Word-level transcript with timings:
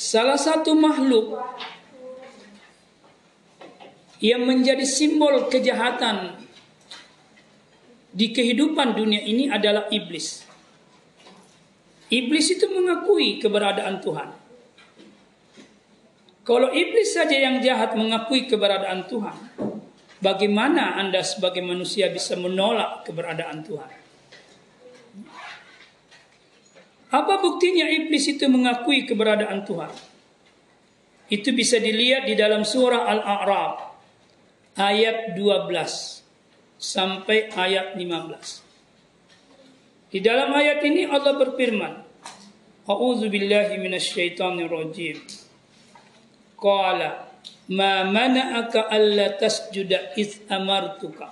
Salah 0.00 0.40
satu 0.40 0.72
makhluk 0.72 1.36
yang 4.24 4.48
menjadi 4.48 4.88
simbol 4.88 5.52
kejahatan 5.52 6.40
di 8.12 8.32
kehidupan 8.32 8.96
dunia 8.96 9.20
ini 9.20 9.52
adalah 9.52 9.88
iblis. 9.92 10.44
Iblis 12.12 12.56
itu 12.56 12.68
mengakui 12.72 13.40
keberadaan 13.40 14.00
Tuhan. 14.04 14.28
Kalau 16.42 16.68
iblis 16.72 17.14
saja 17.14 17.36
yang 17.36 17.60
jahat 17.64 17.96
mengakui 17.96 18.44
keberadaan 18.48 19.08
Tuhan, 19.08 19.36
bagaimana 20.20 21.00
Anda 21.00 21.24
sebagai 21.24 21.64
manusia 21.64 22.12
bisa 22.12 22.36
menolak 22.36 23.08
keberadaan 23.08 23.64
Tuhan? 23.64 24.01
Apa 27.12 27.44
buktinya 27.44 27.84
iblis 27.92 28.24
itu 28.24 28.48
mengakui 28.48 29.04
keberadaan 29.04 29.68
Tuhan? 29.68 29.92
Itu 31.28 31.52
bisa 31.52 31.76
dilihat 31.76 32.24
di 32.24 32.32
dalam 32.32 32.64
surah 32.64 33.04
Al-A'raf 33.04 33.92
ayat 34.80 35.36
12 35.36 36.24
sampai 36.80 37.52
ayat 37.52 38.00
15. 38.00 38.64
Di 40.12 40.20
dalam 40.24 40.56
ayat 40.56 40.80
ini 40.84 41.08
Allah 41.08 41.32
berfirman, 41.36 41.92
A'udzu 42.88 43.28
billahi 43.30 43.78
minasyaitonir 43.78 44.72
rajim. 44.72 45.20
Qala 46.58 47.30
ma 47.70 48.02
mana'aka 48.08 48.88
alla 48.90 49.38
tasjuda 49.38 50.18
iz 50.18 50.42
amartuka. 50.50 51.30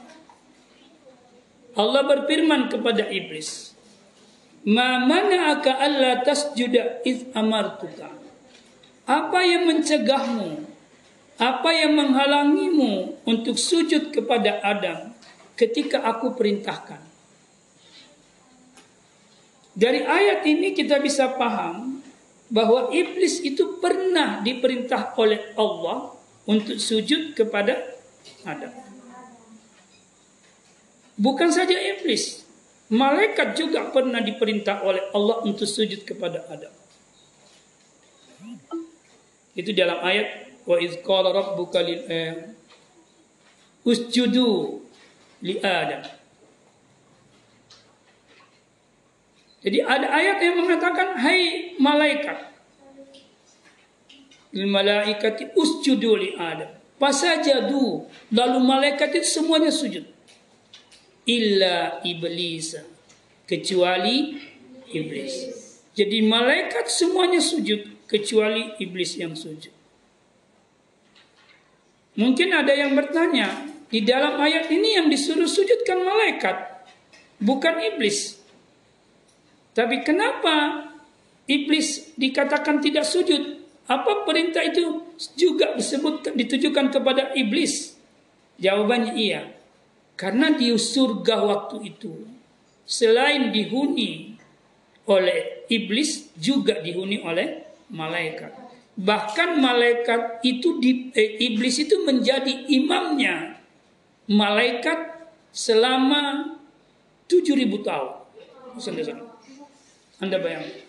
Allah 1.75 2.03
berfirman 2.07 2.71
kepada 2.71 3.11
iblis, 3.11 3.70
"Ma 4.69 5.05
mana'aka 5.05 5.81
alla 5.81 6.21
tasjuda 6.21 7.05
iz 7.07 7.29
amartuka?" 7.33 8.13
Apa 9.09 9.41
yang 9.43 9.67
mencegahmu? 9.67 10.69
Apa 11.41 11.73
yang 11.73 11.97
menghalangimu 11.97 13.25
untuk 13.25 13.57
sujud 13.57 14.13
kepada 14.13 14.61
Adam 14.61 15.17
ketika 15.57 16.05
aku 16.05 16.37
perintahkan? 16.37 17.01
Dari 19.73 20.05
ayat 20.05 20.45
ini 20.45 20.77
kita 20.77 21.01
bisa 21.01 21.33
paham 21.41 22.05
bahwa 22.51 22.93
iblis 22.93 23.41
itu 23.41 23.81
pernah 23.81 24.45
diperintah 24.45 25.15
oleh 25.17 25.55
Allah 25.57 26.13
untuk 26.45 26.77
sujud 26.77 27.33
kepada 27.33 27.79
Adam. 28.43 28.75
Bukan 31.15 31.49
saja 31.55 31.79
iblis, 31.79 32.40
malaikat 32.91 33.55
juga 33.55 33.89
pernah 33.95 34.19
diperintah 34.19 34.83
oleh 34.83 35.01
Allah 35.15 35.47
untuk 35.47 35.65
sujud 35.65 36.03
kepada 36.03 36.43
Adam. 36.51 36.75
Itu 39.55 39.71
dalam 39.75 40.03
ayat 40.03 40.51
wa 40.67 40.77
iz 40.79 40.99
qala 41.03 41.31
rabbuka 41.31 41.83
lil 41.83 42.03
eh, 42.11 42.51
usjudu 43.87 44.83
li 45.43 45.59
Adam. 45.63 46.03
Jadi 49.61 49.79
ada 49.85 50.07
ayat 50.09 50.37
yang 50.41 50.57
mengatakan 50.65 51.21
hai 51.21 51.75
malaikat. 51.77 52.49
Lil 54.57 54.67
malaikati 54.67 55.53
usjudu 55.55 56.17
li 56.17 56.35
Adam. 56.35 56.73
Pasajadu. 56.97 58.09
Lalu 58.33 58.59
malaikat 58.65 59.15
itu 59.21 59.29
semuanya 59.41 59.69
sujud. 59.69 60.05
Illa 61.29 62.01
iblis. 62.05 62.77
Kecuali 63.45 64.39
iblis. 64.95 65.35
Jadi 65.95 66.23
malaikat 66.23 66.87
semuanya 66.87 67.43
sujud 67.43 68.07
kecuali 68.07 68.79
iblis 68.79 69.19
yang 69.19 69.35
sujud. 69.35 69.75
Mungkin 72.19 72.49
ada 72.51 72.75
yang 72.75 72.95
bertanya, 72.99 73.71
di 73.91 74.03
dalam 74.03 74.39
ayat 74.39 74.71
ini 74.71 74.99
yang 74.99 75.07
disuruh 75.11 75.47
sujudkan 75.51 76.03
malaikat, 76.03 76.57
bukan 77.43 77.79
iblis. 77.95 78.39
Tapi 79.75 80.03
kenapa 80.03 80.87
iblis 81.47 82.15
dikatakan 82.19 82.83
tidak 82.83 83.07
sujud? 83.07 83.63
Apa 83.91 84.23
perintah 84.23 84.63
itu 84.63 85.03
juga 85.35 85.75
disebut 85.75 86.35
ditujukan 86.35 86.95
kepada 86.95 87.35
iblis? 87.35 87.99
Jawabannya 88.63 89.15
iya. 89.19 89.60
Karena 90.21 90.53
di 90.53 90.69
surga 90.69 91.49
waktu 91.49 91.97
itu 91.97 92.13
selain 92.85 93.49
dihuni 93.49 94.37
oleh 95.09 95.65
iblis 95.73 96.29
juga 96.37 96.77
dihuni 96.85 97.25
oleh 97.25 97.65
malaikat. 97.89 98.53
Bahkan 99.01 99.65
malaikat 99.65 100.45
itu 100.45 100.77
di, 100.77 101.09
eh, 101.17 101.41
iblis 101.41 101.81
itu 101.81 102.05
menjadi 102.05 102.69
imamnya 102.69 103.57
malaikat 104.29 105.25
selama 105.57 106.53
7000 107.25 107.81
tahun. 107.81 108.13
Anda 110.21 110.37
bayangkan. 110.37 110.85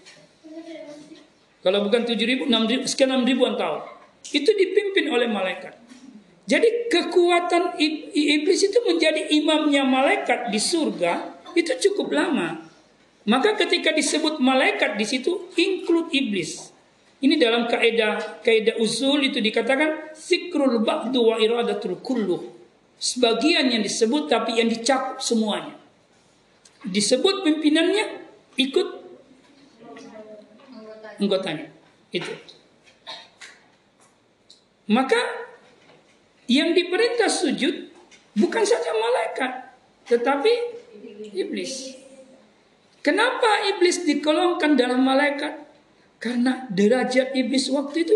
Kalau 1.62 1.80
bukan 1.88 2.02
7 2.04 2.26
ribu, 2.28 2.52
6 2.52 2.68
ribu, 2.68 2.84
sekian 2.84 3.16
6 3.16 3.24
ribuan 3.24 3.56
tahun. 3.56 3.86
Itu 4.28 4.52
dipimpin 4.52 5.08
oleh 5.08 5.32
malaikat. 5.32 5.78
Jadi 6.52 6.92
kekuatan 6.92 7.80
iblis 8.12 8.60
itu 8.68 8.80
menjadi 8.84 9.32
imamnya 9.40 9.88
malaikat 9.88 10.52
di 10.52 10.60
surga 10.60 11.40
itu 11.56 11.72
cukup 11.88 12.12
lama. 12.12 12.68
Maka 13.24 13.56
ketika 13.56 13.96
disebut 13.96 14.44
malaikat 14.44 15.00
di 15.00 15.08
situ 15.08 15.48
include 15.56 16.12
iblis. 16.12 16.76
Ini 17.24 17.40
dalam 17.40 17.72
kaidah 17.72 18.44
kaidah 18.44 18.76
usul 18.84 19.24
itu 19.32 19.40
dikatakan 19.40 20.12
sikrul 20.12 20.84
ba'du 20.84 21.32
wa 21.32 21.40
iradatul 21.40 22.04
kulluh. 22.04 22.44
Sebagian 23.00 23.72
yang 23.72 23.80
disebut 23.80 24.28
tapi 24.28 24.60
yang 24.60 24.68
dicakup 24.68 25.24
semuanya. 25.24 25.80
Disebut 26.84 27.48
pimpinannya 27.48 28.28
ikut 28.60 28.88
anggotanya. 31.16 31.72
Itu. 32.12 32.34
Maka 34.92 35.51
yang 36.52 36.76
diperintah 36.76 37.32
sujud 37.32 37.88
bukan 38.36 38.64
saja 38.68 38.92
malaikat, 38.92 39.52
tetapi 40.12 40.52
iblis. 41.32 41.96
Kenapa 43.00 43.72
iblis 43.72 44.04
dikolongkan 44.04 44.76
dalam 44.76 45.02
malaikat? 45.02 45.64
Karena 46.20 46.68
derajat 46.68 47.34
iblis 47.34 47.72
waktu 47.72 48.04
itu 48.04 48.16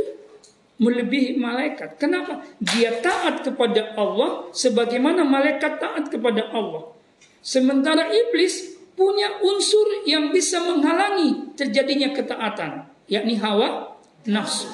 melebihi 0.78 1.40
malaikat. 1.40 1.96
Kenapa? 1.96 2.44
Dia 2.60 3.00
taat 3.00 3.42
kepada 3.48 3.96
Allah 3.96 4.52
sebagaimana 4.52 5.24
malaikat 5.24 5.80
taat 5.80 6.12
kepada 6.12 6.52
Allah. 6.52 6.92
Sementara 7.40 8.12
iblis 8.12 8.78
punya 8.94 9.42
unsur 9.42 10.06
yang 10.06 10.30
bisa 10.30 10.62
menghalangi 10.62 11.56
terjadinya 11.58 12.14
ketaatan 12.14 12.86
yakni 13.10 13.40
hawa 13.42 13.96
nafsu. 14.30 14.70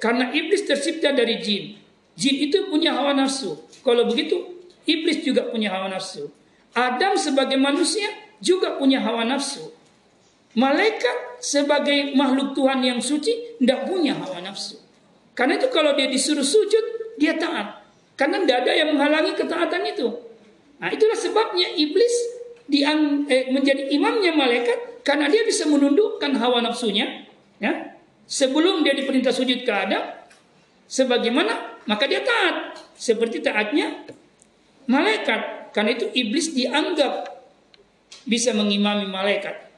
Karena 0.00 0.32
iblis 0.32 0.64
tercipta 0.64 1.12
dari 1.12 1.40
jin. 1.40 1.85
Jin 2.16 2.48
itu 2.48 2.72
punya 2.72 2.96
hawa 2.96 3.12
nafsu. 3.12 3.60
Kalau 3.84 4.08
begitu, 4.08 4.64
iblis 4.88 5.20
juga 5.20 5.46
punya 5.52 5.68
hawa 5.70 5.92
nafsu. 5.92 6.32
Adam 6.72 7.16
sebagai 7.16 7.60
manusia 7.60 8.08
juga 8.40 8.80
punya 8.80 9.00
hawa 9.00 9.24
nafsu. 9.24 9.72
Malaikat 10.56 11.40
sebagai 11.44 12.16
makhluk 12.16 12.56
Tuhan 12.56 12.80
yang 12.80 13.00
suci 13.00 13.60
tidak 13.60 13.84
punya 13.84 14.16
hawa 14.16 14.40
nafsu. 14.40 14.80
Karena 15.36 15.60
itu 15.60 15.68
kalau 15.68 15.92
dia 15.92 16.08
disuruh 16.08 16.44
sujud, 16.44 17.16
dia 17.20 17.36
taat. 17.36 17.84
Karena 18.16 18.40
tidak 18.40 18.64
ada 18.64 18.72
yang 18.72 18.88
menghalangi 18.96 19.36
ketaatan 19.36 19.84
itu. 19.84 20.08
Nah 20.80 20.88
itulah 20.88 21.16
sebabnya 21.16 21.68
iblis 21.76 22.14
eh, 22.72 23.52
menjadi 23.52 23.92
imamnya 23.92 24.32
malaikat 24.32 25.04
karena 25.04 25.28
dia 25.28 25.44
bisa 25.44 25.68
menundukkan 25.68 26.32
hawa 26.40 26.64
nafsunya 26.64 27.26
Ya, 27.56 27.96
sebelum 28.28 28.84
dia 28.84 28.92
diperintah 28.92 29.32
sujud 29.32 29.64
ke 29.64 29.72
Adam, 29.72 30.04
sebagaimana 30.86 31.82
maka 31.86 32.06
dia 32.10 32.22
taat 32.22 32.82
seperti 32.98 33.42
taatnya 33.44 34.06
malaikat. 34.90 35.70
Karena 35.74 35.92
itu 35.92 36.08
iblis 36.16 36.56
dianggap 36.56 37.36
bisa 38.24 38.56
mengimami 38.56 39.04
malaikat. 39.06 39.68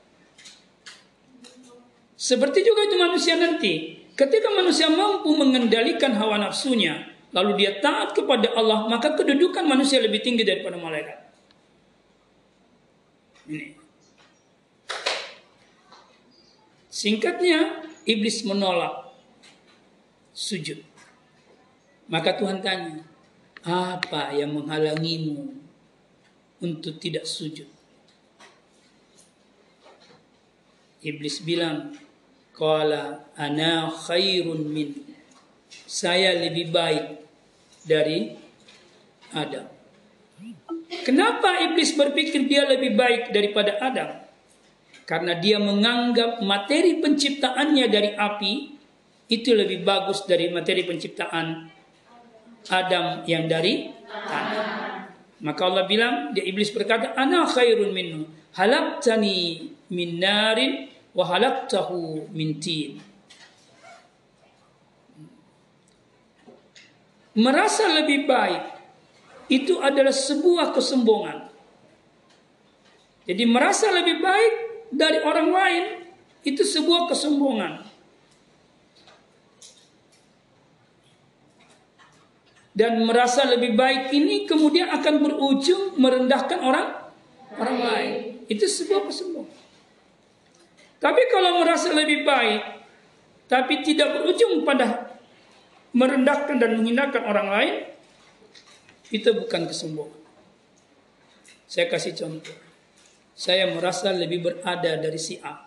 Seperti 2.19 2.63
juga 2.63 2.87
itu 2.87 2.97
manusia 2.99 3.35
nanti. 3.39 4.05
Ketika 4.19 4.51
manusia 4.51 4.91
mampu 4.91 5.31
mengendalikan 5.39 6.15
hawa 6.19 6.43
nafsunya, 6.43 7.07
lalu 7.31 7.63
dia 7.63 7.79
taat 7.79 8.15
kepada 8.15 8.51
Allah, 8.59 8.91
maka 8.91 9.15
kedudukan 9.15 9.63
manusia 9.63 10.03
lebih 10.03 10.19
tinggi 10.27 10.43
daripada 10.43 10.75
malaikat. 10.75 11.19
Ini. 13.47 13.79
Singkatnya, 16.91 17.87
iblis 18.03 18.43
menolak 18.43 19.15
sujud. 20.35 20.88
Maka 22.09 22.41
Tuhan 22.41 22.65
tanya, 22.65 23.05
apa 23.69 24.33
yang 24.33 24.57
menghalangimu 24.57 25.53
untuk 26.65 26.97
tidak 26.97 27.29
sujud? 27.29 27.69
Iblis 31.05 31.45
bilang, 31.45 31.93
Qala 32.57 33.29
ana 33.39 33.87
khairun 33.87 34.67
min. 34.67 34.91
Saya 35.87 36.35
lebih 36.43 36.75
baik 36.75 37.23
dari 37.87 38.35
Adam. 39.31 39.69
Kenapa 41.05 41.61
iblis 41.61 41.95
berpikir 41.95 42.49
dia 42.49 42.65
lebih 42.67 42.99
baik 42.99 43.31
daripada 43.31 43.79
Adam? 43.79 44.11
Karena 45.05 45.37
dia 45.39 45.61
menganggap 45.61 46.41
materi 46.41 46.99
penciptaannya 46.99 47.87
dari 47.89 48.11
api 48.17 48.53
itu 49.29 49.53
lebih 49.53 49.85
bagus 49.85 50.25
dari 50.25 50.49
materi 50.51 50.85
penciptaan 50.85 51.78
Adam 52.69 53.25
yang 53.25 53.49
dari 53.49 53.93
tanah. 54.07 55.09
Maka 55.39 55.61
Allah 55.65 55.87
bilang, 55.87 56.35
dia 56.35 56.43
iblis 56.43 56.75
berkata, 56.75 57.15
"Ana 57.15 57.47
khairun 57.47 57.95
minhu, 57.95 58.27
halaqtani 58.59 59.71
min 59.89 60.19
narin 60.19 60.91
wa 61.15 61.25
halaqtahu 61.25 62.29
min 62.35 62.59
tin." 62.59 62.99
Merasa 67.39 67.87
lebih 68.03 68.27
baik 68.27 68.65
itu 69.49 69.79
adalah 69.79 70.11
sebuah 70.11 70.75
kesombongan. 70.75 71.49
Jadi 73.31 73.45
merasa 73.47 73.95
lebih 73.95 74.19
baik 74.19 74.55
dari 74.91 75.23
orang 75.23 75.49
lain 75.53 75.85
itu 76.43 76.67
sebuah 76.67 77.07
kesombongan. 77.09 77.88
Dan 82.79 83.03
merasa 83.03 83.43
lebih 83.43 83.75
baik 83.75 84.15
ini 84.15 84.47
kemudian 84.47 84.87
akan 84.87 85.15
berujung 85.19 85.99
merendahkan 85.99 86.63
orang 86.63 87.11
orang 87.59 87.79
lain. 87.83 88.13
Itu 88.47 88.71
sebuah 88.71 89.11
kesombongan. 89.11 89.59
Tapi 91.03 91.23
kalau 91.27 91.59
merasa 91.59 91.91
lebih 91.91 92.23
baik 92.23 92.79
tapi 93.51 93.83
tidak 93.83 94.15
berujung 94.15 94.63
pada 94.63 95.11
merendahkan 95.91 96.55
dan 96.63 96.79
menghinakan 96.79 97.23
orang 97.27 97.49
lain, 97.51 97.75
itu 99.11 99.27
bukan 99.35 99.67
kesombongan. 99.67 100.21
Saya 101.67 101.91
kasih 101.91 102.15
contoh. 102.15 102.55
Saya 103.35 103.75
merasa 103.75 104.15
lebih 104.15 104.39
berada 104.39 104.95
dari 105.03 105.19
si 105.19 105.35
A. 105.43 105.67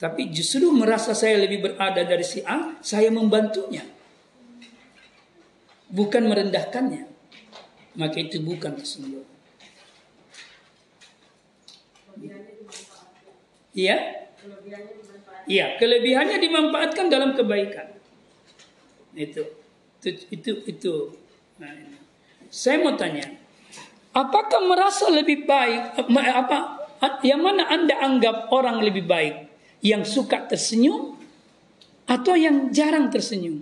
Tapi 0.00 0.32
justru 0.32 0.72
merasa 0.72 1.12
saya 1.12 1.44
lebih 1.44 1.60
berada 1.60 2.02
dari 2.08 2.24
si 2.24 2.40
A, 2.44 2.76
saya 2.80 3.08
membantunya 3.12 3.93
bukan 5.94 6.26
merendahkannya, 6.26 7.06
maka 7.94 8.16
itu 8.18 8.42
bukan 8.42 8.74
kesombongan. 8.74 9.30
Iya? 13.74 13.96
Iya, 15.46 15.66
kelebihannya 15.78 16.38
dimanfaatkan 16.42 17.06
dalam 17.10 17.38
kebaikan. 17.38 17.94
Itu, 19.14 19.46
itu, 20.02 20.22
itu, 20.34 20.52
itu. 20.66 20.94
Nah. 21.62 22.02
Saya 22.54 22.86
mau 22.86 22.94
tanya, 22.94 23.34
apakah 24.14 24.62
merasa 24.62 25.10
lebih 25.10 25.42
baik? 25.42 26.06
Apa? 26.06 26.86
Yang 27.26 27.40
mana 27.42 27.66
anda 27.66 27.98
anggap 27.98 28.54
orang 28.54 28.78
lebih 28.78 29.10
baik? 29.10 29.50
Yang 29.82 30.14
suka 30.14 30.46
tersenyum 30.46 31.18
atau 32.06 32.38
yang 32.38 32.70
jarang 32.70 33.10
tersenyum? 33.10 33.58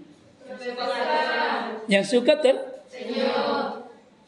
Yang 1.87 2.05
suka 2.19 2.39
tersenyum. 2.39 3.83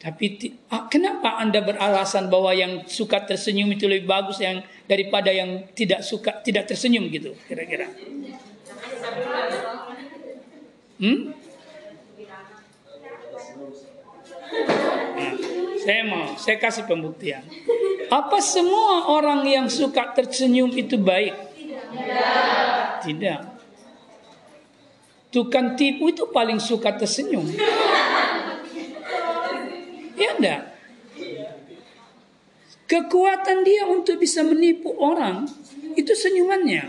Tapi 0.05 0.37
ah, 0.69 0.85
kenapa 0.93 1.41
Anda 1.41 1.65
beralasan 1.65 2.29
bahwa 2.29 2.53
yang 2.53 2.85
suka 2.85 3.25
tersenyum 3.25 3.73
itu 3.73 3.89
lebih 3.89 4.05
bagus 4.05 4.37
yang 4.37 4.61
daripada 4.85 5.33
yang 5.33 5.65
tidak 5.73 6.05
suka 6.05 6.45
tidak 6.45 6.69
tersenyum 6.69 7.09
gitu 7.09 7.33
kira-kira? 7.49 7.89
Hmm? 11.01 11.33
Nah, 15.15 15.33
saya 15.81 16.03
mau, 16.05 16.37
saya 16.37 16.57
kasih 16.61 16.85
pembuktian. 16.85 17.41
Apa 18.13 18.45
semua 18.45 19.09
orang 19.09 19.41
yang 19.49 19.67
suka 19.73 20.13
tersenyum 20.13 20.69
itu 20.77 21.01
baik? 21.01 21.33
Tidak. 21.57 21.85
Tidak. 23.09 23.41
Tukang 25.35 25.75
tipu 25.75 26.15
itu 26.15 26.31
paling 26.31 26.63
suka 26.63 26.95
tersenyum. 26.95 27.43
Ya 30.15 30.31
enggak? 30.39 30.79
Kekuatan 32.87 33.67
dia 33.67 33.83
untuk 33.91 34.23
bisa 34.23 34.47
menipu 34.47 34.95
orang 34.95 35.51
itu 35.99 36.15
senyumannya. 36.15 36.87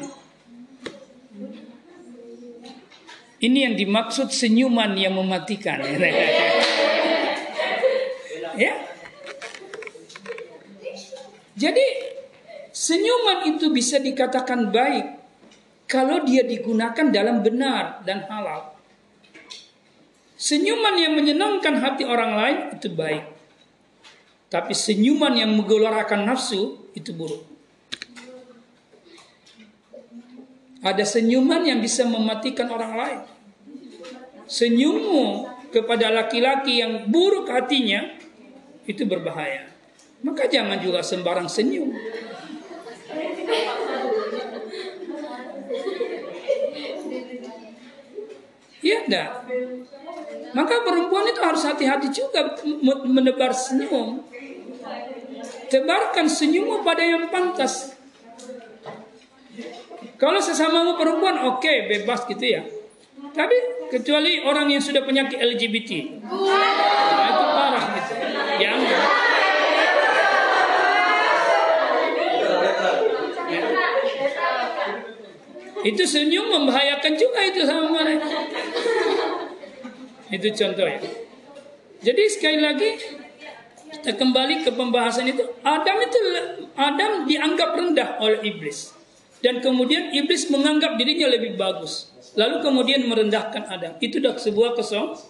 Ini 3.41 3.57
yang 3.65 3.73
dimaksud 3.73 4.29
senyuman 4.29 4.93
yang 4.93 5.17
mematikan. 5.17 5.81
ya. 8.61 8.77
Jadi 11.57 11.85
senyuman 12.69 13.57
itu 13.57 13.73
bisa 13.73 13.97
dikatakan 13.97 14.69
baik 14.69 15.24
kalau 15.85 16.25
dia 16.25 16.41
digunakan 16.41 17.13
dalam 17.13 17.45
benar 17.45 18.01
dan 18.05 18.25
halal. 18.25 18.73
Senyuman 20.35 20.95
yang 20.99 21.13
menyenangkan 21.15 21.79
hati 21.79 22.03
orang 22.03 22.31
lain 22.35 22.57
itu 22.75 22.91
baik. 22.91 23.23
Tapi 24.51 24.73
senyuman 24.75 25.33
yang 25.33 25.53
menggelorakan 25.55 26.27
nafsu 26.27 26.91
itu 26.93 27.15
buruk. 27.15 27.41
Ada 30.85 31.01
senyuman 31.01 31.65
yang 31.65 31.81
bisa 31.81 32.05
mematikan 32.05 32.69
orang 32.69 32.93
lain. 32.93 33.19
Senyummu 34.45 35.49
kepada 35.73 36.13
laki-laki 36.13 36.77
yang 36.77 37.09
buruk 37.09 37.49
hatinya 37.49 38.05
itu 38.85 39.01
berbahaya. 39.09 39.65
Maka 40.21 40.45
jangan 40.45 40.77
juga 40.77 41.01
sembarang 41.01 41.49
senyum. 41.49 41.89
Iya 48.85 48.97
enggak? 49.09 49.29
Maka 50.53 50.85
perempuan 50.85 51.25
itu 51.25 51.41
harus 51.41 51.65
hati-hati 51.65 52.13
juga 52.13 52.53
menebar 53.09 53.49
senyum. 53.49 54.21
Tebarkan 55.73 56.29
senyummu 56.29 56.85
pada 56.85 57.01
yang 57.01 57.25
pantas. 57.33 57.97
Kalau 60.21 60.37
sesamamu 60.37 61.01
perempuan 61.01 61.41
oke 61.49 61.65
okay, 61.65 61.89
bebas 61.89 62.29
gitu 62.29 62.45
ya. 62.45 62.61
Tapi 63.33 63.89
kecuali 63.89 64.45
orang 64.45 64.69
yang 64.69 64.79
sudah 64.79 65.01
penyakit 65.03 65.41
LGBT 65.41 65.91
itu 66.21 67.45
parah 67.57 67.85
gitu. 67.97 68.13
Jangan. 68.61 69.25
Itu 75.85 76.01
senyum 76.09 76.49
membahayakan 76.49 77.13
juga 77.13 77.45
itu 77.45 77.61
sama 77.61 77.93
mereka. 77.93 78.25
Itu 80.33 80.47
contoh 80.49 80.87
ya. 80.89 80.97
Jadi 82.01 82.23
sekali 82.25 82.57
lagi 82.57 82.89
kita 83.93 84.17
kembali 84.17 84.65
ke 84.65 84.73
pembahasan 84.73 85.29
itu. 85.29 85.45
Adam 85.61 85.97
itu 86.01 86.17
Adam 86.73 87.29
dianggap 87.29 87.77
rendah 87.77 88.09
oleh 88.17 88.41
iblis. 88.49 88.97
Dan 89.45 89.61
kemudian 89.61 90.09
iblis 90.09 90.49
menganggap 90.49 90.97
dirinya 90.97 91.29
lebih 91.29 91.53
bagus. 91.53 92.09
Lalu 92.33 92.65
kemudian 92.65 93.05
merendahkan 93.05 93.69
Adam. 93.69 93.93
Itu 94.01 94.17
dah 94.17 94.33
sebuah 94.33 94.73
kesombongan. 94.73 95.21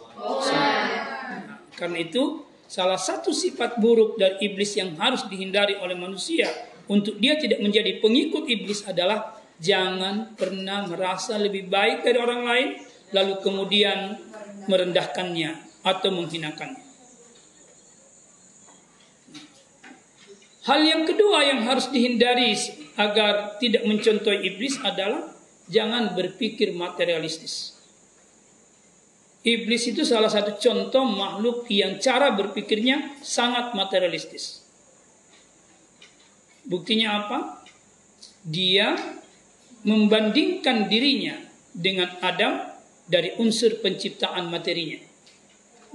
karena 1.75 2.00
itu 2.00 2.47
salah 2.71 2.95
satu 2.95 3.35
sifat 3.35 3.83
buruk 3.83 4.15
dari 4.15 4.47
iblis 4.47 4.79
yang 4.79 4.95
harus 4.95 5.27
dihindari 5.27 5.75
oleh 5.75 6.00
manusia 6.00 6.47
untuk 6.88 7.19
dia 7.19 7.35
tidak 7.35 7.59
menjadi 7.59 8.00
pengikut 8.00 8.47
iblis 8.47 8.88
adalah 8.88 9.35
Jangan 9.59 10.35
pernah 10.35 10.83
merasa 10.83 11.39
lebih 11.39 11.71
baik 11.71 12.03
dari 12.03 12.19
orang 12.19 12.41
lain 12.43 12.69
lalu 13.15 13.39
kemudian 13.39 14.19
merendahkannya 14.67 15.81
atau 15.85 16.09
menghinakannya. 16.12 16.83
Hal 20.65 20.81
yang 20.81 21.05
kedua 21.05 21.45
yang 21.45 21.62
harus 21.69 21.93
dihindari 21.93 22.57
agar 22.97 23.62
tidak 23.62 23.85
mencontohi 23.85 24.50
iblis 24.50 24.81
adalah 24.81 25.29
jangan 25.69 26.17
berpikir 26.17 26.74
materialistis. 26.74 27.77
Iblis 29.45 29.93
itu 29.93 30.01
salah 30.01 30.25
satu 30.25 30.57
contoh 30.57 31.05
makhluk 31.05 31.69
yang 31.69 32.01
cara 32.01 32.33
berpikirnya 32.33 33.21
sangat 33.21 33.77
materialistis. 33.77 34.65
Buktinya 36.65 37.21
apa? 37.21 37.62
Dia 38.41 38.97
membandingkan 39.86 40.89
dirinya 40.89 41.38
dengan 41.72 42.10
Adam 42.20 42.75
dari 43.06 43.38
unsur 43.38 43.77
penciptaan 43.80 44.50
materinya. 44.50 44.98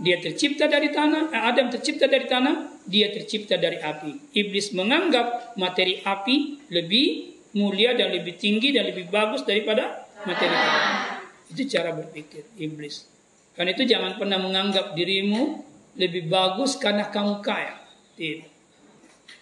Dia 0.01 0.17
tercipta 0.17 0.65
dari 0.65 0.89
tanah, 0.89 1.29
eh, 1.29 1.43
Adam 1.45 1.69
tercipta 1.69 2.09
dari 2.09 2.25
tanah, 2.25 2.81
dia 2.89 3.13
tercipta 3.13 3.61
dari 3.61 3.77
api. 3.77 4.33
Iblis 4.33 4.73
menganggap 4.73 5.59
materi 5.61 6.01
api 6.01 6.71
lebih 6.73 7.37
mulia 7.53 7.93
dan 7.93 8.15
lebih 8.15 8.41
tinggi 8.41 8.73
dan 8.73 8.89
lebih 8.89 9.13
bagus 9.13 9.45
daripada 9.45 10.09
materi 10.25 10.55
kamu. 10.57 10.89
Itu 11.53 11.63
cara 11.69 11.91
berpikir 11.93 12.49
iblis. 12.57 13.05
Karena 13.53 13.77
itu 13.77 13.85
jangan 13.85 14.17
pernah 14.17 14.41
menganggap 14.41 14.97
dirimu 14.97 15.61
lebih 16.01 16.33
bagus 16.33 16.81
karena 16.81 17.13
kamu 17.13 17.45
kaya. 17.45 17.77
Tidak. 18.17 18.49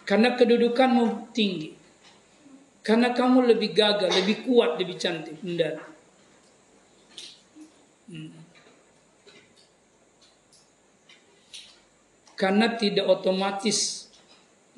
Karena 0.02 0.35
kedudukanmu 0.35 1.31
tinggi. 1.31 1.77
Karena 2.82 3.12
kamu 3.12 3.52
lebih 3.52 3.76
gagah, 3.76 4.08
lebih 4.08 4.49
kuat, 4.49 4.80
lebih 4.80 4.97
cantik. 4.97 5.37
Tidak. 5.38 5.75
Hmm. 8.08 8.32
Karena 12.38 12.78
tidak 12.78 13.04
otomatis 13.11 14.08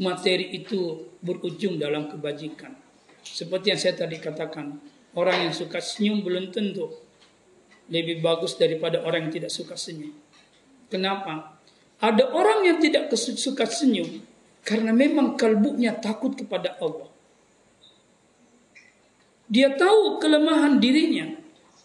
materi 0.01 0.57
itu 0.57 1.13
berujung 1.21 1.77
dalam 1.77 2.09
kebajikan. 2.09 2.73
Seperti 3.21 3.77
yang 3.77 3.81
saya 3.81 3.95
tadi 4.01 4.17
katakan, 4.17 4.81
orang 5.13 5.49
yang 5.49 5.53
suka 5.53 5.79
senyum 5.79 6.25
belum 6.25 6.49
tentu 6.49 6.89
lebih 7.93 8.25
bagus 8.25 8.57
daripada 8.57 9.05
orang 9.05 9.29
yang 9.29 9.35
tidak 9.45 9.53
suka 9.53 9.77
senyum. 9.77 10.15
Kenapa? 10.89 11.61
Ada 12.01 12.33
orang 12.33 12.65
yang 12.65 12.79
tidak 12.81 13.13
suka 13.19 13.69
senyum 13.69 14.25
karena 14.65 14.95
memang 14.95 15.37
kalbunya 15.37 15.93
takut 16.01 16.33
kepada 16.33 16.81
Allah. 16.81 17.10
Dia 19.51 19.75
tahu 19.75 20.23
kelemahan 20.23 20.79
dirinya, 20.79 21.35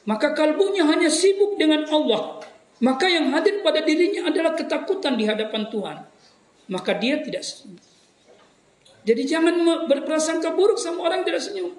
maka 0.05 0.37
kalbunya 0.37 0.85
hanya 0.85 1.09
sibuk 1.09 1.57
dengan 1.57 1.89
Allah. 1.89 2.45
Maka 2.77 3.09
yang 3.09 3.33
hadir 3.33 3.65
pada 3.65 3.81
dirinya 3.81 4.29
adalah 4.29 4.53
ketakutan 4.53 5.17
di 5.17 5.25
hadapan 5.25 5.65
Tuhan. 5.73 5.97
Maka 6.69 6.91
dia 6.93 7.17
tidak 7.25 7.41
senyum. 7.41 7.81
Jadi 9.05 9.21
jangan 9.25 9.85
berprasangka 9.89 10.53
buruk 10.53 10.77
sama 10.77 11.09
orang 11.09 11.25
yang 11.25 11.27
tidak 11.33 11.43
senyum. 11.45 11.71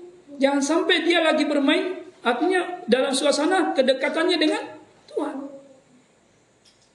Jangan 0.43 0.63
sampai 0.63 1.07
dia 1.07 1.23
lagi 1.23 1.47
bermain, 1.47 2.03
artinya 2.27 2.83
dalam 2.91 3.15
suasana 3.15 3.71
kedekatannya 3.75 4.37
dengan 4.43 4.63
Tuhan. 5.11 5.37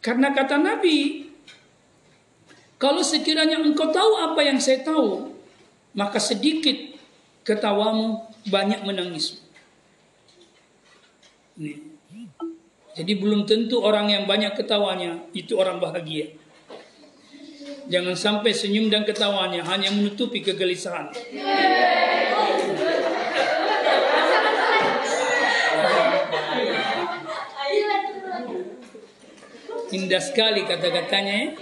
Karena 0.03 0.36
kata 0.36 0.60
Nabi, 0.60 1.29
kalau 2.75 3.05
sekiranya 3.05 3.62
engkau 3.62 3.88
tahu 3.93 4.19
apa 4.19 4.41
yang 4.43 4.57
saya 4.57 4.83
tahu, 4.83 5.31
maka 5.95 6.17
sedikit 6.17 6.90
ketawamu 7.41 8.21
banyak 8.48 8.86
menangis. 8.86 9.41
Nih. 11.57 11.91
Jadi 12.91 13.15
belum 13.15 13.48
tentu 13.48 13.79
orang 13.79 14.12
yang 14.12 14.27
banyak 14.27 14.51
ketawanya 14.51 15.24
itu 15.31 15.55
orang 15.55 15.79
bahagia. 15.79 16.36
Jangan 17.88 18.15
sampai 18.15 18.51
senyum 18.51 18.91
dan 18.91 19.07
ketawanya 19.07 19.63
hanya 19.67 19.91
menutupi 19.91 20.43
kegelisahan. 20.43 21.12
Indah 29.91 30.24
sekali 30.24 30.63
kata-katanya 30.63 31.36
ya. 31.36 31.50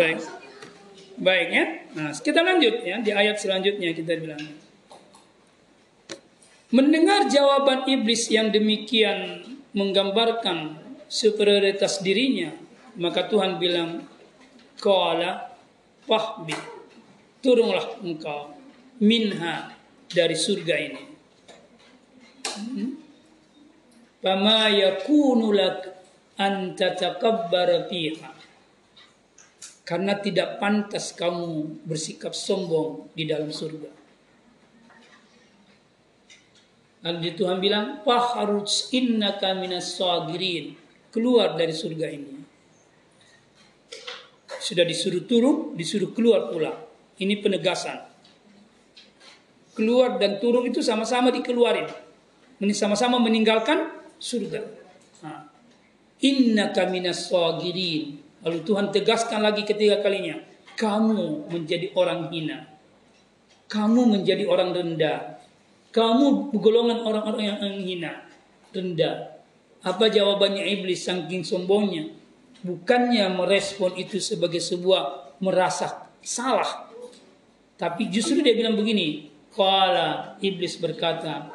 Baik. 0.00 0.39
Baik 1.20 1.48
ya. 1.52 1.64
Nah, 2.00 2.10
kita 2.16 2.40
lanjut 2.40 2.80
ya 2.80 2.96
di 3.04 3.12
ayat 3.12 3.36
selanjutnya 3.36 3.92
kita 3.92 4.16
bilang. 4.16 4.40
Mendengar 6.72 7.28
jawaban 7.28 7.84
iblis 7.84 8.32
yang 8.32 8.48
demikian 8.48 9.44
menggambarkan 9.76 10.80
superioritas 11.10 12.00
dirinya, 12.00 12.54
maka 12.96 13.28
Tuhan 13.28 13.60
bilang, 13.60 14.06
Qala 14.80 15.52
fahbi, 16.08 16.56
turunlah 17.44 18.00
engkau 18.00 18.56
minha 19.02 19.76
dari 20.08 20.38
surga 20.38 20.74
ini. 20.80 21.02
Fama 24.24 24.72
yakunu 24.72 25.52
lak 25.52 25.80
an 26.40 26.72
tatakabbara 26.78 27.92
fiha. 27.92 28.39
Karena 29.90 30.14
tidak 30.22 30.62
pantas 30.62 31.10
kamu 31.18 31.82
bersikap 31.82 32.30
sombong 32.30 33.10
di 33.10 33.26
dalam 33.26 33.50
surga. 33.50 33.90
Lalu 37.02 37.34
Tuhan 37.34 37.58
bilang, 37.58 37.98
Faharuj 38.06 38.94
innaka 38.94 39.50
minas 39.58 39.98
sagirin. 39.98 40.78
Keluar 41.10 41.58
dari 41.58 41.74
surga 41.74 42.06
ini. 42.06 42.38
Sudah 44.62 44.86
disuruh 44.86 45.26
turun, 45.26 45.74
disuruh 45.74 46.14
keluar 46.14 46.54
pula. 46.54 46.70
Ini 47.18 47.42
penegasan. 47.42 47.98
Keluar 49.74 50.22
dan 50.22 50.38
turun 50.38 50.70
itu 50.70 50.86
sama-sama 50.86 51.34
dikeluarin. 51.34 51.90
Sama-sama 52.78 53.18
meninggalkan 53.18 53.90
surga. 54.22 54.62
Inna 56.22 56.70
kaminas 56.70 57.26
sagirin. 57.26 58.19
Lalu 58.40 58.58
Tuhan 58.64 58.88
tegaskan 58.92 59.44
lagi 59.44 59.62
ketiga 59.68 60.00
kalinya. 60.00 60.40
Kamu 60.76 61.52
menjadi 61.52 61.92
orang 61.92 62.32
hina. 62.32 62.64
Kamu 63.68 64.08
menjadi 64.08 64.48
orang 64.48 64.72
rendah. 64.72 65.38
Kamu 65.92 66.54
golongan 66.56 67.04
orang-orang 67.04 67.42
yang 67.52 67.58
hina. 67.84 68.12
Rendah. 68.72 69.42
Apa 69.84 70.08
jawabannya 70.08 70.64
iblis 70.64 71.04
saking 71.04 71.44
sombongnya? 71.44 72.20
bukannya 72.60 73.24
merespon 73.32 73.96
itu 73.96 74.20
sebagai 74.20 74.60
sebuah 74.60 75.36
merasa 75.40 76.08
salah. 76.20 76.88
Tapi 77.80 78.12
justru 78.12 78.44
dia 78.44 78.52
bilang 78.52 78.76
begini, 78.76 79.32
Kala 79.50 80.36
iblis 80.44 80.76
berkata, 80.76 81.48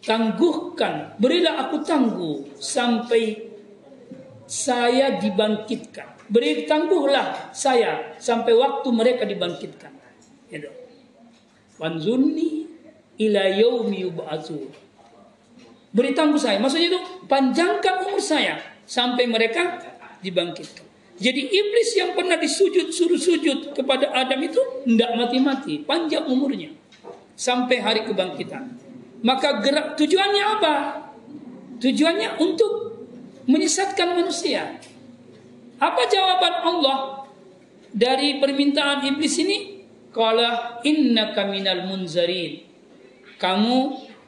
tangguhkan, 0.00 1.14
berilah 1.20 1.68
aku 1.68 1.84
tangguh 1.84 2.56
sampai 2.56 3.53
saya 4.44 5.20
dibangkitkan. 5.20 6.28
Beri 6.28 6.64
tangguhlah 6.64 7.52
saya 7.52 8.16
sampai 8.16 8.56
waktu 8.56 8.88
mereka 8.92 9.28
dibangkitkan. 9.28 9.92
Gitu. 10.48 10.70
Wanzurni 11.76 12.68
ila 13.20 13.42
yaumi. 13.50 14.08
Beri 15.94 16.10
tangguh 16.16 16.40
saya. 16.40 16.56
Maksudnya 16.58 16.96
itu 16.96 17.00
panjangkan 17.28 18.08
umur 18.08 18.20
saya 18.20 18.60
sampai 18.88 19.28
mereka 19.28 19.80
dibangkitkan. 20.24 20.84
Jadi 21.14 21.46
iblis 21.46 21.94
yang 21.94 22.10
pernah 22.18 22.34
disujud 22.34 22.90
suruh 22.90 23.20
sujud 23.20 23.70
kepada 23.70 24.10
Adam 24.10 24.42
itu 24.42 24.58
tidak 24.82 25.10
mati-mati, 25.14 25.78
panjang 25.86 26.26
umurnya 26.26 26.74
sampai 27.38 27.78
hari 27.78 28.02
kebangkitan. 28.02 28.74
Maka 29.22 29.62
gerak 29.62 29.94
tujuannya 29.94 30.42
apa? 30.58 30.74
Tujuannya 31.78 32.42
untuk 32.42 32.93
menyesatkan 33.44 34.16
manusia. 34.16 34.80
Apa 35.80 36.02
jawaban 36.08 36.54
Allah 36.64 36.98
dari 37.90 38.40
permintaan 38.40 39.04
iblis 39.14 39.36
ini? 39.40 39.58
Kala 40.14 40.80
inna 40.86 41.34
kaminal 41.34 41.90
munzarin. 41.90 42.62
Kamu 43.34 43.78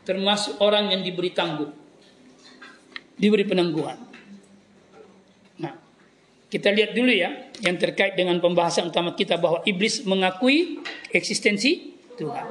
termasuk 0.02 0.58
orang 0.58 0.90
yang 0.90 1.06
diberi 1.06 1.30
tangguh. 1.30 1.70
Diberi 3.16 3.46
penangguhan. 3.46 3.96
Nah, 5.62 5.72
kita 6.50 6.74
lihat 6.74 6.92
dulu 6.92 7.14
ya 7.14 7.48
yang 7.62 7.78
terkait 7.78 8.18
dengan 8.18 8.42
pembahasan 8.42 8.90
utama 8.90 9.14
kita 9.14 9.38
bahwa 9.38 9.62
iblis 9.62 10.02
mengakui 10.02 10.82
eksistensi 11.14 11.96
Tuhan. 12.18 12.44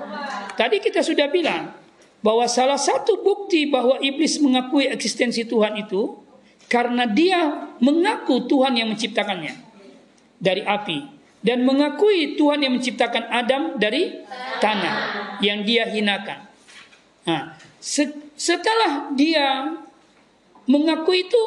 Tadi 0.55 0.79
kita 0.79 1.03
sudah 1.03 1.27
bilang 1.27 1.75
bahwa 2.25 2.49
salah 2.49 2.79
satu 2.79 3.21
bukti 3.21 3.69
bahwa 3.69 4.01
iblis 4.01 4.41
mengakui 4.41 4.89
eksistensi 4.89 5.45
Tuhan 5.45 5.77
itu 5.77 6.24
karena 6.65 7.05
dia 7.05 7.69
mengaku 7.77 8.49
Tuhan 8.49 8.73
yang 8.73 8.89
menciptakannya 8.93 9.53
dari 10.41 10.61
api 10.65 11.15
dan 11.45 11.61
mengakui 11.61 12.33
Tuhan 12.33 12.65
yang 12.65 12.73
menciptakan 12.73 13.29
Adam 13.29 13.77
dari 13.77 14.25
tanah 14.57 14.95
yang 15.45 15.61
dia 15.61 15.85
hinakan. 15.85 16.41
Nah, 17.29 17.53
setelah 18.33 19.13
dia 19.13 19.77
mengaku 20.65 21.13
itu, 21.13 21.43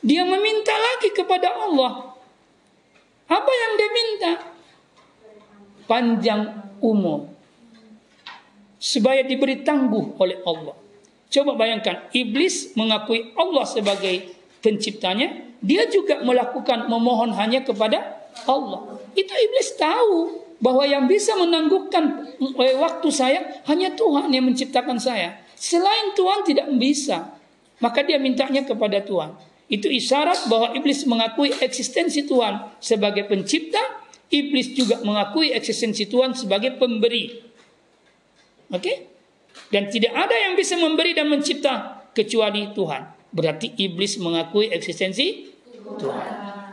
dia 0.00 0.24
meminta 0.24 0.72
lagi 0.72 1.12
kepada 1.12 1.48
Allah. 1.60 2.16
Apa 3.28 3.52
yang 3.52 3.72
dia 3.76 3.90
minta? 3.92 4.32
Panjang 5.84 6.42
umur. 6.80 7.28
Supaya 8.80 9.24
diberi 9.24 9.60
tangguh 9.64 10.16
oleh 10.20 10.40
Allah. 10.44 10.76
Coba 11.32 11.56
bayangkan, 11.56 12.08
iblis 12.12 12.76
mengakui 12.76 13.32
Allah 13.36 13.64
sebagai 13.64 14.33
penciptanya, 14.64 15.44
dia 15.60 15.84
juga 15.92 16.24
melakukan 16.24 16.88
memohon 16.88 17.36
hanya 17.36 17.60
kepada 17.60 18.24
Allah. 18.48 18.96
Itu 19.12 19.30
iblis 19.30 19.76
tahu 19.76 20.40
bahwa 20.64 20.88
yang 20.88 21.04
bisa 21.04 21.36
menangguhkan 21.36 22.32
eh, 22.40 22.76
waktu 22.80 23.08
saya 23.12 23.60
hanya 23.68 23.92
Tuhan 23.92 24.32
yang 24.32 24.48
menciptakan 24.48 24.96
saya. 24.96 25.36
Selain 25.52 26.16
Tuhan 26.16 26.40
tidak 26.48 26.72
bisa. 26.80 27.36
Maka 27.84 28.00
dia 28.00 28.16
mintanya 28.16 28.64
kepada 28.64 29.04
Tuhan. 29.04 29.36
Itu 29.68 29.92
isyarat 29.92 30.48
bahwa 30.48 30.72
iblis 30.72 31.04
mengakui 31.04 31.52
eksistensi 31.60 32.24
Tuhan 32.24 32.80
sebagai 32.80 33.28
pencipta. 33.28 34.02
iblis 34.34 34.74
juga 34.74 34.98
mengakui 35.04 35.54
eksistensi 35.54 36.10
Tuhan 36.10 36.34
sebagai 36.34 36.74
pemberi. 36.74 37.38
Oke? 38.72 38.82
Okay? 38.82 38.96
Dan 39.70 39.86
tidak 39.92 40.10
ada 40.10 40.34
yang 40.34 40.58
bisa 40.58 40.74
memberi 40.74 41.14
dan 41.14 41.30
mencipta 41.30 42.02
kecuali 42.10 42.74
Tuhan. 42.74 43.13
Berarti 43.34 43.74
iblis 43.82 44.14
mengakui 44.22 44.70
eksistensi 44.70 45.50
Tuhan. 45.74 46.70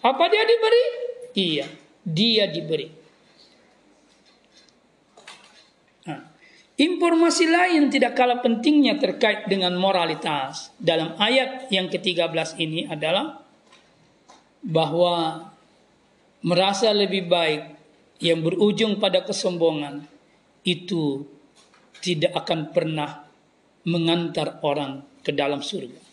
Apa 0.00 0.24
dia 0.32 0.42
diberi? 0.48 0.84
Iya, 1.36 1.66
dia 2.08 2.44
diberi. 2.48 2.88
Informasi 6.78 7.50
lain 7.50 7.90
tidak 7.90 8.14
kalah 8.14 8.38
pentingnya 8.38 9.02
terkait 9.02 9.50
dengan 9.50 9.74
moralitas 9.74 10.70
dalam 10.78 11.18
ayat 11.18 11.66
yang 11.74 11.90
ke-13 11.90 12.54
ini 12.62 12.86
adalah 12.86 13.42
bahwa 14.62 15.50
merasa 16.46 16.94
lebih 16.94 17.26
baik 17.26 17.62
yang 18.22 18.46
berujung 18.46 19.02
pada 19.02 19.26
kesombongan 19.26 20.06
itu 20.62 21.26
tidak 21.98 22.46
akan 22.46 22.70
pernah 22.70 23.27
mengantar 23.88 24.60
orang 24.60 25.00
ke 25.24 25.32
dalam 25.32 25.64
surga. 25.64 26.04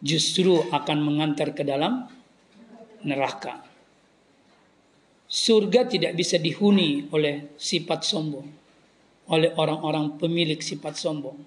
Justru 0.00 0.64
akan 0.72 0.98
mengantar 1.04 1.52
ke 1.52 1.60
dalam 1.60 2.08
neraka. 3.04 3.60
Surga 5.28 5.84
tidak 5.84 6.16
bisa 6.16 6.40
dihuni 6.40 7.12
oleh 7.12 7.52
sifat 7.60 8.00
sombong 8.02 8.60
oleh 9.30 9.54
orang-orang 9.54 10.18
pemilik 10.18 10.58
sifat 10.58 10.98
sombong. 10.98 11.38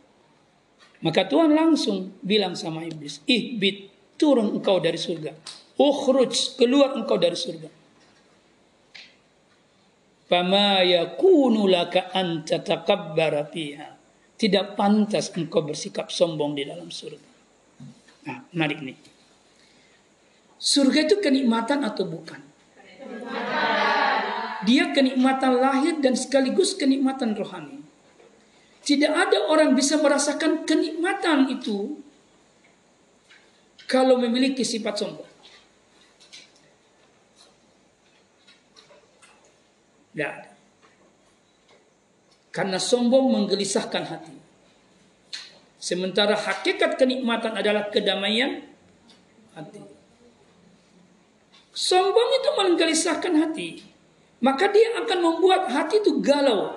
Maka 1.03 1.27
Tuhan 1.27 1.51
langsung 1.51 2.15
bilang 2.23 2.55
sama 2.55 2.87
iblis, 2.87 3.19
ihbit, 3.27 3.91
turun 4.15 4.55
engkau 4.55 4.79
dari 4.79 4.95
surga. 4.95 5.35
Ukhruj, 5.75 6.55
keluar 6.55 6.95
engkau 6.95 7.19
dari 7.19 7.35
surga. 7.35 7.67
Fama 10.31 10.79
yakunu 10.87 11.67
laka 11.67 12.07
an 12.15 12.47
tatakabbara 12.47 13.51
fiha. 13.51 13.92
Tidak 14.43 14.75
pantas 14.75 15.31
engkau 15.39 15.63
bersikap 15.63 16.11
sombong 16.11 16.51
di 16.51 16.67
dalam 16.67 16.91
surga. 16.91 17.31
Nah, 18.27 18.43
menarik 18.51 18.83
nih. 18.83 18.99
Surga 20.59 21.07
itu 21.07 21.23
kenikmatan 21.23 21.79
atau 21.87 22.03
bukan? 22.03 22.43
Dia 24.67 24.91
kenikmatan 24.91 25.63
lahir 25.63 25.95
dan 26.03 26.19
sekaligus 26.19 26.75
kenikmatan 26.75 27.39
rohani. 27.39 27.83
Tidak 28.83 29.11
ada 29.15 29.47
orang 29.47 29.79
bisa 29.79 29.95
merasakan 30.03 30.67
kenikmatan 30.67 31.47
itu 31.47 32.03
kalau 33.87 34.19
memiliki 34.19 34.67
sifat 34.67 34.99
sombong. 34.99 35.31
Tidak 40.11 40.27
ada. 40.27 40.52
Karena 42.53 42.77
sombong 42.77 43.33
menggelisahkan 43.33 44.03
hati. 44.05 44.35
Sementara 45.81 46.37
hakikat 46.37 46.95
kenikmatan 46.95 47.57
adalah 47.57 47.89
kedamaian 47.89 48.61
hati. 49.57 49.81
Sombong 51.73 52.29
itu 52.37 52.49
menggelisahkan 52.53 53.33
hati 53.41 53.69
maka 54.43 54.67
dia 54.67 54.99
akan 54.99 55.19
membuat 55.23 55.71
hati 55.71 56.03
itu 56.03 56.19
galau. 56.19 56.75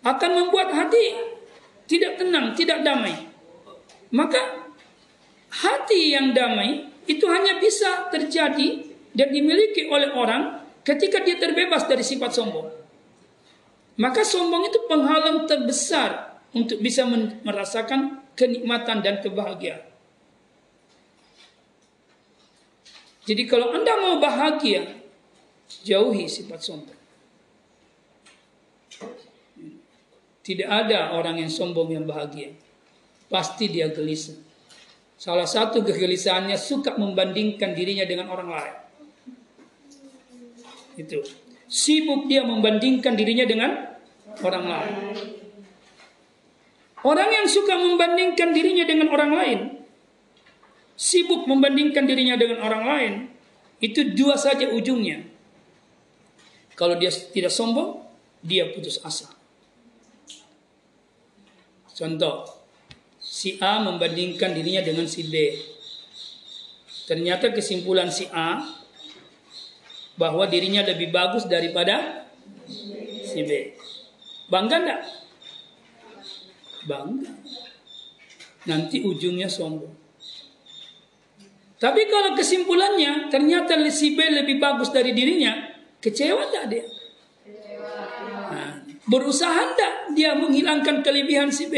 Akan 0.00 0.32
membuat 0.32 0.72
hati 0.72 1.36
tidak 1.84 2.16
tenang, 2.16 2.56
tidak 2.56 2.80
damai. 2.80 3.28
Maka 4.08 4.64
hati 5.52 6.16
yang 6.16 6.32
damai 6.32 6.88
itu 7.04 7.28
hanya 7.28 7.60
bisa 7.60 8.08
terjadi 8.08 8.88
dan 9.12 9.28
dimiliki 9.28 9.84
oleh 9.92 10.16
orang 10.16 10.64
ketika 10.80 11.20
dia 11.20 11.36
terbebas 11.36 11.84
dari 11.84 12.00
sifat 12.00 12.32
sombong. 12.32 12.72
Maka 13.96 14.20
sombong 14.20 14.68
itu 14.68 14.78
penghalang 14.88 15.48
terbesar 15.48 16.36
untuk 16.52 16.80
bisa 16.84 17.08
merasakan 17.44 18.20
kenikmatan 18.36 19.00
dan 19.00 19.24
kebahagiaan. 19.24 19.84
Jadi 23.26 23.42
kalau 23.48 23.74
Anda 23.74 23.98
mau 23.98 24.16
bahagia, 24.22 25.02
Jauhi 25.82 26.30
sifat 26.30 26.62
sombong. 26.62 26.94
Tidak 30.46 30.68
ada 30.70 31.10
orang 31.18 31.42
yang 31.42 31.50
sombong 31.50 31.90
yang 31.90 32.06
bahagia. 32.06 32.54
Pasti 33.26 33.66
dia 33.66 33.90
gelisah. 33.90 34.38
Salah 35.18 35.48
satu 35.48 35.82
kegelisahannya 35.82 36.54
suka 36.54 36.94
membandingkan 36.94 37.74
dirinya 37.74 38.06
dengan 38.06 38.30
orang 38.30 38.48
lain. 38.54 38.76
Itu. 40.94 41.45
Sibuk 41.66 42.30
dia 42.30 42.46
membandingkan 42.46 43.18
dirinya 43.18 43.46
dengan 43.46 43.70
orang 44.42 44.64
lain. 44.66 44.94
Orang 47.06 47.30
yang 47.30 47.46
suka 47.46 47.78
membandingkan 47.78 48.50
dirinya 48.50 48.82
dengan 48.82 49.14
orang 49.14 49.30
lain, 49.30 49.58
sibuk 50.98 51.46
membandingkan 51.46 52.02
dirinya 52.02 52.34
dengan 52.34 52.58
orang 52.66 52.82
lain, 52.82 53.12
itu 53.78 54.10
dua 54.10 54.34
saja 54.34 54.66
ujungnya. 54.74 55.22
Kalau 56.74 56.98
dia 56.98 57.14
tidak 57.14 57.54
sombong, 57.54 58.02
dia 58.42 58.74
putus 58.74 58.98
asa. 59.06 59.30
Contoh, 61.94 62.44
si 63.22 63.56
A 63.62 63.80
membandingkan 63.80 64.52
dirinya 64.52 64.82
dengan 64.82 65.06
si 65.06 65.30
B. 65.30 65.56
Ternyata 67.06 67.54
kesimpulan 67.54 68.10
si 68.10 68.26
A 68.34 68.75
bahwa 70.16 70.48
dirinya 70.48 70.84
lebih 70.84 71.12
bagus 71.12 71.44
daripada 71.44 72.24
si 73.24 73.44
B. 73.44 73.76
Bangga 74.48 74.76
enggak? 74.80 75.00
Bangga. 76.88 77.32
Nanti 78.66 79.04
ujungnya 79.04 79.46
sombong. 79.46 79.94
Tapi 81.76 82.08
kalau 82.08 82.32
kesimpulannya 82.32 83.28
ternyata 83.28 83.76
si 83.92 84.16
B 84.16 84.24
lebih 84.32 84.56
bagus 84.56 84.88
dari 84.88 85.12
dirinya, 85.12 85.76
Kecewa 86.00 86.48
tidak 86.52 86.64
dia? 86.70 86.84
Nah, 88.52 88.78
berusaha 89.10 89.74
tidak 89.74 89.92
dia 90.14 90.38
menghilangkan 90.38 91.02
kelebihan 91.02 91.50
si 91.50 91.66
B? 91.66 91.74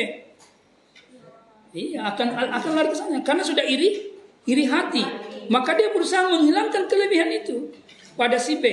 Iya, 1.73 2.13
akan 2.13 2.37
akan 2.37 2.71
lari 2.77 2.89
ke 2.93 2.97
sana 2.97 3.21
karena 3.25 3.41
sudah 3.41 3.65
iri, 3.65 4.13
iri 4.45 4.65
hati. 4.69 5.01
Maka 5.49 5.73
dia 5.81 5.89
berusaha 5.97 6.29
menghilangkan 6.29 6.85
kelebihan 6.93 7.33
itu 7.33 7.73
pada 8.19 8.37
si 8.37 8.59
B. 8.59 8.67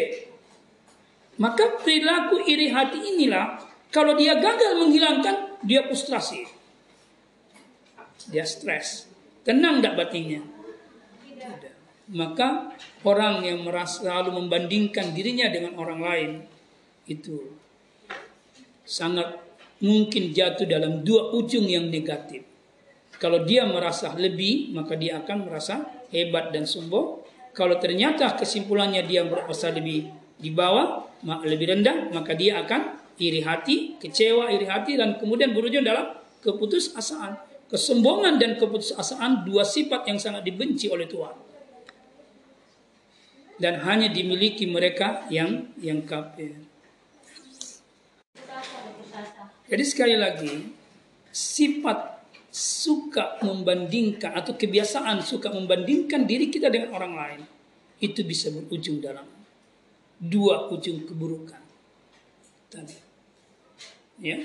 Maka 1.37 1.77
perilaku 1.85 2.41
iri 2.49 2.73
hati 2.73 2.97
inilah 3.15 3.61
kalau 3.93 4.17
dia 4.17 4.35
gagal 4.35 4.75
menghilangkan, 4.81 5.61
dia 5.63 5.87
frustrasi. 5.87 6.43
Dia 8.27 8.43
stres. 8.43 9.07
Tenang 9.45 9.79
tidak 9.79 9.95
batinnya? 9.95 10.41
Maka 12.11 12.75
orang 13.01 13.41
yang 13.45 13.65
merasa 13.65 14.05
selalu 14.05 14.43
membandingkan 14.43 15.13
dirinya 15.15 15.49
dengan 15.49 15.77
orang 15.77 15.99
lain 16.01 16.31
itu 17.09 17.53
sangat 18.85 19.41
mungkin 19.81 20.29
jatuh 20.29 20.69
dalam 20.69 21.01
dua 21.01 21.33
ujung 21.33 21.65
yang 21.65 21.89
negatif. 21.89 22.45
Kalau 23.17 23.41
dia 23.41 23.65
merasa 23.65 24.13
lebih, 24.13 24.75
maka 24.75 24.93
dia 24.93 25.17
akan 25.23 25.49
merasa 25.49 25.81
hebat 26.13 26.53
dan 26.53 26.69
sombong. 26.69 27.24
Kalau 27.55 27.79
ternyata 27.79 28.35
kesimpulannya 28.35 29.07
dia 29.07 29.23
merasa 29.23 29.71
lebih 29.71 30.11
di 30.35 30.51
bawah, 30.51 31.07
lebih 31.47 31.71
rendah, 31.71 32.11
maka 32.11 32.35
dia 32.35 32.59
akan 32.59 32.99
iri 33.15 33.39
hati, 33.39 33.95
kecewa, 33.95 34.51
iri 34.51 34.67
hati, 34.67 34.99
dan 34.99 35.15
kemudian 35.15 35.55
berujung 35.55 35.87
dalam 35.87 36.19
keputusasaan. 36.43 37.39
Kesombongan 37.71 38.37
dan 38.37 38.59
keputusasaan 38.59 39.47
dua 39.47 39.63
sifat 39.63 40.05
yang 40.05 40.19
sangat 40.19 40.45
dibenci 40.45 40.85
oleh 40.91 41.07
Tuhan 41.09 41.45
dan 43.55 43.79
hanya 43.87 44.11
dimiliki 44.11 44.67
mereka 44.67 45.23
yang 45.31 45.71
yang 45.79 46.03
kafir. 46.03 46.55
Jadi 49.65 49.83
sekali 49.87 50.15
lagi 50.19 50.53
sifat 51.31 52.14
suka 52.55 53.35
membandingkan 53.43 54.31
atau 54.31 54.55
kebiasaan 54.55 55.19
suka 55.19 55.51
membandingkan 55.51 56.23
diri 56.23 56.47
kita 56.47 56.71
dengan 56.71 56.95
orang 56.95 57.13
lain 57.19 57.41
itu 57.99 58.23
bisa 58.23 58.47
berujung 58.47 59.03
dalam 59.03 59.27
dua 60.15 60.71
ujung 60.71 61.03
keburukan 61.03 61.59
tadi. 62.71 62.95
Ya. 64.23 64.39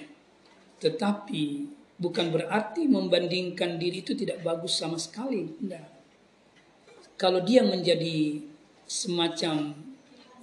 Tetapi 0.83 1.71
bukan 2.03 2.35
berarti 2.35 2.91
membandingkan 2.91 3.79
diri 3.79 4.03
itu 4.03 4.19
tidak 4.19 4.43
bagus 4.43 4.75
sama 4.75 4.99
sekali. 4.99 5.47
Tidak. 5.47 5.89
Kalau 7.15 7.47
dia 7.47 7.63
menjadi 7.63 8.43
semacam 8.91 9.71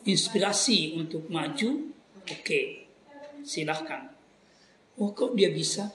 inspirasi 0.08 0.96
untuk 0.96 1.28
maju, 1.28 1.92
oke, 2.24 2.32
okay, 2.32 2.88
silahkan. 3.44 4.08
Oh 4.96 5.12
kok 5.12 5.36
dia 5.36 5.52
bisa? 5.52 5.92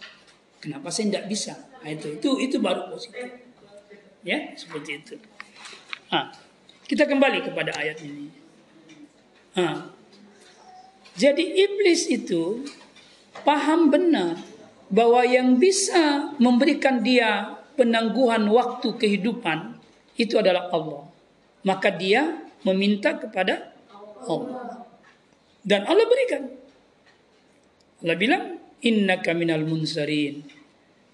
Kenapa 0.62 0.94
saya 0.94 1.11
tidak 1.11 1.27
bisa? 1.27 1.59
Nah, 1.83 1.90
itu 1.90 2.22
itu 2.22 2.31
itu 2.38 2.57
baru 2.62 2.87
positif. 2.87 3.27
Ya 4.22 4.55
seperti 4.55 5.03
itu. 5.03 5.14
Nah, 6.14 6.31
Kita 6.87 7.09
kembali 7.09 7.40
kepada 7.40 7.72
ayat 7.72 8.05
ini. 8.05 8.29
Ha. 9.57 9.88
Jadi 11.16 11.44
iblis 11.57 12.05
itu 12.12 12.68
paham 13.48 13.88
benar 13.88 14.37
bahwa 14.92 15.25
yang 15.25 15.57
bisa 15.57 16.37
memberikan 16.37 17.01
dia 17.01 17.57
penangguhan 17.81 18.44
waktu 18.44 18.92
kehidupan 19.01 19.81
itu 20.20 20.37
adalah 20.37 20.68
Allah. 20.68 21.09
Maka 21.64 21.88
dia 21.96 22.44
meminta 22.61 23.16
kepada 23.16 23.72
Allah. 24.29 24.85
Dan 25.64 25.88
Allah 25.88 26.05
berikan. 26.05 26.42
Allah 28.05 28.18
bilang, 28.18 28.44
Inna 28.83 29.23
minal 29.38 29.62
munsarin. 29.62 30.42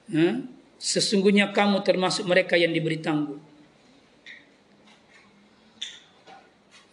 Ha? 0.08 0.40
Sesungguhnya 0.78 1.52
kamu 1.52 1.84
termasuk 1.84 2.24
mereka 2.24 2.56
yang 2.56 2.72
diberi 2.72 2.96
tangguh. 3.02 3.36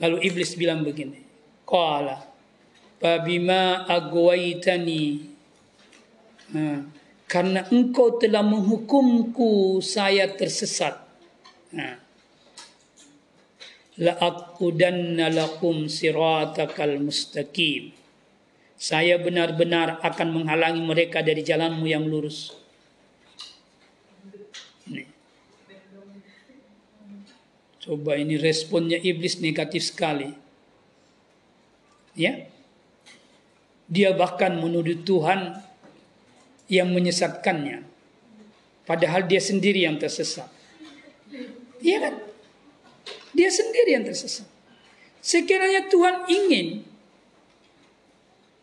Lalu 0.03 0.17
iblis 0.27 0.59
bilang 0.59 0.83
begini. 0.83 1.23
Qala. 1.63 2.19
Fabima 2.99 3.87
agwaitani. 3.87 5.03
Ha. 6.51 6.63
Karena 7.25 7.65
engkau 7.71 8.19
telah 8.19 8.43
menghukumku 8.43 9.79
saya 9.79 10.27
tersesat. 10.27 10.99
Ha. 11.71 11.87
La'aqudanna 13.95 15.31
lakum 15.31 15.87
siratakal 15.87 16.99
mustaqim. 16.99 18.04
Saya 18.85 19.17
benar-benar 19.17 19.97
akan 20.05 20.27
menghalangi 20.29 20.77
mereka 20.85 21.25
dari 21.25 21.41
jalanmu 21.41 21.89
yang 21.89 22.05
lurus. 22.05 22.53
Coba 27.81 28.13
ini 28.17 28.37
responnya 28.37 29.01
iblis 29.01 29.41
negatif 29.41 29.89
sekali. 29.89 30.29
Ya. 32.13 32.45
Dia 33.89 34.13
bahkan 34.13 34.57
menuduh 34.57 35.01
Tuhan 35.01 35.57
yang 36.69 36.93
menyesatkannya. 36.93 37.85
Padahal 38.85 39.25
dia 39.25 39.41
sendiri 39.41 39.81
yang 39.81 39.97
tersesat. 39.97 40.49
Iya 41.81 42.09
kan? 42.09 42.15
Dia 43.33 43.49
sendiri 43.49 43.97
yang 43.97 44.05
tersesat. 44.05 44.45
Sekiranya 45.25 45.89
Tuhan 45.89 46.29
ingin 46.29 46.94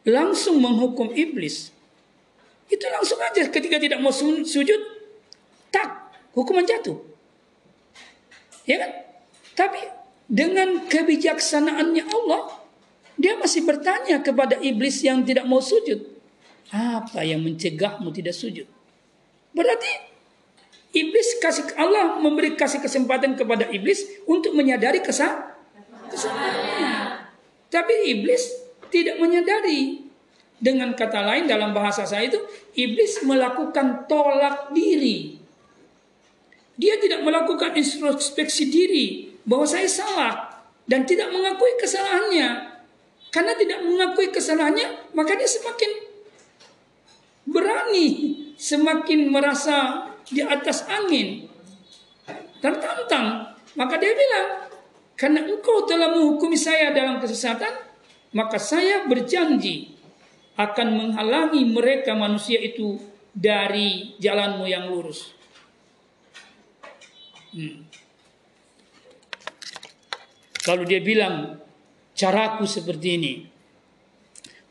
langsung 0.06 0.58
menghukum 0.58 1.14
iblis. 1.14 1.70
Itu 2.66 2.88
langsung 2.88 3.20
aja 3.20 3.46
ketika 3.52 3.76
tidak 3.76 4.00
mau 4.00 4.10
sujud, 4.14 4.80
tak, 5.68 6.14
hukuman 6.32 6.64
jatuh. 6.64 6.96
Ya 8.64 8.80
kan? 8.80 8.92
Tapi 9.52 9.80
dengan 10.30 10.88
kebijaksanaannya 10.88 12.04
Allah, 12.08 12.56
dia 13.20 13.36
masih 13.36 13.68
bertanya 13.68 14.24
kepada 14.24 14.56
iblis 14.58 15.04
yang 15.04 15.20
tidak 15.22 15.44
mau 15.44 15.60
sujud. 15.60 16.00
Apa 16.72 17.20
yang 17.20 17.44
mencegahmu 17.44 18.08
tidak 18.16 18.32
sujud? 18.32 18.64
Berarti 19.52 19.92
iblis 20.96 21.36
kasih 21.36 21.76
Allah 21.76 22.16
memberi 22.16 22.56
kasih 22.56 22.80
kesempatan 22.80 23.36
kepada 23.36 23.68
iblis 23.68 24.08
untuk 24.24 24.56
menyadari 24.56 25.04
kesalahannya. 25.04 26.94
Tapi 27.68 27.94
iblis 28.16 28.61
tidak 28.92 29.16
menyadari. 29.16 30.04
Dengan 30.62 30.94
kata 30.94 31.26
lain 31.26 31.50
dalam 31.50 31.74
bahasa 31.74 32.06
saya 32.06 32.30
itu 32.30 32.38
iblis 32.78 33.26
melakukan 33.26 34.06
tolak 34.06 34.70
diri. 34.70 35.34
Dia 36.78 37.02
tidak 37.02 37.26
melakukan 37.26 37.74
introspeksi 37.74 38.70
diri 38.70 39.34
bahwa 39.42 39.66
saya 39.66 39.90
salah 39.90 40.34
dan 40.86 41.02
tidak 41.02 41.34
mengakui 41.34 41.74
kesalahannya. 41.82 42.78
Karena 43.32 43.56
tidak 43.56 43.80
mengakui 43.82 44.28
kesalahannya, 44.30 45.16
maka 45.16 45.34
dia 45.34 45.48
semakin 45.48 45.90
berani, 47.48 48.08
semakin 48.54 49.32
merasa 49.32 50.06
di 50.28 50.44
atas 50.44 50.84
angin, 50.86 51.48
tertantang. 52.60 53.56
Maka 53.72 53.96
dia 53.96 54.12
bilang, 54.12 54.68
karena 55.16 55.40
engkau 55.48 55.88
telah 55.88 56.12
menghukumi 56.12 56.60
saya 56.60 56.92
dalam 56.92 57.18
kesesatan, 57.18 57.91
maka 58.32 58.56
saya 58.56 59.04
berjanji 59.04 59.92
akan 60.56 60.88
menghalangi 60.96 61.64
mereka 61.68 62.16
manusia 62.16 62.60
itu 62.60 63.00
dari 63.32 64.16
jalanmu 64.20 64.64
yang 64.68 64.88
lurus. 64.88 65.32
Hmm. 67.52 67.84
Lalu 70.68 70.82
dia 70.88 71.00
bilang, 71.04 71.60
caraku 72.16 72.64
seperti 72.64 73.08
ini. 73.16 73.34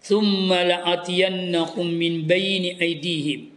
Thumma 0.01 0.65
la'atiyannahum 0.65 1.85
min 1.85 2.25
bayni 2.25 2.77
aidihim. 2.77 3.53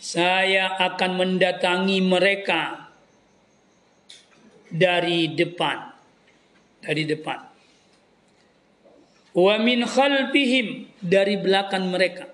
Saya 0.00 0.76
akan 0.80 1.10
mendatangi 1.16 2.00
mereka 2.04 2.92
dari 4.68 5.32
depan. 5.32 5.92
Dari 6.80 7.04
depan 7.04 7.49
wa 9.34 9.54
min 9.62 9.86
khalfihim 9.86 10.90
dari 11.00 11.38
belakang 11.38 11.90
mereka. 11.90 12.28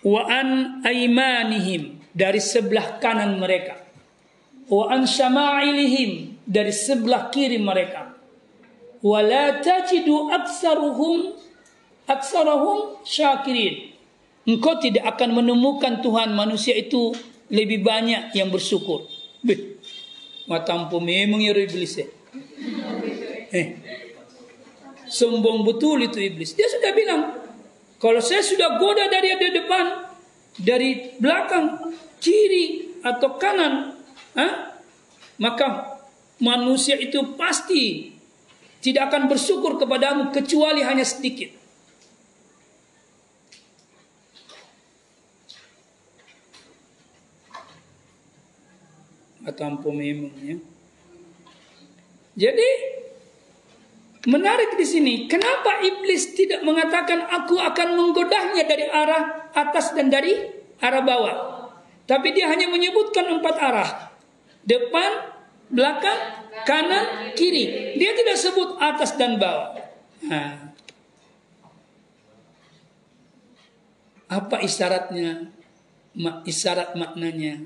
Wa 0.00 0.24
an 0.24 0.80
aimanihim 0.80 2.00
dari 2.16 2.40
sebelah 2.40 2.96
kanan 3.02 3.36
mereka. 3.36 3.76
Wa 4.70 4.94
an 4.94 5.04
syama'ilihim 5.04 6.40
dari 6.48 6.72
sebelah 6.72 7.28
kiri 7.28 7.60
mereka. 7.60 8.16
Wa 9.00 9.20
la 9.20 9.60
tajidu 9.60 10.32
aktsaruhum 10.32 11.36
aktsarahum 12.10 12.98
syakirin. 13.06 13.94
Engkau 14.48 14.82
tidak 14.82 15.04
akan 15.14 15.44
menemukan 15.44 16.02
Tuhan 16.02 16.34
manusia 16.34 16.74
itu 16.74 17.14
lebih 17.52 17.86
banyak 17.86 18.34
yang 18.34 18.50
bersyukur. 18.50 19.06
Beh, 19.44 19.78
matampu 20.50 20.98
memang 20.98 21.38
ya 21.38 21.54
iblis 21.54 22.00
ya. 22.00 22.06
Eh, 23.50 23.66
Sombong 25.10 25.66
betul 25.66 26.06
itu 26.06 26.22
iblis. 26.22 26.54
Dia 26.54 26.70
sudah 26.70 26.94
bilang, 26.94 27.22
kalau 27.98 28.22
saya 28.22 28.46
sudah 28.46 28.78
goda 28.78 29.10
dari 29.10 29.34
ada 29.34 29.48
depan, 29.50 29.84
dari 30.54 31.18
belakang, 31.18 31.92
kiri 32.22 32.94
atau 33.02 33.34
kanan, 33.34 33.98
ha? 34.38 34.78
maka 35.42 35.98
manusia 36.38 36.94
itu 36.94 37.34
pasti 37.34 38.14
tidak 38.80 39.12
akan 39.12 39.28
bersyukur 39.28 39.76
kepadamu 39.76 40.30
kecuali 40.30 40.80
hanya 40.86 41.02
sedikit. 41.02 41.58
Atau 49.44 49.90
memang 49.90 50.32
ya. 50.38 50.56
Jadi 52.38 52.99
Menarik 54.28 54.76
di 54.76 54.84
sini, 54.84 55.14
kenapa 55.24 55.80
iblis 55.80 56.36
tidak 56.36 56.60
mengatakan 56.60 57.24
aku 57.24 57.56
akan 57.56 57.96
menggodahnya 57.96 58.68
dari 58.68 58.84
arah 58.84 59.48
atas 59.56 59.96
dan 59.96 60.12
dari 60.12 60.36
arah 60.76 61.00
bawah? 61.00 61.36
Tapi 62.04 62.36
dia 62.36 62.52
hanya 62.52 62.68
menyebutkan 62.68 63.24
empat 63.32 63.56
arah. 63.56 63.90
Depan, 64.60 65.24
belakang, 65.72 66.20
kanan, 66.68 67.32
kiri. 67.32 67.96
Dia 67.96 68.12
tidak 68.12 68.36
sebut 68.36 68.76
atas 68.76 69.16
dan 69.16 69.40
bawah. 69.40 69.80
Nah. 70.28 70.68
Apa 74.28 74.60
isyaratnya? 74.60 75.48
Isyarat 76.44 76.92
maknanya 76.92 77.64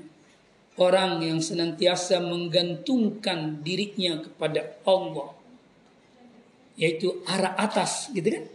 orang 0.79 1.19
yang 1.19 1.43
senantiasa 1.43 2.23
menggantungkan 2.23 3.59
dirinya 3.59 4.23
kepada 4.23 4.79
Allah 4.87 5.34
yaitu 6.75 7.23
arah 7.27 7.55
atas 7.55 8.11
gitu 8.11 8.27
kan? 8.31 8.45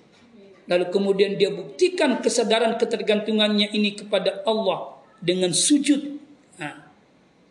Lalu 0.70 0.87
kemudian 0.94 1.35
dia 1.35 1.50
buktikan 1.50 2.22
kesadaran 2.22 2.78
ketergantungannya 2.78 3.74
ini 3.74 3.98
kepada 3.98 4.46
Allah 4.46 5.02
dengan 5.18 5.50
sujud 5.50 6.20
nah, 6.61 6.87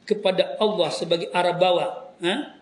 kepada 0.08 0.56
Allah 0.58 0.90
sebagai 0.90 1.28
arah 1.36 1.56
bawah 1.58 1.90
nah, 2.24 2.56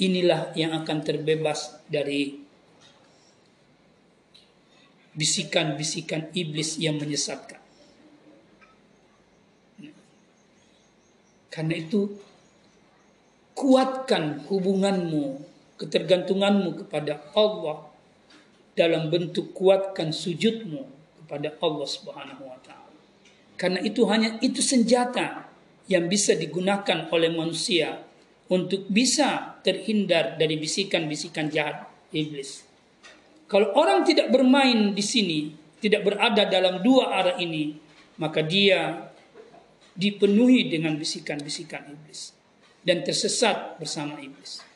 inilah 0.00 0.56
yang 0.56 0.72
akan 0.72 0.98
terbebas 1.04 1.84
dari 1.84 2.48
bisikan-bisikan 5.18 6.30
iblis 6.32 6.78
yang 6.78 6.96
menyesatkan. 6.96 7.58
Karena 11.50 11.74
itu 11.74 12.14
kuatkan 13.58 14.46
hubunganmu 14.46 15.47
ketergantunganmu 15.78 16.84
kepada 16.84 17.22
Allah 17.38 17.86
dalam 18.74 19.10
bentuk 19.10 19.54
kuatkan 19.54 20.10
sujudmu 20.10 20.86
kepada 21.24 21.54
Allah 21.58 21.88
Subhanahu 21.88 22.44
wa 22.46 22.58
taala. 22.62 22.94
Karena 23.58 23.82
itu 23.82 24.06
hanya 24.06 24.38
itu 24.38 24.62
senjata 24.62 25.50
yang 25.90 26.06
bisa 26.06 26.36
digunakan 26.38 27.10
oleh 27.10 27.30
manusia 27.32 28.02
untuk 28.48 28.86
bisa 28.86 29.58
terhindar 29.64 30.38
dari 30.38 30.56
bisikan-bisikan 30.60 31.50
jahat 31.50 31.90
iblis. 32.14 32.64
Kalau 33.48 33.72
orang 33.74 34.04
tidak 34.04 34.28
bermain 34.28 34.92
di 34.92 35.04
sini, 35.04 35.40
tidak 35.80 36.04
berada 36.04 36.44
dalam 36.44 36.84
dua 36.84 37.16
arah 37.16 37.36
ini, 37.40 37.76
maka 38.20 38.44
dia 38.44 39.08
dipenuhi 39.96 40.70
dengan 40.70 40.94
bisikan-bisikan 40.94 41.88
iblis 41.90 42.36
dan 42.86 43.02
tersesat 43.02 43.80
bersama 43.80 44.20
iblis. 44.22 44.67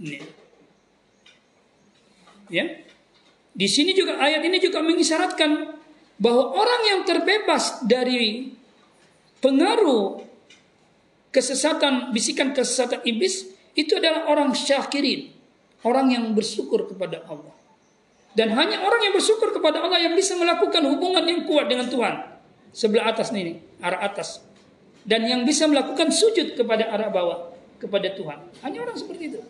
Ini. 0.00 0.18
Ya. 2.52 2.64
Di 3.56 3.68
sini 3.72 3.96
juga 3.96 4.20
ayat 4.20 4.44
ini 4.44 4.60
juga 4.60 4.84
mengisyaratkan 4.84 5.80
bahwa 6.20 6.44
orang 6.52 6.82
yang 6.92 7.00
terbebas 7.08 7.80
dari 7.88 8.52
pengaruh 9.40 10.20
kesesatan, 11.32 12.12
bisikan 12.12 12.52
kesesatan 12.52 13.00
iblis 13.04 13.48
itu 13.76 13.96
adalah 13.96 14.28
orang 14.28 14.52
syakirin, 14.56 15.32
orang 15.84 16.12
yang 16.12 16.24
bersyukur 16.32 16.88
kepada 16.88 17.24
Allah. 17.28 17.52
Dan 18.36 18.52
hanya 18.52 18.84
orang 18.84 19.00
yang 19.00 19.14
bersyukur 19.16 19.48
kepada 19.56 19.80
Allah 19.80 19.96
yang 19.96 20.12
bisa 20.12 20.36
melakukan 20.36 20.84
hubungan 20.84 21.24
yang 21.24 21.48
kuat 21.48 21.72
dengan 21.72 21.88
Tuhan. 21.88 22.36
Sebelah 22.72 23.16
atas 23.16 23.32
ini, 23.32 23.56
arah 23.80 24.04
atas. 24.04 24.44
Dan 25.08 25.24
yang 25.24 25.48
bisa 25.48 25.64
melakukan 25.64 26.12
sujud 26.12 26.52
kepada 26.52 26.92
arah 26.92 27.08
bawah, 27.08 27.56
kepada 27.80 28.12
Tuhan. 28.12 28.36
Hanya 28.60 28.84
orang 28.84 28.96
seperti 29.00 29.32
itu. 29.32 29.40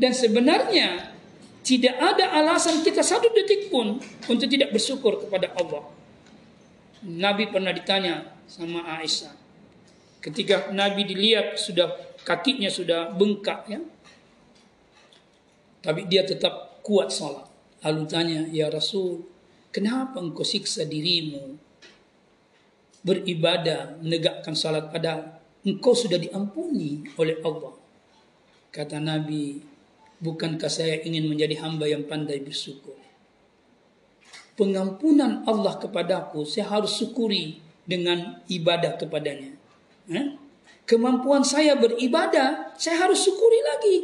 Dan 0.00 0.16
sebenarnya 0.16 1.12
tidak 1.60 1.92
ada 2.00 2.40
alasan 2.40 2.80
kita 2.80 3.04
satu 3.04 3.28
detik 3.36 3.68
pun 3.68 4.00
untuk 4.00 4.48
tidak 4.48 4.72
bersyukur 4.72 5.20
kepada 5.20 5.52
Allah. 5.60 5.84
Nabi 7.04 7.52
pernah 7.52 7.68
ditanya 7.68 8.32
sama 8.48 8.80
Aisyah. 8.96 9.36
Ketika 10.24 10.72
Nabi 10.72 11.04
dilihat 11.04 11.60
sudah 11.60 12.16
kakinya 12.24 12.72
sudah 12.72 13.12
bengkak 13.12 13.68
ya. 13.68 13.80
Tapi 15.80 16.08
dia 16.08 16.24
tetap 16.24 16.80
kuat 16.84 17.08
sholat. 17.08 17.48
Lalu 17.80 18.04
tanya, 18.04 18.40
ya 18.52 18.68
Rasul, 18.68 19.24
kenapa 19.72 20.20
engkau 20.20 20.44
siksa 20.44 20.84
dirimu 20.84 21.56
beribadah, 23.00 23.96
menegakkan 24.04 24.52
salat 24.52 24.92
pada 24.92 25.40
engkau 25.64 25.96
sudah 25.96 26.20
diampuni 26.20 27.08
oleh 27.16 27.40
Allah. 27.40 27.72
Kata 28.68 29.00
Nabi, 29.00 29.69
Bukankah 30.20 30.68
saya 30.68 31.00
ingin 31.00 31.26
menjadi 31.32 31.64
hamba 31.64 31.88
yang 31.88 32.04
pandai 32.04 32.44
bersyukur? 32.44 32.96
Pengampunan 34.52 35.40
Allah 35.48 35.80
kepadaku, 35.80 36.44
saya 36.44 36.68
harus 36.68 36.92
syukuri 37.00 37.56
dengan 37.88 38.44
ibadah 38.44 39.00
kepadanya. 39.00 39.56
Eh? 40.12 40.36
Kemampuan 40.84 41.40
saya 41.40 41.72
beribadah, 41.80 42.76
saya 42.76 43.08
harus 43.08 43.24
syukuri 43.24 43.64
lagi. 43.64 43.96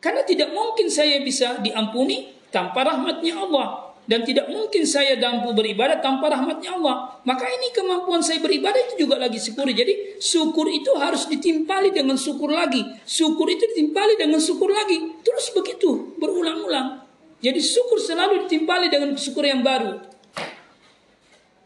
Karena 0.00 0.24
tidak 0.24 0.56
mungkin 0.56 0.88
saya 0.88 1.20
bisa 1.20 1.60
diampuni 1.60 2.32
tanpa 2.48 2.88
rahmatnya 2.88 3.36
Allah 3.36 3.91
dan 4.02 4.26
tidak 4.26 4.50
mungkin 4.50 4.82
saya 4.82 5.14
mampu 5.14 5.54
beribadah 5.54 6.02
tanpa 6.02 6.26
rahmatnya 6.26 6.74
Allah. 6.74 7.22
Maka 7.22 7.46
ini 7.46 7.70
kemampuan 7.70 8.18
saya 8.18 8.42
beribadah 8.42 8.90
itu 8.90 9.06
juga 9.06 9.14
lagi 9.14 9.38
syukur. 9.38 9.70
Jadi 9.70 10.18
syukur 10.18 10.66
itu 10.66 10.90
harus 10.98 11.30
ditimpali 11.30 11.94
dengan 11.94 12.18
syukur 12.18 12.50
lagi. 12.50 12.82
Syukur 13.06 13.46
itu 13.46 13.62
ditimpali 13.70 14.18
dengan 14.18 14.42
syukur 14.42 14.74
lagi. 14.74 15.22
Terus 15.22 15.54
begitu 15.54 16.18
berulang-ulang. 16.18 17.06
Jadi 17.38 17.62
syukur 17.62 18.02
selalu 18.02 18.46
ditimpali 18.46 18.90
dengan 18.90 19.14
syukur 19.14 19.46
yang 19.46 19.62
baru. 19.62 20.02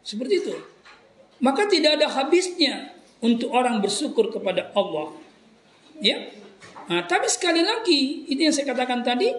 Seperti 0.05 0.33
itu. 0.45 0.53
Maka 1.41 1.65
tidak 1.65 2.01
ada 2.01 2.07
habisnya 2.21 2.93
untuk 3.21 3.49
orang 3.49 3.81
bersyukur 3.81 4.29
kepada 4.29 4.69
Allah. 4.77 5.13
Ya. 6.01 6.29
Nah, 6.87 7.03
tapi 7.03 7.27
sekali 7.27 7.65
lagi, 7.65 8.29
itu 8.29 8.39
yang 8.39 8.53
saya 8.53 8.71
katakan 8.71 9.03
tadi, 9.03 9.33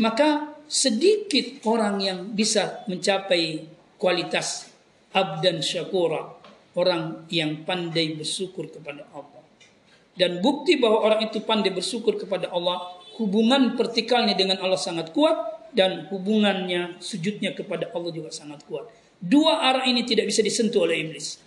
maka 0.00 0.53
sedikit 0.68 1.64
orang 1.68 2.00
yang 2.00 2.18
bisa 2.32 2.84
mencapai 2.88 3.66
kualitas 4.00 4.68
abdan 5.14 5.62
syakura, 5.62 6.34
orang 6.74 7.24
yang 7.30 7.62
pandai 7.62 8.18
bersyukur 8.18 8.68
kepada 8.68 9.06
Allah. 9.14 9.42
Dan 10.14 10.38
bukti 10.42 10.78
bahwa 10.78 11.02
orang 11.02 11.20
itu 11.26 11.42
pandai 11.42 11.74
bersyukur 11.74 12.18
kepada 12.18 12.50
Allah, 12.50 12.98
hubungan 13.18 13.74
vertikalnya 13.78 14.34
dengan 14.34 14.62
Allah 14.62 14.78
sangat 14.78 15.10
kuat 15.14 15.34
dan 15.74 16.06
hubungannya 16.10 17.02
sujudnya 17.02 17.54
kepada 17.54 17.90
Allah 17.94 18.10
juga 18.14 18.30
sangat 18.30 18.62
kuat. 18.66 18.90
Dua 19.18 19.62
arah 19.62 19.86
ini 19.86 20.06
tidak 20.06 20.30
bisa 20.30 20.42
disentuh 20.42 20.86
oleh 20.86 21.02
iblis. 21.02 21.38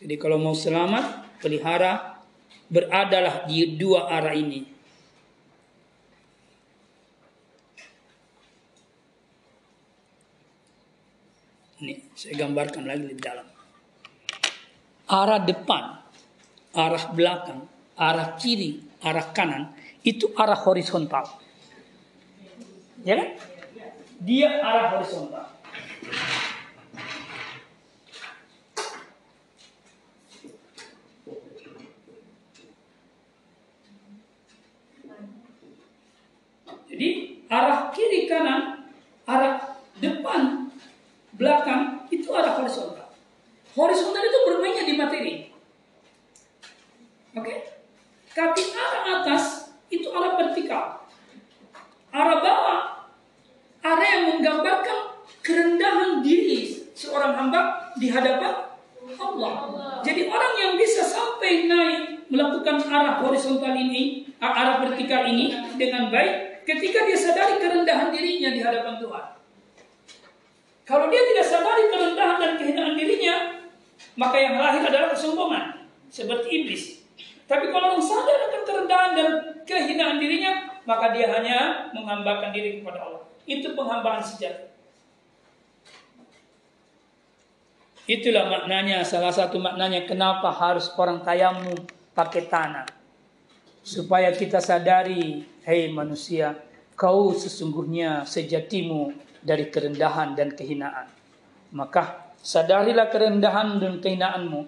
Jadi 0.00 0.14
kalau 0.16 0.40
mau 0.40 0.56
selamat, 0.56 1.38
pelihara 1.44 2.20
beradalah 2.72 3.44
di 3.44 3.76
dua 3.76 4.08
arah 4.08 4.32
ini 4.32 4.80
Ini 11.80 12.09
saya 12.20 12.36
gambarkan 12.36 12.84
lagi 12.84 13.08
di 13.08 13.16
dalam. 13.16 13.48
Arah 15.08 15.40
depan, 15.40 16.04
arah 16.76 17.04
belakang, 17.16 17.64
arah 17.96 18.36
kiri, 18.36 18.84
arah 19.00 19.32
kanan 19.32 19.72
itu 20.04 20.28
arah 20.36 20.60
horizontal. 20.60 21.24
Ya 23.08 23.16
kan? 23.16 23.28
Dia 24.20 24.60
arah 24.60 25.00
horizontal. 25.00 25.48
Jadi 36.84 37.08
arah 37.48 37.88
kiri 37.96 38.28
kanan, 38.28 38.84
arah 39.24 39.80
depan 40.04 40.68
belakang 41.40 42.04
itu 42.12 42.28
ada 42.34 42.58
horizontal. 42.60 43.08
Horizontal 43.72 44.22
itu 44.26 44.38
bermainnya 44.44 44.84
di 44.84 44.94
materi. 44.98 45.34
Oke? 47.32 47.40
Okay? 47.40 47.58
Tapi 48.36 48.62
arah 48.76 49.02
atas 49.22 49.72
itu 49.88 50.10
arah 50.10 50.36
vertikal. 50.36 51.06
Arah 52.10 52.38
bawah 52.42 52.80
arah 53.80 54.06
yang 54.06 54.36
menggambarkan 54.36 54.98
kerendahan 55.40 56.20
diri 56.20 56.84
seorang 56.92 57.32
hamba 57.32 57.94
di 57.96 58.12
hadapan 58.12 58.68
Allah. 59.16 59.52
Jadi 60.04 60.28
orang 60.28 60.54
yang 60.60 60.72
bisa 60.76 61.06
sampai 61.06 61.70
naik 61.70 62.28
melakukan 62.28 62.84
arah 62.84 63.22
horizontal 63.24 63.72
ini, 63.72 64.28
arah 64.42 64.82
vertikal 64.84 65.24
ini 65.24 65.56
dengan 65.78 66.12
baik 66.12 66.66
ketika 66.68 67.06
dia 67.06 67.16
sadari 67.16 67.56
kerendahan 67.58 68.12
dirinya 68.12 68.50
di 68.52 68.60
hadapan 68.60 69.00
Tuhan. 69.00 69.40
Kalau 70.90 71.06
dia 71.06 71.22
tidak 71.22 71.46
sadari 71.46 71.86
kerendahan 71.86 72.36
dan 72.42 72.52
kehinaan 72.58 72.98
dirinya, 72.98 73.62
maka 74.18 74.42
yang 74.42 74.58
lahir 74.58 74.82
adalah 74.82 75.14
kesombongan, 75.14 75.86
seperti 76.10 76.50
iblis. 76.50 77.06
Tapi 77.46 77.70
kalau 77.70 77.94
orang 77.94 78.02
sadar 78.02 78.50
akan 78.50 78.62
kerendahan 78.66 79.10
dan 79.14 79.28
kehinaan 79.62 80.18
dirinya, 80.18 80.82
maka 80.82 81.14
dia 81.14 81.30
hanya 81.30 81.86
menghambakan 81.94 82.50
diri 82.50 82.82
kepada 82.82 83.06
Allah. 83.06 83.22
Itu 83.46 83.78
penghambaan 83.78 84.18
sejati. 84.18 84.66
Itulah 88.10 88.50
maknanya, 88.80 89.04
salah 89.04 89.28
satu 89.28 89.60
maknanya 89.60 90.08
kenapa 90.08 90.48
harus 90.56 90.88
orang 90.96 91.20
tayamu 91.20 91.76
pakai 92.16 92.48
tanah. 92.48 92.88
Supaya 93.84 94.32
kita 94.32 94.56
sadari, 94.56 95.44
hei 95.68 95.92
manusia, 95.92 96.56
kau 96.96 97.36
sesungguhnya 97.36 98.24
sejatimu 98.24 99.12
dari 99.44 99.68
kerendahan 99.68 100.32
dan 100.32 100.56
kehinaan. 100.56 101.12
Maka 101.76 102.32
sadarilah 102.40 103.12
kerendahan 103.12 103.76
dan 103.76 104.00
kehinaanmu. 104.00 104.64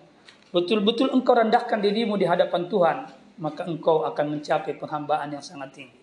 Betul-betul 0.52 1.16
engkau 1.16 1.32
rendahkan 1.32 1.80
dirimu 1.80 2.20
di 2.20 2.28
hadapan 2.28 2.68
Tuhan, 2.68 2.98
maka 3.40 3.64
engkau 3.64 4.04
akan 4.04 4.36
mencapai 4.36 4.76
penghambaan 4.76 5.32
yang 5.32 5.40
sangat 5.40 5.72
tinggi. 5.72 6.00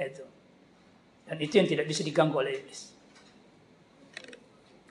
Itu. 0.00 0.24
Dan 1.28 1.36
itu 1.36 1.52
yang 1.60 1.68
tidak 1.68 1.84
bisa 1.84 2.00
diganggu 2.00 2.40
oleh 2.40 2.64
iblis. 2.64 2.96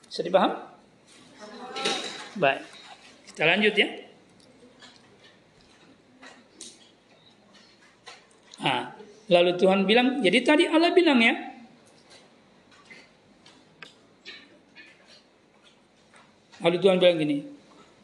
Bisa 0.06 0.22
dipaham? 0.22 0.69
Baik. 2.40 2.64
Kita 3.28 3.44
lanjut 3.44 3.74
ya. 3.76 3.88
Nah, 8.60 8.96
lalu 9.28 9.56
Tuhan 9.60 9.84
bilang, 9.84 10.24
jadi 10.24 10.38
tadi 10.40 10.64
Allah 10.68 10.92
bilang 10.96 11.20
ya, 11.20 11.36
Lalu 16.60 16.76
Tuhan 16.76 17.00
bilang 17.00 17.16
gini, 17.16 17.40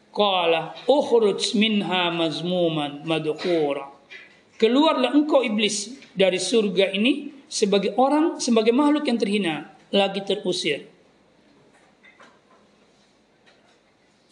Qala 0.09 0.73
ukhruj 0.89 1.53
minha 1.53 2.09
mazmuman 2.09 3.05
madhura. 3.05 3.93
Keluarlah 4.57 5.13
engkau 5.13 5.45
iblis 5.45 5.93
dari 6.17 6.41
surga 6.41 6.89
ini 6.89 7.45
sebagai 7.45 7.93
orang, 8.01 8.41
sebagai 8.41 8.73
makhluk 8.73 9.05
yang 9.05 9.21
terhina, 9.21 9.55
lagi 9.93 10.25
terusir. 10.25 10.89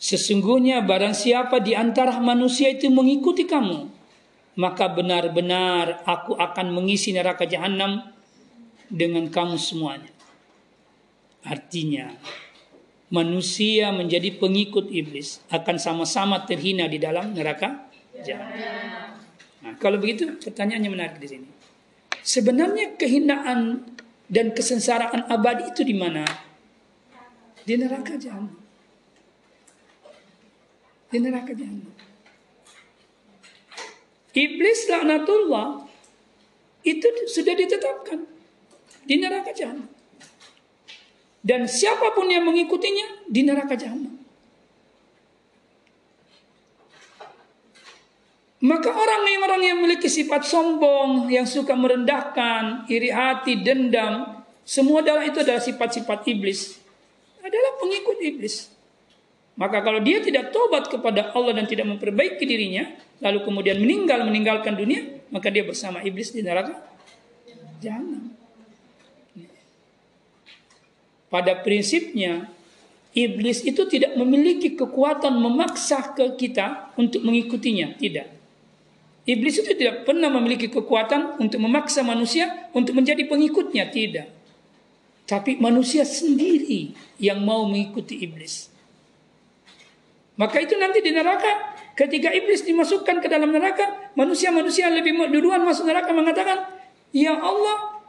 Sesungguhnya 0.06 0.86
barang 0.86 1.18
siapa 1.18 1.58
di 1.58 1.74
antara 1.74 2.22
manusia 2.22 2.70
itu 2.70 2.94
mengikuti 2.94 3.50
kamu, 3.50 3.89
maka 4.62 4.86
benar-benar 4.86 6.06
aku 6.06 6.38
akan 6.38 6.78
mengisi 6.78 7.10
neraka 7.10 7.50
jahanam 7.50 8.06
dengan 8.86 9.26
kamu 9.34 9.58
semuanya. 9.58 10.13
Artinya, 11.41 12.13
manusia 13.10 13.89
menjadi 13.89 14.38
pengikut 14.38 14.94
iblis 14.94 15.41
akan 15.50 15.82
sama-sama 15.82 16.46
terhina 16.46 16.86
di 16.86 17.02
dalam 17.02 17.34
neraka 17.34 17.89
jahanam. 18.22 19.18
Nah, 19.65 19.74
kalau 19.82 19.98
begitu 19.98 20.38
pertanyaannya 20.38 20.89
menarik 20.94 21.18
di 21.18 21.34
sini. 21.34 21.50
Sebenarnya 22.22 22.94
kehinaan 22.94 23.82
dan 24.30 24.54
kesengsaraan 24.54 25.34
abadi 25.34 25.65
itu 25.65 25.82
di 25.82 25.98
mana? 25.98 26.30
Di 27.65 27.74
neraka 27.74 28.22
jahanam. 28.22 28.64
Di 31.10 31.18
neraka 31.22 31.54
jahanam. 31.54 31.94
Iblis 34.36 34.80
laknatullah 34.91 35.88
itu 36.84 37.08
sudah 37.32 37.56
ditetapkan 37.56 38.20
di 39.08 39.15
neraka 39.18 39.56
jahanam. 39.56 39.88
Dan 41.46 41.70
siapa 41.70 42.12
pun 42.12 42.28
yang 42.28 42.44
mengikutinya 42.44 43.30
di 43.30 43.41
neraka 43.46 43.78
jahanam. 43.78 44.18
Maka 48.65 48.89
orang-orang 48.89 49.62
yang 49.62 49.78
memiliki 49.78 50.10
sifat 50.10 50.41
sombong, 50.41 51.30
yang 51.30 51.46
suka 51.46 51.78
merendahkan, 51.78 52.89
iri 52.89 53.13
hati, 53.13 53.62
dendam, 53.62 54.41
semua 54.65 55.06
adalah 55.06 55.22
itu 55.22 55.38
adalah 55.38 55.62
sifat-sifat 55.62 56.26
iblis. 56.26 56.82
Adalah 57.46 57.78
pengikut 57.78 58.18
iblis. 58.26 58.75
Maka 59.56 59.80
kalau 59.80 60.04
dia 60.04 60.20
tidak 60.20 60.52
tobat 60.52 60.91
kepada 60.91 61.32
Allah 61.32 61.56
dan 61.56 61.63
tidak 61.63 61.88
memperbaiki 61.88 62.44
dirinya, 62.44 62.91
lalu 63.24 63.39
kemudian 63.48 63.80
meninggal 63.80 64.28
meninggalkan 64.28 64.76
dunia, 64.76 65.24
maka 65.32 65.48
dia 65.48 65.63
bersama 65.63 66.04
iblis 66.04 66.36
di 66.36 66.44
neraka 66.44 66.76
jangan. 67.80 68.36
Pada 71.32 71.56
prinsipnya, 71.63 72.52
iblis 73.15 73.63
itu 73.63 73.84
tidak 73.88 74.15
memiliki 74.20 74.76
kekuatan 74.76 75.36
memaksa 75.36 76.15
ke 76.15 76.36
kita 76.36 76.96
untuk 77.00 77.24
mengikutinya, 77.24 77.96
tidak. 77.96 78.32
Iblis 79.26 79.58
itu 79.65 79.74
tidak 79.74 80.06
pernah 80.06 80.30
memiliki 80.30 80.70
kekuatan 80.70 81.41
untuk 81.41 81.58
memaksa 81.58 82.06
manusia 82.06 82.70
untuk 82.78 82.94
menjadi 82.94 83.26
pengikutnya, 83.26 83.89
tidak. 83.89 84.30
Tapi 85.26 85.58
manusia 85.58 86.06
sendiri 86.06 86.94
yang 87.18 87.41
mau 87.41 87.65
mengikuti 87.65 88.22
iblis. 88.22 88.75
Maka 90.36 90.60
itu 90.60 90.76
nanti 90.76 91.00
di 91.00 91.15
neraka, 91.15 91.76
ketika 91.95 92.28
iblis 92.32 92.67
dimasukkan 92.67 93.24
ke 93.24 93.28
dalam 93.32 93.56
neraka, 93.56 94.12
manusia-manusia 94.19 94.91
lebih 94.91 95.15
duluan 95.32 95.63
masuk 95.63 95.88
neraka 95.88 96.12
mengatakan, 96.12 96.67
Ya 97.15 97.32
Allah, 97.39 98.04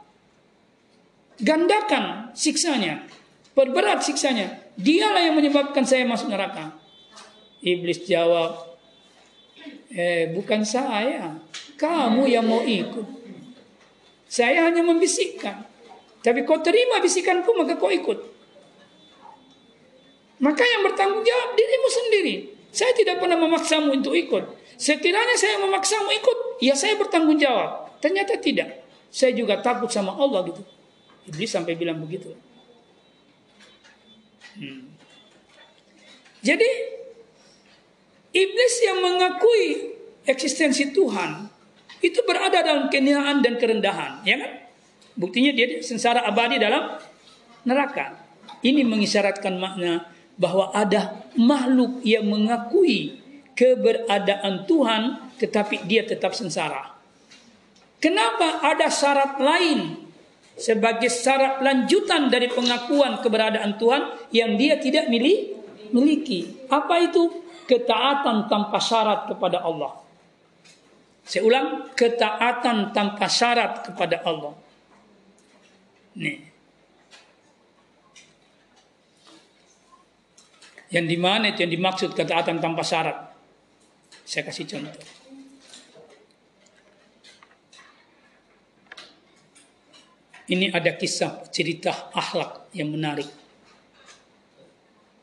gandakan 1.39 2.35
siksanya, 2.35 3.07
perberat 3.55 4.03
siksanya. 4.03 4.59
Dialah 4.75 5.23
yang 5.23 5.39
menyebabkan 5.39 5.87
saya 5.87 6.03
masuk 6.03 6.29
neraka. 6.29 6.75
Iblis 7.63 8.03
jawab, 8.03 8.67
Eh, 9.87 10.35
bukan 10.35 10.67
saya. 10.67 11.39
Kamu 11.79 12.27
yang 12.27 12.43
mau 12.43 12.59
ikut. 12.59 13.07
Saya 14.27 14.67
hanya 14.67 14.83
membisikkan. 14.83 15.63
Tapi 16.19 16.43
kau 16.43 16.59
terima 16.59 16.99
bisikanku, 16.99 17.55
maka 17.55 17.79
kau 17.79 17.87
ikut. 17.87 18.26
Maka 20.37 20.61
yang 20.61 20.85
bertanggung 20.85 21.25
jawab 21.25 21.49
dirimu 21.57 21.89
sendiri. 21.89 22.35
Saya 22.69 22.93
tidak 22.93 23.17
pernah 23.17 23.41
memaksamu 23.41 23.89
untuk 23.89 24.13
ikut. 24.13 24.43
Sekiranya 24.77 25.33
saya 25.33 25.57
memaksamu 25.57 26.13
ikut, 26.13 26.61
ya 26.61 26.77
saya 26.77 26.93
bertanggung 26.93 27.41
jawab. 27.41 27.89
Ternyata 27.97 28.37
tidak. 28.37 28.85
Saya 29.09 29.33
juga 29.33 29.57
takut 29.65 29.89
sama 29.89 30.13
Allah 30.13 30.45
gitu. 30.45 30.61
Iblis 31.33 31.49
sampai 31.49 31.73
bilang 31.73 31.97
begitu. 31.97 32.37
Hmm. 34.53 34.93
Jadi 36.45 36.69
Iblis 38.37 38.75
yang 38.85 39.01
mengakui 39.01 39.97
eksistensi 40.29 40.93
Tuhan 40.93 41.49
itu 42.05 42.21
berada 42.29 42.61
dalam 42.61 42.93
kehinaan 42.93 43.41
dan 43.41 43.57
kerendahan, 43.57 44.21
ya 44.21 44.37
kan? 44.37 44.51
Buktinya 45.17 45.49
dia 45.49 45.81
sengsara 45.81 46.21
abadi 46.21 46.61
dalam 46.61 47.01
neraka. 47.65 48.21
Ini 48.61 48.85
mengisyaratkan 48.85 49.57
makna 49.57 50.05
bahwa 50.37 50.69
ada 50.73 51.25
makhluk 51.33 52.01
yang 52.05 52.25
mengakui 52.29 53.17
keberadaan 53.57 54.69
Tuhan 54.69 55.33
tetapi 55.37 55.85
dia 55.89 56.05
tetap 56.05 56.33
sengsara. 56.33 56.93
Kenapa 57.97 58.61
ada 58.61 58.89
syarat 58.89 59.41
lain 59.41 60.05
sebagai 60.57 61.09
syarat 61.09 61.61
lanjutan 61.65 62.29
dari 62.29 62.49
pengakuan 62.49 63.21
keberadaan 63.21 63.77
Tuhan 63.81 64.29
yang 64.29 64.53
dia 64.57 64.77
tidak 64.77 65.09
miliki? 65.09 66.69
Apa 66.69 67.01
itu? 67.01 67.47
ketaatan 67.67 68.47
tanpa 68.47 68.79
syarat 68.79 69.27
kepada 69.27 69.61
Allah. 69.61 69.99
Saya 71.27 71.43
ulang, 71.43 71.91
ketaatan 71.91 72.95
tanpa 72.95 73.27
syarat 73.27 73.83
kepada 73.83 74.23
Allah. 74.23 74.55
Nih. 76.15 76.46
Yang 80.87 81.05
di 81.11 81.17
mana 81.19 81.51
itu 81.51 81.67
yang 81.67 81.73
dimaksud 81.73 82.15
ketaatan 82.15 82.63
tanpa 82.63 82.83
syarat? 82.83 83.35
Saya 84.23 84.47
kasih 84.47 84.67
contoh. 84.67 85.03
Ini 90.47 90.71
ada 90.71 90.95
kisah 90.95 91.43
cerita 91.51 92.11
akhlak 92.15 92.71
yang 92.71 92.87
menarik. 92.87 93.27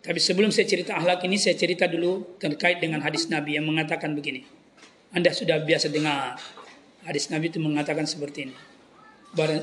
Tapi 0.05 0.21
sebelum 0.21 0.53
saya 0.53 0.69
cerita 0.69 1.01
akhlak 1.01 1.25
ini, 1.25 1.41
saya 1.41 1.57
cerita 1.57 1.89
dulu 1.89 2.37
terkait 2.37 2.77
dengan 2.77 3.01
hadis 3.01 3.33
Nabi 3.33 3.57
yang 3.57 3.65
mengatakan 3.65 4.13
begini. 4.13 4.45
Anda 5.17 5.33
sudah 5.33 5.65
biasa 5.65 5.89
dengar 5.89 6.37
hadis 7.09 7.33
Nabi 7.33 7.49
itu 7.49 7.57
mengatakan 7.57 8.05
seperti 8.05 8.53
ini. 8.53 8.57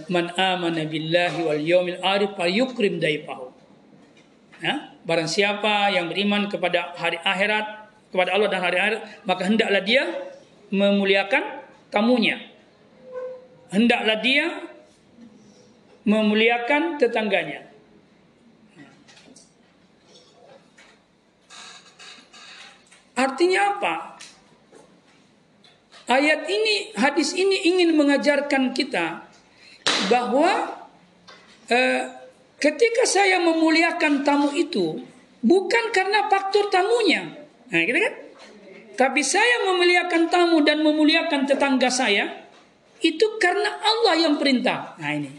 Man 0.10 0.34
amana 0.34 0.82
billahi 0.82 1.40
wal 1.46 1.62
yawmil 1.62 2.02
arif 2.02 2.34
yukrim 2.50 2.98
daifahu. 2.98 3.54
Ya, 4.66 4.91
barang 5.02 5.30
siapa 5.30 5.90
yang 5.90 6.10
beriman 6.10 6.46
kepada 6.46 6.94
hari 6.94 7.18
akhirat, 7.22 7.90
kepada 8.14 8.30
Allah 8.38 8.50
dan 8.50 8.62
hari 8.62 8.78
akhirat, 8.78 9.02
maka 9.26 9.42
hendaklah 9.48 9.82
dia 9.82 10.04
memuliakan 10.70 11.44
tamunya. 11.90 12.38
Hendaklah 13.72 14.20
dia 14.20 14.68
memuliakan 16.04 16.98
tetangganya. 16.98 17.72
Artinya 23.16 23.78
apa? 23.78 23.96
Ayat 26.10 26.50
ini, 26.50 26.92
hadis 26.98 27.38
ini 27.38 27.70
ingin 27.70 27.96
mengajarkan 27.96 28.74
kita 28.76 29.24
bahwa 30.10 30.50
eh, 31.72 32.21
ketika 32.62 33.04
saya 33.10 33.42
memuliakan 33.42 34.22
tamu 34.22 34.54
itu 34.54 35.02
bukan 35.42 35.90
karena 35.90 36.30
faktor 36.30 36.70
tamunya, 36.70 37.26
nah, 37.74 37.82
gitu 37.82 37.98
kan? 37.98 38.14
Tapi 38.94 39.22
saya 39.26 39.66
memuliakan 39.66 40.30
tamu 40.30 40.62
dan 40.62 40.86
memuliakan 40.86 41.50
tetangga 41.50 41.90
saya 41.90 42.30
itu 43.02 43.42
karena 43.42 43.82
Allah 43.82 44.30
yang 44.30 44.38
perintah. 44.38 44.94
Nah 45.02 45.10
ini, 45.18 45.34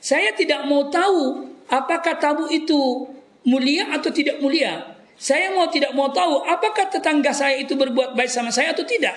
saya 0.00 0.32
tidak 0.32 0.64
mau 0.64 0.88
tahu 0.88 1.52
apakah 1.68 2.16
tamu 2.16 2.48
itu 2.48 3.12
mulia 3.44 3.92
atau 3.92 4.08
tidak 4.08 4.40
mulia. 4.40 4.96
Saya 5.20 5.52
mau 5.52 5.68
tidak 5.68 5.92
mau 5.92 6.08
tahu 6.10 6.42
apakah 6.48 6.88
tetangga 6.88 7.30
saya 7.30 7.60
itu 7.60 7.76
berbuat 7.76 8.16
baik 8.16 8.32
sama 8.32 8.48
saya 8.48 8.72
atau 8.72 8.88
tidak. 8.88 9.14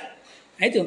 Nah 0.60 0.68
itu. 0.68 0.84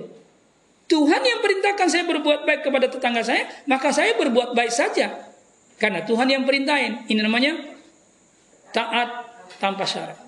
Tuhan 0.91 1.23
yang 1.23 1.39
perintahkan 1.39 1.87
saya 1.87 2.03
berbuat 2.03 2.43
baik 2.43 2.67
kepada 2.67 2.91
tetangga 2.91 3.23
saya, 3.23 3.47
maka 3.71 3.95
saya 3.95 4.11
berbuat 4.19 4.59
baik 4.59 4.75
saja. 4.75 5.30
Karena 5.81 6.05
Tuhan 6.05 6.29
yang 6.29 6.45
perintahin. 6.45 7.09
Ini 7.09 7.21
namanya 7.25 7.57
taat 8.77 9.09
tanpa 9.57 9.89
syarat. 9.89 10.21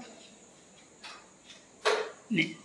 Nih. 2.33 2.57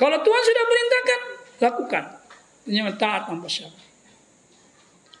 Kalau 0.00 0.16
Tuhan 0.24 0.42
sudah 0.48 0.64
perintahkan, 0.64 1.20
lakukan. 1.60 2.04
Ini 2.64 2.80
taat 2.96 3.28
tanpa 3.28 3.46
syarat. 3.52 3.76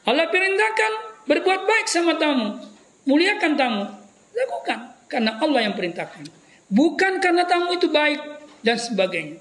Allah 0.08 0.32
perintahkan 0.32 0.92
berbuat 1.28 1.68
baik 1.68 1.86
sama 1.86 2.16
tamu, 2.16 2.56
muliakan 3.04 3.52
tamu, 3.60 3.84
lakukan 4.32 4.96
karena 5.12 5.36
Allah 5.36 5.68
yang 5.68 5.76
perintahkan. 5.76 6.24
Bukan 6.72 7.20
karena 7.20 7.44
tamu 7.44 7.76
itu 7.76 7.92
baik 7.92 8.18
dan 8.64 8.80
sebagainya. 8.80 9.36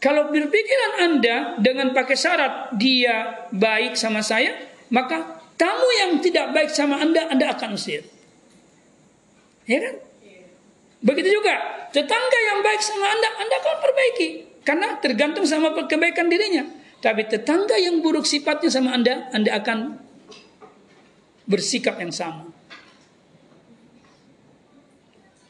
Kalau 0.00 0.32
berpikiran 0.32 0.92
Anda 1.02 1.36
dengan 1.60 1.92
pakai 1.92 2.16
syarat 2.16 2.72
dia 2.80 3.48
baik 3.52 3.98
sama 3.98 4.24
saya, 4.24 4.75
maka 4.92 5.42
tamu 5.56 5.88
yang 6.04 6.20
tidak 6.22 6.52
baik 6.52 6.70
sama 6.70 7.00
Anda, 7.00 7.26
Anda 7.32 7.52
akan 7.56 7.74
usir. 7.74 8.06
Ya 9.66 9.82
kan? 9.82 9.94
Begitu 11.02 11.38
juga 11.38 11.86
tetangga 11.90 12.38
yang 12.54 12.60
baik 12.62 12.80
sama 12.82 13.06
Anda, 13.10 13.28
Anda 13.42 13.54
akan 13.58 13.74
perbaiki. 13.82 14.28
Karena 14.66 14.88
tergantung 14.98 15.46
sama 15.46 15.74
kebaikan 15.74 16.26
dirinya. 16.26 16.66
Tapi 16.98 17.26
tetangga 17.30 17.78
yang 17.78 18.02
buruk 18.02 18.26
sifatnya 18.26 18.66
sama 18.66 18.94
Anda, 18.94 19.30
Anda 19.30 19.54
akan 19.62 19.78
bersikap 21.46 22.02
yang 22.02 22.10
sama. 22.10 22.50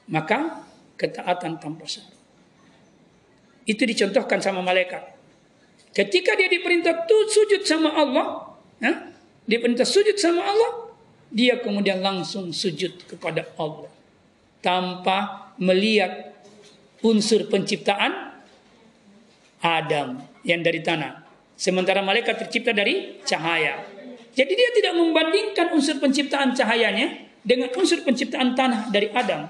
Maka 0.06 0.62
ketaatan 1.00 1.58
tanpa 1.58 1.88
syarat. 1.88 2.14
Itu 3.66 3.82
dicontohkan 3.82 4.38
sama 4.38 4.62
malaikat. 4.62 5.02
Ketika 5.90 6.36
dia 6.36 6.46
diperintah 6.46 7.08
sujud 7.08 7.64
sama 7.66 7.90
Allah, 7.96 8.54
diperintah 9.46 9.86
sujud 9.86 10.18
sama 10.18 10.42
Allah, 10.42 10.72
dia 11.30 11.58
kemudian 11.58 12.02
langsung 12.02 12.50
sujud 12.50 13.06
kepada 13.06 13.46
Allah 13.58 13.90
tanpa 14.62 15.50
melihat 15.58 16.34
unsur 17.02 17.46
penciptaan 17.46 18.34
Adam 19.62 20.22
yang 20.42 20.60
dari 20.62 20.82
tanah. 20.82 21.22
Sementara 21.56 22.04
malaikat 22.04 22.46
tercipta 22.46 22.74
dari 22.74 23.22
cahaya. 23.24 23.80
Jadi 24.36 24.52
dia 24.52 24.70
tidak 24.76 24.92
membandingkan 25.00 25.72
unsur 25.72 25.96
penciptaan 25.96 26.52
cahayanya 26.52 27.24
dengan 27.40 27.72
unsur 27.72 28.04
penciptaan 28.04 28.52
tanah 28.52 28.92
dari 28.92 29.08
Adam. 29.14 29.48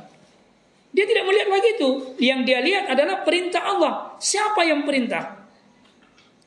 Dia 0.94 1.04
tidak 1.04 1.26
melihat 1.26 1.48
begitu. 1.50 1.88
Yang 2.22 2.40
dia 2.46 2.58
lihat 2.62 2.84
adalah 2.94 3.26
perintah 3.26 3.62
Allah. 3.66 3.92
Siapa 4.22 4.62
yang 4.62 4.86
perintah? 4.86 5.44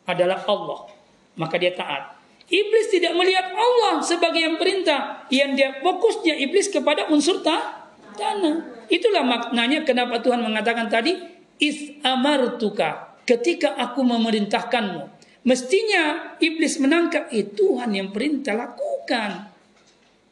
Adalah 0.08 0.48
Allah. 0.48 0.90
Maka 1.36 1.56
dia 1.60 1.76
taat. 1.76 2.19
Iblis 2.50 2.90
tidak 2.90 3.14
melihat 3.14 3.54
Allah 3.54 4.02
sebagai 4.02 4.42
yang 4.42 4.58
perintah. 4.58 5.26
Yang 5.30 5.50
dia 5.56 5.70
fokusnya 5.86 6.36
iblis 6.42 6.70
kepada 6.74 7.08
unsur 7.14 7.46
ta 7.46 7.90
tanah. 8.18 8.90
Itulah 8.90 9.22
maknanya 9.22 9.86
kenapa 9.86 10.20
Tuhan 10.20 10.42
mengatakan 10.42 10.90
tadi 10.90 11.14
is 11.62 11.94
amartuka 12.02 13.14
ketika 13.30 13.78
aku 13.78 14.02
memerintahkanmu 14.02 15.20
Mestinya 15.48 16.36
iblis 16.44 16.78
menangkap, 16.84 17.32
eh 17.32 17.48
Tuhan 17.48 17.96
yang 17.96 18.12
perintah 18.12 18.54
lakukan. 18.60 19.48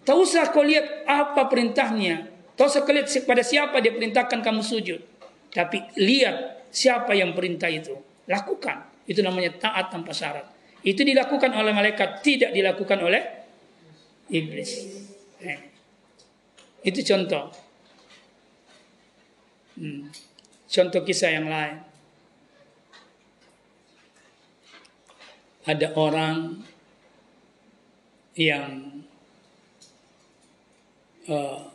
Tak 0.04 0.16
usah 0.16 0.52
kau 0.52 0.64
lihat 0.64 1.08
apa 1.08 1.48
perintahnya. 1.48 2.28
Tak 2.60 2.66
usah 2.68 2.82
kau 2.84 2.92
lihat 2.92 3.08
pada 3.24 3.44
siapa 3.44 3.80
dia 3.80 3.96
perintahkan 3.96 4.44
kamu 4.44 4.62
sujud. 4.64 5.00
Tapi 5.50 5.96
lihat 5.96 6.68
siapa 6.76 7.16
yang 7.16 7.32
perintah 7.32 7.72
itu. 7.72 7.96
Lakukan. 8.28 8.84
Itu 9.08 9.24
namanya 9.24 9.56
taat 9.56 9.96
tanpa 9.96 10.12
syarat. 10.12 10.44
Itu 10.88 11.04
dilakukan 11.04 11.52
oleh 11.52 11.76
malaikat, 11.76 12.24
tidak 12.24 12.56
dilakukan 12.56 13.00
oleh 13.04 13.22
iblis. 14.32 14.88
Eh. 15.44 15.60
Itu 16.88 17.04
contoh. 17.04 17.52
Hmm. 19.76 20.08
Contoh 20.72 21.04
kisah 21.04 21.36
yang 21.36 21.52
lain. 21.52 21.88
ada 25.68 25.92
orang 26.00 26.64
yang 28.40 29.04
uh, 31.28 31.68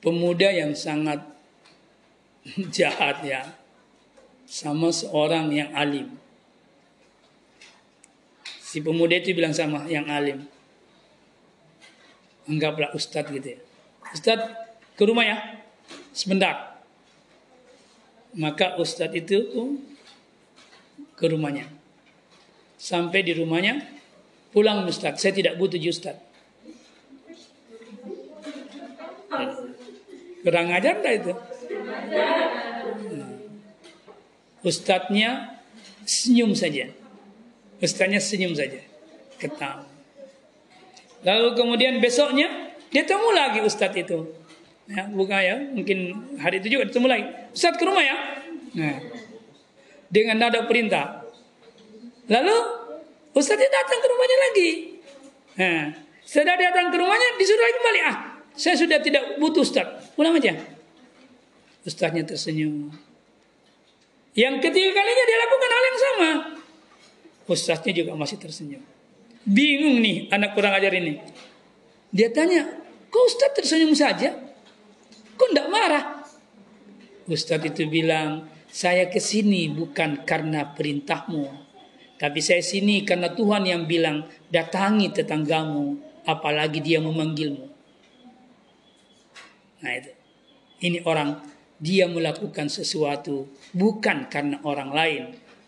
pemuda 0.00 0.48
yang 0.48 0.72
sangat 0.72 1.20
jahat 2.76 3.20
ya 3.20 3.44
sama 4.56 4.88
seorang 4.88 5.52
yang 5.52 5.68
alim. 5.76 6.16
Si 8.64 8.80
pemuda 8.80 9.20
itu 9.20 9.36
bilang 9.36 9.52
sama 9.52 9.84
yang 9.84 10.08
alim. 10.08 10.48
Anggaplah 12.48 12.96
ustadz 12.96 13.28
gitu 13.36 13.52
ya. 13.52 13.60
Ustadz 14.16 14.48
ke 14.96 15.04
rumah 15.04 15.28
ya. 15.28 15.36
Sebentar. 16.16 16.80
Maka 18.32 18.80
ustadz 18.80 19.12
itu 19.12 19.44
ke 21.12 21.26
rumahnya. 21.28 21.68
Sampai 22.80 23.24
di 23.24 23.32
rumahnya, 23.36 23.80
pulang 24.52 24.84
Ustaz, 24.84 25.16
saya 25.16 25.32
tidak 25.32 25.56
butuh 25.56 25.80
Ustaz. 25.80 26.20
Kurang 30.44 30.68
ajar 30.70 31.00
enggak 31.00 31.14
itu? 31.24 31.32
Ustadznya 34.66 35.62
senyum 36.02 36.50
saja. 36.58 36.90
Ustadznya 37.78 38.18
senyum 38.18 38.50
saja. 38.58 38.82
Ketawa. 39.38 39.86
Lalu 41.22 41.48
kemudian 41.54 42.02
besoknya 42.02 42.74
dia 42.90 43.06
temu 43.06 43.30
lagi 43.30 43.62
Ustadz 43.62 43.94
itu. 43.94 44.26
Ya, 44.86 45.06
bukan 45.10 45.38
ya, 45.42 45.56
mungkin 45.70 45.98
hari 46.38 46.58
itu 46.58 46.78
juga 46.78 46.90
ketemu 46.90 47.06
lagi. 47.06 47.26
Ustadz 47.54 47.78
ke 47.78 47.84
rumah 47.86 48.02
ya. 48.02 48.16
Nah, 48.74 48.98
dengan 50.10 50.42
nada 50.42 50.66
perintah. 50.66 51.22
Lalu 52.26 52.56
Ustaznya 53.36 53.68
datang 53.68 54.00
ke 54.00 54.06
rumahnya 54.08 54.36
lagi. 54.50 54.70
Nah, 55.60 55.82
setelah 56.24 56.56
datang 56.56 56.88
ke 56.88 56.96
rumahnya 56.96 57.28
disuruh 57.36 57.62
lagi 57.62 57.74
kembali. 57.76 58.00
Ah, 58.02 58.16
saya 58.56 58.74
sudah 58.74 58.98
tidak 58.98 59.36
butuh 59.36 59.62
Ustaz. 59.62 60.10
Pulang 60.16 60.34
aja. 60.40 60.56
Ustaznya 61.84 62.24
tersenyum. 62.24 63.05
Yang 64.36 64.68
ketiga 64.68 64.90
kalinya 64.92 65.24
dia 65.24 65.38
lakukan 65.40 65.70
hal 65.72 65.82
yang 65.82 65.98
sama. 65.98 66.30
Ustaznya 67.48 67.92
juga 67.96 68.12
masih 68.12 68.36
tersenyum. 68.36 68.84
Bingung 69.48 70.04
nih 70.04 70.28
anak 70.28 70.52
kurang 70.52 70.76
ajar 70.76 70.92
ini. 70.92 71.16
Dia 72.12 72.28
tanya, 72.28 72.68
kok 73.08 73.22
Ustaz 73.24 73.56
tersenyum 73.56 73.96
saja? 73.96 74.36
Kok 75.40 75.48
tidak 75.50 75.68
marah? 75.72 76.04
Ustaz 77.26 77.64
itu 77.64 77.88
bilang, 77.88 78.44
saya 78.68 79.08
ke 79.08 79.18
sini 79.22 79.72
bukan 79.72 80.28
karena 80.28 80.76
perintahmu, 80.76 81.48
tapi 82.20 82.44
saya 82.44 82.60
sini 82.60 83.08
karena 83.08 83.32
Tuhan 83.32 83.64
yang 83.64 83.88
bilang 83.88 84.28
datangi 84.52 85.12
tetanggamu, 85.16 85.96
apalagi 86.28 86.84
dia 86.84 87.00
memanggilmu. 87.00 87.66
Nah 89.80 89.92
itu, 89.96 90.12
ini 90.84 90.98
orang 91.04 91.40
dia 91.76 92.08
melakukan 92.08 92.72
sesuatu 92.72 93.48
bukan 93.76 94.32
karena 94.32 94.56
orang 94.64 94.90
lain, 94.96 95.22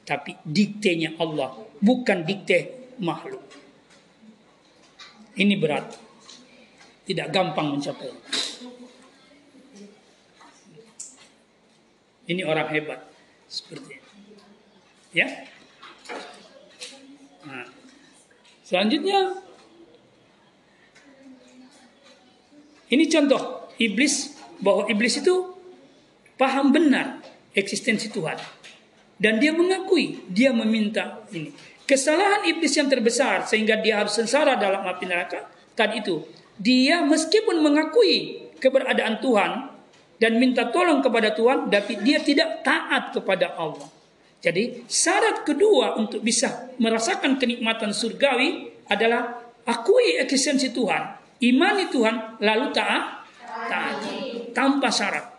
tapi 0.09 0.41
diktenya 0.41 1.21
Allah, 1.21 1.53
bukan 1.85 2.25
dikte 2.25 2.89
makhluk. 3.05 3.45
Ini 5.37 5.55
berat, 5.61 5.93
tidak 7.05 7.29
gampang 7.29 7.77
mencapai. 7.77 8.11
Ini 12.29 12.45
orang 12.45 12.69
hebat. 12.73 13.01
Seperti 13.49 13.97
ini. 13.97 14.09
Ya. 15.17 15.29
Nah. 17.49 17.65
Selanjutnya 18.61 19.41
ini 22.93 23.09
contoh 23.09 23.73
iblis 23.81 24.37
bahwa 24.61 24.85
iblis 24.93 25.25
itu 25.25 25.57
paham 26.37 26.69
benar 26.69 27.25
eksistensi 27.53 28.13
Tuhan 28.13 28.37
dan 29.19 29.41
dia 29.43 29.55
mengakui 29.55 30.25
dia 30.29 30.51
meminta 30.51 31.25
ini 31.33 31.53
kesalahan 31.89 32.49
iblis 32.49 32.75
yang 32.77 32.89
terbesar 32.89 33.49
sehingga 33.49 33.81
dia 33.81 34.01
harus 34.05 34.17
sengsara 34.17 34.57
dalam 34.57 34.85
api 34.85 35.05
neraka 35.09 35.49
tadi 35.73 36.03
itu 36.03 36.25
dia 36.59 37.07
meskipun 37.07 37.63
mengakui 37.63 38.51
keberadaan 38.59 39.23
Tuhan 39.23 39.79
dan 40.19 40.43
minta 40.43 40.67
tolong 40.75 40.99
kepada 40.99 41.31
Tuhan, 41.31 41.71
tapi 41.71 42.03
dia 42.03 42.19
tidak 42.19 42.67
taat 42.67 43.15
kepada 43.15 43.55
Allah. 43.55 43.87
Jadi 44.43 44.87
syarat 44.87 45.47
kedua 45.47 45.99
untuk 45.99 46.23
bisa 46.23 46.71
merasakan 46.79 47.39
kenikmatan 47.39 47.95
surgawi 47.95 48.71
adalah 48.91 49.39
akui 49.67 50.19
eksistensi 50.19 50.75
Tuhan, 50.75 51.03
imani 51.43 51.91
Tuhan, 51.91 52.43
lalu 52.43 52.67
taat, 52.75 53.27
taat 53.71 53.99
tanpa 54.51 54.91
syarat. 54.91 55.38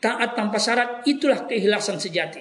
Taat 0.00 0.32
tanpa 0.32 0.56
syarat 0.56 1.04
itulah 1.04 1.44
keikhlasan 1.44 2.00
sejati. 2.00 2.40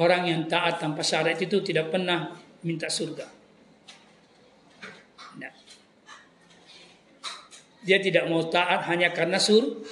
Orang 0.00 0.24
yang 0.24 0.48
taat 0.48 0.80
tanpa 0.80 1.04
syarat 1.04 1.36
itu 1.36 1.60
tidak 1.60 1.92
pernah 1.92 2.32
minta 2.64 2.88
surga. 2.88 3.28
Dia 7.82 7.98
tidak 7.98 8.30
mau 8.30 8.46
taat 8.46 8.86
hanya 8.88 9.10
karena 9.10 9.42
sur 9.42 9.82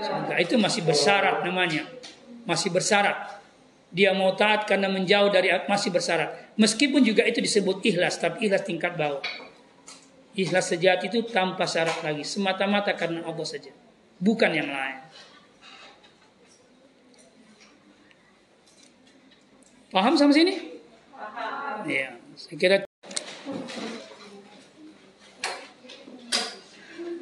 surga. 0.00 0.40
Itu 0.40 0.56
masih 0.56 0.88
bersyarat 0.88 1.44
namanya. 1.44 1.84
Masih 2.48 2.72
bersyarat. 2.72 3.38
Dia 3.92 4.16
mau 4.16 4.34
taat 4.34 4.64
karena 4.64 4.88
menjauh 4.88 5.28
dari 5.28 5.52
masih 5.68 5.92
bersyarat. 5.92 6.56
Meskipun 6.56 7.04
juga 7.04 7.22
itu 7.28 7.44
disebut 7.44 7.84
ikhlas, 7.84 8.18
tapi 8.18 8.48
ikhlas 8.48 8.64
tingkat 8.64 8.96
bawah. 8.96 9.22
Ikhlas 10.36 10.68
sejati 10.68 11.08
itu 11.08 11.24
tanpa 11.24 11.64
syarat 11.64 12.04
lagi, 12.04 12.20
semata-mata 12.20 12.92
karena 12.92 13.24
Allah 13.24 13.46
saja, 13.48 13.72
bukan 14.20 14.52
yang 14.52 14.68
lain. 14.68 15.00
Paham 19.88 20.12
sampai 20.12 20.36
sini? 20.36 20.54
Paham. 21.16 21.88
Ya, 21.88 22.20
saya 22.36 22.56
kira 22.60 22.76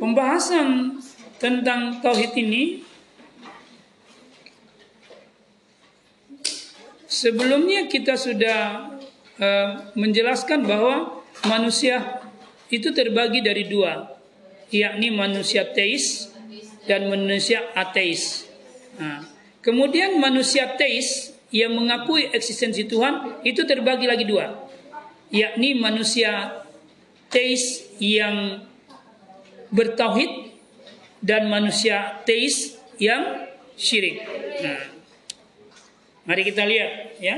pembahasan 0.02 0.98
tentang 1.38 2.02
tauhid 2.02 2.34
ini 2.34 2.82
sebelumnya 7.06 7.86
kita 7.86 8.18
sudah 8.18 8.90
uh, 9.38 9.70
menjelaskan 9.94 10.66
bahwa 10.66 11.22
manusia 11.46 12.23
itu 12.74 12.90
terbagi 12.90 13.40
dari 13.44 13.70
dua, 13.70 14.18
yakni 14.74 15.14
manusia 15.14 15.62
teis 15.70 16.30
dan 16.90 17.06
manusia 17.06 17.62
ateis. 17.78 18.50
Nah, 18.98 19.22
kemudian 19.62 20.18
manusia 20.18 20.74
teis 20.74 21.32
yang 21.54 21.74
mengakui 21.78 22.28
eksistensi 22.34 22.84
Tuhan 22.90 23.46
itu 23.46 23.62
terbagi 23.62 24.10
lagi 24.10 24.26
dua, 24.26 24.66
yakni 25.30 25.78
manusia 25.78 26.62
teis 27.30 27.86
yang 28.02 28.66
bertauhid 29.70 30.54
dan 31.22 31.46
manusia 31.46 32.22
teis 32.26 32.78
yang 32.98 33.46
syirik. 33.78 34.22
Nah, 34.62 34.82
mari 36.26 36.42
kita 36.46 36.62
lihat 36.66 37.18
ya. 37.22 37.36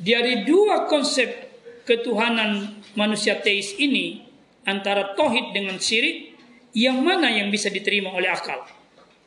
Dari 0.00 0.48
dua 0.48 0.88
konsep 0.88 1.28
ketuhanan 1.84 2.80
manusia 2.96 3.36
teis 3.36 3.76
ini 3.76 4.29
antara 4.64 5.16
tauhid 5.16 5.56
dengan 5.56 5.76
syirik 5.80 6.36
yang 6.76 7.02
mana 7.02 7.30
yang 7.30 7.48
bisa 7.50 7.72
diterima 7.72 8.14
oleh 8.14 8.30
akal? 8.30 8.62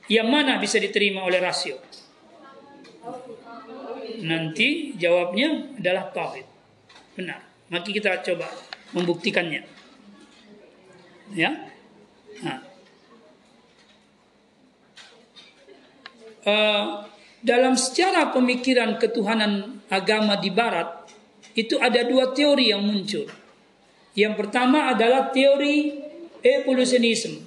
Yang 0.08 0.28
mana 0.28 0.60
bisa 0.60 0.78
diterima 0.80 1.24
oleh 1.24 1.40
rasio? 1.40 1.80
Nanti 4.24 4.96
jawabnya 4.96 5.76
adalah 5.80 6.12
tauhid. 6.12 6.48
Benar. 7.20 7.42
Mari 7.72 7.92
kita 7.92 8.22
coba 8.24 8.48
membuktikannya. 8.94 9.62
Ya. 11.34 11.52
Nah. 12.44 12.60
Uh, 16.44 16.86
dalam 17.40 17.80
secara 17.80 18.32
pemikiran 18.36 19.00
ketuhanan 19.00 19.80
agama 19.88 20.36
di 20.36 20.52
barat 20.52 21.08
itu 21.56 21.80
ada 21.80 22.04
dua 22.04 22.32
teori 22.36 22.72
yang 22.72 22.84
muncul. 22.84 23.28
Yang 24.14 24.46
pertama 24.46 24.94
adalah 24.94 25.34
teori 25.34 25.90
evolutionism, 26.46 27.42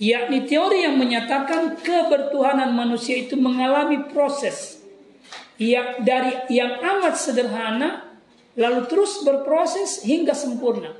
yakni 0.00 0.48
teori 0.48 0.88
yang 0.88 0.96
menyatakan 0.96 1.76
kebertuhanan 1.76 2.72
manusia 2.72 3.20
itu 3.20 3.36
mengalami 3.36 4.08
proses 4.08 4.80
yang 5.60 6.02
dari 6.02 6.50
yang 6.50 6.80
amat 6.80 7.14
sederhana 7.20 8.16
lalu 8.56 8.88
terus 8.88 9.22
berproses 9.22 10.02
hingga 10.02 10.32
sempurna. 10.32 10.96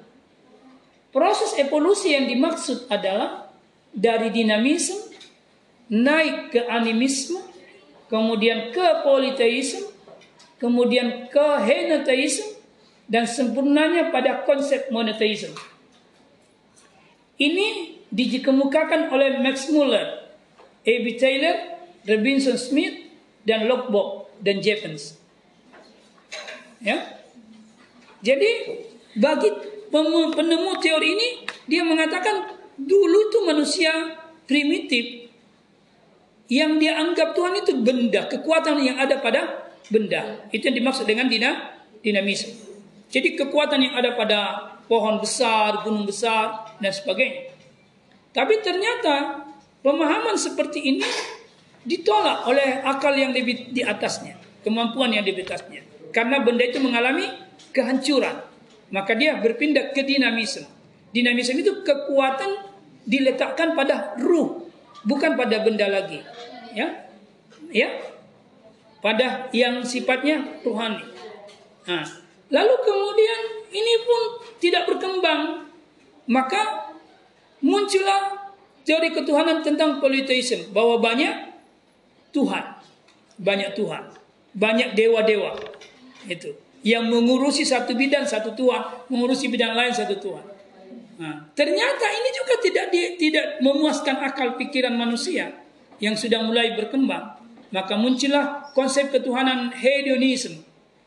Proses 1.15 1.55
evolusi 1.57 2.13
yang 2.13 2.27
dimaksud 2.27 2.91
adalah 2.91 3.49
dari 3.95 4.35
dinamisme 4.35 5.15
naik 5.89 6.51
ke 6.51 6.61
animisme, 6.67 7.39
kemudian 8.11 8.75
ke 8.75 9.05
politeisme, 9.07 9.87
kemudian 10.59 11.31
ke 11.31 11.47
henoteisme 11.63 12.54
dan 13.11 13.29
sempurnanya 13.29 14.09
pada 14.09 14.45
konsep 14.49 14.89
monoteisme. 14.89 15.53
Ini 17.35 17.99
dikemukakan 18.15 19.11
oleh 19.11 19.43
Max 19.43 19.67
Muller, 19.69 20.31
A.B. 20.87 21.19
Taylor, 21.19 21.57
Robinson 22.07 22.55
Smith, 22.55 22.95
dan 23.43 23.67
Lockbox 23.67 24.31
dan 24.41 24.63
Jevons. 24.63 25.19
Ya. 26.81 27.21
Jadi 28.25 28.81
bagi 29.21 29.51
penemu 29.93 30.73
teori 30.81 31.09
ini 31.13 31.29
dia 31.69 31.85
mengatakan 31.85 32.57
dulu 32.77 33.19
itu 33.31 33.39
manusia 33.45 33.93
primitif 34.49 35.29
yang 36.49 36.77
dia 36.77 37.01
anggap 37.01 37.33
Tuhan 37.33 37.57
itu 37.61 37.73
benda, 37.81 38.29
kekuatan 38.29 38.81
yang 38.85 39.01
ada 39.01 39.21
pada 39.21 39.73
benda. 39.89 40.45
Itu 40.53 40.69
yang 40.69 40.77
dimaksud 40.77 41.09
dengan 41.09 41.29
dinamisme. 42.05 42.64
Jadi 43.15 43.39
kekuatan 43.39 43.79
yang 43.79 43.95
ada 43.95 44.19
pada 44.19 44.41
pohon 44.91 45.23
besar, 45.23 45.87
gunung 45.87 46.03
besar, 46.03 46.75
dan 46.83 46.91
sebagainya. 46.91 47.55
Tapi 48.35 48.59
ternyata 48.59 49.47
pemahaman 49.87 50.35
seperti 50.35 50.83
ini 50.83 51.07
ditolak 51.87 52.43
oleh 52.51 52.83
akal 52.83 53.15
yang 53.15 53.31
lebih 53.31 53.71
di 53.71 53.87
atasnya, 53.87 54.35
kemampuan 54.67 55.15
yang 55.15 55.23
di 55.23 55.31
atasnya. 55.31 55.87
Karena 56.11 56.43
benda 56.43 56.67
itu 56.67 56.83
mengalami 56.83 57.31
kehancuran, 57.71 58.43
maka 58.91 59.15
dia 59.15 59.39
berpindah 59.39 59.95
ke 59.95 60.03
dinamisme. 60.03 60.67
Dinamisme 61.15 61.63
itu 61.63 61.87
kekuatan 61.87 62.67
diletakkan 63.07 63.79
pada 63.79 64.19
ruh, 64.19 64.67
bukan 65.07 65.39
pada 65.39 65.63
benda 65.63 65.87
lagi. 65.87 66.19
Ya, 66.75 67.07
ya, 67.71 67.95
pada 68.99 69.47
yang 69.55 69.87
sifatnya 69.87 70.59
rohani. 70.67 71.07
Nah, 71.87 72.24
lalu 72.53 72.75
kemudian 72.85 73.41
ini 73.73 73.95
pun 74.05 74.21
tidak 74.61 74.89
berkembang, 74.89 75.69
maka 76.29 76.93
muncullah 77.65 78.53
teori 78.85 79.13
ketuhanan 79.13 79.65
tentang 79.65 80.01
polytheism 80.01 80.73
bahwa 80.73 81.01
banyak 81.01 81.53
Tuhan, 82.37 82.65
banyak 83.41 83.71
Tuhan, 83.73 84.03
banyak 84.53 84.93
dewa-dewa 84.93 85.57
itu 86.29 86.53
yang 86.85 87.09
mengurusi 87.09 87.65
satu 87.65 87.97
bidang 87.97 88.29
satu 88.29 88.53
Tuhan, 88.53 89.09
mengurusi 89.09 89.49
bidang 89.49 89.73
lain 89.73 89.91
satu 89.91 90.21
Tuhan. 90.21 90.45
Nah, 91.15 91.49
ternyata 91.57 92.07
ini 92.13 92.31
juga 92.37 92.55
tidak 92.61 92.87
di, 92.93 93.01
tidak 93.17 93.63
memuaskan 93.65 94.21
akal 94.21 94.61
pikiran 94.61 94.93
manusia 94.93 95.49
yang 96.03 96.13
sudah 96.13 96.45
mulai 96.45 96.77
berkembang. 96.77 97.41
Maka 97.73 97.97
muncullah 97.97 98.71
konsep 98.77 99.11
ketuhanan 99.11 99.73
hedonisme. 99.73 100.61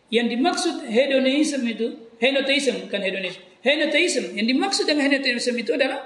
Yang 0.07 0.27
dimaksud 0.39 0.75
hedonisme 0.87 1.67
itu, 1.67 1.87
henotheism 2.21 2.87
bukan 2.87 3.01
hedonisme. 3.03 3.43
Henotheism 3.59 4.37
yang 4.37 4.47
dimaksud 4.47 4.87
dengan 4.87 5.11
henotheism 5.11 5.55
itu 5.59 5.75
adalah 5.75 5.99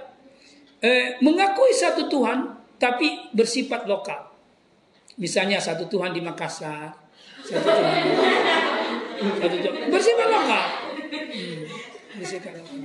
eh, 0.82 1.22
mengakui 1.22 1.72
satu 1.76 2.10
Tuhan 2.10 2.58
tapi 2.82 3.30
bersifat 3.38 3.86
lokal. 3.86 4.34
Misalnya 5.22 5.62
satu 5.62 5.86
Tuhan 5.86 6.18
di 6.18 6.22
Makassar, 6.24 6.98
satu 7.46 7.68
Tuhan, 7.70 8.02
satu 9.38 9.58
Tuhan 9.62 9.76
bersifat 9.94 10.28
lokal. 10.34 10.66
Hmm, 10.98 11.62
bersifat 12.18 12.54
lokal. 12.58 12.82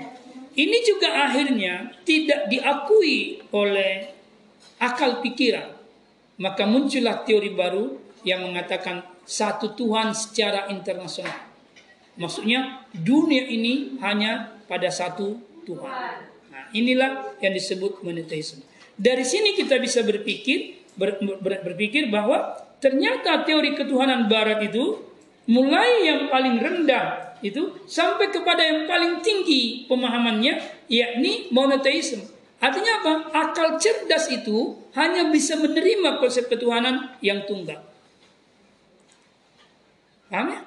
Ini 0.56 0.78
juga 0.84 1.08
akhirnya 1.28 1.96
tidak 2.04 2.52
diakui 2.52 3.40
oleh 3.56 4.12
akal 4.80 5.24
pikiran. 5.24 5.72
Maka 6.36 6.68
muncullah 6.68 7.24
teori 7.24 7.52
baru 7.56 7.96
yang 8.24 8.44
mengatakan 8.44 9.00
satu 9.26 9.74
Tuhan 9.74 10.14
secara 10.14 10.70
internasional. 10.70 11.34
Maksudnya 12.16 12.86
dunia 12.96 13.44
ini 13.44 14.00
hanya 14.00 14.56
pada 14.64 14.88
satu 14.88 15.36
Tuhan. 15.68 16.14
Nah, 16.48 16.64
inilah 16.72 17.36
yang 17.42 17.52
disebut 17.52 18.00
monoteisme. 18.00 18.64
Dari 18.96 19.26
sini 19.26 19.52
kita 19.52 19.76
bisa 19.76 20.00
berpikir 20.00 20.88
ber, 20.96 21.20
ber, 21.20 21.60
berpikir 21.60 22.08
bahwa 22.08 22.56
ternyata 22.80 23.44
teori 23.44 23.76
ketuhanan 23.76 24.30
barat 24.30 24.64
itu 24.64 25.04
mulai 25.50 26.08
yang 26.08 26.32
paling 26.32 26.56
rendah 26.56 27.36
itu 27.44 27.84
sampai 27.84 28.32
kepada 28.32 28.64
yang 28.64 28.88
paling 28.88 29.20
tinggi 29.20 29.84
pemahamannya 29.84 30.86
yakni 30.88 31.52
monoteisme. 31.52 32.24
Artinya 32.56 33.04
apa? 33.04 33.12
Akal 33.36 33.76
cerdas 33.76 34.32
itu 34.32 34.80
hanya 34.96 35.28
bisa 35.28 35.60
menerima 35.60 36.16
konsep 36.16 36.48
ketuhanan 36.48 37.12
yang 37.20 37.44
tunggal. 37.44 37.84
Paham 40.30 40.46
ya? 40.50 40.60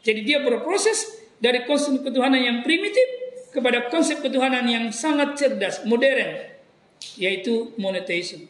Jadi 0.00 0.20
dia 0.24 0.38
berproses 0.40 1.20
dari 1.42 1.64
konsep 1.68 2.00
ketuhanan 2.00 2.40
yang 2.40 2.58
primitif 2.64 3.04
kepada 3.50 3.90
konsep 3.90 4.22
ketuhanan 4.22 4.64
yang 4.64 4.88
sangat 4.94 5.36
cerdas, 5.36 5.82
modern, 5.84 6.46
yaitu 7.18 7.74
monotheism. 7.76 8.46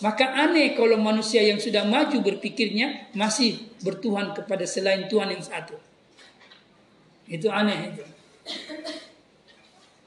Maka 0.00 0.32
aneh 0.32 0.72
kalau 0.72 0.96
manusia 0.96 1.44
yang 1.44 1.60
sudah 1.60 1.84
maju 1.84 2.24
berpikirnya 2.24 3.12
masih 3.12 3.68
bertuhan 3.84 4.32
kepada 4.32 4.64
selain 4.64 5.06
Tuhan 5.12 5.28
yang 5.28 5.44
satu. 5.44 5.76
Itu 7.28 7.52
aneh 7.52 7.92
itu. 7.92 8.04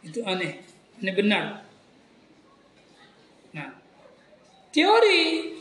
Itu 0.01 0.20
aneh. 0.26 0.66
Ini 0.97 1.12
benar. 1.14 1.62
Nah, 3.54 3.70
teori 4.74 5.53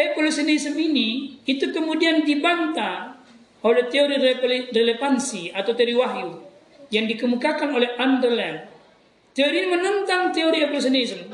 evolusionisme 0.00 0.76
ini 0.76 1.40
itu 1.44 1.68
kemudian 1.68 2.24
dibantah 2.24 3.20
oleh 3.60 3.84
teori 3.92 4.16
relevansi 4.72 5.52
atau 5.52 5.76
teori 5.76 5.92
wahyu 5.92 6.30
yang 6.88 7.04
dikemukakan 7.06 7.76
oleh 7.76 7.92
Underland. 8.00 8.66
Teori 9.36 9.62
ini 9.62 9.68
menentang 9.70 10.32
teori 10.32 10.64
evolusionisme. 10.64 11.30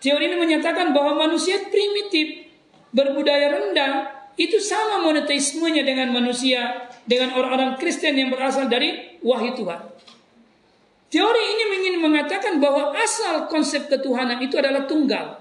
Teori 0.00 0.24
ini 0.28 0.36
menyatakan 0.36 0.92
bahwa 0.92 1.28
manusia 1.28 1.60
primitif, 1.72 2.48
berbudaya 2.92 3.52
rendah, 3.52 3.92
itu 4.36 4.56
sama 4.60 5.04
monoteismenya 5.04 5.84
dengan 5.84 6.12
manusia, 6.12 6.88
dengan 7.04 7.36
orang-orang 7.36 7.76
Kristen 7.76 8.16
yang 8.16 8.32
berasal 8.32 8.68
dari 8.68 9.20
wahyu 9.20 9.52
Tuhan. 9.56 9.80
Teori 11.10 11.42
ini 11.42 11.64
ingin 11.82 11.96
mengatakan 11.98 12.62
bahwa 12.62 12.94
asal 12.94 13.50
konsep 13.50 13.90
ketuhanan 13.90 14.38
itu 14.38 14.54
adalah 14.56 14.86
tunggal. 14.86 15.39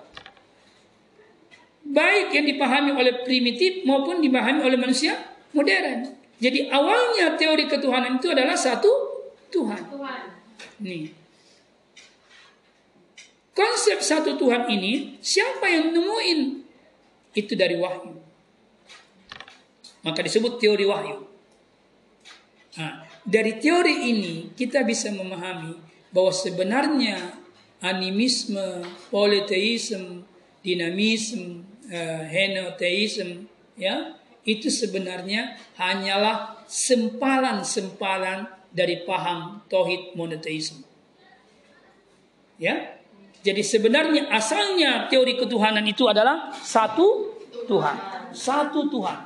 Baik 1.89 2.37
yang 2.37 2.45
dipahami 2.45 2.93
oleh 2.93 3.25
primitif 3.25 3.81
maupun 3.81 4.21
dipahami 4.21 4.61
oleh 4.61 4.77
manusia 4.77 5.17
modern. 5.57 6.05
Jadi 6.37 6.69
awalnya 6.69 7.33
teori 7.35 7.65
ketuhanan 7.65 8.21
itu 8.21 8.29
adalah 8.29 8.53
satu 8.55 8.87
Tuhan. 9.49 9.81
Tuhan. 9.89 10.21
Nih. 10.85 11.11
Konsep 13.51 13.99
satu 13.99 14.39
Tuhan 14.39 14.71
ini 14.71 15.19
siapa 15.19 15.67
yang 15.67 15.91
nemuin? 15.91 16.39
Itu 17.35 17.59
dari 17.59 17.75
wahyu. 17.75 18.15
Maka 20.05 20.23
disebut 20.23 20.63
teori 20.63 20.87
wahyu. 20.87 21.27
Nah, 22.79 23.03
dari 23.27 23.59
teori 23.59 24.07
ini 24.15 24.55
kita 24.55 24.87
bisa 24.87 25.11
memahami 25.11 25.75
bahwa 26.15 26.31
sebenarnya 26.31 27.35
animisme, 27.83 28.87
politeisme, 29.11 30.23
dinamisme, 30.63 31.67
uh, 31.89 32.21
ya 33.79 33.95
itu 34.45 34.67
sebenarnya 34.71 35.57
hanyalah 35.75 36.65
sempalan-sempalan 36.69 38.47
dari 38.69 39.03
paham 39.03 39.61
tauhid 39.67 40.13
monoteisme. 40.13 40.85
Ya, 42.59 42.99
jadi 43.39 43.63
sebenarnya 43.63 44.27
asalnya 44.27 45.07
teori 45.07 45.39
ketuhanan 45.39 45.85
itu 45.87 46.05
adalah 46.11 46.51
satu 46.59 47.39
Tuhan, 47.65 47.95
satu 48.35 48.91
Tuhan. 48.91 49.17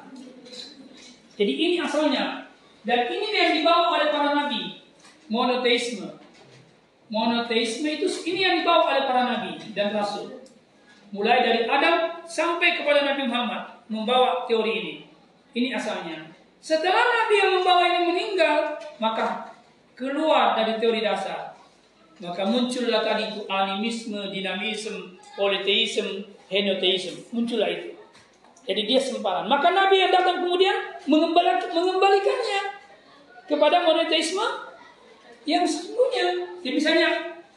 Jadi 1.34 1.53
ini 1.53 1.76
asalnya. 1.82 2.45
Dan 2.84 3.07
ini 3.07 3.32
yang 3.32 3.51
dibawa 3.57 3.95
oleh 3.95 4.11
para 4.11 4.36
nabi. 4.36 4.84
Monoteisme. 5.32 6.20
Monoteisme 7.07 7.88
itu 7.89 8.07
ini 8.28 8.43
yang 8.43 8.55
dibawa 8.61 8.91
oleh 8.91 9.03
para 9.07 9.24
nabi 9.24 9.51
dan 9.74 9.95
rasul. 9.95 10.42
Mulai 11.14 11.45
dari 11.45 11.61
Adam 11.70 12.26
sampai 12.26 12.82
kepada 12.82 13.05
Nabi 13.05 13.30
Muhammad 13.30 13.70
membawa 13.86 14.49
teori 14.49 14.74
ini. 14.82 14.93
Ini 15.53 15.78
asalnya. 15.78 16.26
Setelah 16.57 17.05
Nabi 17.05 17.36
yang 17.38 17.51
membawa 17.61 17.84
ini 17.86 17.99
meninggal, 18.09 18.74
maka 18.97 19.53
keluar 19.93 20.57
dari 20.57 20.82
teori 20.82 21.05
dasar. 21.05 21.53
Maka 22.18 22.49
muncullah 22.49 23.05
tadi 23.05 23.30
itu 23.30 23.45
animisme, 23.45 24.34
dinamisme, 24.34 25.20
politeisme, 25.38 26.26
henoteisme. 26.49 27.30
Muncullah 27.30 27.70
itu. 27.70 27.93
Jadi 28.64 28.82
dia 28.88 28.97
sempalan. 28.97 29.45
Maka 29.45 29.70
Nabi 29.70 30.01
yang 30.01 30.09
datang 30.09 30.41
kemudian 30.41 30.97
mengembalikannya 31.05 32.61
kepada 33.43 33.84
monoteisme 33.84 34.45
yang 35.43 35.68
sesungguhnya. 35.68 36.47
Jadi 36.64 36.74
misalnya, 36.74 37.09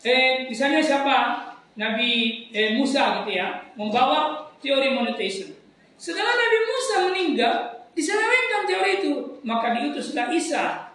eh, 0.03 0.51
misalnya 0.51 0.83
siapa 0.83 1.46
Nabi 1.77 2.11
eh, 2.53 2.75
Musa 2.77 3.23
gitu 3.23 3.37
ya, 3.37 3.61
membawa 3.77 4.49
teori 4.61 4.97
monoteisme. 4.97 5.53
Setelah 5.97 6.33
Nabi 6.33 6.59
Musa 6.65 6.97
meninggal, 7.13 7.55
diselewengkan 7.93 8.69
teori 8.69 8.91
itu, 9.01 9.13
maka 9.45 9.77
diutuslah 9.77 10.29
Isa 10.33 10.93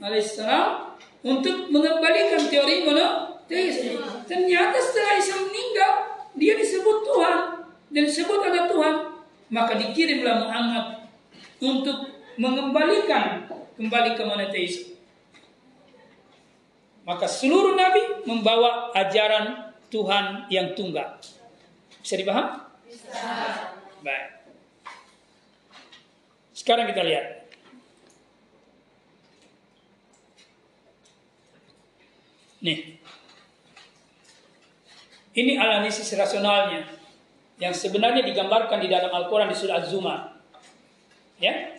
alaihissalam 0.00 0.96
untuk 1.24 1.68
mengembalikan 1.72 2.40
teori 2.48 2.84
monoteisme. 2.84 4.00
Ternyata 4.24 4.76
setelah 4.80 5.20
Isa 5.20 5.36
meninggal, 5.40 5.92
dia 6.36 6.56
disebut 6.56 7.04
Tuhan 7.04 7.38
dan 7.92 8.02
disebut 8.04 8.40
ada 8.44 8.68
Tuhan 8.68 9.16
maka 9.50 9.78
dikirimlah 9.78 10.42
Muhammad 10.42 10.86
untuk 11.62 12.10
mengembalikan 12.36 13.46
kembali 13.78 14.18
ke 14.18 14.22
monoteisme. 14.26 14.98
Maka 17.06 17.30
seluruh 17.30 17.78
nabi 17.78 18.26
membawa 18.26 18.90
ajaran 18.90 19.65
Tuhan 19.90 20.50
yang 20.50 20.74
tunggal. 20.74 21.18
Bisa 22.02 22.14
dipaham? 22.18 22.66
Bisa. 22.86 23.22
Baik. 24.02 24.26
Sekarang 26.54 26.86
kita 26.90 27.02
lihat. 27.06 27.26
Nih. 32.62 32.98
Ini 35.36 35.52
analisis 35.60 36.08
rasionalnya 36.16 36.88
yang 37.60 37.76
sebenarnya 37.76 38.24
digambarkan 38.24 38.80
di 38.80 38.88
dalam 38.88 39.12
Al-Quran 39.12 39.52
di 39.52 39.56
surah 39.56 39.84
Az-Zumar. 39.84 40.32
Ya, 41.36 41.76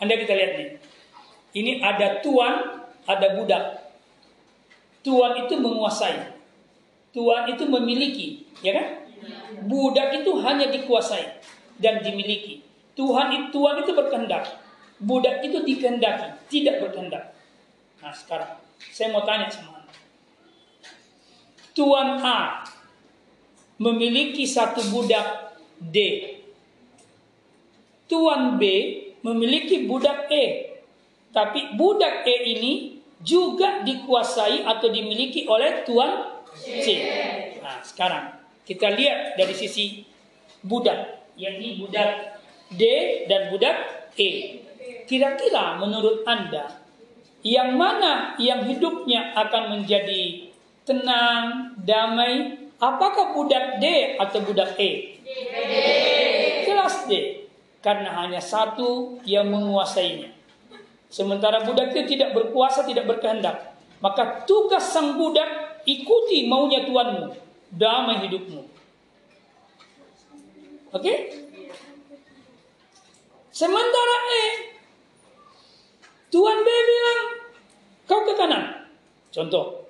Anda 0.00 0.16
kita 0.16 0.32
lihat 0.32 0.52
nih. 0.56 0.70
Ini 1.52 1.72
ada 1.84 2.24
tuan, 2.24 2.88
ada 3.04 3.26
budak. 3.36 3.89
Tuan 5.00 5.32
itu 5.46 5.54
menguasai. 5.56 6.36
Tuan 7.10 7.48
itu 7.50 7.64
memiliki, 7.66 8.46
ya 8.60 8.76
kan? 8.76 8.86
Budak 9.66 10.22
itu 10.22 10.30
hanya 10.40 10.70
dikuasai 10.70 11.42
dan 11.80 12.04
dimiliki. 12.04 12.62
Tuhan 12.94 13.32
itu 13.32 13.46
tuan 13.50 13.80
itu 13.80 13.92
berkehendak. 13.96 14.60
Budak 15.00 15.40
itu 15.40 15.64
dikehendaki, 15.64 16.36
tidak 16.52 16.84
berkehendak. 16.84 17.32
Nah, 18.04 18.12
sekarang 18.12 18.60
saya 18.92 19.08
mau 19.12 19.24
tanya 19.24 19.48
sama 19.48 19.80
Anda. 19.80 19.92
Tuan 21.72 22.20
A 22.20 22.64
memiliki 23.80 24.44
satu 24.44 24.84
budak 24.92 25.56
D. 25.80 25.96
Tuan 28.04 28.60
B 28.60 28.64
memiliki 29.24 29.88
budak 29.88 30.28
E. 30.28 30.76
Tapi 31.32 31.76
budak 31.80 32.28
E 32.28 32.36
ini 32.52 32.99
juga 33.20 33.84
dikuasai 33.84 34.64
atau 34.64 34.88
dimiliki 34.88 35.44
oleh 35.44 35.84
tuan 35.84 36.40
C. 36.56 36.86
Nah, 37.60 37.84
sekarang 37.84 38.40
kita 38.64 38.92
lihat 38.92 39.36
dari 39.36 39.54
sisi 39.54 40.04
budak, 40.64 41.32
yakni 41.36 41.80
budak 41.80 42.40
D 42.72 42.82
dan 43.28 43.52
budak 43.52 44.10
E. 44.16 44.62
Kira-kira 45.04 45.78
menurut 45.78 46.24
Anda 46.24 46.80
yang 47.40 47.76
mana 47.76 48.36
yang 48.36 48.68
hidupnya 48.68 49.32
akan 49.32 49.80
menjadi 49.80 50.52
tenang, 50.84 51.76
damai, 51.80 52.60
Apakah 52.80 53.36
budak 53.36 53.76
D 53.76 54.16
atau 54.16 54.40
budak 54.40 54.72
E? 54.80 55.20
D. 55.20 55.36
Jelas 56.64 57.04
D. 57.04 57.44
Karena 57.84 58.24
hanya 58.24 58.40
satu 58.40 59.20
yang 59.28 59.52
menguasainya. 59.52 60.32
Sementara 61.10 61.66
budak 61.66 61.90
itu 61.90 62.16
tidak 62.16 62.32
berkuasa, 62.38 62.86
tidak 62.86 63.10
berkehendak. 63.10 63.74
Maka 63.98 64.46
tugas 64.46 64.94
sang 64.94 65.18
budak 65.18 65.82
ikuti 65.84 66.46
maunya 66.46 66.86
tuanmu. 66.86 67.34
Damai 67.74 68.22
hidupmu. 68.26 68.62
Oke? 70.90 71.02
Okay? 71.02 71.18
Sementara 73.50 74.16
E, 74.30 74.44
Tuan 76.30 76.62
B 76.62 76.68
bilang, 76.70 77.20
kau 78.06 78.22
ke 78.22 78.34
kanan. 78.38 78.88
Contoh, 79.34 79.80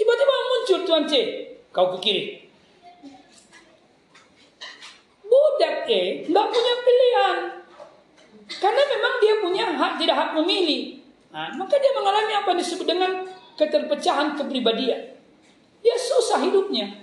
Tiba-tiba 0.00 0.36
muncul 0.48 0.80
Tuan 0.88 1.04
C, 1.04 1.12
kau 1.76 1.92
ke 1.92 1.98
kiri. 2.00 2.24
Budak 5.28 5.84
E 5.84 6.24
tidak 6.24 6.46
punya 6.48 6.74
pilihan. 6.80 7.59
Karena 8.58 8.82
memang 8.82 9.12
dia 9.22 9.34
punya 9.38 9.64
hak, 9.70 9.92
tidak 10.02 10.16
hak 10.18 10.30
memilih. 10.34 10.98
Nah, 11.30 11.54
maka 11.54 11.78
dia 11.78 11.94
mengalami 11.94 12.32
apa 12.34 12.50
disebut 12.58 12.86
dengan 12.88 13.22
keterpecahan 13.54 14.34
kepribadian. 14.34 15.14
Dia 15.80 15.96
susah 15.96 16.42
hidupnya. 16.42 16.98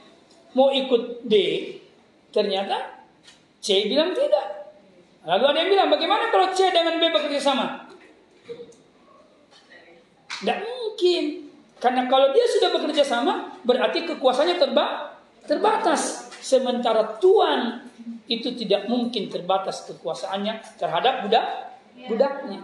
Mau 0.52 0.74
ikut 0.74 1.24
D, 1.24 1.34
ternyata 2.36 3.06
C 3.64 3.88
bilang 3.88 4.12
tidak. 4.12 4.76
Lalu 5.28 5.44
ada 5.44 5.58
yang 5.64 5.72
bilang, 5.72 5.90
bagaimana 5.92 6.32
kalau 6.32 6.52
C 6.52 6.72
dengan 6.72 7.00
B 7.00 7.08
bekerja 7.12 7.40
sama? 7.40 7.88
Tidak 10.40 10.60
mungkin. 10.64 11.24
Karena 11.78 12.10
kalau 12.10 12.34
dia 12.34 12.46
sudah 12.48 12.70
bekerja 12.74 13.04
sama, 13.06 13.54
berarti 13.62 14.08
kekuasaannya 14.08 14.58
terba 14.58 15.14
terbatas. 15.46 16.27
Sementara 16.48 17.20
Tuhan 17.20 17.84
itu 18.32 18.56
tidak 18.56 18.88
mungkin 18.88 19.28
terbatas 19.28 19.84
kekuasaannya 19.84 20.80
terhadap 20.80 21.28
budak 21.28 21.46
budaknya. 22.08 22.64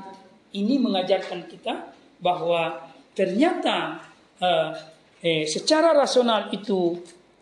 Ini 0.56 0.80
mengajarkan 0.80 1.52
kita 1.52 1.92
bahwa 2.24 2.80
ternyata 3.12 4.00
uh, 4.40 4.72
eh, 5.20 5.44
secara 5.44 5.92
rasional 5.92 6.48
itu 6.56 6.96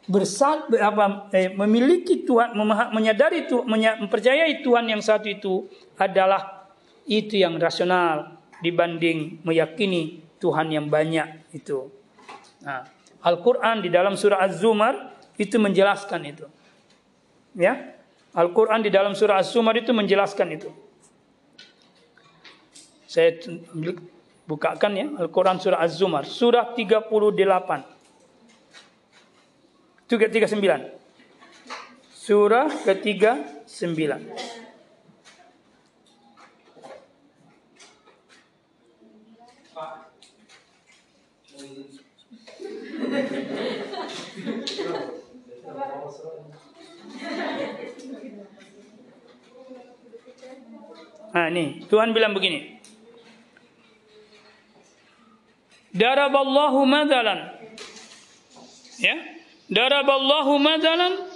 bersal 0.10 0.66
apa, 0.82 1.30
eh, 1.30 1.54
memiliki 1.54 2.26
Tuhan 2.26 2.58
menyadari 2.89 3.46
Tuhan 3.46 3.70
mempercayai 4.02 4.66
Tuhan 4.66 4.89
yang 4.89 5.04
satu 5.06 5.30
itu 5.30 5.70
adalah 6.02 6.74
itu 7.06 7.38
yang 7.38 7.62
rasional 7.62 8.42
dibanding 8.66 9.46
meyakini 9.46 10.26
Tuhan 10.42 10.74
yang 10.74 10.89
banyak 10.89 11.54
itu. 11.54 11.86
Nah, 12.66 12.82
Al-Quran 13.22 13.86
di 13.86 13.94
dalam 13.94 14.18
surah 14.18 14.42
Az-Zumar 14.42 15.20
itu 15.38 15.56
menjelaskan 15.60 16.22
itu. 16.28 16.46
Ya. 17.56 17.96
Al-Qur'an 18.32 18.80
di 18.80 18.88
dalam 18.88 19.12
surah 19.12 19.44
Az 19.44 19.52
Zumar 19.52 19.76
itu 19.76 19.92
menjelaskan 19.92 20.56
itu. 20.56 20.72
Saya 23.12 23.36
bukakan 24.48 24.92
ya 24.96 25.08
Al-Qur'an 25.20 25.60
surah 25.60 25.84
Az-Zumar, 25.84 26.24
surah 26.24 26.72
38. 26.72 27.12
339. 30.08 30.96
Surah 32.16 32.68
ke-39. 32.88 34.00
Nah, 51.32 51.48
ini 51.48 51.88
Tuhan 51.88 52.12
bilang 52.12 52.36
begini. 52.36 52.80
Daraballahu 55.92 56.84
madalan. 56.88 57.56
Ya. 59.00 59.16
Daraballahu 59.72 60.60
madalan 60.60 61.32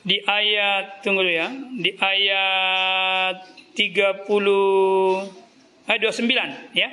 di 0.00 0.16
ayat 0.24 1.04
tunggu 1.04 1.20
dulu 1.20 1.32
ya. 1.32 1.48
Di 1.76 1.92
ayat 2.00 3.44
30 3.76 4.28
ayat 5.84 6.00
29 6.00 6.72
ya. 6.72 6.88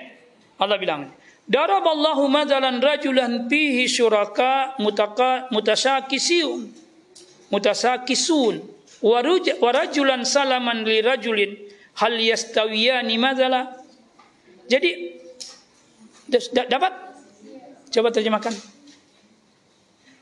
Allah 0.59 0.79
bilang 0.79 1.11
Daraballahu 1.43 2.27
madalan 2.31 2.79
rajulan 2.79 3.51
fihi 3.51 3.83
syuraka 3.87 4.79
mutaka 4.79 5.51
mutasyakisun 5.51 6.82
mutasakisun 7.53 8.65
wa 9.05 9.69
rajulan 9.69 10.25
salaman 10.25 10.81
li 10.81 11.05
rajulin. 11.05 11.53
Hal 11.93 12.17
yastawiyani 12.17 13.21
madala? 13.21 13.69
Jadi 14.65 15.21
dapat? 16.65 16.93
Coba 17.93 18.09
terjemahkan. 18.09 18.49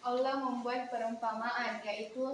Allah 0.04 0.36
membuat 0.44 0.92
perumpamaan 0.92 1.80
yaitu 1.88 2.28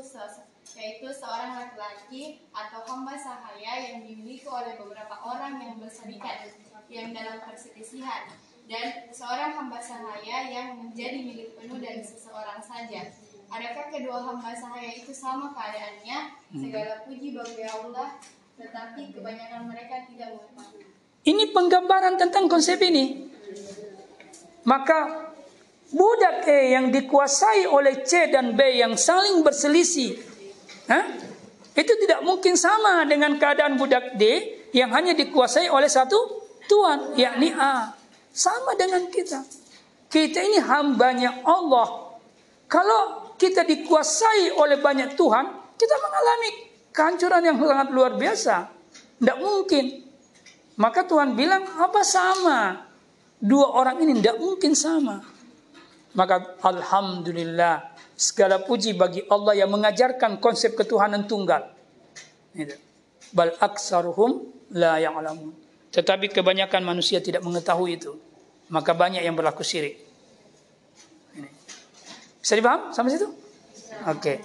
yaitu 0.74 1.08
seorang 1.14 1.62
laki-laki 1.62 2.42
atau 2.50 2.82
hamba 2.90 3.14
sahaya 3.14 3.92
yang 3.92 4.02
dimiliki 4.02 4.50
oleh 4.50 4.74
beberapa 4.82 5.14
orang 5.22 5.62
yang 5.62 5.74
berserikat 5.78 6.50
yang 6.90 7.14
dalam 7.14 7.44
perselisihan 7.46 8.34
dan 8.66 9.12
seorang 9.14 9.54
hamba 9.54 9.78
sahaya 9.78 10.48
yang 10.50 10.80
menjadi 10.80 11.22
milik 11.22 11.54
penuh 11.56 11.78
dari 11.78 12.02
seseorang 12.02 12.60
saja. 12.60 13.14
Adakah 13.48 13.86
kedua 13.88 14.18
hamba 14.20 14.52
sahaya 14.52 14.92
itu 14.92 15.16
sama 15.16 15.56
keadaannya? 15.56 16.18
Hmm. 16.52 16.62
Segala 16.68 16.94
puji 17.08 17.32
bagi 17.32 17.64
Allah, 17.64 18.20
tetapi 18.60 19.16
kebanyakan 19.16 19.72
mereka 19.72 20.04
tidak 20.12 20.36
mengetahui. 20.36 20.84
Ini 21.28 21.44
penggambaran 21.52 22.16
tentang 22.20 22.48
konsep 22.52 22.80
ini. 22.84 23.28
Maka 24.68 25.32
budak 25.92 26.44
E 26.44 26.76
yang 26.76 26.92
dikuasai 26.92 27.68
oleh 27.72 28.04
C 28.04 28.28
dan 28.28 28.56
B 28.56 28.84
yang 28.84 29.00
saling 29.00 29.44
berselisih, 29.44 30.20
Hah? 30.92 31.08
itu 31.78 31.94
tidak 32.04 32.24
mungkin 32.24 32.60
sama 32.60 33.08
dengan 33.08 33.40
keadaan 33.40 33.80
budak 33.80 34.20
D 34.20 34.24
yang 34.76 34.92
hanya 34.92 35.16
dikuasai 35.16 35.72
oleh 35.72 35.88
satu 35.88 36.44
Tuhan, 36.68 37.16
yakni 37.16 37.56
A. 37.56 37.96
Sama 38.36 38.76
dengan 38.76 39.08
kita. 39.08 39.40
Kita 40.08 40.40
ini 40.44 40.60
hambanya 40.60 41.44
Allah. 41.48 42.16
Kalau 42.68 43.27
kita 43.38 43.64
dikuasai 43.64 44.54
oleh 44.58 44.82
banyak 44.82 45.14
Tuhan, 45.14 45.46
kita 45.78 45.96
mengalami 46.02 46.50
kehancuran 46.92 47.42
yang 47.46 47.58
sangat 47.62 47.88
luar 47.94 48.12
biasa. 48.18 48.56
Tidak 49.18 49.38
mungkin. 49.38 49.86
Maka 50.78 51.06
Tuhan 51.06 51.34
bilang, 51.34 51.66
apa 51.78 52.02
sama? 52.06 52.86
Dua 53.38 53.78
orang 53.78 54.02
ini 54.02 54.18
tidak 54.22 54.38
mungkin 54.42 54.74
sama. 54.74 55.22
Maka 56.18 56.58
Alhamdulillah, 56.66 57.94
segala 58.18 58.62
puji 58.62 58.98
bagi 58.98 59.22
Allah 59.30 59.54
yang 59.54 59.70
mengajarkan 59.74 60.42
konsep 60.42 60.74
ketuhanan 60.74 61.30
tunggal. 61.30 61.70
Bal 63.34 63.54
aksaruhum 63.62 64.50
la 64.74 64.98
ya'lamun. 64.98 65.54
Tetapi 65.94 66.34
kebanyakan 66.34 66.82
manusia 66.82 67.22
tidak 67.22 67.46
mengetahui 67.46 68.02
itu 68.02 68.18
maka 68.68 68.92
banyak 68.92 69.24
yang 69.24 69.36
berlaku 69.36 69.64
syirik. 69.64 70.07
Bisa 72.48 72.64
dipaham 72.64 72.96
sampai 72.96 73.12
situ? 73.12 73.28
Oke. 74.08 74.24
Okay. 74.24 74.38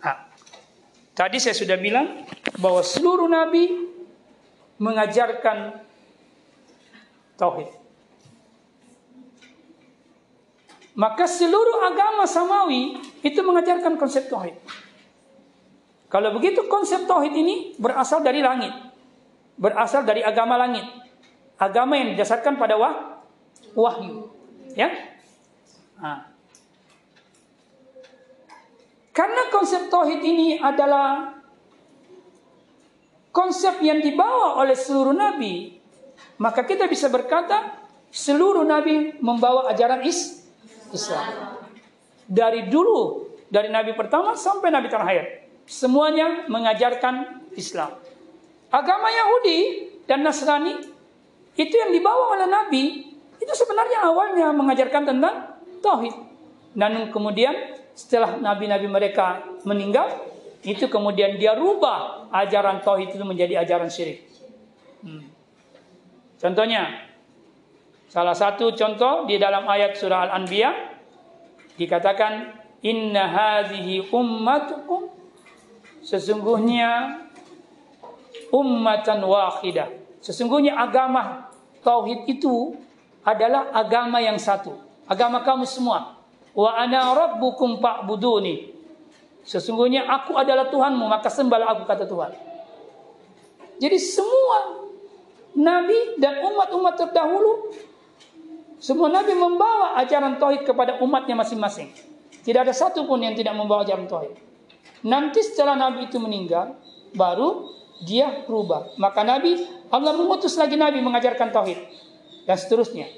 Ah. 0.00 0.24
Tadi 1.12 1.36
saya 1.36 1.52
sudah 1.52 1.76
bilang 1.76 2.24
bahwa 2.56 2.80
seluruh 2.80 3.28
nabi 3.28 3.92
mengajarkan 4.80 5.76
tauhid. 7.36 7.68
Maka 10.96 11.28
seluruh 11.28 11.92
agama 11.92 12.24
samawi 12.24 13.04
itu 13.20 13.36
mengajarkan 13.44 14.00
konsep 14.00 14.32
tauhid. 14.32 14.56
Kalau 16.08 16.32
begitu 16.40 16.64
konsep 16.72 17.04
tauhid 17.04 17.36
ini 17.36 17.76
berasal 17.76 18.24
dari 18.24 18.40
langit. 18.40 18.72
Berasal 19.60 20.08
dari 20.08 20.24
agama 20.24 20.56
langit. 20.56 21.04
Agama 21.56 21.96
yang 21.96 22.12
didasarkan 22.12 22.60
pada 22.60 22.76
wah, 22.76 23.24
wahyu. 23.72 24.28
Ya? 24.76 24.92
Nah. 25.96 26.28
Karena 29.16 29.48
konsep 29.48 29.88
tauhid 29.88 30.20
ini 30.20 30.60
adalah 30.60 31.32
konsep 33.32 33.80
yang 33.80 34.04
dibawa 34.04 34.60
oleh 34.60 34.76
seluruh 34.76 35.16
nabi, 35.16 35.80
maka 36.36 36.68
kita 36.68 36.84
bisa 36.84 37.08
berkata 37.08 37.80
seluruh 38.12 38.68
nabi 38.68 39.16
membawa 39.24 39.72
ajaran 39.72 40.04
is 40.04 40.44
Islam. 40.92 41.56
Dari 42.28 42.68
dulu, 42.68 43.32
dari 43.48 43.72
nabi 43.72 43.96
pertama 43.96 44.36
sampai 44.36 44.68
nabi 44.68 44.92
terakhir 44.92 45.48
semuanya 45.64 46.44
mengajarkan 46.46 47.46
Islam. 47.58 47.96
Agama 48.70 49.08
Yahudi 49.08 49.58
dan 50.06 50.22
Nasrani 50.22 50.95
itu 51.56 51.74
yang 51.74 51.90
dibawa 51.90 52.36
oleh 52.36 52.48
Nabi 52.48 52.84
itu 53.36 53.52
sebenarnya 53.52 54.04
awalnya 54.04 54.48
mengajarkan 54.52 55.02
tentang 55.08 55.34
tauhid. 55.80 56.14
Dan 56.76 57.08
kemudian 57.08 57.52
setelah 57.96 58.36
nabi-nabi 58.36 58.84
mereka 58.84 59.40
meninggal, 59.64 60.12
itu 60.60 60.88
kemudian 60.92 61.40
dia 61.40 61.56
rubah 61.56 62.28
ajaran 62.32 62.84
tauhid 62.84 63.16
itu 63.16 63.24
menjadi 63.24 63.64
ajaran 63.64 63.88
syirik. 63.88 64.28
Hmm. 65.00 65.24
Contohnya, 66.36 67.08
salah 68.12 68.36
satu 68.36 68.76
contoh 68.76 69.24
di 69.24 69.40
dalam 69.40 69.64
ayat 69.64 69.96
surah 69.96 70.28
Al-Anbiya 70.28 70.70
dikatakan 71.80 72.60
inna 72.84 73.24
hadhihi 73.24 74.12
ummatukum 74.12 75.16
Sesungguhnya 76.06 77.18
ummatan 78.54 79.26
wahidah. 79.26 79.90
Sesungguhnya 80.22 80.78
agama 80.78 81.45
tauhid 81.86 82.26
itu 82.26 82.74
adalah 83.22 83.70
agama 83.70 84.18
yang 84.18 84.34
satu. 84.42 84.74
Agama 85.06 85.46
kamu 85.46 85.62
semua. 85.62 86.18
Wa 86.50 86.74
ana 86.74 87.14
rabbukum 87.14 87.78
fa'buduni. 87.78 88.74
Sesungguhnya 89.46 90.10
aku 90.10 90.34
adalah 90.34 90.66
Tuhanmu, 90.66 91.06
maka 91.06 91.30
sembahlah 91.30 91.78
aku 91.78 91.86
kata 91.86 92.10
Tuhan. 92.10 92.34
Jadi 93.78 93.98
semua 94.02 94.82
nabi 95.54 96.18
dan 96.18 96.42
umat-umat 96.42 96.98
terdahulu 96.98 97.70
semua 98.76 99.08
nabi 99.08 99.32
membawa 99.32 99.96
ajaran 100.00 100.36
tauhid 100.36 100.66
kepada 100.66 100.98
umatnya 101.00 101.38
masing-masing. 101.38 101.88
Tidak 102.44 102.60
ada 102.60 102.74
satu 102.74 103.06
pun 103.08 103.22
yang 103.22 103.38
tidak 103.38 103.54
membawa 103.54 103.86
ajaran 103.86 104.04
tauhid. 104.10 104.36
Nanti 105.06 105.42
setelah 105.42 105.74
Nabi 105.78 106.06
itu 106.10 106.18
meninggal, 106.18 106.78
baru 107.14 107.68
dia 108.02 108.44
berubah. 108.44 108.92
Maka 109.00 109.24
Nabi, 109.24 109.64
Allah 109.88 110.12
mengutus 110.12 110.56
lagi 110.60 110.76
Nabi 110.76 111.00
mengajarkan 111.00 111.48
Tauhid. 111.52 111.80
Dan 112.44 112.56
seterusnya. 112.56 113.08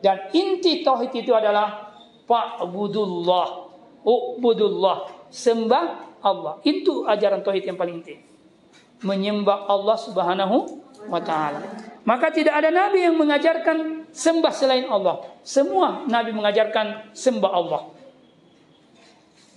Dan 0.00 0.32
inti 0.32 0.80
Tauhid 0.80 1.12
itu 1.12 1.32
adalah 1.36 1.96
Fa'budullah. 2.24 3.48
Ubudullah. 4.06 5.28
Sembah 5.28 5.84
Allah. 6.24 6.62
Itu 6.64 7.04
ajaran 7.04 7.44
Tauhid 7.44 7.64
yang 7.68 7.76
paling 7.76 8.00
inti. 8.00 8.16
Menyembah 9.04 9.68
Allah 9.68 9.96
subhanahu 10.00 10.56
wa 11.12 11.20
ta'ala. 11.20 11.60
Maka 12.06 12.30
tidak 12.30 12.54
ada 12.56 12.70
Nabi 12.70 13.02
yang 13.02 13.18
mengajarkan 13.18 14.08
sembah 14.14 14.52
selain 14.54 14.86
Allah. 14.88 15.26
Semua 15.42 16.06
Nabi 16.06 16.30
mengajarkan 16.32 17.12
sembah 17.12 17.52
Allah. 17.52 17.82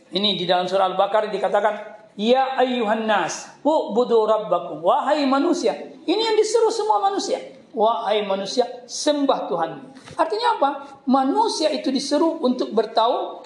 Ini 0.10 0.34
di 0.34 0.50
dalam 0.50 0.66
surah 0.66 0.90
Al-Baqarah 0.90 1.30
dikatakan 1.30 1.99
Ya 2.20 2.60
ayyuhan 2.60 3.08
nas, 3.08 3.48
ubudu 3.64 4.28
rabbakum. 4.28 4.84
Wahai 4.84 5.24
manusia. 5.24 5.72
Ini 6.04 6.20
yang 6.20 6.36
disuruh 6.36 6.68
semua 6.68 7.00
manusia. 7.00 7.40
Wahai 7.72 8.28
manusia, 8.28 8.68
sembah 8.84 9.48
Tuhan. 9.48 9.72
Artinya 10.20 10.60
apa? 10.60 10.70
Manusia 11.08 11.72
itu 11.72 11.88
disuruh 11.88 12.44
untuk 12.44 12.76
bertahu 12.76 13.40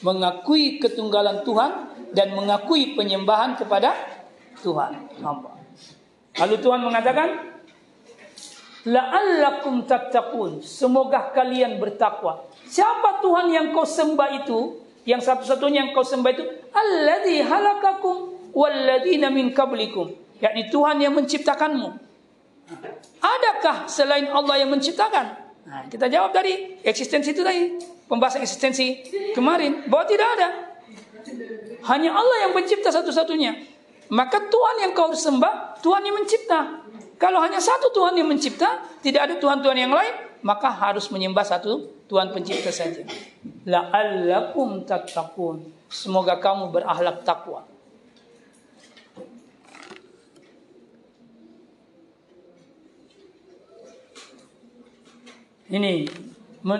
Mengakui 0.00 0.80
ketunggalan 0.80 1.44
Tuhan 1.44 1.72
dan 2.16 2.32
mengakui 2.32 2.96
penyembahan 2.96 3.60
kepada 3.60 3.92
Tuhan. 4.64 5.20
Lalu 6.40 6.56
Tuhan 6.64 6.80
mengatakan, 6.80 7.28
La'allakum 8.88 9.84
tattaqun. 9.84 10.64
Semoga 10.64 11.28
kalian 11.32 11.76
bertakwa. 11.76 12.48
Siapa 12.68 13.20
Tuhan 13.20 13.52
yang 13.52 13.66
kau 13.76 13.84
sembah 13.84 14.44
itu? 14.44 14.83
Yang 15.04 15.28
satu-satunya 15.28 15.84
yang 15.84 15.90
kau 15.92 16.04
sembah 16.04 16.30
itu 16.32 16.44
alladzi 16.72 17.44
halakakum 17.44 18.16
walladzina 18.56 19.28
min 19.28 19.52
qablikum. 19.52 20.12
Yakni 20.40 20.72
Tuhan 20.72 21.00
yang 21.00 21.12
menciptakanmu. 21.12 21.88
Adakah 23.20 23.84
selain 23.88 24.28
Allah 24.32 24.64
yang 24.64 24.72
menciptakan? 24.72 25.44
Nah, 25.64 25.88
kita 25.88 26.08
jawab 26.08 26.32
dari 26.32 26.80
eksistensi 26.84 27.32
itu 27.32 27.44
tadi. 27.44 27.76
Pembahasan 28.04 28.44
eksistensi 28.44 29.00
kemarin 29.32 29.88
bahwa 29.88 30.04
tidak 30.04 30.28
ada. 30.36 30.48
Hanya 31.88 32.12
Allah 32.12 32.48
yang 32.48 32.52
mencipta 32.52 32.92
satu-satunya. 32.92 33.56
Maka 34.12 34.48
Tuhan 34.52 34.76
yang 34.84 34.92
kau 34.92 35.08
sembah, 35.12 35.80
Tuhan 35.80 36.04
yang 36.04 36.16
mencipta. 36.20 36.84
Kalau 37.16 37.40
hanya 37.40 37.56
satu 37.56 37.88
Tuhan 37.92 38.16
yang 38.20 38.28
mencipta, 38.28 38.84
tidak 39.00 39.32
ada 39.32 39.34
Tuhan-Tuhan 39.40 39.78
yang 39.80 39.92
lain, 39.92 40.14
maka 40.44 40.68
harus 40.68 41.08
menyembah 41.08 41.42
satu 41.42 42.04
Tuhan 42.04 42.28
pencipta 42.36 42.68
saja. 42.68 43.00
La'allakum 43.64 44.84
tattaqun. 44.84 45.64
Semoga 45.88 46.36
kamu 46.36 46.68
berakhlak 46.68 47.24
takwa. 47.24 47.64
Ini 55.64 56.04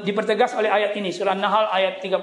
dipertegas 0.04 0.52
oleh 0.60 0.68
ayat 0.68 0.92
ini 1.00 1.08
surah 1.08 1.32
Nahl 1.32 1.72
ayat 1.72 2.04
36. 2.04 2.20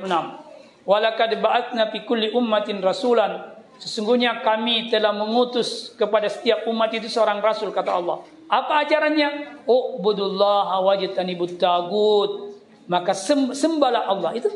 Walakad 0.85 1.41
ba'atna 1.41 1.89
fi 1.89 2.05
kulli 2.05 2.29
ummatin 2.37 2.85
rasulan. 2.85 3.57
Sesungguhnya 3.81 4.45
kami 4.45 4.93
telah 4.93 5.09
mengutus 5.09 5.97
kepada 5.97 6.29
setiap 6.29 6.69
umat 6.69 6.93
itu 6.93 7.09
seorang 7.09 7.41
rasul 7.41 7.73
kata 7.73 7.97
Allah. 7.97 8.21
Apa 8.51 8.83
ajarannya? 8.83 9.63
Ubudullaha 9.63 10.83
wajtanibut 10.83 11.55
tagut. 11.55 12.59
Maka 12.91 13.15
sembahlah 13.55 14.11
Allah 14.11 14.31
itu. 14.35 14.51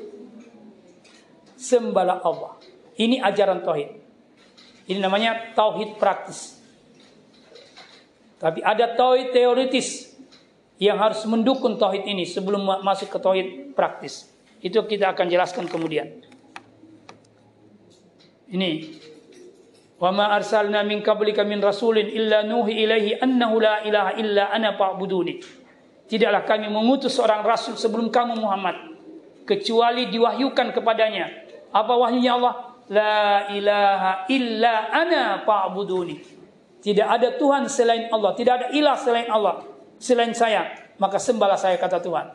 Sembahlah 1.55 2.19
Allah. 2.19 2.59
Ini 2.99 3.23
ajaran 3.23 3.63
tauhid. 3.63 3.89
Ini 4.91 4.99
namanya 4.99 5.55
tauhid 5.55 5.95
praktis. 5.95 6.59
Tapi 8.35 8.59
ada 8.59 8.91
tauhid 8.99 9.31
teoritis 9.31 10.11
yang 10.75 10.99
harus 10.99 11.23
mendukung 11.23 11.79
tauhid 11.79 12.03
ini 12.03 12.27
sebelum 12.27 12.83
masuk 12.83 13.07
ke 13.07 13.17
tauhid 13.23 13.47
praktis. 13.71 14.27
Itu 14.59 14.83
kita 14.83 15.15
akan 15.15 15.31
jelaskan 15.31 15.71
kemudian. 15.71 16.19
Ini 18.51 18.69
Wa 19.95 20.11
ma 20.11 20.35
arsalna 20.35 20.83
min 20.83 20.99
qablika 20.99 21.47
min 21.47 21.63
rasulin 21.63 22.11
illa 22.11 22.43
nuhi 22.43 22.83
ilaihi 22.83 23.15
annahu 23.15 23.63
la 23.63 23.79
ilaha 23.87 24.11
illa 24.19 24.51
ana 24.51 24.75
fa'buduni. 24.75 25.39
Tidaklah 26.05 26.43
kami 26.43 26.67
mengutus 26.67 27.15
seorang 27.15 27.41
rasul 27.47 27.79
sebelum 27.79 28.11
kamu 28.11 28.37
Muhammad 28.37 28.75
kecuali 29.47 30.11
diwahyukan 30.11 30.75
kepadanya. 30.75 31.31
Apa 31.71 31.93
wahyunya 31.95 32.35
Allah? 32.35 32.75
La 32.91 33.49
ilaha 33.49 34.27
illa 34.29 34.73
ana 34.91 35.41
fa'buduni. 35.47 36.15
Tidak 36.83 37.07
ada 37.07 37.33
Tuhan 37.33 37.65
selain 37.65 38.13
Allah, 38.13 38.37
tidak 38.37 38.53
ada 38.61 38.67
ilah 38.69 38.93
selain 38.93 39.25
Allah, 39.25 39.65
selain 39.97 40.35
saya. 40.37 40.69
Maka 41.01 41.17
sembahlah 41.17 41.57
saya 41.57 41.81
kata 41.81 41.97
Tuhan. 41.97 42.29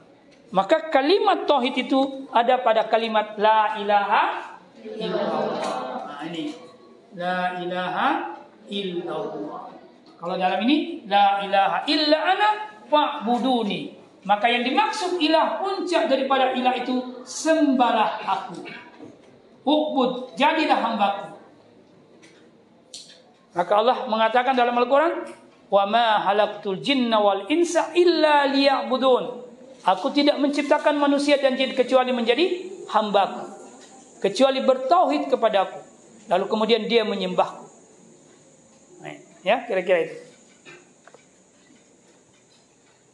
Maka 0.51 0.91
kalimat 0.91 1.47
tauhid 1.47 1.87
itu 1.87 2.27
ada 2.35 2.59
pada 2.59 2.91
kalimat 2.91 3.39
la 3.39 3.79
ilaha 3.79 4.23
illallah. 4.83 6.11
Nah, 6.11 6.27
ini 6.27 6.70
La 7.19 7.59
ilaha 7.59 8.39
illallah. 8.71 9.63
Kalau 10.21 10.35
dalam 10.37 10.61
ini 10.69 11.09
la 11.09 11.43
ilaha 11.43 11.79
illa 11.89 12.19
ana 12.23 12.49
fa'buduni. 12.87 13.99
Maka 14.21 14.53
yang 14.53 14.69
dimaksud 14.69 15.17
ilah 15.17 15.65
puncak 15.65 16.13
daripada 16.13 16.53
ilah 16.53 16.77
itu 16.77 17.25
sembahlah 17.25 18.21
aku. 18.21 18.61
Ubud, 19.65 20.37
jadilah 20.37 20.77
hambaku. 20.77 21.27
Maka 23.57 23.73
Allah 23.73 23.97
mengatakan 24.07 24.53
dalam 24.53 24.77
Al-Quran, 24.77 25.25
Wa 25.71 25.87
ma 25.87 26.19
halaktul 26.27 26.83
jinna 26.83 27.23
wal 27.23 27.47
insa 27.47 27.95
illa 27.95 28.51
liya'budun. 28.51 29.47
Aku 29.87 30.11
tidak 30.13 30.37
menciptakan 30.43 30.99
manusia 30.99 31.39
dan 31.39 31.55
jin 31.55 31.73
kecuali 31.73 32.11
menjadi 32.11 32.69
hambaku. 32.91 33.49
Kecuali 34.21 34.61
bertauhid 34.67 35.31
kepadaku. 35.31 35.89
Lalu 36.31 36.45
kemudian 36.47 36.87
dia 36.87 37.03
menyembahku. 37.03 37.66
Ya, 39.41 39.64
kira-kira 39.64 39.99
itu. 40.05 40.16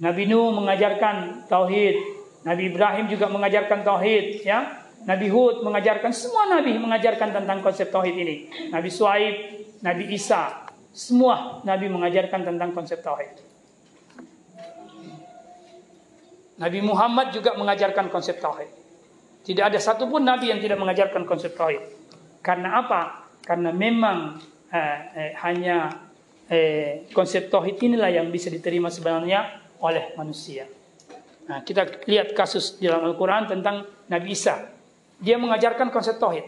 Nabi 0.02 0.28
Nuh 0.28 0.52
mengajarkan 0.52 1.46
tauhid, 1.48 1.96
Nabi 2.44 2.62
Ibrahim 2.68 3.06
juga 3.08 3.30
mengajarkan 3.30 3.80
tauhid, 3.86 4.44
ya. 4.44 4.84
Nabi 5.06 5.30
Hud 5.30 5.62
mengajarkan 5.62 6.10
semua 6.10 6.50
nabi 6.50 6.74
mengajarkan 6.82 7.30
tentang 7.30 7.62
konsep 7.62 7.94
tauhid 7.94 8.16
ini. 8.18 8.36
Nabi 8.74 8.90
Suaib, 8.90 9.36
Nabi 9.86 10.10
Isa, 10.10 10.66
semua 10.90 11.62
nabi 11.62 11.86
mengajarkan 11.86 12.42
tentang 12.42 12.74
konsep 12.74 13.06
tauhid. 13.06 13.38
Nabi 16.58 16.80
Muhammad 16.82 17.30
juga 17.30 17.54
mengajarkan 17.54 18.10
konsep 18.10 18.42
tauhid. 18.42 18.66
Tidak 19.46 19.62
ada 19.62 19.78
satupun 19.78 20.26
nabi 20.26 20.50
yang 20.50 20.58
tidak 20.58 20.82
mengajarkan 20.82 21.22
konsep 21.22 21.54
tauhid. 21.54 21.95
Karena 22.40 22.80
apa? 22.82 23.30
Karena 23.42 23.70
memang 23.70 24.38
eh, 24.70 24.98
eh, 25.14 25.32
hanya 25.42 26.06
eh, 26.50 27.06
konsep 27.14 27.46
tauhid 27.46 27.78
inilah 27.78 28.10
yang 28.10 28.28
bisa 28.30 28.50
diterima 28.50 28.90
sebenarnya 28.90 29.62
oleh 29.82 30.14
manusia. 30.18 30.66
Nah, 31.46 31.62
kita 31.62 32.02
lihat 32.10 32.34
kasus 32.34 32.74
di 32.82 32.90
dalam 32.90 33.06
Al-Quran 33.06 33.46
tentang 33.46 33.86
Nabi 34.10 34.34
Isa. 34.34 34.66
Dia 35.22 35.38
mengajarkan 35.38 35.94
konsep 35.94 36.18
tauhid. 36.18 36.46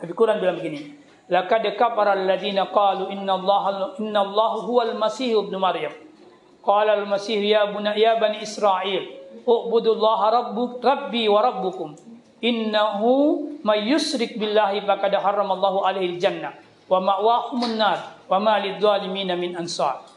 Tapi 0.00 0.12
Quran 0.16 0.40
bilang 0.42 0.58
begini, 0.58 0.98
Laqad 1.30 1.62
kafara 1.78 2.18
alladziina 2.18 2.74
qalu 2.74 3.14
inna 3.14 3.38
Allah 3.38 3.94
inna 4.02 4.20
Allah 4.26 4.52
huwal 4.66 4.98
Masih 4.98 5.46
ibnu 5.46 5.62
Maryam. 5.62 5.94
Qala 6.60 6.98
al-Masih 6.98 7.38
ya 7.40 7.70
bani 7.70 7.94
ya 7.96 8.18
bani 8.18 8.42
Israil, 8.42 9.20
ubudullaha 9.46 10.26
rabbuk 10.28 10.82
rabbi 10.82 11.24
wa 11.30 11.40
rabbukum 11.40 11.96
innahu 12.40 13.46
may 13.64 13.88
yusrik 13.88 14.36
billahi 14.36 14.84
faqad 14.84 15.12
haramallahu 15.16 15.84
alaihi 15.84 16.16
jannah 16.16 16.56
wa 16.90 16.98
ma'wahumun 16.98 17.76
nar 17.76 18.24
wa 18.26 18.38
ma 18.40 18.58
lidzalimin 18.58 19.30
min 19.36 19.54
ansar 19.56 20.10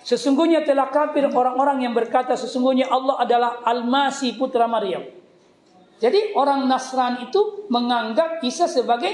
Sesungguhnya 0.00 0.64
telah 0.64 0.88
kafir 0.88 1.28
orang-orang 1.28 1.84
yang 1.84 1.92
berkata 1.92 2.32
sesungguhnya 2.32 2.88
Allah 2.88 3.20
adalah 3.20 3.60
Al-Masih 3.68 4.32
putra 4.40 4.64
Maryam. 4.64 5.04
Jadi 6.00 6.32
orang 6.32 6.64
Nasrani 6.64 7.28
itu 7.28 7.68
menganggap 7.68 8.40
Isa 8.40 8.64
sebagai 8.64 9.12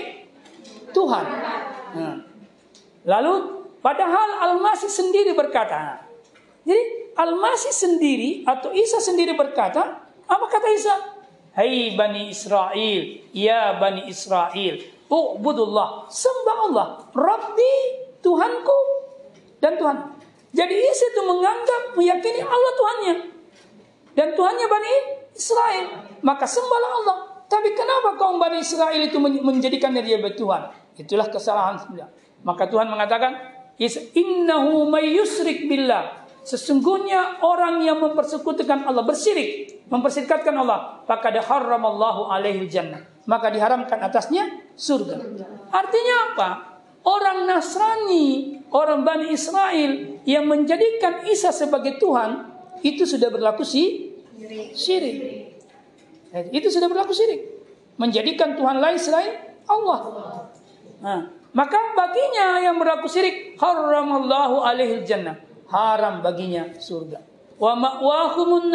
Tuhan. 0.95 1.25
Nah. 1.99 2.17
Lalu 3.03 3.35
padahal 3.83 4.47
Al-Masih 4.47 4.87
sendiri 4.87 5.35
berkata. 5.35 6.07
Jadi 6.63 7.11
Al-Masih 7.19 7.75
sendiri 7.75 8.47
atau 8.47 8.71
Isa 8.71 9.03
sendiri 9.03 9.35
berkata, 9.35 10.07
apa 10.07 10.45
kata 10.47 10.69
Isa? 10.71 10.95
Hai 11.57 11.97
Bani 11.97 12.29
Israel, 12.29 13.03
ya 13.33 13.81
Bani 13.81 14.13
Israel, 14.13 14.77
Ubudullah, 15.09 16.05
sembah 16.05 16.59
Allah, 16.69 16.87
Rabbi, 17.17 17.75
Tuhanku, 18.21 18.81
dan 19.57 19.81
Tuhan. 19.81 19.97
Jadi 20.53 20.75
Isa 20.77 21.17
itu 21.17 21.23
menganggap, 21.25 21.97
meyakini 21.97 22.45
Allah 22.45 22.73
Tuhannya. 22.77 23.15
Dan 24.13 24.37
Tuhannya 24.37 24.67
Bani 24.69 24.93
Israel. 25.33 25.87
Maka 26.21 26.45
sembahlah 26.45 26.91
Allah. 27.01 27.17
Tapi 27.49 27.73
kenapa 27.73 28.21
kaum 28.21 28.37
Bani 28.37 28.61
Israel 28.61 29.01
itu 29.01 29.17
menjadikannya 29.23 30.05
dia 30.05 30.21
bertuhan? 30.21 30.69
Itulah 30.93 31.33
kesalahan 31.33 31.81
sebenarnya. 31.81 32.13
Maka 32.45 32.69
Tuhan 32.69 32.93
mengatakan, 32.93 33.33
Innahu 34.13 34.93
may 34.93 35.17
yusrik 35.17 35.69
billah. 35.73 36.26
Sesungguhnya 36.47 37.43
orang 37.43 37.83
yang 37.83 37.99
mempersekutukan 37.99 38.87
Allah 38.87 39.03
bersyirik, 39.03 39.83
mempersirikatkan 39.91 40.55
Allah, 40.55 41.03
maka 41.03 41.35
diharamallahu 41.35 42.31
alaihi 42.31 42.71
jannah. 42.71 43.03
Maka 43.27 43.51
diharamkan 43.51 43.99
atasnya 43.99 44.47
surga. 44.79 45.19
Artinya 45.75 46.15
apa? 46.31 46.49
Orang 47.03 47.51
Nasrani, 47.51 48.63
orang 48.71 49.03
Bani 49.03 49.35
Israel 49.35 50.23
yang 50.23 50.47
menjadikan 50.47 51.27
Isa 51.27 51.51
sebagai 51.51 51.99
Tuhan, 51.99 52.47
itu 52.87 53.03
sudah 53.03 53.27
berlaku 53.27 53.67
si 53.67 54.15
syirik. 54.71 55.51
Itu 56.55 56.71
sudah 56.71 56.87
berlaku 56.87 57.11
syirik. 57.11 57.59
menjadikan 57.97 58.55
Tuhan 58.55 58.77
lain 58.77 59.01
selain 59.01 59.57
Allah. 59.65 59.99
Nah, 61.01 61.33
maka 61.57 61.97
baginya 61.97 62.61
yang 62.61 62.77
berlaku 62.77 63.09
syirik 63.09 63.57
haramallahu 63.57 64.61
alaihi 64.61 65.01
jannah. 65.03 65.46
Haram 65.71 66.23
baginya 66.23 66.79
surga. 66.79 67.19
Wa 67.59 67.75
ma'wahumun 67.75 68.71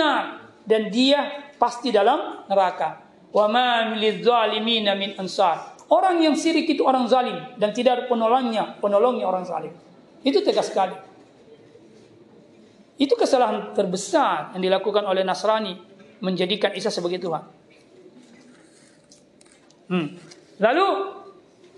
dan 0.65 0.91
dia 0.91 1.51
pasti 1.55 1.93
dalam 1.93 2.45
neraka. 2.49 3.01
Wa 3.31 3.47
ma 3.47 3.95
zalimin 3.97 4.87
min 4.97 5.15
ansar. 5.15 5.79
Orang 5.91 6.23
yang 6.23 6.39
syirik 6.39 6.71
itu 6.71 6.87
orang 6.87 7.03
zalim 7.11 7.35
dan 7.59 7.75
tidak 7.75 7.91
ada 7.99 8.03
penolongnya, 8.07 8.79
penolongnya 8.79 9.27
orang 9.27 9.43
zalim. 9.43 9.75
Itu 10.23 10.39
tegas 10.39 10.71
sekali. 10.71 10.95
Itu 12.95 13.17
kesalahan 13.17 13.73
terbesar 13.73 14.55
yang 14.55 14.61
dilakukan 14.61 15.03
oleh 15.03 15.25
Nasrani 15.25 15.73
menjadikan 16.21 16.71
Isa 16.77 16.93
sebagai 16.93 17.17
Tuhan. 17.19 17.43
Hmm. 19.91 20.07
Lalu 20.61 20.87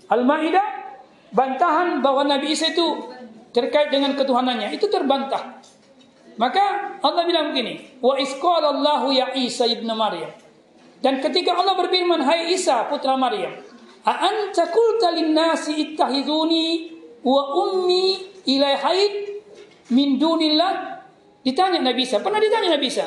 Al-Maidah 0.06 0.66
bantahan 1.34 1.98
bahwa 2.04 2.22
Nabi 2.28 2.54
Isa 2.54 2.70
itu 2.70 3.13
terkait 3.54 3.94
dengan 3.94 4.18
ketuhanannya 4.18 4.74
itu 4.74 4.90
terbantah. 4.90 5.62
Maka 6.34 6.98
Allah 6.98 7.22
bilang 7.22 7.54
begini, 7.54 8.02
wa 8.02 8.18
isqala 8.18 8.74
Allahu 8.74 9.14
ya 9.14 9.30
Isa 9.38 9.70
ibn 9.70 9.86
Maryam. 9.94 10.34
Dan 10.98 11.22
ketika 11.22 11.54
Allah 11.54 11.78
berfirman, 11.78 12.26
"Hai 12.26 12.50
Isa 12.50 12.90
putra 12.90 13.14
Maryam, 13.14 13.54
a 14.02 14.12
anta 14.26 14.66
qulta 14.74 15.14
lin-nasi 15.14 15.78
ittahizuni 15.78 16.90
wa 17.22 17.54
ummi 17.54 18.42
ilaihaid 18.50 19.12
min 19.94 20.18
dunillah?" 20.18 20.98
Ditanya 21.46 21.78
Nabi 21.78 22.02
Isa, 22.02 22.18
pernah 22.18 22.42
ditanya 22.42 22.74
Nabi 22.74 22.88
Isa. 22.90 23.06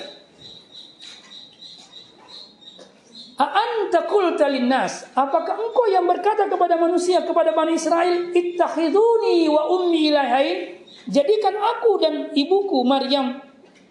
Anta 3.38 4.10
qulta 4.10 4.50
linnas, 4.50 5.14
apakah 5.14 5.62
engkau 5.62 5.86
yang 5.86 6.10
berkata 6.10 6.50
kepada 6.50 6.74
manusia 6.74 7.22
kepada 7.22 7.54
Bani 7.54 7.78
Israel, 7.78 8.34
ittakhiduni 8.34 9.46
wa 9.46 9.70
ummi 9.78 10.10
ilahain, 10.10 10.82
jadikan 11.06 11.54
aku 11.54 12.02
dan 12.02 12.14
ibuku 12.34 12.82
Maryam 12.82 13.38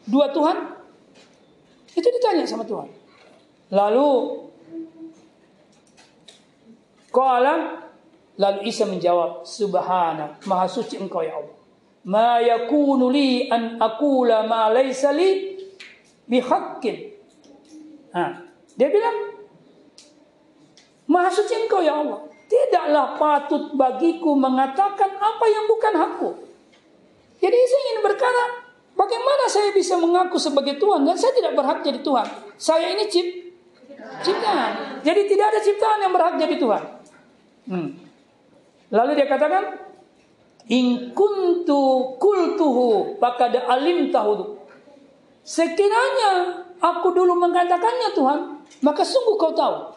dua 0.02 0.34
Tuhan? 0.34 0.74
Itu 1.94 2.08
ditanya 2.10 2.42
sama 2.42 2.66
Tuhan. 2.66 2.90
Lalu 3.70 4.10
Qala 7.14 7.86
lalu 8.36 8.68
Isa 8.68 8.84
menjawab, 8.84 9.46
Subhana, 9.46 10.36
maha 10.44 10.66
suci 10.68 11.00
engkau 11.00 11.24
ya 11.24 11.38
Allah 11.38 11.56
ma 12.06 12.38
yakunu 12.38 13.10
li 13.10 13.50
an 13.50 13.82
aqula 13.82 14.46
ma 14.46 14.70
laysa 14.70 15.10
li 15.10 15.58
bihaqqin. 16.30 16.96
Ha, 18.14 18.22
dia 18.78 18.88
bilang, 18.88 19.35
Maha 21.06 21.30
suci 21.30 21.54
engkau 21.66 21.82
ya 21.82 22.02
Allah. 22.02 22.26
Tidaklah 22.46 23.18
patut 23.18 23.74
bagiku 23.74 24.38
mengatakan 24.38 25.18
apa 25.18 25.44
yang 25.50 25.66
bukan 25.66 25.92
hakku. 25.98 26.28
Jadi 27.42 27.56
saya 27.58 27.80
ingin 27.90 28.00
berkata, 28.06 28.42
bagaimana 28.94 29.44
saya 29.50 29.74
bisa 29.74 29.98
mengaku 29.98 30.38
sebagai 30.38 30.78
Tuhan 30.78 31.02
dan 31.02 31.18
saya 31.18 31.34
tidak 31.34 31.58
berhak 31.58 31.82
jadi 31.82 32.00
Tuhan. 32.00 32.26
Saya 32.54 32.86
ini 32.94 33.04
cip, 33.10 33.26
ciptaan. 34.22 35.02
Jadi 35.02 35.20
tidak 35.26 35.46
ada 35.54 35.60
ciptaan 35.62 35.98
yang 36.02 36.12
berhak 36.14 36.34
jadi 36.38 36.54
Tuhan. 36.58 36.82
Hmm. 37.66 37.88
Lalu 38.94 39.10
dia 39.18 39.26
katakan, 39.26 39.86
In 40.66 41.14
kuntu 41.14 42.18
kultuhu 42.18 43.14
faqad 43.22 43.54
alim 43.70 44.10
tahu. 44.10 44.58
Sekiranya 45.46 46.62
aku 46.82 47.14
dulu 47.14 47.38
mengatakannya 47.38 48.10
Tuhan, 48.18 48.40
maka 48.82 49.06
sungguh 49.06 49.38
kau 49.38 49.54
tahu. 49.54 49.94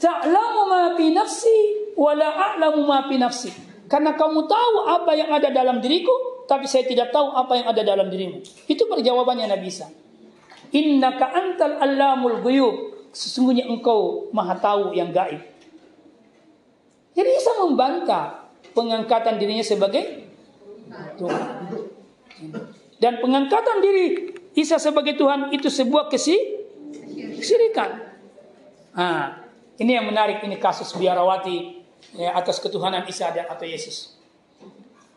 Ta'lamu 0.00 0.62
ma 0.68 0.82
fi 0.98 1.14
nafsi 1.14 1.58
wa 1.94 2.12
la 2.14 2.54
a'lamu 2.54 2.82
ma 2.84 3.06
fi 3.06 3.16
nafsi. 3.16 3.50
Karena 3.86 4.16
kamu 4.16 4.48
tahu 4.48 4.76
apa 4.88 5.12
yang 5.14 5.30
ada 5.30 5.52
dalam 5.52 5.78
diriku, 5.78 6.44
tapi 6.48 6.66
saya 6.66 6.88
tidak 6.88 7.12
tahu 7.12 7.30
apa 7.36 7.52
yang 7.56 7.66
ada 7.68 7.82
dalam 7.84 8.08
dirimu. 8.10 8.40
Itu 8.66 8.88
perjawabannya 8.88 9.48
Nabi 9.48 9.68
Isa. 9.68 9.88
Innaka 10.74 11.30
antal 11.30 11.78
allamul 11.78 12.42
ghuyub. 12.42 12.74
Sesungguhnya 13.14 13.70
engkau 13.70 14.26
maha 14.34 14.58
tahu 14.58 14.90
yang 14.96 15.14
gaib. 15.14 15.38
Jadi 17.14 17.30
Isa 17.30 17.54
membantah 17.62 18.50
pengangkatan 18.74 19.38
dirinya 19.38 19.62
sebagai 19.62 20.26
Tuhan. 21.14 21.70
Dan 22.98 23.22
pengangkatan 23.22 23.78
diri 23.78 24.34
Isa 24.58 24.82
sebagai 24.82 25.14
Tuhan 25.14 25.54
itu 25.54 25.70
sebuah 25.70 26.10
kesirikan. 26.10 28.02
Nah, 28.98 29.43
ini 29.78 29.92
yang 29.98 30.06
menarik 30.06 30.42
ini 30.46 30.56
kasus 30.58 30.94
biarawati 30.94 31.82
ya, 32.14 32.34
atas 32.36 32.62
ketuhanan 32.62 33.02
Isa 33.10 33.34
dan 33.34 33.50
atau 33.50 33.66
Yesus. 33.66 34.14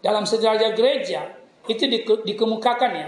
Dalam 0.01 0.26
sejarah 0.26 0.74
gereja 0.74 1.36
itu 1.68 1.86
dikemukakan 2.26 2.91
ya. 2.93 3.08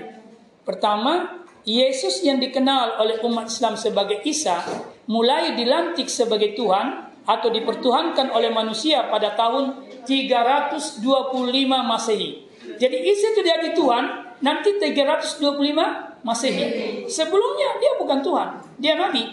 Pertama, 0.68 1.42
Yesus 1.66 2.22
yang 2.22 2.38
dikenal 2.38 3.02
oleh 3.02 3.22
umat 3.26 3.50
Islam 3.50 3.78
sebagai 3.78 4.22
Isa 4.26 4.62
mulai 5.10 5.58
dilantik 5.58 6.10
sebagai 6.10 6.54
Tuhan 6.54 7.10
atau 7.26 7.50
dipertuhankan 7.54 8.34
oleh 8.34 8.50
manusia 8.50 9.06
pada 9.10 9.34
tahun 9.38 9.86
325 10.06 11.06
Masehi. 11.66 12.30
Jadi 12.78 12.98
Isa 13.06 13.34
itu 13.34 13.42
jadi 13.42 13.74
Tuhan 13.74 14.04
nanti 14.42 14.78
325 14.82 16.26
Masehi. 16.26 16.66
Sebelumnya 17.10 17.78
dia 17.78 17.92
bukan 17.98 18.20
Tuhan, 18.22 18.48
dia 18.82 18.94
nabi. 18.98 19.24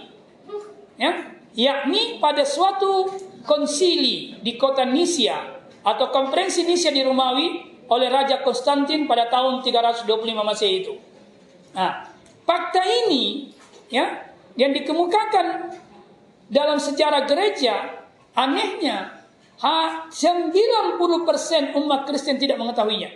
Ya, 0.96 1.35
yakni 1.56 2.20
pada 2.20 2.44
suatu 2.44 3.10
konsili 3.42 4.38
di 4.44 4.54
kota 4.60 4.84
Nisia 4.84 5.64
atau 5.82 6.12
konferensi 6.12 6.62
Nisia 6.62 6.92
di 6.92 7.02
Romawi 7.02 7.74
oleh 7.88 8.08
Raja 8.10 8.44
Konstantin 8.44 9.08
pada 9.08 9.26
tahun 9.26 9.64
325 9.64 10.06
Masehi 10.36 10.74
itu. 10.84 10.94
Nah, 11.72 12.06
fakta 12.44 12.82
ini 12.84 13.50
ya 13.88 14.30
yang 14.54 14.70
dikemukakan 14.76 15.74
dalam 16.46 16.78
sejarah 16.78 17.26
gereja 17.26 18.04
anehnya 18.36 19.16
Ha, 19.56 20.04
90% 20.12 21.00
umat 21.80 22.04
Kristen 22.04 22.36
tidak 22.36 22.60
mengetahuinya. 22.60 23.08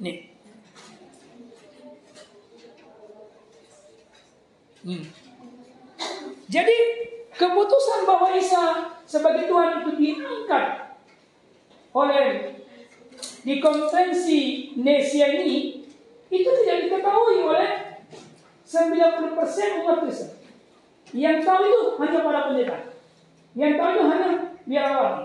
Nih. 0.00 0.32
Hmm. 4.84 5.04
Jadi 6.48 6.76
keputusan 7.34 8.04
bahwa 8.04 8.30
Isa 8.36 8.94
sebagai 9.04 9.48
Tuhan 9.48 9.82
itu 9.82 9.90
diangkat 9.96 10.96
oleh 11.94 12.54
di 13.44 13.60
konferensi 13.60 14.72
Nesia 14.80 15.28
ini 15.40 15.84
itu 16.32 16.50
tidak 16.64 16.88
diketahui 16.88 17.44
oleh 17.44 17.68
90% 18.64 19.80
umat 19.84 19.96
Kristen. 20.02 20.30
Yang 21.14 21.46
tahu 21.46 21.62
itu 21.62 21.80
hanya 22.02 22.20
para 22.26 22.40
pendeta. 22.50 22.78
Yang 23.54 23.72
tahu 23.78 23.88
itu 23.94 24.04
hanya 24.10 24.28
biarawati. 24.66 25.24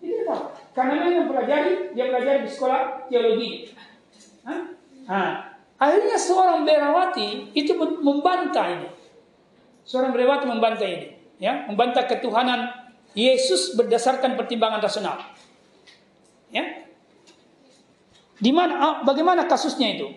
Itu 0.00 0.24
tahu. 0.24 0.42
Karena 0.72 0.94
memang 1.04 1.28
pelajari, 1.28 1.92
dia 1.92 2.06
pelajari 2.08 2.40
di 2.46 2.50
sekolah 2.50 3.10
teologi. 3.10 3.50
Hah? 4.46 4.60
Nah, 5.04 5.30
akhirnya 5.76 6.16
seorang 6.16 6.64
biarawati 6.64 7.52
itu 7.52 7.72
membantah 7.76 8.72
ini. 8.72 8.88
Seorang 9.86 10.10
biarawati 10.10 10.50
membantah 10.50 10.82
ini, 10.82 11.14
ya, 11.38 11.70
membantah 11.70 12.10
ketuhanan 12.10 12.90
Yesus 13.14 13.78
berdasarkan 13.78 14.34
pertimbangan 14.34 14.82
rasional. 14.82 15.22
Ya. 16.50 16.84
Di 18.36 18.50
mana 18.52 18.74
ah, 18.76 18.94
bagaimana 19.06 19.48
kasusnya 19.48 19.96
itu? 19.96 20.12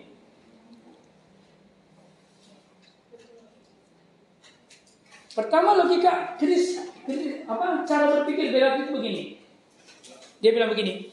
Pertama 5.30 5.78
logika 5.78 6.36
kris, 6.36 6.82
apa 7.48 7.86
cara 7.88 8.04
berpikir 8.20 8.52
beda 8.52 8.84
itu 8.84 8.92
begini. 8.92 9.22
Dia 10.42 10.50
bilang 10.52 10.74
begini. 10.74 11.08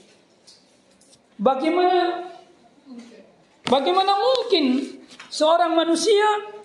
Bagaimana 1.37 2.27
bagaimana 3.69 4.17
mungkin 4.17 4.97
seorang 5.29 5.77
manusia 5.77 6.56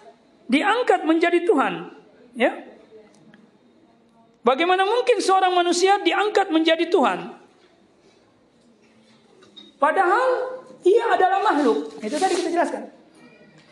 diangkat 0.53 1.09
menjadi 1.09 1.41
Tuhan? 1.49 1.89
Ya. 2.37 2.53
Bagaimana 4.45 4.85
mungkin 4.85 5.17
seorang 5.25 5.57
manusia 5.57 5.97
diangkat 6.05 6.53
menjadi 6.53 6.93
Tuhan? 6.93 7.41
Padahal 9.81 10.61
ia 10.85 11.05
adalah 11.09 11.41
makhluk. 11.41 11.97
Itu 12.05 12.21
tadi 12.21 12.37
kita 12.37 12.53
jelaskan. 12.53 12.93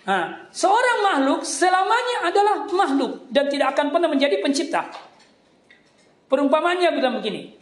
Nah, 0.09 0.49
seorang 0.49 0.99
makhluk 1.05 1.45
selamanya 1.45 2.33
adalah 2.33 2.57
makhluk 2.73 3.29
dan 3.29 3.47
tidak 3.53 3.77
akan 3.77 3.93
pernah 3.93 4.09
menjadi 4.09 4.41
pencipta. 4.41 4.89
Perumpamannya 6.27 6.89
bilang 6.97 7.21
begini. 7.21 7.59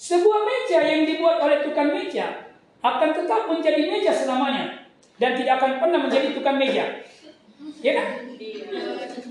Sebuah 0.00 0.40
meja 0.44 0.80
yang 0.80 1.04
dibuat 1.04 1.40
oleh 1.44 1.60
tukang 1.64 1.92
meja 1.92 2.48
akan 2.80 3.12
tetap 3.12 3.44
menjadi 3.48 3.80
meja 3.92 4.12
selamanya 4.16 4.88
dan 5.20 5.36
tidak 5.36 5.60
akan 5.60 5.76
pernah 5.76 6.00
menjadi 6.00 6.32
tukang 6.32 6.56
meja. 6.56 7.04
Ya 7.80 7.92
kan? 7.96 8.06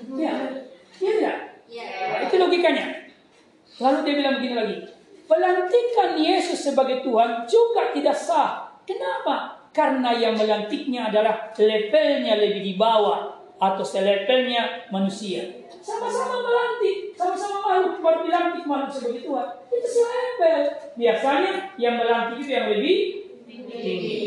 Iya. 0.10 0.34
Iya 1.00 1.12
tidak? 1.16 1.38
Nah, 1.70 2.20
itu 2.26 2.36
logikanya. 2.42 2.86
Lalu 3.80 3.98
dia 4.04 4.16
bilang 4.20 4.34
begini 4.42 4.56
lagi. 4.58 4.76
Pelantikan 5.30 6.18
Yesus 6.18 6.60
sebagai 6.60 7.06
Tuhan 7.06 7.46
juga 7.46 7.94
tidak 7.94 8.18
sah. 8.18 8.74
Kenapa? 8.84 9.70
Karena 9.70 10.18
yang 10.18 10.34
melantiknya 10.34 11.14
adalah 11.14 11.54
levelnya 11.54 12.42
lebih 12.42 12.66
di 12.66 12.74
bawah 12.74 13.38
atau 13.62 13.86
selevelnya 13.86 14.90
manusia. 14.90 15.46
Sama-sama 15.80 16.42
melantik, 16.42 17.14
sama-sama 17.14 17.58
makhluk 17.62 18.02
baru 18.02 18.20
dilantik 18.26 18.66
makhluk 18.66 18.92
sebagai 18.92 19.22
Tuhan. 19.30 19.48
Itu 19.70 19.88
selevel. 19.88 20.62
Biasanya 20.98 21.52
yang 21.78 21.96
melantik 22.02 22.38
itu 22.42 22.52
yang 22.52 22.68
lebih 22.74 22.98
tinggi. 23.70 24.18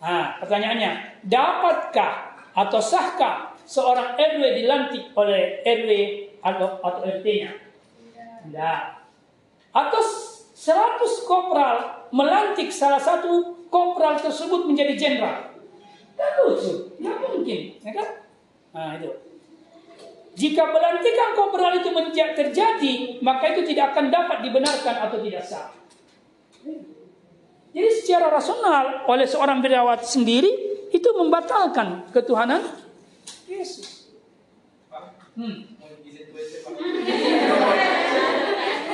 Nah, 0.00 0.40
pertanyaannya, 0.40 1.20
dapatkah 1.28 2.33
atau 2.54 2.78
sahkah 2.78 3.58
seorang 3.66 4.14
RW 4.14 4.42
dilantik 4.62 5.10
oleh 5.18 5.60
RW 5.66 5.90
atau, 6.38 6.78
atau 6.78 7.02
RT-nya? 7.02 7.50
Tidak. 8.46 8.80
Atau 9.74 10.00
100 10.54 11.26
kopral 11.26 12.06
melantik 12.14 12.70
salah 12.70 13.02
satu 13.02 13.66
kopral 13.66 14.14
tersebut 14.22 14.70
menjadi 14.70 14.94
jenderal. 14.94 15.50
Kan 16.14 16.30
lucu, 16.46 16.94
nggak 17.02 17.16
mungkin, 17.26 17.60
ya 17.82 17.90
kan? 17.90 18.08
Nah 18.70 18.90
itu. 19.02 19.10
Jika 20.34 20.62
pelantikan 20.70 21.30
kopral 21.38 21.78
itu 21.78 21.90
terjadi, 22.14 22.94
maka 23.22 23.54
itu 23.54 23.62
tidak 23.70 23.94
akan 23.94 24.10
dapat 24.10 24.42
dibenarkan 24.42 24.96
atau 25.10 25.18
tidak 25.22 25.42
sah. 25.46 25.70
Jadi 27.74 27.88
secara 27.90 28.30
rasional 28.30 29.06
oleh 29.10 29.26
seorang 29.26 29.58
birawat 29.58 30.06
sendiri 30.06 30.73
itu 30.94 31.08
membatalkan 31.18 32.06
ketuhanan 32.14 32.62
Yesus. 33.50 34.14
Hmm. 35.34 35.66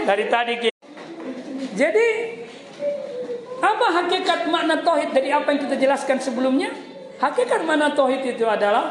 Dari 0.08 0.24
tadi. 0.32 0.54
Jadi 1.76 2.08
apa 3.60 3.86
hakikat 4.00 4.48
makna 4.48 4.80
tauhid 4.80 5.12
dari 5.12 5.28
apa 5.28 5.52
yang 5.52 5.60
kita 5.68 5.76
jelaskan 5.76 6.16
sebelumnya? 6.16 6.72
Hakikat 7.20 7.68
makna 7.68 7.92
tauhid 7.92 8.24
itu 8.24 8.48
adalah 8.48 8.88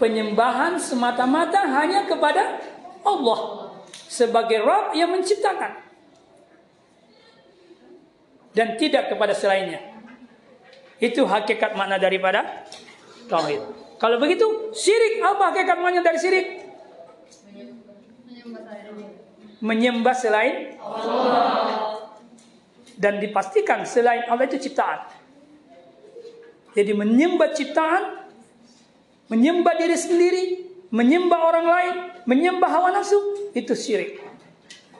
penyembahan 0.00 0.80
semata-mata 0.80 1.68
hanya 1.68 2.08
kepada 2.08 2.56
Allah 3.04 3.68
sebagai 4.08 4.64
Rabb 4.64 4.96
yang 4.96 5.12
menciptakan 5.12 5.84
dan 8.56 8.80
tidak 8.80 9.12
kepada 9.12 9.36
selainnya. 9.36 9.97
Itu 10.98 11.26
hakikat 11.30 11.78
makna 11.78 11.98
daripada 11.98 12.66
tauhid. 13.30 13.62
Kalau 13.98 14.18
begitu, 14.18 14.74
syirik 14.74 15.22
apa 15.22 15.54
hakikat 15.54 15.78
makna 15.78 16.02
dari 16.02 16.18
syirik? 16.18 16.46
Menyembah 19.58 20.14
selain 20.14 20.78
Allah. 20.78 22.14
Dan 22.98 23.22
dipastikan 23.22 23.86
selain 23.86 24.26
Allah 24.26 24.46
itu 24.50 24.70
ciptaan. 24.70 25.06
Jadi 26.74 26.94
menyembah 26.94 27.54
ciptaan, 27.54 28.26
menyembah 29.30 29.74
diri 29.78 29.94
sendiri, 29.98 30.44
menyembah 30.90 31.40
orang 31.42 31.66
lain, 31.66 31.94
menyembah 32.26 32.70
hawa 32.70 32.90
nafsu, 32.94 33.18
itu 33.54 33.74
syirik. 33.74 34.22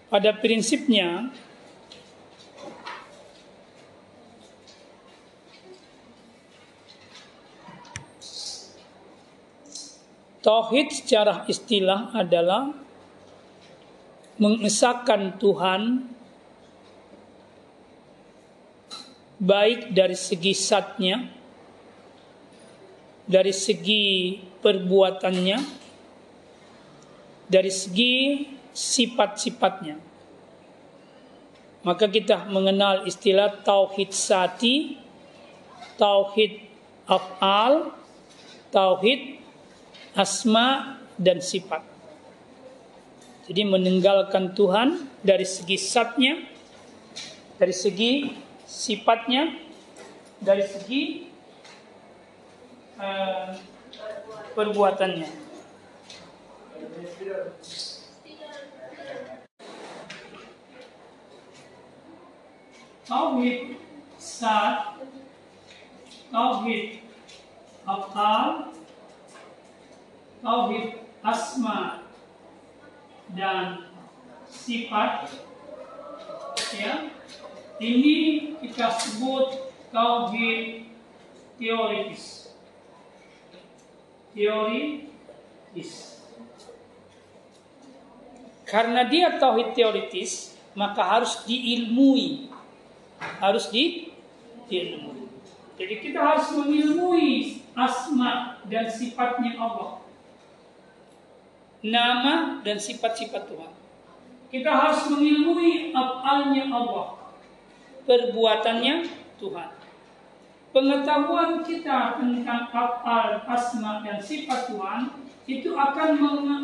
Pada 0.08 0.32
prinsipnya 0.40 1.36
Tauhid 10.44 10.92
secara 10.92 11.48
istilah 11.48 12.12
adalah 12.12 12.76
mengesahkan 14.36 15.40
Tuhan 15.40 16.04
baik 19.40 19.96
dari 19.96 20.20
segi 20.20 20.52
satnya, 20.52 21.32
dari 23.24 23.56
segi 23.56 24.36
perbuatannya, 24.60 25.58
dari 27.48 27.72
segi 27.72 28.44
sifat-sifatnya. 28.76 29.96
Maka 31.84 32.08
kita 32.08 32.48
mengenal 32.48 33.04
istilah 33.04 33.64
tauhid 33.64 34.16
sati, 34.16 34.96
tauhid 36.00 36.64
af'al, 37.08 37.92
tauhid 38.72 39.43
asma 40.14 40.98
dan 41.18 41.42
sifat. 41.42 41.82
Jadi 43.44 43.68
meninggalkan 43.68 44.56
Tuhan 44.56 45.04
dari 45.20 45.44
segi 45.44 45.76
satnya, 45.76 46.40
dari 47.60 47.76
segi 47.76 48.32
sifatnya, 48.64 49.52
dari 50.40 50.64
segi 50.64 51.28
uh, 52.96 53.52
perbuatannya. 54.56 55.44
Tauhid 63.04 63.76
sat, 64.16 65.04
tauhid 66.32 67.04
afal, 67.84 68.72
tauhid 70.44 71.00
asma 71.24 72.04
dan 73.32 73.88
sifat 74.52 75.32
ya 76.76 77.10
ini 77.80 78.16
kita 78.60 78.92
sebut 78.92 79.72
tauhid 79.90 80.92
teoritis 81.56 82.54
teoritis 84.36 86.20
karena 88.68 89.08
dia 89.08 89.40
tauhid 89.40 89.72
teoritis 89.74 90.54
maka 90.76 91.02
harus 91.02 91.42
diilmui 91.48 92.52
harus 93.40 93.72
di 93.72 94.14
diilmui. 94.68 95.28
Jadi 95.74 95.96
kita 96.00 96.20
harus 96.22 96.54
mengilmui 96.54 97.62
asma 97.74 98.62
dan 98.70 98.86
sifatnya 98.88 99.58
Allah. 99.58 100.03
Nama 101.84 102.64
dan 102.64 102.80
sifat-sifat 102.80 103.52
Tuhan. 103.52 103.72
Kita 104.48 104.72
harus 104.72 105.12
mengilmui 105.12 105.92
afalnya 105.92 106.72
Allah. 106.72 107.36
Perbuatannya 108.08 109.04
Tuhan. 109.36 109.70
Pengetahuan 110.72 111.62
kita 111.62 112.18
tentang 112.18 112.72
afal, 112.72 113.44
asma 113.46 114.02
dan 114.02 114.18
sifat 114.18 114.72
Tuhan 114.72 115.12
itu 115.44 115.76
akan 115.76 116.10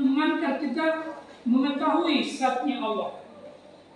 mengantar 0.07 0.57
kita 0.57 1.19
mengetahui 1.43 2.23
zatnya 2.23 2.79
Allah. 2.79 3.19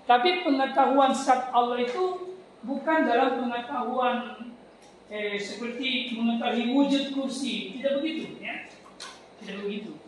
Tapi 0.03 0.43
pengetahuan 0.43 1.15
zat 1.15 1.49
Allah 1.55 1.79
itu 1.79 2.35
bukan 2.67 3.07
dalam 3.07 3.39
pengetahuan 3.39 4.51
eh, 5.07 5.39
seperti 5.39 6.19
mengetahui 6.19 6.75
wujud 6.75 7.15
kursi, 7.15 7.79
tidak 7.79 8.03
begitu, 8.03 8.43
ya, 8.43 8.67
tidak 9.39 9.63
begitu, 9.63 10.02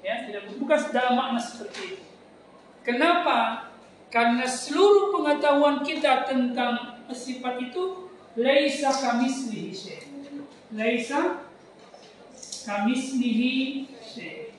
ya, 0.00 0.28
tidak 0.28 0.50
bukan 0.56 0.80
dalam 0.92 1.14
makna 1.16 1.40
seperti 1.40 1.96
itu. 1.96 2.04
Kenapa? 2.84 3.70
Karena 4.10 4.42
seluruh 4.48 5.14
pengetahuan 5.14 5.86
kita 5.86 6.26
tentang 6.26 6.98
sifat 7.14 7.70
itu 7.70 8.10
laisa 8.34 8.90
kamislihi 8.90 9.70
syai. 9.70 10.02
Laisa 10.74 11.46
kamislihi 12.66 13.86
syai. 14.02 14.50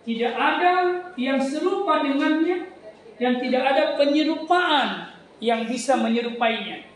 Tidak 0.00 0.32
ada 0.32 0.72
yang 1.20 1.38
serupa 1.44 2.00
dengannya 2.00 2.72
dan 3.20 3.36
tidak 3.36 3.62
ada 3.68 3.84
penyerupaan 4.00 5.12
yang 5.44 5.68
bisa 5.68 6.00
menyerupainya. 6.00 6.88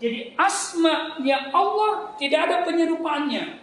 Jadi 0.00 0.32
asma-nya 0.36 1.52
Allah 1.52 2.16
tidak 2.16 2.48
ada 2.48 2.56
penyerupaannya. 2.64 3.59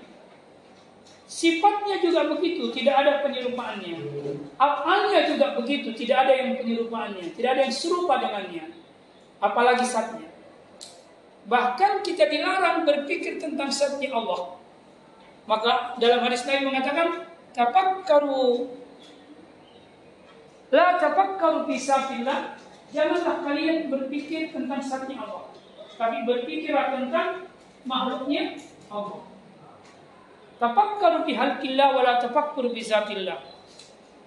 Sifatnya 1.27 1.99
juga 1.99 2.31
begitu, 2.31 2.71
tidak 2.71 3.03
ada 3.03 3.19
penyerupaannya. 3.19 3.99
Afalnya 4.55 5.27
juga 5.27 5.59
begitu, 5.59 5.91
tidak 5.91 6.23
ada 6.23 6.33
yang 6.33 6.55
penyerupaannya, 6.55 7.35
tidak 7.35 7.49
ada 7.59 7.61
yang 7.67 7.75
serupa 7.75 8.15
dengannya. 8.23 8.71
Apalagi 9.43 9.83
satnya. 9.83 10.31
Bahkan 11.51 11.99
kita 12.07 12.31
dilarang 12.31 12.87
berpikir 12.87 13.43
tentang 13.43 13.67
satnya 13.67 14.15
Allah. 14.15 14.55
Maka 15.47 15.99
dalam 15.99 16.23
hadis 16.23 16.47
Nabi 16.47 16.63
mengatakan, 16.71 17.27
tafakkaru 17.51 18.71
La 20.71 20.99
tafakkaru 20.99 21.67
fi 21.67 21.75
safillah. 21.79 22.55
Janganlah 22.91 23.43
kalian 23.43 23.91
berpikir 23.91 24.55
tentang 24.55 24.79
zatnya 24.79 25.27
Allah. 25.27 25.51
Tapi 25.99 26.23
berpikirlah 26.23 26.95
tentang 26.95 27.51
makhluknya 27.83 28.55
Allah. 28.87 29.26
Tafakkaru 30.57 31.25
fi 31.29 31.37
halqillah 31.37 31.93
wa 31.93 32.01
la 32.01 32.17
tafakkuru 32.17 32.73
fi 32.73 32.81
zatillah. 32.81 33.37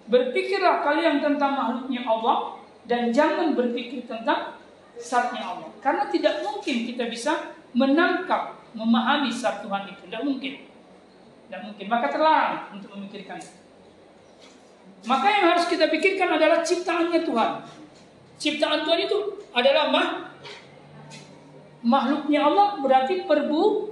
Berpikirlah 0.06 0.82
kalian 0.86 1.22
tentang 1.22 1.58
makhluknya 1.58 2.02
Allah 2.06 2.58
dan 2.86 3.10
jangan 3.10 3.54
berpikir 3.54 4.06
tentang 4.06 4.58
zatnya 4.98 5.42
Allah. 5.42 5.70
Karena 5.82 6.06
tidak 6.10 6.42
mungkin 6.46 6.86
kita 6.86 7.06
bisa 7.10 7.54
menangkap, 7.74 8.58
memahami 8.74 9.30
zat 9.30 9.62
Tuhan 9.62 9.90
itu. 9.90 10.06
Tidak 10.06 10.22
mungkin. 10.22 10.52
Tidak 11.46 11.60
mungkin. 11.66 11.84
Maka 11.90 12.06
terlarang 12.10 12.74
untuk 12.78 12.94
memikirkan 12.94 13.38
itu. 13.38 13.58
Maka 15.08 15.26
yang 15.32 15.44
harus 15.56 15.64
kita 15.66 15.88
pikirkan 15.88 16.36
adalah 16.36 16.60
ciptaannya 16.60 17.20
Tuhan. 17.24 17.50
Ciptaan 18.36 18.84
Tuhan 18.84 19.00
itu 19.04 19.18
adalah 19.52 19.88
mah, 19.88 20.08
makhluknya 21.80 22.44
Allah 22.44 22.76
berarti 22.80 23.24
perbu 23.24 23.89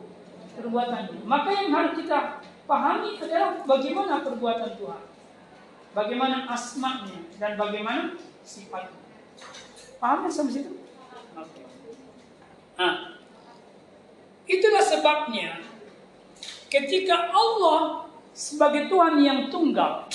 perbuatan. 0.59 1.23
Maka 1.23 1.49
yang 1.55 1.71
harus 1.71 1.93
kita 2.03 2.43
pahami 2.67 3.17
adalah 3.23 3.63
bagaimana 3.63 4.21
perbuatan 4.27 4.75
Tuhan. 4.75 5.03
Bagaimana 5.97 6.51
asmanya 6.51 7.19
dan 7.39 7.57
bagaimana 7.57 8.19
sifatnya. 8.43 8.99
Paham 9.99 10.27
ya 10.27 10.31
sampai 10.31 10.55
situ? 10.55 10.73
Nah, 12.79 13.19
itulah 14.47 14.85
sebabnya 14.85 15.59
ketika 16.71 17.33
Allah 17.35 18.07
sebagai 18.31 18.87
Tuhan 18.87 19.19
yang 19.19 19.51
tunggal 19.51 20.07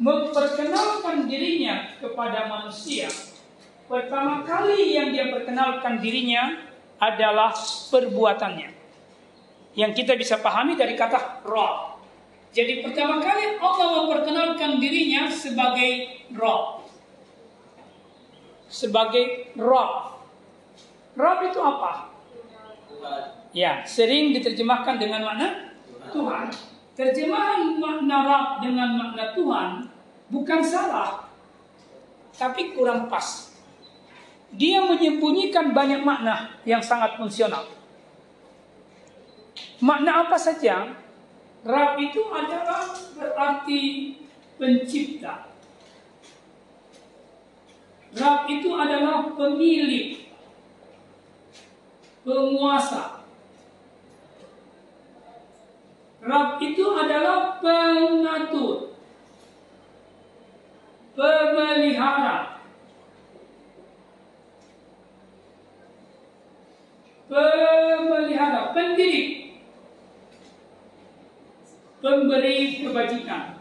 memperkenalkan 0.00 1.28
dirinya 1.28 1.92
kepada 2.00 2.48
manusia, 2.48 3.12
pertama 3.84 4.40
kali 4.44 4.96
yang 4.96 5.12
dia 5.12 5.28
perkenalkan 5.28 6.00
dirinya 6.00 6.64
adalah 6.96 7.52
perbuatannya. 7.92 8.75
Yang 9.76 9.92
kita 10.02 10.16
bisa 10.16 10.40
pahami 10.40 10.72
dari 10.72 10.96
kata 10.96 11.44
roh. 11.44 12.00
Jadi 12.56 12.80
pertama 12.80 13.20
kali 13.20 13.60
Allah 13.60 13.88
memperkenalkan 14.00 14.80
dirinya 14.80 15.28
sebagai 15.28 16.24
roh. 16.32 16.80
Sebagai 18.72 19.52
roh. 19.60 20.16
Roh 21.12 21.36
itu 21.44 21.60
apa? 21.60 22.08
Ya, 23.52 23.84
sering 23.84 24.32
diterjemahkan 24.32 24.96
dengan 24.96 25.28
makna 25.28 25.76
Tuhan. 26.08 26.48
Terjemahan 26.96 27.76
makna 27.76 28.16
Rab 28.24 28.46
dengan 28.64 28.96
makna 28.96 29.36
Tuhan 29.36 29.92
bukan 30.32 30.60
salah, 30.64 31.28
tapi 32.32 32.72
kurang 32.72 33.12
pas. 33.12 33.52
Dia 34.56 34.80
menyembunyikan 34.80 35.76
banyak 35.76 36.00
makna 36.00 36.56
yang 36.64 36.80
sangat 36.80 37.20
fungsional. 37.20 37.75
Makna 39.80 40.24
apa 40.24 40.36
saja? 40.40 40.96
Rab 41.66 41.98
itu 41.98 42.22
adalah 42.32 42.94
berarti 43.18 43.82
pencipta. 44.56 45.50
Rab 48.16 48.48
itu 48.48 48.72
adalah 48.72 49.28
pemilik, 49.36 50.24
penguasa, 52.24 53.16
Rab 56.26 56.58
itu 56.58 56.82
adalah 56.90 57.62
pengatur, 57.62 58.98
pemelihara, 61.14 62.58
pemelihara, 67.30 68.74
pendidik, 68.74 69.45
pemberi 72.00 72.84
kebajikan. 72.84 73.56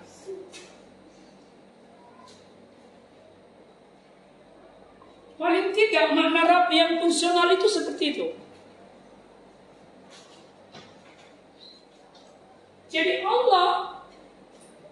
Paling 5.35 5.75
tidak 5.75 6.15
makna 6.15 6.41
Rab 6.47 6.67
yang 6.71 7.03
fungsional 7.03 7.51
itu 7.51 7.67
seperti 7.67 8.05
itu. 8.15 8.27
Jadi 12.87 13.27
Allah 13.27 13.99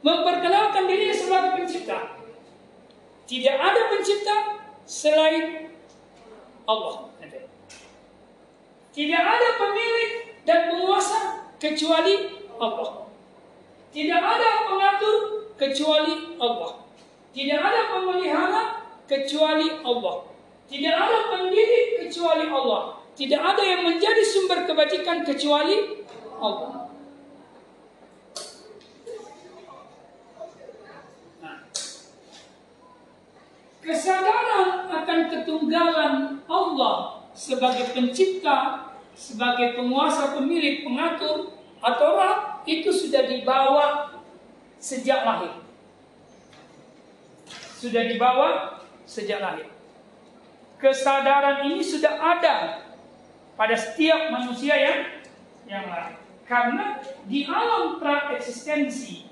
memperkenalkan 0.03 0.83
dirinya 0.83 1.15
sebagai 1.15 1.51
pencipta. 1.55 2.19
Tidak 3.23 3.55
ada 3.55 3.81
pencipta 3.87 4.35
selain 4.83 5.71
Allah. 6.67 7.07
Tidak 8.93 9.23
ada 9.25 9.49
pemilik 9.57 10.37
dan 10.45 10.69
penguasa 10.69 11.49
kecuali 11.57 12.45
Allah. 12.61 13.02
Tidak 13.93 14.21
ada 14.25 14.65
pengatur 14.65 15.15
kecuali 15.53 16.33
Allah. 16.41 16.81
Tidak 17.29 17.59
ada 17.61 17.81
pemelihara 17.93 18.63
kecuali 19.05 19.69
Allah. 19.85 20.33
Tidak 20.65 20.95
ada 20.97 21.19
pendidik 21.29 22.01
kecuali 22.01 22.49
Allah. 22.49 23.05
Tidak 23.13 23.37
ada 23.37 23.61
yang 23.61 23.85
menjadi 23.85 24.25
sumber 24.25 24.65
kebajikan 24.65 25.21
kecuali 25.21 26.01
Allah. 26.41 26.89
Kesadaran 33.83 34.89
akan 34.89 35.19
ketunggalan 35.29 36.41
Allah 36.49 37.27
sebagai 37.35 37.93
pencipta, 37.93 38.89
sebagai 39.13 39.77
penguasa, 39.77 40.33
pemilik, 40.33 40.81
pengatur, 40.87 41.53
atau 41.83 42.09
Rab 42.15 42.52
itu 42.63 42.89
sudah 42.91 43.27
dibawa 43.27 44.17
sejak 44.79 45.23
lahir. 45.23 45.53
Sudah 47.79 48.03
dibawa 48.07 48.79
sejak 49.03 49.39
lahir. 49.39 49.67
Kesadaran 50.79 51.71
ini 51.71 51.79
sudah 51.79 52.19
ada 52.19 52.83
pada 53.55 53.75
setiap 53.75 54.31
manusia 54.31 54.75
yang 54.75 54.99
yang 55.67 55.87
lain. 55.87 56.15
Karena 56.43 56.99
di 57.23 57.47
alam 57.47 58.03
pra-eksistensi 58.03 59.23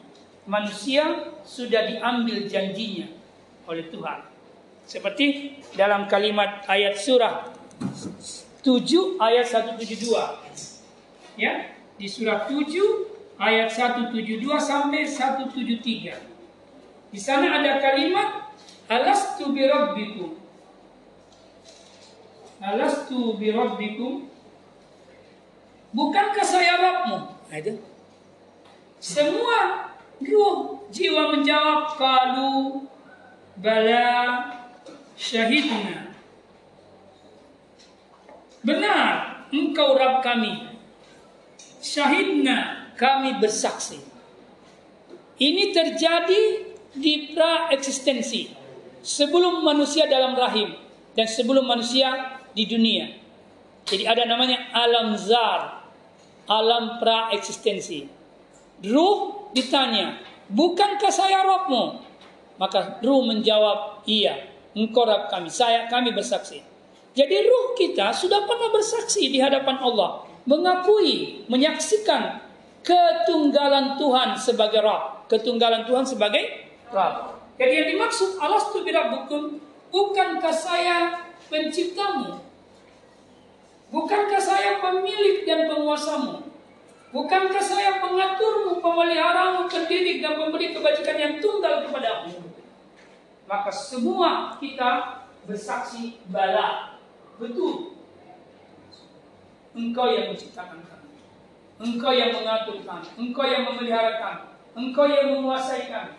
manusia 0.47 1.35
sudah 1.43 1.91
diambil 1.91 2.47
janjinya 2.47 3.11
oleh 3.67 3.91
Tuhan. 3.91 4.19
Seperti 4.87 5.59
dalam 5.75 6.07
kalimat 6.07 6.63
ayat 6.71 6.95
surah 6.95 7.51
7 8.63 9.19
ayat 9.19 9.45
172. 9.47 11.35
Ya, 11.35 11.75
di 11.99 12.07
surah 12.07 12.47
7 12.47 13.10
ayat 13.41 13.73
172 13.73 14.45
sampai 14.61 15.01
173. 15.09 16.13
Di 17.09 17.19
sana 17.19 17.57
ada 17.57 17.81
kalimat 17.81 18.53
alastu 18.85 19.49
birabbikum. 19.49 20.37
Alastu 22.61 23.41
birabbikum. 23.41 24.29
Bukankah 25.91 26.45
saya 26.45 26.77
Rabbmu? 26.77 27.17
Nah, 27.51 27.57
itu. 27.57 27.75
Semua 29.01 29.89
ruh 30.21 30.85
jiwa 30.93 31.35
menjawab 31.35 31.97
kalu 31.97 32.85
bala 33.57 34.45
syahidna. 35.17 36.13
Benar, 38.61 39.41
engkau 39.49 39.97
Rabb 39.97 40.21
kami. 40.21 40.69
Syahidna, 41.81 42.80
kami 43.01 43.41
bersaksi. 43.41 43.97
Ini 45.41 45.73
terjadi 45.73 46.41
di 46.93 47.33
pra 47.33 47.73
eksistensi. 47.73 48.53
Sebelum 49.01 49.65
manusia 49.65 50.05
dalam 50.05 50.37
rahim 50.37 50.77
dan 51.17 51.25
sebelum 51.25 51.65
manusia 51.65 52.37
di 52.53 52.69
dunia. 52.69 53.09
Jadi 53.89 54.05
ada 54.05 54.29
namanya 54.29 54.69
alam 54.69 55.17
zar, 55.17 55.89
alam 56.45 57.01
pra 57.01 57.33
eksistensi. 57.33 58.05
Ruh 58.85 59.49
ditanya, 59.57 60.21
bukankah 60.53 61.09
saya 61.09 61.41
rohmu? 61.41 62.05
Maka 62.61 63.01
ruh 63.01 63.25
menjawab, 63.25 64.05
iya, 64.05 64.53
engkau 64.77 65.09
Rabb 65.09 65.33
kami, 65.33 65.49
saya 65.49 65.89
kami 65.89 66.13
bersaksi. 66.13 66.61
Jadi 67.17 67.35
ruh 67.41 67.73
kita 67.73 68.13
sudah 68.13 68.45
pernah 68.45 68.69
bersaksi 68.69 69.33
di 69.33 69.41
hadapan 69.41 69.81
Allah, 69.81 70.29
mengakui, 70.45 71.41
menyaksikan 71.49 72.50
ketunggalan 72.81 73.97
Tuhan 73.97 74.37
sebagai 74.37 74.81
Rabb, 74.81 75.29
ketunggalan 75.29 75.85
Tuhan 75.85 76.05
sebagai 76.05 76.69
Rabb. 76.89 77.37
Jadi 77.61 77.73
yang 77.77 77.87
dimaksud 77.93 78.41
Allah 78.41 78.61
itu 78.61 78.79
birabbukum, 78.81 79.41
bukankah 79.93 80.53
saya 80.53 81.29
penciptamu? 81.45 82.41
Bukankah 83.91 84.41
saya 84.41 84.79
pemilik 84.79 85.43
dan 85.43 85.67
penguasamu? 85.67 86.47
Bukankah 87.11 87.59
saya 87.59 87.99
pengaturmu, 87.99 88.79
pemeliharamu, 88.79 89.67
pendidik 89.67 90.23
dan 90.23 90.39
pemberi 90.39 90.71
kebajikan 90.71 91.19
yang 91.19 91.33
tunggal 91.43 91.83
kepadamu? 91.83 92.39
Maka 93.51 93.67
semua 93.67 94.55
kita 94.63 95.21
bersaksi 95.43 96.23
bala. 96.31 96.95
Betul. 97.35 97.99
Engkau 99.75 100.07
yang 100.07 100.31
menciptakan. 100.31 100.90
Engkau 101.81 102.13
yang 102.13 102.29
mengatur 102.37 102.77
kami. 102.85 103.09
Engkau 103.17 103.45
yang 103.49 103.65
memelihara 103.65 104.21
kami. 104.21 104.43
Engkau 104.77 105.09
yang 105.09 105.33
menguasai 105.33 105.89
kami. 105.89 106.13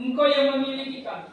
Engkau 0.00 0.24
yang 0.24 0.56
memiliki 0.56 1.04
kami. 1.04 1.28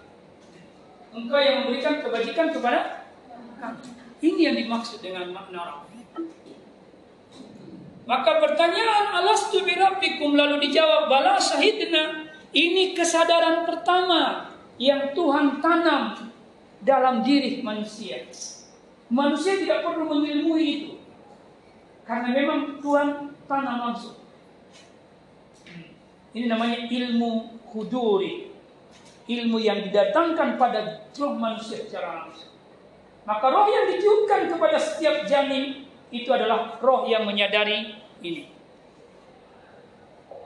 Engkau 1.16 1.40
yang 1.40 1.64
memberikan 1.64 2.04
kebajikan 2.04 2.52
kepada 2.52 3.08
kami. 3.56 3.80
Ini 4.20 4.52
yang 4.52 4.56
dimaksud 4.60 5.00
dengan 5.00 5.32
makna 5.32 5.64
rahmat. 5.64 5.88
Maka 8.04 8.42
pertanyaan 8.42 9.22
alastu 9.22 9.64
birabbikum 9.64 10.36
lalu 10.36 10.68
dijawab 10.68 11.08
bala 11.08 11.40
syahidna. 11.40 12.28
Ini 12.52 12.98
kesadaran 12.98 13.64
pertama 13.64 14.50
yang 14.82 15.14
Tuhan 15.14 15.62
tanam 15.62 16.18
dalam 16.82 17.22
diri 17.22 17.62
manusia. 17.62 18.26
Manusia 19.14 19.62
tidak 19.62 19.86
perlu 19.86 20.10
mengilmui 20.10 20.66
itu. 20.66 20.92
Karena 22.10 22.34
memang 22.34 22.82
Tuhan 22.82 23.29
tanam 23.50 23.90
langsung. 23.90 24.22
Ini 26.38 26.46
namanya 26.46 26.86
ilmu 26.86 27.58
huduri. 27.74 28.54
Ilmu 29.30 29.58
yang 29.62 29.90
didatangkan 29.90 30.58
pada 30.58 31.10
roh 31.18 31.34
manusia 31.38 31.86
secara 31.86 32.26
langsung. 32.26 32.54
Maka 33.26 33.46
roh 33.50 33.70
yang 33.70 33.90
ditiupkan 33.94 34.50
kepada 34.50 34.78
setiap 34.78 35.26
janin 35.26 35.86
itu 36.10 36.30
adalah 36.34 36.78
roh 36.82 37.06
yang 37.06 37.26
menyadari 37.26 37.98
ini. 38.22 38.50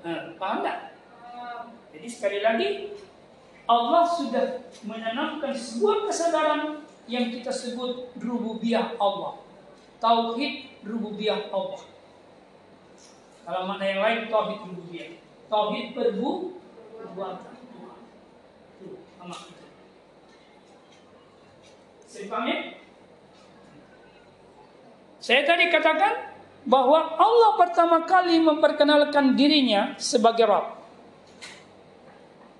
Nah, 0.03 0.35
paham 0.35 0.59
tak? 0.67 0.99
Jadi 1.95 2.07
sekali 2.11 2.39
lagi 2.43 2.91
Allah 3.63 4.03
sudah 4.03 4.67
menanamkan 4.83 5.55
sebuah 5.55 6.11
kesadaran 6.11 6.83
yang 7.07 7.31
kita 7.31 7.51
sebut 7.51 8.11
rububiyah 8.19 8.99
Allah. 8.99 9.39
Tauhid 10.03 10.83
rububiyah 10.83 11.47
Allah. 11.55 11.92
Kalau 13.43 13.67
makna 13.67 13.85
yang 13.85 14.01
lain 14.01 14.19
tauhid 14.31 14.59
rububiyah. 14.63 15.09
Tauhid 15.51 15.85
perbuatan. 15.91 17.53
Itu 18.79 18.87
nama 19.19 19.35
itu. 19.35 19.65
Saya 22.07 22.25
paham 22.31 22.45
ya? 22.47 22.57
Saya 25.23 25.41
tadi 25.47 25.71
katakan 25.71 26.35
bahwa 26.63 27.15
Allah 27.15 27.51
pertama 27.59 28.03
kali 28.07 28.39
memperkenalkan 28.39 29.35
dirinya 29.35 29.95
sebagai 29.99 30.47
Rabb. 30.47 30.79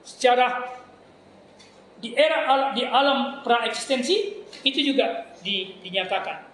Secara 0.04 0.68
di 2.04 2.12
era 2.12 2.72
di 2.76 2.84
alam 2.84 3.40
pra 3.44 3.64
eksistensi 3.64 4.44
itu 4.64 4.80
juga 4.84 5.32
di, 5.40 5.80
dinyatakan. 5.80 6.53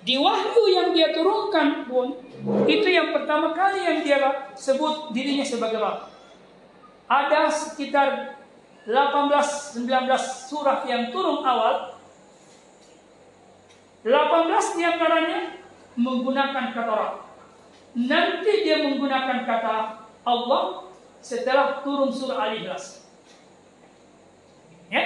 Di 0.00 0.16
wahyu 0.16 0.64
yang 0.72 0.96
dia 0.96 1.12
turunkan 1.12 1.84
pun 1.84 2.16
itu 2.64 2.88
yang 2.88 3.12
pertama 3.12 3.52
kali 3.52 3.84
yang 3.84 3.98
dia 4.00 4.48
sebut 4.56 5.12
dirinya 5.12 5.44
sebagai 5.44 5.76
Rabb. 5.76 6.08
Ada 7.04 7.52
sekitar 7.52 8.40
18 8.88 9.84
19 9.84 9.84
surah 10.48 10.88
yang 10.88 11.12
turun 11.12 11.44
awal 11.44 12.00
18 14.00 14.76
di 14.80 14.82
antaranya 14.88 15.40
menggunakan 16.00 16.72
kata 16.72 16.92
Rabb. 16.96 17.16
Nanti 18.00 18.52
dia 18.64 18.80
menggunakan 18.88 19.44
kata 19.44 19.74
Allah 20.24 20.88
setelah 21.20 21.84
turun 21.84 22.08
surah 22.08 22.48
Al-Ikhlas. 22.48 23.04
Ya? 24.88 25.04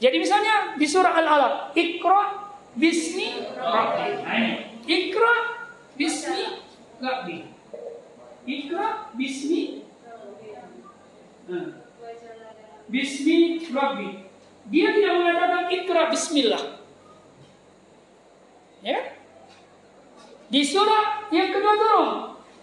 Jadi 0.00 0.16
misalnya 0.22 0.78
di 0.78 0.86
surah 0.86 1.12
Al-Alaq, 1.18 1.74
Iqra 1.74 2.49
bismi 2.76 3.46
rabbi. 3.56 4.08
Iqra 4.86 5.34
bismi 5.98 6.44
rabbi. 7.02 7.38
Iqra 8.46 8.86
bismi 9.14 9.62
nah. 11.50 11.66
Bismi 12.90 13.38
rabbi. 13.70 14.08
Dia 14.70 14.88
tidak 14.94 15.14
mengatakan 15.18 15.62
Iqra 15.70 16.02
bismillah. 16.10 16.64
Ya? 18.80 19.18
Di 20.50 20.62
surah 20.66 21.30
yang 21.30 21.54
kedua 21.54 21.74
turun. 21.78 22.10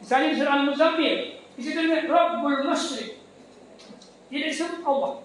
Misalnya 0.04 0.36
surah 0.36 0.54
Al-Muzammil. 0.62 1.18
Di 1.58 1.62
situ 1.64 1.80
Rabbul 2.12 2.68
Masyrik. 2.68 3.18
Tidak 4.28 4.48
disebut 4.52 4.82
Allah. 4.84 5.24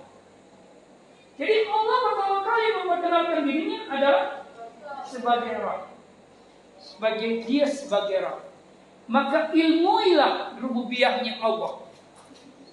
Jadi 1.36 1.54
Allah 1.66 1.96
pertama 2.06 2.38
kali 2.46 2.64
memperkenalkan 2.78 3.40
dirinya 3.44 3.80
adalah 3.90 4.41
sebagai 5.12 5.60
Rabb. 5.60 5.92
Sebagai 6.80 7.44
dia 7.44 7.68
sebagai 7.68 8.24
Rabb. 8.24 8.48
Maka 9.12 9.52
ilmuilah 9.52 10.56
rububiyahnya 10.56 11.36
Allah. 11.44 11.84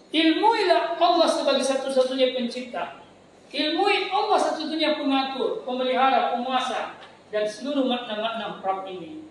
Ilmuilah 0.10 0.96
Allah 0.96 1.28
sebagai 1.28 1.66
satu-satunya 1.68 2.34
pencipta. 2.34 3.04
Ilmui 3.50 4.14
Allah 4.14 4.38
satu-satunya 4.38 4.94
pengatur, 4.94 5.66
pemelihara, 5.66 6.38
penguasa 6.38 7.02
dan 7.34 7.50
seluruh 7.50 7.86
makna-makna 7.90 8.62
Rabb 8.62 8.86
ini. 8.86 9.26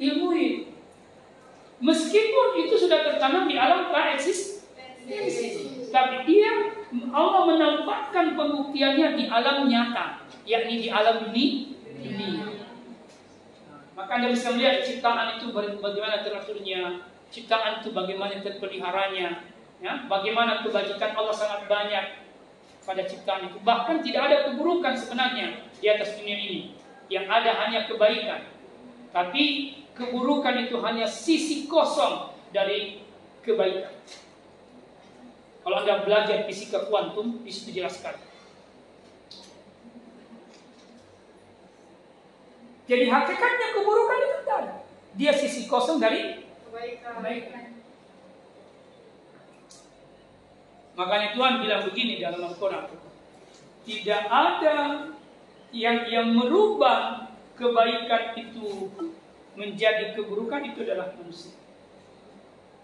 Ilmui. 0.00 0.72
Meskipun 1.84 2.48
itu 2.64 2.74
sudah 2.80 3.04
tertanam 3.04 3.44
di 3.44 3.60
alam 3.60 3.92
pra-eksistensi. 3.92 5.88
Tapi 5.92 6.24
dia 6.24 6.72
Allah 7.12 7.42
menampakkan 7.44 8.32
pembuktiannya 8.32 9.20
di 9.20 9.24
alam 9.28 9.68
nyata, 9.68 10.24
yakni 10.48 10.80
di 10.80 10.88
alam 10.88 11.28
ini. 11.30 11.73
Ini. 11.98 12.62
Maka 13.94 14.10
Anda 14.18 14.34
bisa 14.34 14.50
melihat 14.50 14.82
ciptaan 14.82 15.38
itu 15.38 15.54
bagaimana 15.54 16.26
teraturnya, 16.26 17.06
ciptaan 17.30 17.78
itu 17.82 17.94
bagaimana 17.94 18.42
terpeliharanya, 18.42 19.46
ya, 19.78 19.92
bagaimana 20.10 20.66
kebajikan 20.66 21.14
Allah 21.14 21.34
sangat 21.34 21.70
banyak 21.70 22.04
pada 22.82 23.02
ciptaan 23.06 23.48
itu. 23.48 23.58
Bahkan 23.62 24.02
tidak 24.02 24.22
ada 24.28 24.36
keburukan 24.50 24.98
sebenarnya 24.98 25.62
di 25.78 25.86
atas 25.86 26.18
dunia 26.18 26.36
ini. 26.36 26.60
Yang 27.06 27.26
ada 27.30 27.50
hanya 27.64 27.80
kebaikan. 27.86 28.50
Tapi 29.14 29.44
keburukan 29.94 30.66
itu 30.66 30.76
hanya 30.82 31.06
sisi 31.06 31.70
kosong 31.70 32.34
dari 32.50 32.98
kebaikan. 33.46 33.94
Kalau 35.64 35.80
Anda 35.80 36.04
belajar 36.04 36.44
fisika 36.44 36.84
kuantum, 36.90 37.40
bisa 37.40 37.64
dijelaskan. 37.70 38.33
Jadi 42.84 43.04
hakikatnya 43.08 43.68
keburukan 43.80 44.18
itu 44.20 44.36
tidak 44.44 44.56
ada. 44.60 44.74
Dia 45.16 45.32
sisi 45.32 45.64
kosong 45.64 45.96
dari 45.96 46.44
kebaikan. 46.68 47.64
Makanya 50.94 51.28
Tuhan 51.34 51.54
bilang 51.64 51.82
begini 51.88 52.22
dalam 52.22 52.44
Al-Quran. 52.44 52.86
Tidak 53.84 54.22
ada 54.30 55.10
yang 55.74 56.06
yang 56.06 56.28
merubah 56.36 57.30
kebaikan 57.58 58.38
itu 58.38 58.90
menjadi 59.54 60.14
keburukan 60.14 60.62
itu 60.66 60.82
adalah 60.82 61.14
manusia. 61.18 61.54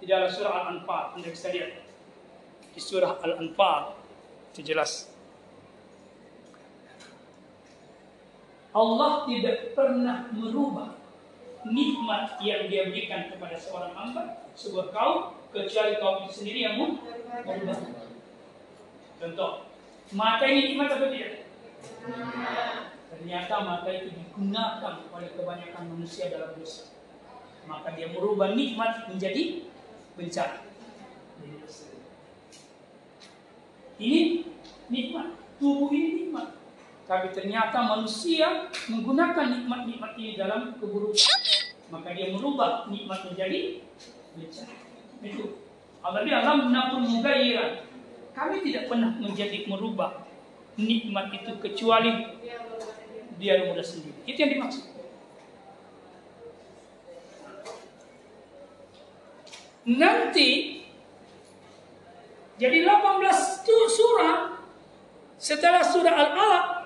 Di 0.00 0.08
dalam 0.08 0.32
surah 0.32 0.64
Al-Anfal, 0.64 1.20
Anda 1.20 1.28
bisa 1.28 1.52
lihat. 1.52 1.76
Di 2.72 2.80
surah 2.80 3.20
Al-Anfal, 3.20 4.00
itu 4.54 4.60
jelas. 4.64 5.09
Allah 8.70 9.26
tidak 9.26 9.74
pernah 9.74 10.30
merubah 10.30 10.94
nikmat 11.66 12.38
yang 12.40 12.70
dia 12.70 12.88
berikan 12.88 13.28
kepada 13.28 13.58
seorang 13.58 13.92
hamba, 13.92 14.46
sebuah 14.54 14.94
kaum, 14.94 15.36
kecuali 15.50 15.98
kaum 15.98 16.24
itu 16.24 16.32
sendiri 16.40 16.60
yang 16.64 16.74
merubah. 16.78 17.78
Contoh, 19.20 19.52
mata 20.14 20.44
ini 20.48 20.72
nikmat 20.72 20.96
atau 20.96 21.08
tidak? 21.12 21.44
Ternyata 23.10 23.54
mata 23.66 23.88
itu 23.90 24.08
digunakan 24.14 24.94
oleh 25.12 25.28
kebanyakan 25.34 25.84
manusia 25.92 26.32
dalam 26.32 26.56
dosa. 26.56 26.88
Maka 27.68 27.92
dia 27.92 28.08
merubah 28.08 28.56
nikmat 28.56 29.10
menjadi 29.10 29.66
bencana. 30.16 30.64
Ini 34.00 34.48
nikmat, 34.88 35.36
tubuh 35.60 35.92
ini 35.92 36.24
nikmat. 36.24 36.59
Tapi 37.10 37.34
ternyata 37.34 37.82
manusia 37.82 38.70
menggunakan 38.86 39.50
nikmat-nikmat 39.50 40.14
ini 40.14 40.38
dalam 40.38 40.78
keburukan. 40.78 41.42
Maka 41.90 42.14
dia 42.14 42.30
merubah 42.30 42.86
nikmat 42.86 43.26
menjadi 43.26 43.82
bencana. 44.38 44.74
Itu. 45.18 45.58
Allah 46.06 46.22
alam 46.22 46.70
napun 46.70 47.02
mugayyiran. 47.10 47.82
Kami 48.30 48.62
tidak 48.62 48.86
pernah 48.86 49.10
menjadi 49.18 49.66
merubah 49.66 50.22
nikmat 50.78 51.34
itu 51.34 51.50
kecuali 51.58 52.30
dia 53.42 53.66
mudah 53.66 53.82
sendiri. 53.82 54.14
Itu 54.22 54.38
yang 54.46 54.52
dimaksud. 54.54 54.84
Nanti 59.90 60.78
jadi 62.54 62.86
18 62.86 63.66
itu 63.66 63.76
surah 63.98 64.62
setelah 65.40 65.82
surah 65.82 66.14
Al-Alaq 66.14 66.79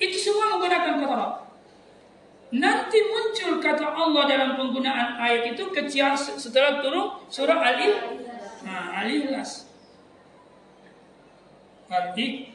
itu 0.00 0.16
semua 0.16 0.56
menggunakan 0.56 0.96
kata 0.96 1.12
Allah. 1.12 1.44
Nanti 2.50 2.98
muncul 3.06 3.62
kata 3.62 3.94
Allah 3.94 4.26
dalam 4.26 4.58
penggunaan 4.58 5.22
ayat 5.22 5.54
itu 5.54 5.70
kecil 5.70 6.18
setelah 6.18 6.82
turun 6.82 7.20
surah 7.30 7.62
Al-Ikhlas. 7.62 8.26
Nah, 8.66 9.04
Al-Ikhlas. 9.04 9.70
Al-Ikhlas. 11.92 12.48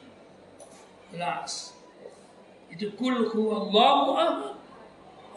Itu 2.73 2.91
kul 2.99 3.30
huwallahu 3.30 4.19
ahad. 4.19 4.59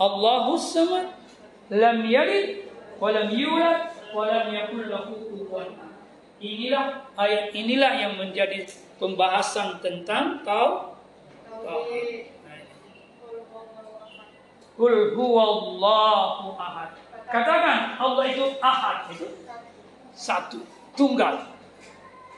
Allahus 0.01 0.75
samad. 0.75 1.15
Lam 1.69 2.09
yalid 2.09 2.65
wa 2.97 3.13
lam 3.13 3.29
yulad 3.29 3.93
wa 4.17 4.25
lam 4.25 4.49
yakul 4.49 4.89
lahu 4.89 5.21
kufuwan 5.29 5.69
Inilah 6.41 7.13
ayat 7.13 7.53
inilah 7.53 7.93
yang 7.99 8.17
menjadi 8.17 8.65
pembahasan 8.97 9.83
tentang 9.85 10.41
tau 10.47 10.88
tauhid. 11.69 12.33
Kul 14.79 14.97
huwallahu 15.13 16.57
ahad. 16.57 16.97
Katakan 17.29 18.01
Allah 18.01 18.25
itu 18.33 18.47
ahad 18.65 19.13
itu 19.13 19.27
satu, 20.17 20.65
tunggal. 20.97 21.45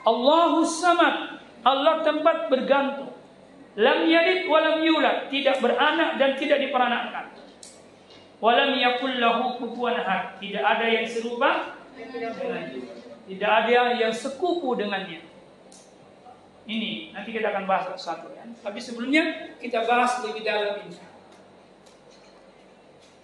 Allahus 0.03 0.83
samad. 0.83 1.39
Allah 1.61 2.01
tempat 2.01 2.49
bergantung. 2.49 3.13
Lam 3.77 4.09
yalid 4.09 4.49
wa 4.49 4.59
lam 4.59 4.83
yulad, 4.83 5.29
tidak 5.31 5.61
beranak 5.61 6.17
dan 6.17 6.35
tidak 6.41 6.59
diperanakkan. 6.59 7.31
Walam 8.41 8.73
yakul 8.81 9.21
lahu 9.21 9.61
kufuwan 9.61 10.01
ahad, 10.01 10.41
tidak 10.41 10.65
ada 10.65 10.87
yang 10.89 11.05
serupa. 11.05 11.77
Tidak 13.29 13.47
ada 13.47 13.95
yang 13.95 14.11
sekupu 14.17 14.75
dengannya. 14.75 15.30
Ini 16.69 17.17
nanti 17.17 17.31
kita 17.33 17.53
akan 17.53 17.65
bahas 17.65 17.97
satu 17.97 18.33
ya. 18.37 18.45
Tapi 18.61 18.79
sebelumnya 18.81 19.57
kita 19.61 19.85
bahas 19.89 20.21
lebih 20.25 20.45
dalam 20.45 20.85
ini. 20.85 20.99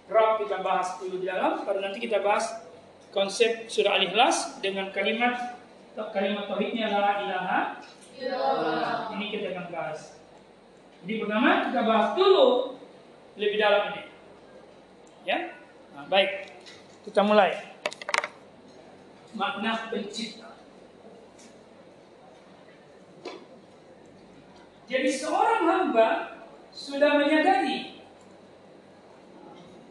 Rob 0.07 0.39
kita 0.39 0.63
bahas 0.63 0.95
di 1.03 1.19
dalam, 1.27 1.67
baru 1.67 1.83
nanti 1.83 1.99
kita 1.99 2.23
bahas 2.23 2.63
konsep 3.11 3.67
surah 3.67 3.99
Al-Ikhlas 3.99 4.63
dengan 4.63 4.87
kalimat 4.95 5.59
kalimat 6.15 6.47
tauhidnya 6.47 6.87
la 6.93 7.11
ilaha 7.27 7.59
illallah. 8.15 9.11
Ini 9.17 9.25
kita 9.33 9.45
akan 9.51 9.67
bahas. 9.73 10.15
Jadi 11.03 11.13
pertama 11.19 11.69
kita 11.69 11.81
bahas 11.83 12.07
dulu 12.15 12.47
lebih 13.35 13.57
dalam 13.59 13.83
ini. 13.93 14.03
Ya, 15.27 15.59
nah, 15.91 16.07
baik. 16.07 16.55
Kita 17.03 17.19
mulai. 17.23 17.51
Makna 19.35 19.91
pencipta. 19.91 20.46
Jadi 24.87 25.09
seorang 25.11 25.67
hamba 25.67 26.39
sudah 26.71 27.19
menyadari 27.19 27.99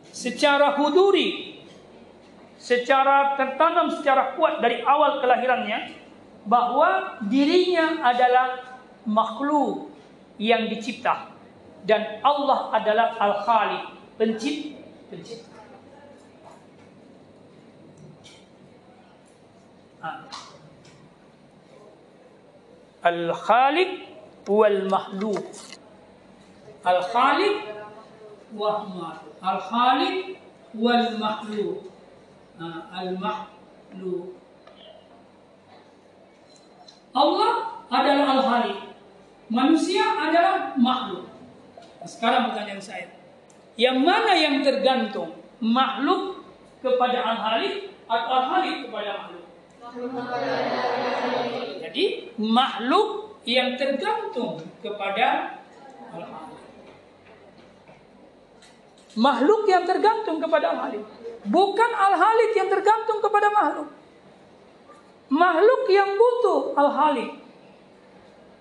secara 0.09 0.73
huduri, 0.81 1.61
secara 2.57 3.37
tertanam 3.37 3.93
secara 3.93 4.33
kuat 4.41 4.65
dari 4.65 4.81
awal 4.81 5.21
kelahirannya 5.21 5.93
bahwa 6.49 7.21
dirinya 7.29 8.01
adalah 8.01 8.81
makhluk 9.05 9.93
yang 10.41 10.73
dicipta 10.73 11.29
dan 11.85 12.25
Allah 12.25 12.73
adalah 12.73 13.21
Al-Khaliq, 13.21 13.85
pencipta. 14.17 14.81
pencipta. 15.13 15.55
Al-Khaliq 23.05 24.06
wal 24.47 24.87
makhluk. 24.87 25.43
Al-Khaliq 26.87 27.57
wa 28.55 28.87
Al-Khaliq 29.43 30.39
wal 30.79 31.19
makhluk. 31.19 31.91
Al-makhluk. 32.95 34.39
Allah 37.11 37.53
adalah 37.91 38.27
Al-Khaliq. 38.39 38.79
Manusia 39.51 40.05
adalah 40.15 40.75
makhluk. 40.79 41.27
Sekarang 42.07 42.51
pertanyaan 42.51 42.83
saya. 42.83 43.07
Yang 43.75 43.99
mana 44.03 44.33
yang 44.39 44.63
tergantung? 44.63 45.35
Makhluk 45.59 46.47
kepada 46.83 47.19
Al-Khaliq 47.35 47.91
atau 48.07 48.31
Al-Khaliq 48.31 48.77
kepada 48.87 49.11
makhluk? 49.27 49.45
Jadi 51.83 52.05
makhluk 52.39 53.26
yang 53.47 53.79
tergantung 53.79 54.59
kepada 54.83 55.57
Al-Khaliq. 56.11 56.61
Makhluk 59.17 59.63
yang 59.71 59.87
tergantung 59.87 60.43
kepada 60.43 60.75
Al-Khaliq. 60.75 61.07
Bukan 61.47 61.91
Al-Khaliq 61.95 62.53
yang 62.59 62.69
tergantung 62.69 63.23
kepada 63.23 63.49
makhluk. 63.55 63.89
Makhluk 65.31 65.83
yang 65.89 66.11
butuh 66.19 66.75
Al-Khaliq. 66.75 67.31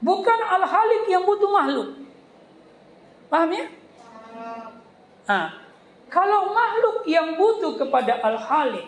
Bukan 0.05 0.39
Al-Khaliq 0.39 1.03
yang 1.09 1.25
butuh 1.25 1.49
makhluk. 1.49 1.89
Paham 3.25 3.49
ya? 3.49 3.65
Nah, 5.25 5.47
kalau 6.13 6.53
makhluk 6.53 7.09
yang 7.09 7.33
butuh 7.33 7.73
kepada 7.81 8.21
Al-Khaliq 8.21 8.85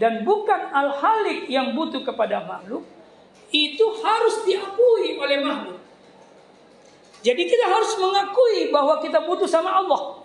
dan 0.00 0.24
bukan 0.24 0.72
Al-Khaliq 0.72 1.44
yang 1.52 1.76
butuh 1.76 2.00
kepada 2.00 2.40
makhluk, 2.48 2.95
itu 3.54 3.86
harus 4.02 4.42
diakui 4.46 5.18
oleh 5.18 5.38
makhluk. 5.42 5.78
Jadi 7.22 7.42
kita 7.46 7.66
harus 7.66 7.98
mengakui 7.98 8.70
bahwa 8.70 9.02
kita 9.02 9.22
butuh 9.26 9.50
sama 9.50 9.82
Allah 9.82 10.22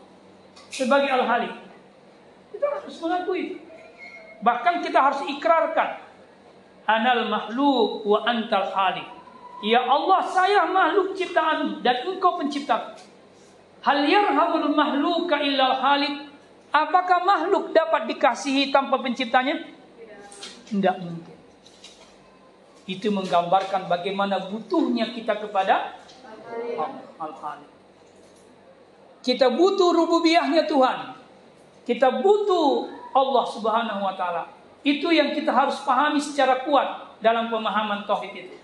sebagai 0.69 1.09
Al-Khaliq. 1.09 1.53
Kita 2.51 2.65
harus 2.67 2.95
mengakui. 3.01 3.57
Bahkan 4.41 4.75
kita 4.85 4.99
harus 4.99 5.21
ikrarkan. 5.37 6.01
Anal 6.89 7.29
makhluk 7.29 8.03
wa 8.03 8.25
antal 8.25 8.73
khaliq. 8.73 9.05
Ya 9.61 9.85
Allah, 9.85 10.25
saya 10.25 10.65
makhluk 10.65 11.13
ciptaan 11.13 11.85
dan 11.85 12.09
engkau 12.09 12.41
pencipta. 12.41 12.97
Hal 13.85 14.01
yarhamul 14.09 14.73
mahluka 14.73 15.37
illal 15.45 15.77
khaliq. 15.77 16.25
Apakah 16.73 17.21
makhluk 17.21 17.69
dapat 17.69 18.09
dikasihi 18.09 18.73
tanpa 18.73 18.97
penciptanya? 18.97 19.61
Tidak 20.65 20.95
mungkin. 20.97 21.20
Itu 22.91 23.07
menggambarkan 23.07 23.87
bagaimana 23.87 24.51
butuhnya 24.51 25.15
kita 25.15 25.39
kepada 25.39 25.95
Al-Khaliq. 27.15 27.71
Kita 29.23 29.47
butuh 29.47 29.95
rububiyahnya 29.95 30.67
Tuhan. 30.67 31.15
Kita 31.87 32.19
butuh 32.19 32.91
Allah 33.15 33.45
Subhanahu 33.47 34.01
wa 34.03 34.11
taala. 34.19 34.51
Itu 34.83 35.13
yang 35.13 35.31
kita 35.31 35.55
harus 35.55 35.79
pahami 35.87 36.19
secara 36.19 36.67
kuat 36.67 37.15
dalam 37.23 37.47
pemahaman 37.47 38.03
tauhid 38.03 38.33
itu. 38.33 38.57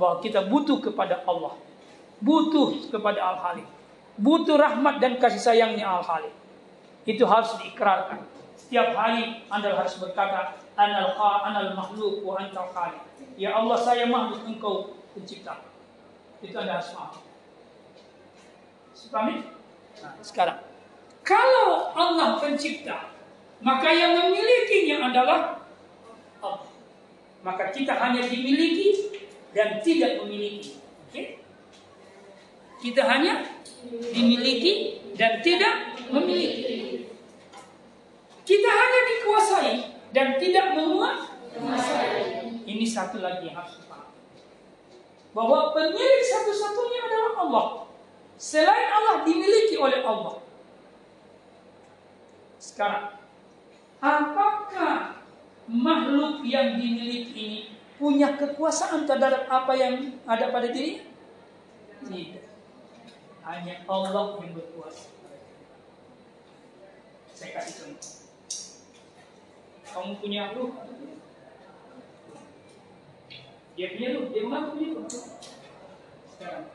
Bahwa 0.00 0.24
kita 0.24 0.46
butuh 0.48 0.80
kepada 0.80 1.20
Allah. 1.28 1.60
Butuh 2.24 2.88
kepada 2.88 3.20
Al-Halim. 3.20 3.68
Butuh 4.16 4.56
rahmat 4.56 5.02
dan 5.02 5.20
kasih 5.20 5.42
sayangnya 5.42 5.92
Al-Halim. 6.00 6.32
Itu 7.04 7.28
harus 7.28 7.52
diikrarkan. 7.60 8.22
Setiap 8.54 8.96
hari 8.96 9.44
Anda 9.52 9.76
harus 9.76 9.98
berkata, 9.98 10.56
Anal 10.74 11.14
anal 11.14 11.70
makhluk 11.78 12.26
wa 12.26 12.34
antal 12.42 12.66
khaliq. 12.74 13.02
Ya 13.38 13.54
Allah, 13.54 13.78
saya 13.78 14.10
makhluk 14.10 14.42
engkau 14.42 14.98
pencipta. 15.14 15.62
Itu 16.42 16.58
Anda 16.58 16.82
harus 16.82 16.90
paham. 16.94 17.22
Nah, 20.02 20.12
sekarang, 20.18 20.58
kalau 21.22 21.94
Allah 21.94 22.42
pencipta, 22.42 23.14
maka 23.62 23.88
yang 23.94 24.18
memilikinya 24.18 25.08
adalah 25.14 25.62
Allah. 26.42 26.68
Maka 27.46 27.70
kita 27.70 27.94
hanya 27.94 28.26
dimiliki 28.26 29.14
dan 29.54 29.78
tidak 29.78 30.18
memiliki. 30.24 30.82
Oke? 31.08 31.38
Kita 32.82 33.02
hanya 33.06 33.46
dimiliki 34.10 34.98
dan 35.14 35.38
tidak 35.40 35.94
memiliki. 36.10 37.06
Kita 38.44 38.68
hanya 38.68 39.00
dikuasai 39.08 39.93
dan 40.14 40.38
tidak 40.38 40.78
menguasai. 40.78 42.54
Ini 42.64 42.86
satu 42.86 43.18
lagi 43.18 43.50
yang 43.50 43.58
harus 43.58 43.82
dipahami. 43.82 44.14
Bahwa 45.34 45.74
pemilik 45.74 46.22
satu-satunya 46.22 47.00
adalah 47.10 47.32
Allah. 47.42 47.66
Selain 48.38 48.88
Allah 48.94 49.26
dimiliki 49.26 49.74
oleh 49.74 50.00
Allah. 50.06 50.38
Sekarang, 52.62 53.18
apakah 53.98 55.20
makhluk 55.68 56.46
yang 56.46 56.78
dimiliki 56.78 57.34
ini 57.34 57.60
punya 57.98 58.38
kekuasaan 58.38 59.04
terhadap 59.04 59.50
apa 59.50 59.72
yang 59.74 60.16
ada 60.24 60.48
pada 60.54 60.70
diri? 60.70 61.02
Tidak. 62.06 62.46
Hanya 63.44 63.84
Allah 63.84 64.40
yang 64.40 64.56
berkuasa. 64.56 65.10
Saya 67.34 67.50
kasih 67.60 67.74
contoh. 67.82 68.13
Kamu 69.94 70.18
punya 70.18 70.50
ruh? 70.58 70.74
Dia 73.78 73.86
punya 73.94 74.08
ruh, 74.18 74.26
dia 74.34 74.42
mengaku 74.42 74.68
punya 74.74 74.88
ruh. 74.98 75.06
Sekarang, 76.34 76.66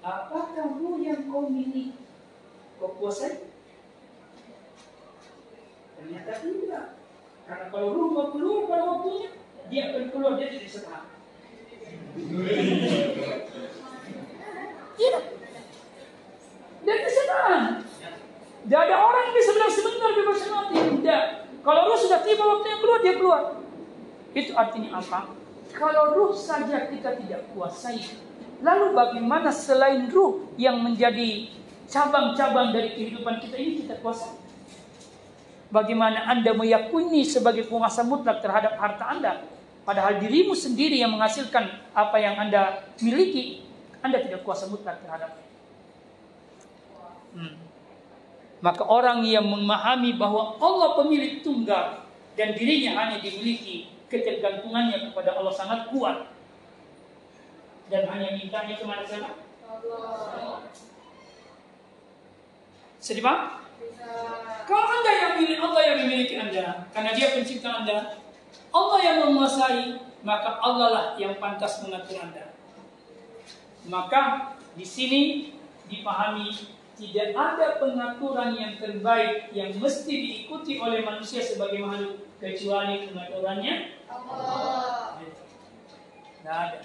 apakah 0.00 0.80
ruh 0.80 0.96
yang 1.04 1.28
kau 1.28 1.52
miliki 1.52 1.92
kau 2.80 2.96
kuasai? 2.96 3.52
Ternyata 6.00 6.32
tidak. 6.40 6.96
Karena 7.44 7.64
kalau 7.68 7.88
ruh 7.92 8.08
mau 8.08 8.32
keluar 8.32 8.64
pada 8.64 8.84
waktunya, 8.88 9.36
dia 9.68 9.92
akan 9.92 10.04
keluar 10.08 10.40
dia 10.40 10.48
tidak 10.48 10.72
setengah. 10.72 11.04
Tidak. 14.96 15.24
Dan 16.88 16.98
kesenangan. 17.04 17.62
Tidak 18.64 18.80
ada 18.80 18.96
orang 18.96 19.22
yang 19.28 19.36
bisa 19.36 19.50
bilang 19.52 19.72
sebentar 19.76 20.10
bebas 20.16 20.40
mati. 20.48 20.76
Tidak. 21.04 21.45
Kalau 21.66 21.90
ruh 21.90 21.98
sudah 21.98 22.22
tiba 22.22 22.46
waktunya 22.46 22.78
keluar, 22.78 22.98
dia 23.02 23.14
keluar. 23.18 23.42
Itu 24.38 24.54
artinya 24.54 25.02
apa? 25.02 25.34
Kalau 25.74 26.14
ruh 26.14 26.30
saja 26.30 26.86
kita 26.86 27.18
tidak 27.18 27.50
kuasai, 27.50 28.22
lalu 28.62 28.94
bagaimana 28.94 29.50
selain 29.50 30.06
ruh 30.06 30.46
yang 30.54 30.78
menjadi 30.78 31.50
cabang-cabang 31.90 32.70
dari 32.70 32.94
kehidupan 32.94 33.42
kita 33.42 33.58
ini 33.58 33.82
kita 33.82 33.98
kuasai? 33.98 34.38
Bagaimana 35.74 36.30
Anda 36.30 36.54
meyakini 36.54 37.26
sebagai 37.26 37.66
penguasa 37.66 38.06
mutlak 38.06 38.38
terhadap 38.38 38.78
harta 38.78 39.04
Anda, 39.10 39.32
padahal 39.82 40.22
dirimu 40.22 40.54
sendiri 40.54 41.02
yang 41.02 41.18
menghasilkan 41.18 41.66
apa 41.90 42.16
yang 42.22 42.38
Anda 42.38 42.86
miliki, 43.02 43.66
Anda 44.06 44.22
tidak 44.22 44.46
kuasa 44.46 44.70
mutlak 44.70 45.02
terhadap. 45.02 45.34
Hmm. 47.34 47.65
Maka 48.64 48.82
orang 48.88 49.20
yang 49.26 49.44
memahami 49.44 50.16
bahwa 50.16 50.56
Allah 50.56 50.96
pemilik 50.96 51.44
tunggal 51.44 52.08
dan 52.36 52.56
dirinya 52.56 52.96
hanya 53.04 53.20
dimiliki 53.20 53.92
ketergantungannya 54.08 55.12
kepada 55.12 55.36
Allah 55.36 55.52
sangat 55.52 55.92
kuat 55.92 56.32
dan 57.92 58.08
hanya 58.08 58.34
mintanya 58.34 58.74
ke 58.80 58.84
mana 58.88 59.04
saja? 59.04 59.30
Sedih 62.98 63.22
Pak? 63.22 63.38
Kalau 64.66 64.86
anda 64.90 65.12
yang 65.14 65.32
milik 65.38 65.62
Allah 65.62 65.82
yang 65.86 65.98
memiliki 66.02 66.34
anda, 66.34 66.90
karena 66.90 67.10
Dia 67.14 67.30
pencipta 67.38 67.70
anda, 67.82 68.18
Allah 68.74 68.98
yang 68.98 69.16
menguasai, 69.30 70.00
maka 70.26 70.58
Allah 70.58 70.88
lah 70.90 71.06
yang 71.14 71.38
pantas 71.38 71.86
mengatur 71.86 72.18
anda. 72.18 72.50
Maka 73.86 74.52
di 74.74 74.82
sini 74.82 75.54
dipahami 75.86 76.50
tidak 76.96 77.36
ada 77.36 77.76
pengaturan 77.76 78.56
yang 78.56 78.80
terbaik 78.80 79.52
yang 79.52 79.76
mesti 79.76 80.12
diikuti 80.16 80.80
oleh 80.80 81.04
manusia 81.04 81.44
sebagai 81.44 81.84
makhluk 81.84 82.24
kecuali 82.40 83.04
pengaturannya 83.12 84.00
Allah. 84.08 85.20
Tidak 85.20 86.56
ada. 86.56 86.80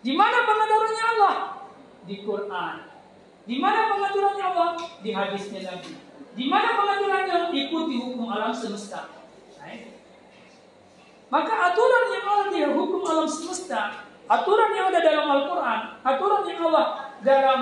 Di 0.00 0.12
mana 0.16 0.38
pengaturannya 0.48 1.04
Allah? 1.16 1.36
Di 2.08 2.16
Quran. 2.24 2.76
Di 3.44 3.56
mana 3.60 3.80
pengaturannya 3.92 4.44
Allah? 4.56 4.70
Di 5.04 5.10
hadisnya 5.12 5.60
Nabi. 5.68 5.92
Di 6.32 6.44
mana 6.48 6.68
pengaturannya? 6.80 7.36
Ikuti 7.52 7.94
hukum 8.00 8.24
alam 8.32 8.56
semesta. 8.56 9.20
Maka 11.30 11.54
aturan 11.70 12.04
yang 12.10 12.24
Allah 12.26 12.46
di 12.50 12.60
hukum 12.66 13.06
alam 13.06 13.28
semesta, 13.30 14.02
aturan 14.26 14.74
yang 14.74 14.90
ada 14.90 14.98
dalam 14.98 15.26
Al-Quran, 15.30 15.80
aturan 16.02 16.42
yang 16.42 16.60
Allah 16.66 16.86
dalam 17.22 17.60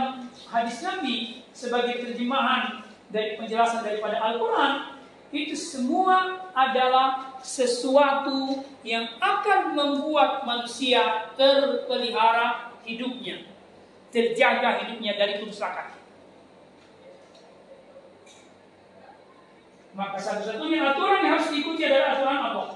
hadis 0.49 0.81
Nabi 0.81 1.38
sebagai 1.59 2.07
terjemahan 2.07 2.87
dari 3.11 3.35
penjelasan 3.35 3.83
daripada 3.83 4.23
Al-Quran, 4.23 4.95
itu 5.35 5.59
semua 5.59 6.47
adalah 6.55 7.35
sesuatu 7.43 8.63
yang 8.87 9.19
akan 9.19 9.75
membuat 9.75 10.47
manusia 10.47 11.35
terpelihara 11.35 12.79
hidupnya, 12.87 13.43
terjaga 14.15 14.87
hidupnya 14.87 15.19
dari 15.19 15.43
kerusakan. 15.43 15.99
Maka 19.99 20.15
satu-satunya 20.15 20.95
aturan 20.95 21.27
yang 21.27 21.33
harus 21.35 21.51
diikuti 21.51 21.83
adalah 21.83 22.15
aturan 22.15 22.39
Allah. 22.39 22.69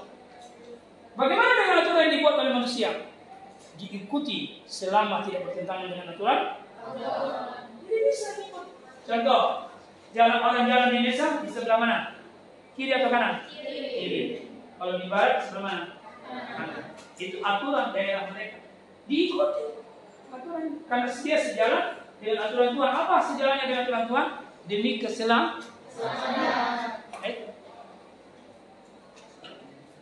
Bagaimana 1.15 1.51
dengan 1.55 1.77
aturan 1.87 2.01
yang 2.03 2.13
dibuat 2.19 2.35
oleh 2.35 2.51
manusia? 2.51 2.89
Diikuti 3.79 4.59
selama 4.67 5.23
tidak 5.23 5.47
bertentangan 5.47 5.87
dengan 5.87 6.07
aturan 6.11 6.39
Allah. 6.83 7.63
Jadi 7.79 7.99
bisa 8.11 8.27
Contoh, 9.03 9.67
jalan 10.15 10.39
orang 10.39 10.63
jalan 10.71 10.89
di 10.95 10.99
desa 11.03 11.43
di 11.43 11.49
sebelah 11.51 11.79
mana? 11.79 11.97
Kiri 12.73 12.91
atau 12.95 13.11
kanan? 13.11 13.43
Kiri. 13.51 14.47
Kalau 14.79 14.93
di 14.95 15.05
barat 15.11 15.43
sebelah 15.43 15.63
mana? 15.63 15.83
Kanan. 16.31 16.81
Itu 17.19 17.43
aturan 17.43 17.91
daerah 17.91 18.31
mereka. 18.31 18.63
Diikuti 19.03 19.83
aturan 20.31 20.63
karena 20.87 21.07
dia 21.11 21.37
sejalan 21.37 21.85
dengan 22.23 22.37
aturan 22.47 22.69
Tuhan. 22.73 22.91
Apa 22.95 23.15
sejalannya 23.19 23.65
dengan 23.67 23.83
aturan 23.83 24.05
Tuhan? 24.07 24.27
Demi 24.63 24.91
keselamatan. 25.03 25.61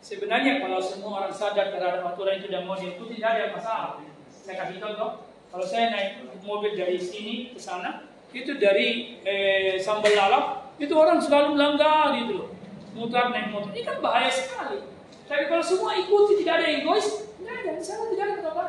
Sebenarnya 0.02 0.60
kalau 0.60 0.78
semua 0.78 1.24
orang 1.24 1.34
sadar 1.34 1.72
terhadap 1.72 2.04
aturan 2.04 2.38
itu 2.38 2.52
dan 2.52 2.68
mau 2.68 2.78
diikuti 2.78 3.18
tidak 3.18 3.32
ada 3.32 3.46
masalah. 3.56 3.90
Saya 4.30 4.54
kasih 4.62 4.78
contoh. 4.78 5.26
Kalau 5.50 5.66
saya 5.66 5.92
naik 5.92 6.24
mobil 6.46 6.76
dari 6.76 6.96
sini 6.96 7.52
ke 7.52 7.60
sana, 7.60 8.11
itu 8.32 8.52
dari 8.56 9.20
eh, 9.22 9.76
sambal 9.76 10.12
lalap, 10.12 10.74
itu 10.80 10.92
orang 10.96 11.20
selalu 11.20 11.56
melanggar 11.56 12.16
gitu 12.16 12.44
loh. 12.44 12.48
Mutar 12.92 13.32
naik 13.32 13.52
motor. 13.52 13.72
Ini 13.72 13.84
kan 13.84 13.96
bahaya 14.04 14.28
sekali. 14.28 14.84
Tapi 15.28 15.48
kalau 15.48 15.64
semua 15.64 15.96
ikuti 15.96 16.44
tidak 16.44 16.60
ada 16.60 16.66
egois, 16.68 17.24
tidak 17.40 17.56
ada. 17.64 17.70
Di 17.80 17.84
tidak 17.84 18.26
ada 18.28 18.36
kata 18.44 18.64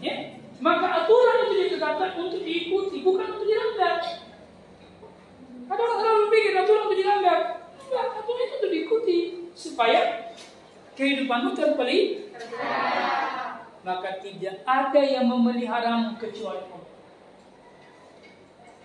Ya, 0.00 0.32
maka 0.64 1.04
aturan 1.04 1.44
itu 1.44 1.54
ditetapkan 1.60 2.16
untuk 2.16 2.40
diikuti, 2.40 3.04
bukan 3.04 3.36
untuk 3.36 3.44
dilanggar. 3.44 4.00
Ada 5.70 5.76
orang 5.76 5.98
selalu 6.00 6.24
pikir 6.32 6.52
aturan 6.56 6.82
untuk 6.88 6.98
dilanggar. 6.98 7.40
Enggak, 7.76 8.06
aturan 8.16 8.46
itu 8.48 8.54
untuk 8.56 8.72
diikuti 8.72 9.18
supaya 9.52 10.32
kehidupanmu 10.96 11.52
terpelihara. 11.52 13.59
Maka 13.80 14.20
tidak 14.20 14.60
ada 14.68 15.00
yang 15.00 15.24
memeliharamu 15.24 16.20
kecuali 16.20 16.60
Allah. 16.68 16.92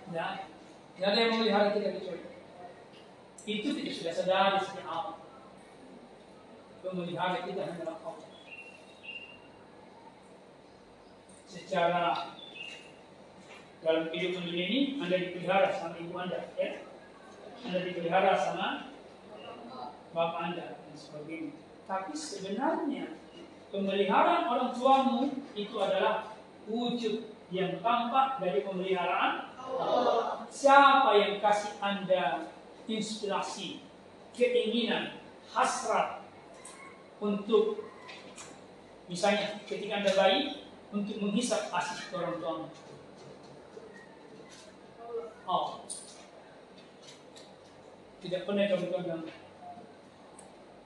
Ya, 0.08 0.26
tidak 0.96 1.08
ada 1.12 1.18
yang 1.20 1.32
memelihara 1.36 1.68
kita 1.76 1.88
kecuali 2.00 2.20
Allah. 2.24 2.36
Itu 3.46 3.68
tidak 3.76 3.92
sudah 3.92 4.12
sadar 4.16 4.52
sejak 4.64 4.86
awal. 4.88 5.20
Pemelihara 6.80 7.44
kita 7.44 7.60
adalah 7.60 8.00
Allah. 8.00 8.30
Secara 11.46 12.04
dalam 13.84 14.04
kehidupan 14.10 14.50
dunia 14.50 14.66
ini 14.66 14.80
Anda 14.98 15.16
dipelihara 15.20 15.68
sama 15.70 15.94
ibu 16.00 16.16
Anda, 16.18 16.50
ya. 16.56 16.82
Anda 17.68 17.78
dipelihara 17.84 18.32
sama 18.34 18.90
bapak 20.10 20.40
Anda 20.40 20.66
dan 20.80 20.96
sebagainya. 20.96 21.54
Tapi 21.86 22.12
sebenarnya 22.16 23.14
pemeliharaan 23.76 24.48
orang 24.48 24.70
tuamu 24.72 25.20
itu 25.52 25.76
adalah 25.76 26.32
wujud 26.64 27.28
yang 27.52 27.76
tampak 27.84 28.40
dari 28.40 28.64
pemeliharaan 28.64 29.56
Siapa 30.46 31.10
yang 31.18 31.42
kasih 31.42 31.74
Anda 31.82 32.48
inspirasi, 32.86 33.82
keinginan, 34.32 35.18
hasrat 35.52 36.22
untuk 37.18 37.82
misalnya 39.10 39.60
ketika 39.66 40.00
Anda 40.00 40.12
bayi 40.14 40.64
untuk 40.94 41.18
menghisap 41.18 41.68
asih 41.74 41.98
orang 42.14 42.36
tuamu. 42.40 42.66
Oh. 45.46 45.82
Tidak 48.22 48.42
pernah 48.42 48.66
kamu 48.66 48.86
bilang 48.90 49.22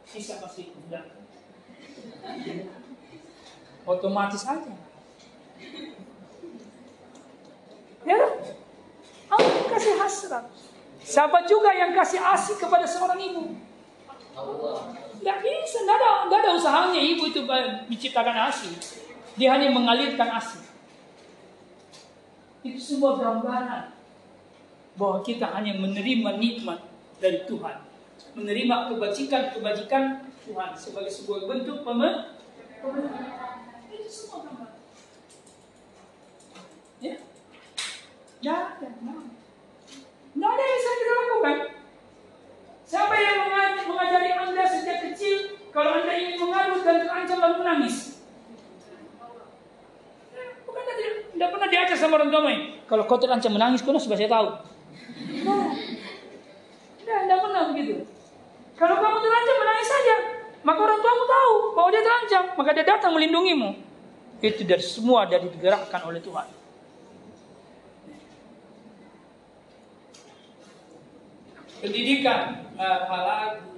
sisa 0.05 0.43
pasti 0.43 0.69
tidak. 0.69 1.05
Otomatis 3.86 4.43
aja. 4.44 4.74
Ya, 8.01 8.20
Allah 9.28 9.65
kasih 9.69 9.94
hasrat. 10.01 10.44
Siapa 11.01 11.44
juga 11.48 11.73
yang 11.73 11.93
kasih 11.97 12.20
asih 12.20 12.57
kepada 12.61 12.85
seorang 12.85 13.20
ibu? 13.20 13.57
Tidak 15.20 15.39
bisa, 15.44 15.78
tidak 15.85 15.97
ada, 16.01 16.11
tidak 16.24 16.39
ada 16.40 16.51
usahanya 16.57 17.01
ibu 17.01 17.28
itu 17.28 17.44
menciptakan 17.89 18.36
asih. 18.48 18.73
Dia 19.36 19.57
hanya 19.57 19.73
mengalirkan 19.73 20.28
asih. 20.36 20.65
Itu 22.61 22.81
semua 22.81 23.16
gambaran 23.16 23.97
bahwa 24.97 25.24
kita 25.24 25.48
hanya 25.57 25.77
menerima 25.81 26.36
nikmat 26.36 26.85
dari 27.20 27.44
Tuhan. 27.48 27.85
Menerima 28.36 28.93
kebajikan-kebajikan 28.93 30.28
Tuhan 30.44 30.70
sebagai 30.77 31.12
sebuah 31.12 31.48
bentuk 31.48 31.85
pemen. 31.85 32.36
Itu 34.11 34.27
semua 34.27 34.43
gambaran. 34.43 34.74
Ya? 36.99 37.15
Tidak 38.43 38.59
ada. 38.59 38.89
Tidak 38.91 40.51
ada 40.51 40.62
yang 40.66 40.78
bisa 40.82 40.91
kita 40.99 41.12
lakukan. 41.15 41.57
Siapa 42.91 43.15
yang 43.15 43.39
mengajari 43.87 44.35
Anda 44.35 44.66
sejak 44.66 44.99
kecil 45.07 45.62
kalau 45.70 46.03
Anda 46.03 46.11
ingin 46.19 46.43
mengadu 46.43 46.82
dan 46.82 47.07
terancam 47.07 47.39
lalu 47.39 47.57
menangis? 47.62 48.19
Bukan 50.66 50.82
tidak, 50.82 51.31
tidak 51.31 51.49
pernah 51.55 51.69
diajar 51.70 51.95
sama 51.95 52.19
orang 52.19 52.35
tua 52.35 52.43
Kalau 52.91 53.07
kau 53.07 53.23
terancam 53.23 53.55
menangis, 53.55 53.78
kau 53.78 53.95
sudah 53.95 54.19
saya 54.19 54.27
tahu. 54.27 54.59
Nah, 55.47 55.70
tidak, 56.99 57.19
tidak 57.31 57.39
pernah 57.47 57.62
begitu. 57.70 57.95
Kalau 58.74 58.97
kamu 58.99 59.19
terancam 59.23 59.57
menangis 59.62 59.87
saja, 59.87 60.15
maka 60.66 60.81
orang 60.82 60.99
tuamu 60.99 61.24
tahu 61.31 61.55
bahwa 61.78 61.89
dia 61.95 62.03
terancam, 62.03 62.43
maka 62.59 62.70
dia 62.74 62.82
datang 62.91 63.15
melindungimu. 63.15 63.90
Itu 64.41 64.65
dari 64.65 64.85
semua 64.85 65.29
dari 65.29 65.53
digerakkan 65.53 66.01
oleh 66.09 66.21
Tuhan. 66.25 66.61
pendidikan 71.81 72.69
apalagi? 72.77 73.73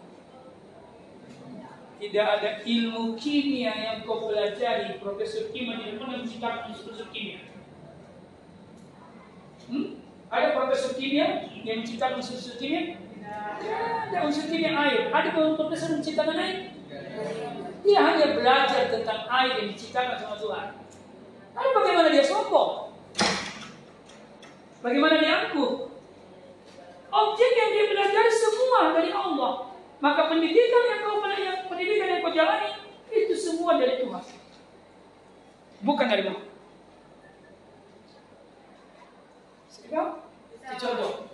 Tidak 2.03 2.27
ada 2.27 2.51
ilmu 2.67 3.15
kimia 3.15 3.71
yang 3.71 3.97
kau 4.03 4.27
pelajari 4.27 4.99
profesor 4.99 5.55
kimia 5.55 5.79
tidak 5.79 6.03
pernah 6.03 6.19
menciptakan 6.19 6.75
profesor 6.75 7.07
kimia. 7.15 7.47
Hmm? 9.71 10.03
ada 10.27 10.51
profesor 10.51 10.99
kimia 10.99 11.47
yang 11.63 11.87
menciptakan 11.87 12.19
unsur 12.19 12.59
kimia? 12.59 12.99
Tidak 12.99 13.79
ada. 14.11 14.19
Unsur 14.27 14.51
kimia 14.51 14.75
air. 14.75 15.15
Ada 15.15 15.31
profesor 15.31 15.95
menciptakan 15.95 16.37
air 16.43 16.59
dia 17.83 18.01
hanya 18.01 18.27
belajar 18.35 18.83
tentang 18.91 19.27
air 19.27 19.53
yang 19.63 19.69
diciptakan 19.75 20.17
sama 20.19 20.37
Tuhan 20.39 20.67
lalu 21.53 21.71
bagaimana 21.77 22.09
dia 22.11 22.25
sombong 22.25 22.95
bagaimana 24.83 25.15
dia 25.19 25.33
angkuh 25.47 25.93
Objek 27.13 27.51
yang 27.53 27.71
dia 27.77 27.85
belajar 27.93 28.25
semua 28.33 28.97
dari 28.97 29.13
Allah. 29.13 29.69
Maka 30.01 30.33
pendidikan 30.33 30.83
yang 30.89 31.01
kau 31.05 31.21
yang 31.29 31.69
pendidikan 31.69 32.09
yang 32.09 32.21
kau 32.25 32.33
jalani 32.33 32.73
itu 33.13 33.37
semua 33.37 33.77
dari 33.77 34.01
Tuhan. 34.01 34.25
Bukan 35.85 36.07
dari 36.09 36.25
mana. 36.25 36.43
Sehingga 39.69 40.25
contoh 40.81 41.29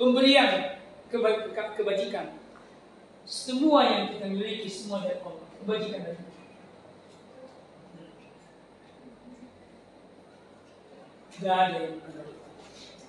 pemberian 0.00 0.80
keba 1.12 1.52
kebajikan. 1.76 2.40
Semua 3.24 3.80
yang 3.88 4.04
kita 4.12 4.26
miliki 4.28 4.68
semua 4.68 5.00
dari 5.04 5.20
Allah. 5.20 5.48
Kebajikan 5.60 6.00
dari 6.04 6.16
Allah. 6.16 6.32
Ada 11.34 11.76
yang 11.82 11.98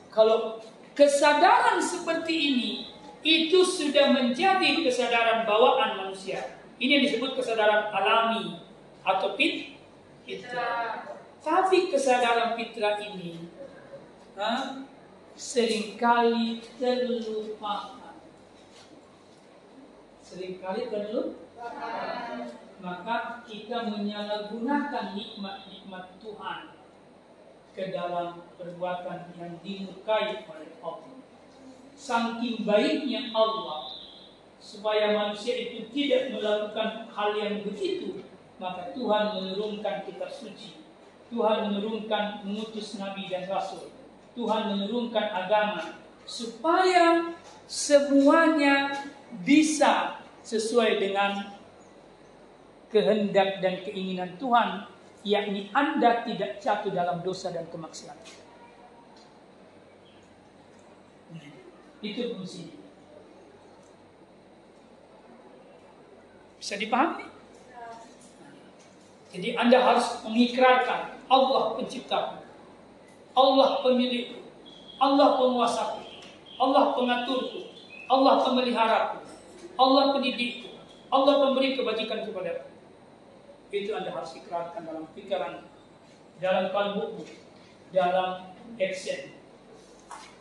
Kalau 0.10 0.60
Kesadaran 0.96 1.84
seperti 1.84 2.56
ini 2.56 2.72
itu 3.20 3.68
sudah 3.68 4.16
menjadi 4.16 4.80
kesadaran 4.80 5.44
bawaan 5.44 6.08
manusia. 6.08 6.56
Ini 6.80 6.88
yang 7.00 7.04
disebut 7.12 7.36
kesadaran 7.36 7.92
alami 7.92 8.64
atau 9.04 9.36
pit 9.36 9.76
fitrah. 10.24 11.20
Tapi 11.44 11.92
kesadaran 11.92 12.56
fitrah 12.56 12.96
ini 13.04 13.44
ha, 14.40 14.88
sering 15.36 16.00
kali 16.00 16.64
terlupakan. 16.80 18.05
Seringkali 20.36 20.92
terlupakan. 20.92 22.44
Maka 22.84 23.40
kita 23.48 23.88
menyalahgunakan 23.88 25.16
nikmat-nikmat 25.16 26.20
Tuhan 26.20 26.76
ke 27.72 27.96
dalam 27.96 28.44
perbuatan 28.60 29.32
yang 29.40 29.56
dimurkai 29.64 30.44
oleh 30.44 30.76
Allah. 30.84 31.16
Saking 31.96 32.68
baiknya 32.68 33.32
Allah 33.32 33.96
supaya 34.60 35.16
manusia 35.16 35.56
itu 35.56 35.88
tidak 35.96 36.36
melakukan 36.36 37.08
hal 37.16 37.32
yang 37.40 37.64
begitu, 37.64 38.28
maka 38.60 38.92
Tuhan 38.92 39.40
menurunkan 39.40 40.04
kitab 40.04 40.36
suci. 40.36 40.84
Tuhan 41.32 41.72
menurunkan 41.72 42.44
mengutus 42.44 43.00
nabi 43.00 43.32
dan 43.32 43.48
rasul. 43.48 43.88
Tuhan 44.36 44.76
menurunkan 44.76 45.26
agama 45.32 46.04
supaya 46.28 47.32
semuanya 47.72 49.08
bisa 49.44 50.15
sesuai 50.46 51.02
dengan 51.02 51.58
kehendak 52.94 53.60
dan 53.66 53.82
keinginan 53.82 54.38
Tuhan 54.38 54.86
yakni 55.26 55.74
Anda 55.74 56.22
tidak 56.22 56.62
jatuh 56.62 56.94
dalam 56.94 57.26
dosa 57.26 57.50
dan 57.50 57.66
kemaksiatan. 57.74 58.46
Itu 62.06 62.38
fungsinya. 62.38 62.78
Bisa 66.62 66.78
dipahami? 66.78 67.26
Jadi 69.34 69.58
Anda 69.58 69.82
harus 69.82 70.22
mengikrarkan 70.22 71.18
Allah 71.28 71.76
pencipta, 71.76 72.40
Allah 73.34 73.70
pemilik, 73.82 74.40
Allah 75.02 75.36
penguasa, 75.42 76.00
Allah 76.56 76.94
pengaturku, 76.94 77.74
Allah 78.08 78.46
pemeliharaku, 78.46 79.25
Allah 79.76 80.04
pendidikku, 80.16 80.72
Allah 81.12 81.34
pemberi 81.44 81.76
kebajikan 81.76 82.24
kepadaku 82.28 82.76
itu 83.76 83.92
Anda 83.92 84.16
harus 84.16 84.32
ikrarkan 84.40 84.88
dalam 84.88 85.06
pikiran, 85.12 85.68
dalam 86.40 86.66
kalbumu, 86.72 87.28
dalam 87.92 88.56
action. 88.80 89.36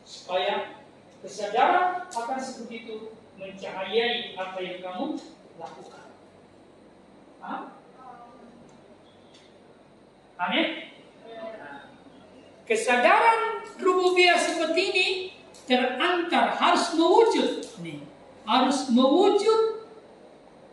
Supaya 0.07 0.85
kesadaran 1.19 2.07
akan 2.13 2.39
seperti 2.39 2.87
itu 2.87 2.97
mencahayai 3.35 4.39
apa 4.39 4.59
yang 4.63 4.79
kamu 4.79 5.19
lakukan. 5.59 6.07
Paham? 7.43 7.63
Amin? 10.39 10.67
Kesadaran 12.65 13.67
rububiyah 13.77 14.39
seperti 14.41 14.83
ini 14.95 15.07
terantar 15.69 16.57
harus 16.57 16.97
mewujud 16.97 17.65
nih 17.85 18.01
harus 18.45 18.93
mewujud 18.93 19.89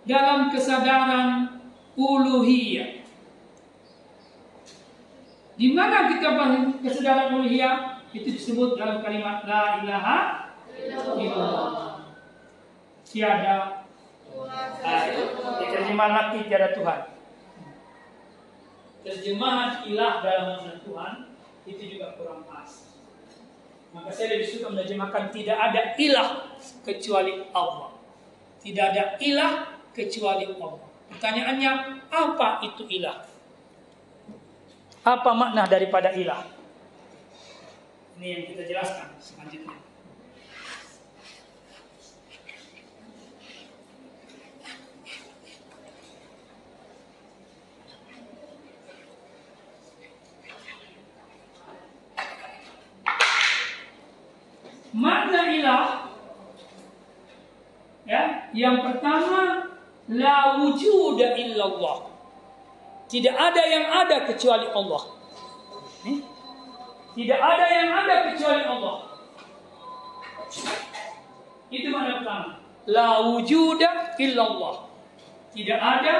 dalam 0.04 0.52
kesadaran 0.52 1.60
uluhiyah. 1.96 3.04
Di 5.56 5.68
mana 5.72 6.12
kita 6.12 6.36
kesadaran 6.84 7.40
uluhiyah? 7.40 8.04
Itu 8.12 8.28
disebut 8.28 8.76
dalam 8.76 9.00
kalimat 9.00 9.48
la 9.48 9.80
ilaha 9.80 10.18
illallah. 11.16 12.12
Tiada 13.08 13.88
ah, 14.84 15.04
terjemahan 15.64 16.12
lagi 16.12 16.40
tiada 16.48 16.76
Tuhan. 16.76 17.00
Terjemahan 19.02 19.88
ilah 19.88 20.14
dalam 20.20 20.46
nama 20.60 20.76
Tuhan 20.84 21.14
itu 21.64 21.84
juga 21.96 22.20
kurang 22.20 22.44
pas. 22.44 23.00
Maka 23.92 24.12
saya 24.12 24.40
lebih 24.40 24.48
suka 24.48 24.72
menerjemahkan 24.72 25.32
tidak 25.32 25.58
ada 25.60 25.82
ilah 26.00 26.51
kecuali 26.86 27.44
Allah. 27.52 27.92
Tidak 28.62 28.86
ada 28.94 29.18
ilah 29.20 29.82
kecuali 29.92 30.46
Allah. 30.48 30.78
Pertanyaannya, 31.12 31.72
apa 32.14 32.64
itu 32.64 32.88
ilah? 32.88 33.26
Apa 35.02 35.34
makna 35.34 35.66
daripada 35.66 36.14
ilah? 36.14 36.46
Ini 38.22 38.28
yang 38.38 38.44
kita 38.46 38.64
jelaskan 38.70 39.10
selanjutnya. 39.18 39.82
Makna 54.92 55.42
ilah 55.56 55.86
ya, 58.06 58.51
yang 58.62 58.78
pertama 58.86 59.66
la 60.14 60.62
wujuda 60.62 61.34
illallah. 61.34 62.06
Tidak 63.10 63.34
ada 63.34 63.64
yang 63.66 63.86
ada 63.90 64.30
kecuali 64.30 64.70
Allah. 64.70 65.04
Tidak 67.12 67.40
ada 67.42 67.66
yang 67.68 67.90
ada 67.92 68.16
kecuali 68.32 68.62
Allah. 68.64 68.96
Itu 71.74 71.88
makna 71.90 72.22
pertama. 72.22 72.50
La 72.86 73.10
wujuda 73.26 74.16
illallah. 74.22 74.76
Tidak 75.52 75.80
ada 75.82 76.16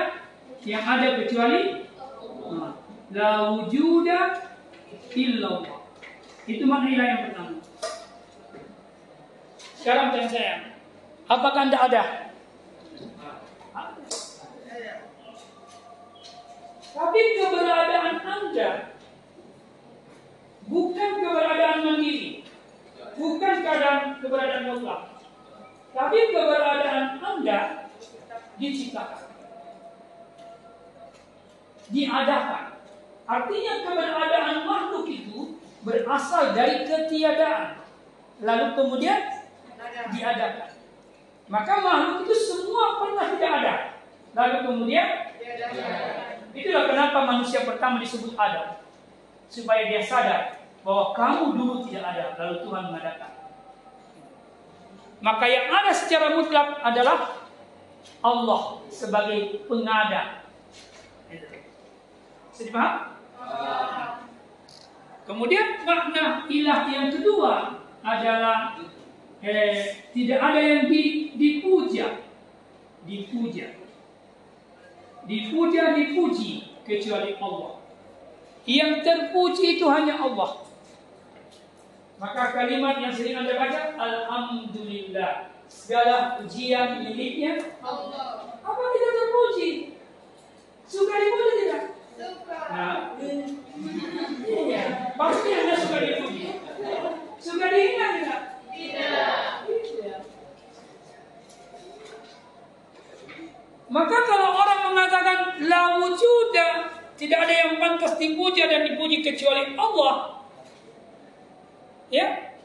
yang 0.66 0.84
ada 0.84 1.08
kecuali 1.22 1.86
Allah. 2.26 2.72
La 3.14 3.32
wujuda 3.54 4.20
illallah. 5.14 5.78
Itu 6.50 6.64
makna 6.66 7.04
yang 7.06 7.22
pertama. 7.30 7.56
Sekarang 9.80 10.14
tanya 10.14 10.30
saya, 10.30 10.56
apakah 11.26 11.66
anda 11.66 11.80
ada? 11.80 12.31
Tapi 16.92 17.22
keberadaan 17.40 18.16
anda 18.20 18.70
bukan 20.68 21.12
keberadaan 21.24 21.80
mandiri, 21.88 22.44
bukan 23.16 23.56
keadaan 23.64 24.20
keberadaan 24.20 24.68
mutlak, 24.68 25.02
tapi 25.96 26.18
keberadaan 26.36 27.06
anda 27.24 27.60
diciptakan, 28.60 29.24
diadakan. 31.96 32.64
Artinya 33.24 33.74
keberadaan 33.88 34.58
makhluk 34.68 35.08
itu 35.08 35.40
berasal 35.88 36.52
dari 36.52 36.84
ketiadaan. 36.84 37.80
Lalu 38.44 38.68
kemudian 38.76 39.20
diadakan. 40.12 40.76
Maka 41.48 41.74
makhluk 41.80 42.28
itu 42.28 42.36
semua 42.36 43.00
pernah 43.00 43.32
tidak 43.32 43.52
ada. 43.64 43.76
Lalu 44.36 44.58
kemudian 44.68 45.08
itulah 46.52 46.84
kenapa 46.88 47.18
manusia 47.28 47.64
pertama 47.68 48.02
disebut 48.02 48.36
Adam. 48.36 48.82
Supaya 49.52 49.88
dia 49.88 50.00
sadar 50.00 50.64
bahwa 50.82 51.12
kamu 51.14 51.44
dulu 51.60 51.74
tidak 51.86 52.04
ada, 52.16 52.26
lalu 52.40 52.56
Tuhan 52.64 52.84
mengadakan. 52.90 53.32
Maka 55.22 55.46
yang 55.46 55.70
ada 55.70 55.92
secara 55.94 56.34
mutlak 56.34 56.82
adalah 56.82 57.46
Allah 58.26 58.62
sebagai 58.90 59.66
pengada. 59.70 60.42
Sudah 62.54 62.74
paham? 62.74 62.94
Kemudian 65.26 65.86
makna 65.86 66.50
ilah 66.50 66.90
yang 66.90 67.08
kedua 67.14 67.80
adalah 68.02 68.78
eh, 69.42 70.10
tidak 70.14 70.40
ada 70.42 70.60
yang 70.60 70.82
di, 70.90 71.34
dipuja, 71.38 72.26
dipuja, 73.06 73.81
dipuja, 75.26 75.94
dipuji 75.94 76.78
kecuali 76.86 77.38
Allah. 77.38 77.82
Yang 78.66 78.94
terpuji 79.02 79.82
itu 79.82 79.86
hanya 79.90 80.22
Allah. 80.22 80.66
Maka 82.22 82.54
kalimat 82.54 83.02
yang 83.02 83.10
sering 83.10 83.34
anda 83.34 83.58
baca, 83.58 83.98
Alhamdulillah. 83.98 85.50
Segala 85.66 86.38
pujian 86.38 87.02
miliknya 87.02 87.58
Allah. 87.82 88.60
Apa 88.62 88.84
kita 88.94 89.10
terpuji? 89.18 89.70
Suka 90.86 91.14
dipuji 91.18 91.54
tidak? 91.66 91.84
Suka. 92.20 92.60
Nah, 92.70 92.98
iya. 94.46 94.84
Pasti 95.18 95.50
anda 95.56 95.74
suka 95.80 95.98
dipuji. 96.04 96.62
Suka 97.42 97.66
dihina 97.74 98.08
tidak? 98.22 98.42
Maka 103.92 104.18
kalau 104.24 104.56
orang 104.56 104.88
mengatakan 104.88 105.38
la 105.68 106.00
wujuda, 106.00 106.68
tidak 107.20 107.40
ada 107.44 107.54
yang 107.54 107.72
pantas 107.76 108.16
dipuja 108.16 108.72
dan 108.72 108.88
dipuji 108.88 109.20
kecuali 109.20 109.76
Allah. 109.76 110.40
Ya. 112.08 112.56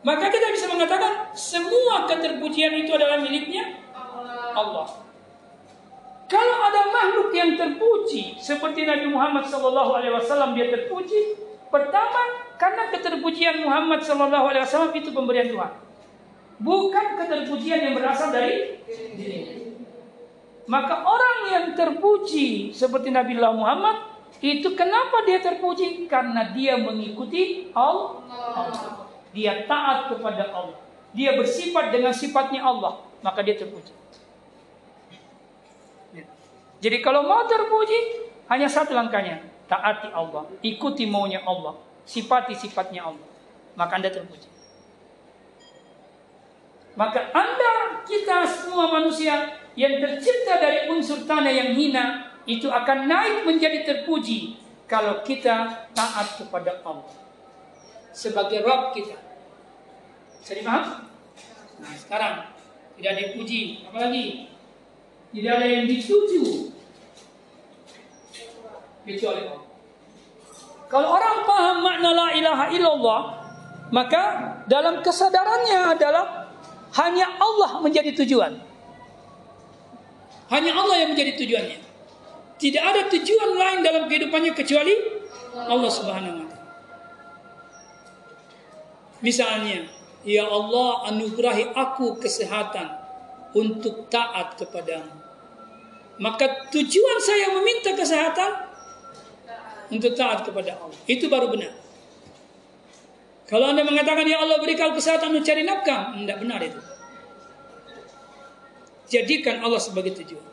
Maka 0.00 0.30
kita 0.32 0.54
bisa 0.54 0.70
mengatakan 0.70 1.34
semua 1.36 2.06
keterpujian 2.06 2.72
itu 2.72 2.94
adalah 2.94 3.20
miliknya 3.20 3.82
Allah. 4.54 4.88
Kalau 6.30 6.56
ada 6.62 6.88
makhluk 6.94 7.34
yang 7.34 7.58
terpuji 7.58 8.38
seperti 8.38 8.86
Nabi 8.86 9.10
Muhammad 9.10 9.50
SAW 9.50 10.54
dia 10.54 10.66
terpuji, 10.70 11.34
pertama 11.68 12.46
karena 12.54 12.88
keterpujian 12.94 13.66
Muhammad 13.66 14.00
SAW 14.00 14.94
itu 14.94 15.10
pemberian 15.10 15.50
Tuhan, 15.50 15.74
bukan 16.62 17.06
keterpujian 17.18 17.82
yang 17.82 17.94
berasal 17.98 18.30
dari 18.30 18.78
diri. 19.18 19.59
Maka 20.70 21.02
orang 21.02 21.38
yang 21.50 21.66
terpuji 21.74 22.70
seperti 22.70 23.10
Nabi 23.10 23.34
Muhammad 23.34 24.06
itu 24.38 24.70
kenapa 24.78 25.26
dia 25.26 25.42
terpuji? 25.42 26.06
Karena 26.06 26.54
dia 26.54 26.78
mengikuti 26.78 27.74
Allah. 27.74 28.22
Dia 29.34 29.66
taat 29.66 30.14
kepada 30.14 30.46
Allah. 30.54 30.78
Dia 31.10 31.34
bersifat 31.34 31.90
dengan 31.90 32.14
sifatnya 32.14 32.62
Allah, 32.62 33.02
maka 33.18 33.42
dia 33.42 33.58
terpuji. 33.58 33.90
Jadi 36.80 36.96
kalau 37.02 37.26
mau 37.26 37.44
terpuji, 37.50 38.30
hanya 38.46 38.70
satu 38.70 38.94
langkahnya, 38.94 39.42
taati 39.66 40.08
Allah, 40.14 40.48
ikuti 40.62 41.04
maunya 41.04 41.42
Allah, 41.44 41.76
sifati 42.06 42.54
sifatnya 42.56 43.10
Allah, 43.10 43.26
maka 43.74 43.98
Anda 43.98 44.08
terpuji. 44.08 44.48
Maka 46.94 47.34
Anda, 47.36 48.00
kita 48.06 48.48
semua 48.48 48.88
manusia 48.96 49.59
yang 49.78 50.02
tercipta 50.02 50.58
dari 50.58 50.90
unsur 50.90 51.22
tanah 51.26 51.52
yang 51.52 51.70
hina 51.74 52.34
itu 52.48 52.66
akan 52.66 53.06
naik 53.06 53.46
menjadi 53.46 53.86
terpuji 53.86 54.58
kalau 54.90 55.22
kita 55.22 55.86
taat 55.94 56.34
kepada 56.40 56.82
Allah 56.82 57.14
sebagai 58.10 58.66
Rabb 58.66 58.90
kita. 58.90 59.16
Bisa 60.42 60.52
dipaham? 60.58 61.06
Nah 61.78 61.92
sekarang 61.94 62.34
tidak 62.98 63.10
ada 63.16 63.20
yang 63.22 63.32
puji, 63.38 63.60
apalagi 63.86 64.24
tidak 65.30 65.52
ada 65.62 65.66
yang 65.70 65.84
dituju 65.86 66.74
kecuali 69.06 69.40
Allah. 69.46 69.64
Kalau 70.90 71.08
orang 71.14 71.36
paham 71.46 71.76
makna 71.86 72.10
la 72.10 72.28
ilaha 72.34 72.64
illallah, 72.74 73.20
maka 73.94 74.22
dalam 74.66 75.06
kesadarannya 75.06 75.94
adalah 75.94 76.50
hanya 76.98 77.30
Allah 77.38 77.78
menjadi 77.78 78.10
tujuan. 78.22 78.69
Hanya 80.50 80.74
Allah 80.74 81.06
yang 81.06 81.14
menjadi 81.14 81.38
tujuannya. 81.38 81.78
Tidak 82.60 82.82
ada 82.82 83.08
tujuan 83.08 83.50
lain 83.56 83.80
dalam 83.80 84.04
kehidupannya 84.10 84.52
kecuali 84.52 84.92
Allah 85.56 85.90
Subhanahu 85.90 86.34
wa 86.36 86.46
taala. 86.50 86.68
Misalnya, 89.24 89.88
ya 90.26 90.44
Allah 90.44 91.08
anugerahi 91.08 91.72
aku 91.72 92.20
kesehatan 92.20 92.88
untuk 93.56 94.10
taat 94.12 94.58
kepadamu. 94.60 95.12
Maka 96.20 96.68
tujuan 96.68 97.18
saya 97.24 97.56
meminta 97.56 97.96
kesehatan 97.96 98.50
untuk 99.88 100.12
taat 100.12 100.44
kepada 100.44 100.76
Allah. 100.76 100.98
Itu 101.08 101.32
baru 101.32 101.48
benar. 101.48 101.72
Kalau 103.48 103.72
anda 103.72 103.82
mengatakan 103.82 104.28
ya 104.28 104.38
Allah 104.38 104.60
beri 104.62 104.78
kau 104.78 104.94
kesehatan 104.94 105.32
untuk 105.34 105.48
cari 105.48 105.64
nafkah, 105.66 106.14
tidak 106.14 106.38
benar 106.38 106.60
itu. 106.62 106.80
Jadikan 109.10 109.58
Allah 109.60 109.82
sebagai 109.82 110.14
tujuan. 110.22 110.46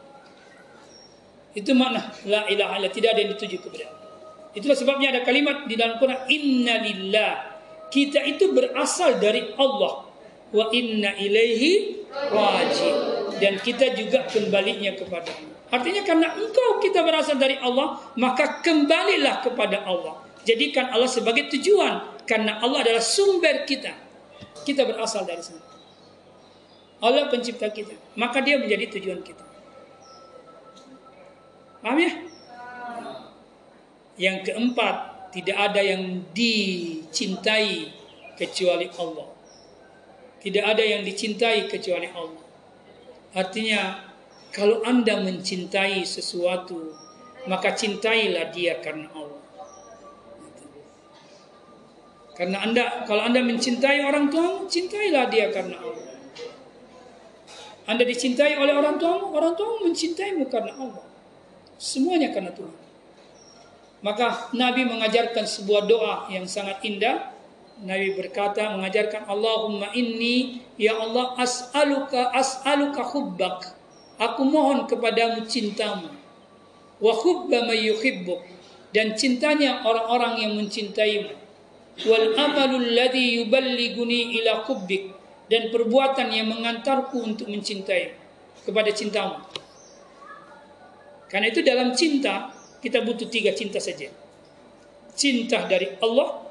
Itu 1.53 1.77
makna 1.77 2.09
la 2.25 2.49
ilaha 2.49 2.77
illallah 2.77 2.93
tidak 2.93 3.13
ada 3.13 3.19
yang 3.21 3.31
dituju 3.37 3.57
kepada 3.61 3.85
Allah. 3.89 4.09
Itulah 4.57 4.77
sebabnya 4.77 5.13
ada 5.13 5.21
kalimat 5.21 5.69
di 5.69 5.77
dalam 5.77 6.01
Quran 6.01 6.17
Inna 6.33 6.81
lillah. 6.81 7.33
Kita 7.87 8.25
itu 8.25 8.51
berasal 8.51 9.21
dari 9.21 9.53
Allah 9.55 10.09
wa 10.51 10.65
inna 10.71 11.15
ilaihi 11.15 12.03
raji 12.11 12.91
dan 13.39 13.61
kita 13.61 13.93
juga 13.95 14.25
kembalinya 14.27 14.97
kepada 14.97 15.29
Allah. 15.31 15.55
Artinya 15.67 16.01
karena 16.03 16.31
engkau 16.31 16.79
kita 16.79 17.03
berasal 17.03 17.35
dari 17.35 17.59
Allah, 17.59 17.99
maka 18.15 18.63
kembalilah 18.63 19.43
kepada 19.43 19.83
Allah. 19.83 20.23
Jadikan 20.47 20.95
Allah 20.95 21.11
sebagai 21.11 21.51
tujuan 21.51 22.23
Karena 22.23 22.59
Allah 22.63 22.83
adalah 22.83 23.03
sumber 23.03 23.67
kita. 23.67 23.91
Kita 24.63 24.83
berasal 24.83 25.23
dari 25.23 25.43
sana. 25.43 25.66
Allah 26.97 27.29
pencipta 27.29 27.69
kita. 27.69 27.93
Maka 28.17 28.41
dia 28.41 28.57
menjadi 28.57 28.97
tujuan 28.97 29.21
kita. 29.21 29.45
Paham 31.81 31.97
ya? 32.01 32.11
Yang 34.17 34.37
keempat, 34.49 34.95
tidak 35.29 35.57
ada 35.61 35.81
yang 35.85 36.25
dicintai 36.33 37.93
kecuali 38.33 38.89
Allah. 38.97 39.29
Tidak 40.41 40.63
ada 40.65 40.81
yang 40.81 41.05
dicintai 41.05 41.69
kecuali 41.69 42.09
Allah. 42.09 42.43
Artinya, 43.37 43.81
kalau 44.49 44.81
Anda 44.81 45.21
mencintai 45.21 46.01
sesuatu, 46.01 46.97
maka 47.45 47.77
cintailah 47.77 48.49
dia 48.49 48.81
karena 48.81 49.05
Allah. 49.13 49.43
Karena 52.33 52.57
Anda, 52.65 52.83
kalau 53.05 53.21
Anda 53.21 53.45
mencintai 53.45 54.01
orang 54.01 54.33
tua, 54.33 54.65
cintailah 54.65 55.29
dia 55.29 55.53
karena 55.53 55.77
Allah. 55.77 56.06
Anda 57.87 58.03
dicintai 58.03 58.59
oleh 58.59 58.75
orang 58.75 58.99
tua, 58.99 59.15
orang 59.31 59.55
tua 59.55 59.79
mencintaimu 59.79 60.51
karena 60.51 60.75
Allah. 60.75 61.07
Semuanya 61.79 62.35
karena 62.35 62.51
Tuhan. 62.51 62.75
Maka 64.03 64.51
Nabi 64.51 64.83
mengajarkan 64.85 65.47
sebuah 65.47 65.87
doa 65.87 66.15
yang 66.27 66.43
sangat 66.45 66.83
indah. 66.83 67.31
Nabi 67.79 68.13
berkata 68.17 68.75
mengajarkan 68.75 69.25
Allahumma 69.31 69.93
inni 69.95 70.59
ya 70.75 70.99
Allah 70.99 71.39
as'aluka 71.39 72.35
as'aluka 72.35 73.07
hubbak. 73.07 73.71
Aku 74.19 74.43
mohon 74.43 74.83
kepadamu 74.89 75.47
cintamu. 75.47 76.11
Wa 76.99 77.13
hubba 77.13 77.69
may 77.69 77.87
yuhibbuk 77.87 78.41
dan 78.91 79.15
cintanya 79.15 79.85
orang-orang 79.85 80.43
yang 80.43 80.53
mencintaimu. 80.59 81.33
Wal 82.05 82.35
amalul 82.35 82.93
yuballiguni 83.15 84.41
ila 84.41 84.65
hubbik 84.65 85.16
dan 85.47 85.71
perbuatan 85.71 86.27
yang 86.31 86.51
mengantarku 86.51 87.23
untuk 87.23 87.47
mencintai 87.47 88.15
kepada 88.67 88.91
cintamu. 88.91 89.39
Karena 91.27 91.47
itu 91.51 91.59
dalam 91.63 91.91
cinta 91.95 92.51
kita 92.79 93.03
butuh 93.03 93.27
tiga 93.27 93.51
cinta 93.55 93.79
saja. 93.79 94.07
Cinta 95.17 95.65
dari 95.65 95.97
Allah, 95.99 96.45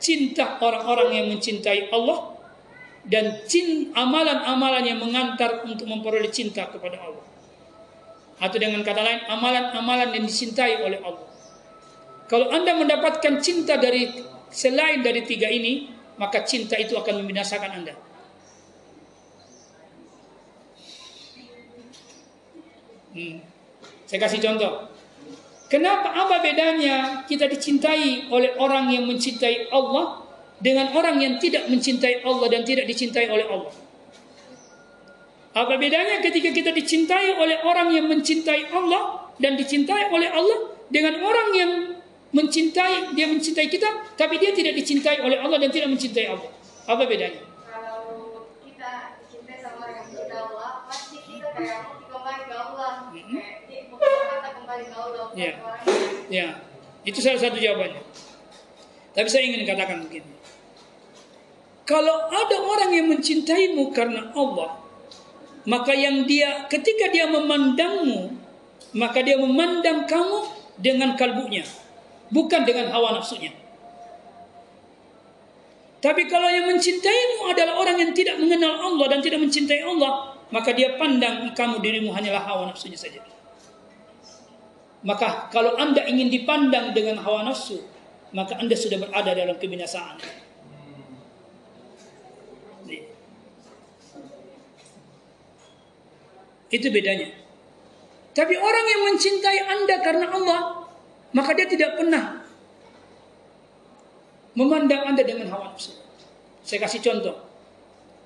cinta 0.00 0.56
orang-orang 0.62 1.20
yang 1.20 1.26
mencintai 1.30 1.92
Allah, 1.92 2.38
dan 3.06 3.44
amalan-amalan 3.94 4.84
yang 4.84 4.98
mengantar 4.98 5.62
untuk 5.68 5.86
memperoleh 5.86 6.32
cinta 6.32 6.66
kepada 6.70 6.96
Allah. 7.02 7.24
Atau 8.38 8.62
dengan 8.62 8.80
kata 8.86 9.02
lain, 9.02 9.20
amalan-amalan 9.26 10.14
yang 10.14 10.24
dicintai 10.24 10.80
oleh 10.86 11.02
Allah. 11.02 11.26
Kalau 12.30 12.52
Anda 12.54 12.76
mendapatkan 12.76 13.40
cinta 13.42 13.80
dari 13.80 14.12
selain 14.52 15.02
dari 15.02 15.24
tiga 15.24 15.48
ini, 15.50 15.97
maka 16.18 16.42
cinta 16.42 16.74
itu 16.74 16.98
akan 16.98 17.22
membinasakan 17.22 17.70
Anda. 17.82 17.94
Hmm. 23.14 23.40
Saya 24.04 24.18
kasih 24.26 24.40
contoh. 24.42 24.88
Kenapa 25.68 26.16
apa 26.16 26.40
bedanya 26.40 27.28
kita 27.28 27.44
dicintai 27.44 28.32
oleh 28.32 28.56
orang 28.56 28.88
yang 28.88 29.04
mencintai 29.04 29.68
Allah 29.68 30.24
dengan 30.58 30.96
orang 30.96 31.20
yang 31.20 31.36
tidak 31.36 31.68
mencintai 31.68 32.24
Allah 32.24 32.46
dan 32.48 32.64
tidak 32.64 32.88
dicintai 32.88 33.28
oleh 33.28 33.44
Allah? 33.44 33.72
Apa 35.52 35.74
bedanya 35.76 36.24
ketika 36.24 36.54
kita 36.54 36.70
dicintai 36.72 37.36
oleh 37.36 37.60
orang 37.66 37.92
yang 37.92 38.08
mencintai 38.08 38.72
Allah 38.72 39.28
dan 39.36 39.60
dicintai 39.60 40.08
oleh 40.08 40.30
Allah 40.30 40.72
dengan 40.88 41.20
orang 41.20 41.48
yang 41.52 41.72
mencintai 42.28 43.16
dia 43.16 43.26
mencintai 43.28 43.68
kita 43.72 43.88
tapi 44.14 44.36
dia 44.36 44.52
tidak 44.52 44.76
dicintai 44.76 45.24
oleh 45.24 45.40
Allah 45.40 45.58
dan 45.60 45.70
tidak 45.72 45.88
mencintai 45.92 46.26
Allah? 46.28 46.50
Apa 46.88 47.04
bedanya? 47.04 47.40
Kalau 47.68 48.48
kita 48.64 49.20
dicintai 49.24 49.56
sama 49.60 49.84
orang 49.84 49.94
yang 50.00 50.06
mencintai 50.08 50.40
Allah, 50.40 50.70
pasti 50.88 51.16
kita 51.24 51.48
kayak 51.52 51.80
kembali 52.08 52.42
ke 52.48 52.54
Allah. 52.56 52.92
Kayak 53.12 54.52
kembali 54.56 54.84
ke 54.88 54.96
Allah. 54.96 55.26
Ya. 55.36 55.52
Ya. 56.28 56.48
Itu 57.04 57.18
salah 57.24 57.40
satu 57.40 57.56
jawabannya. 57.56 58.02
Tapi 59.16 59.28
saya 59.32 59.42
ingin 59.48 59.64
katakan 59.64 60.04
begini. 60.04 60.38
Kalau 61.88 62.28
ada 62.28 62.56
orang 62.60 62.92
yang 62.92 63.08
mencintaimu 63.08 63.96
karena 63.96 64.28
Allah, 64.36 64.76
maka 65.64 65.96
yang 65.96 66.28
dia 66.28 66.68
ketika 66.68 67.08
dia 67.08 67.24
memandangmu, 67.32 68.36
maka 68.92 69.24
dia 69.24 69.40
memandang 69.40 70.04
kamu 70.04 70.52
dengan 70.76 71.16
kalbunya, 71.16 71.64
bukan 72.28 72.64
dengan 72.64 72.92
hawa 72.92 73.16
nafsunya. 73.16 73.52
Tapi 75.98 76.30
kalau 76.30 76.46
yang 76.46 76.70
mencintaimu 76.70 77.50
adalah 77.50 77.74
orang 77.82 77.98
yang 77.98 78.12
tidak 78.14 78.38
mengenal 78.38 78.78
Allah 78.78 79.06
dan 79.10 79.18
tidak 79.18 79.42
mencintai 79.42 79.82
Allah, 79.82 80.38
maka 80.54 80.70
dia 80.70 80.94
pandang 80.94 81.50
kamu 81.58 81.82
dirimu 81.82 82.14
hanyalah 82.14 82.42
hawa 82.46 82.70
nafsunya 82.70 82.94
saja. 82.94 83.18
Maka 85.02 85.50
kalau 85.50 85.74
Anda 85.74 86.06
ingin 86.06 86.30
dipandang 86.30 86.94
dengan 86.94 87.18
hawa 87.22 87.42
nafsu, 87.46 87.82
maka 88.30 88.58
Anda 88.62 88.78
sudah 88.78 89.02
berada 89.02 89.34
dalam 89.34 89.58
kebinasaan. 89.58 90.46
Itu 96.68 96.92
bedanya. 96.92 97.32
Tapi 98.36 98.54
orang 98.54 98.86
yang 98.86 99.02
mencintai 99.08 99.60
Anda 99.66 99.96
karena 100.04 100.26
Allah, 100.30 100.77
maka 101.32 101.52
dia 101.52 101.68
tidak 101.68 102.00
pernah 102.00 102.40
memandang 104.56 105.14
Anda 105.14 105.22
dengan 105.22 105.52
hawa 105.52 105.72
nafsu. 105.72 105.92
Saya 106.64 106.84
kasih 106.84 107.00
contoh. 107.04 107.36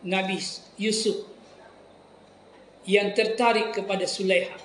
Nabi 0.03 0.35
Yusuf 0.83 1.31
yang 2.83 3.15
tertarik 3.15 3.71
kepada 3.71 4.03
Sulaiha. 4.03 4.59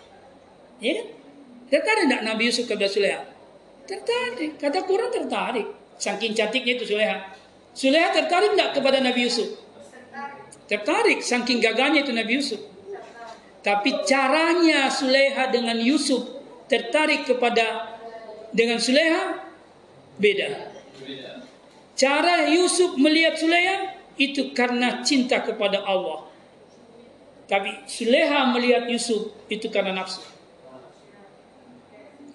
Ya 0.81 0.91
kan? 0.97 1.07
Tertarik 1.69 2.03
tidak 2.09 2.23
Nabi 2.25 2.43
Yusuf 2.49 2.65
kepada 2.65 2.89
Sulaiha? 2.89 3.21
Tertarik. 3.85 4.57
Kata 4.57 4.81
Quran 4.87 5.09
tertarik. 5.13 5.67
Saking 5.97 6.33
cantiknya 6.33 6.73
itu 6.77 6.85
Sulaiha. 6.89 7.33
Sulaiha 7.77 8.09
tertarik 8.13 8.57
tidak 8.57 8.69
kepada 8.73 8.97
Nabi 9.01 9.29
Yusuf? 9.29 9.61
Tertarik. 10.65 11.21
Saking 11.21 11.61
gagahnya 11.61 12.01
itu 12.01 12.13
Nabi 12.13 12.31
Yusuf. 12.41 12.61
Tapi 13.61 14.01
caranya 14.07 14.87
Sulaiha 14.89 15.51
dengan 15.53 15.77
Yusuf 15.77 16.23
tertarik 16.71 17.27
kepada 17.27 17.96
dengan 18.53 18.79
Sulaiha 18.79 19.43
beda. 20.17 20.47
Cara 21.97 22.45
Yusuf 22.51 22.93
melihat 23.01 23.39
Sulaiha 23.41 23.97
itu 24.21 24.53
karena 24.53 25.01
cinta 25.01 25.41
kepada 25.41 25.81
Allah. 25.81 26.29
Tapi 27.47 27.87
Sulaiha 27.87 28.51
melihat 28.51 28.85
Yusuf 28.91 29.33
itu 29.47 29.71
karena 29.71 29.95
nafsu. 29.95 30.21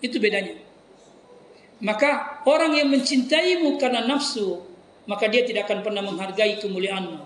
Itu 0.03 0.19
bedanya. 0.19 0.59
Maka 1.83 2.43
orang 2.47 2.79
yang 2.79 2.89
mencintaimu 2.91 3.79
karena 3.79 4.07
nafsu, 4.07 4.63
maka 5.07 5.27
dia 5.27 5.43
tidak 5.43 5.67
akan 5.67 5.83
pernah 5.83 6.03
menghargai 6.03 6.63
kemuliaanmu. 6.63 7.19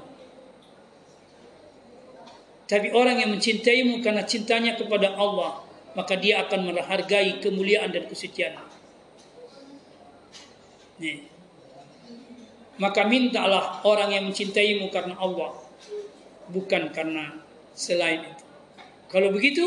Tapi 2.66 2.90
orang 2.90 3.22
yang 3.22 3.30
mencintaimu 3.30 4.02
karena 4.02 4.26
cintanya 4.26 4.74
kepada 4.74 5.14
Allah, 5.14 5.62
maka 5.94 6.18
dia 6.18 6.42
akan 6.42 6.74
menghargai 6.74 7.38
kemuliaan 7.38 7.94
dan 7.94 8.10
kesucian. 8.10 8.58
Nih. 10.96 11.28
Maka 12.76 13.08
mintalah 13.08 13.80
orang 13.88 14.12
yang 14.12 14.24
mencintaimu 14.28 14.92
karena 14.92 15.16
Allah, 15.16 15.56
bukan 16.52 16.92
karena 16.92 17.40
selain 17.72 18.20
itu. 18.24 18.44
Kalau 19.08 19.32
begitu, 19.32 19.64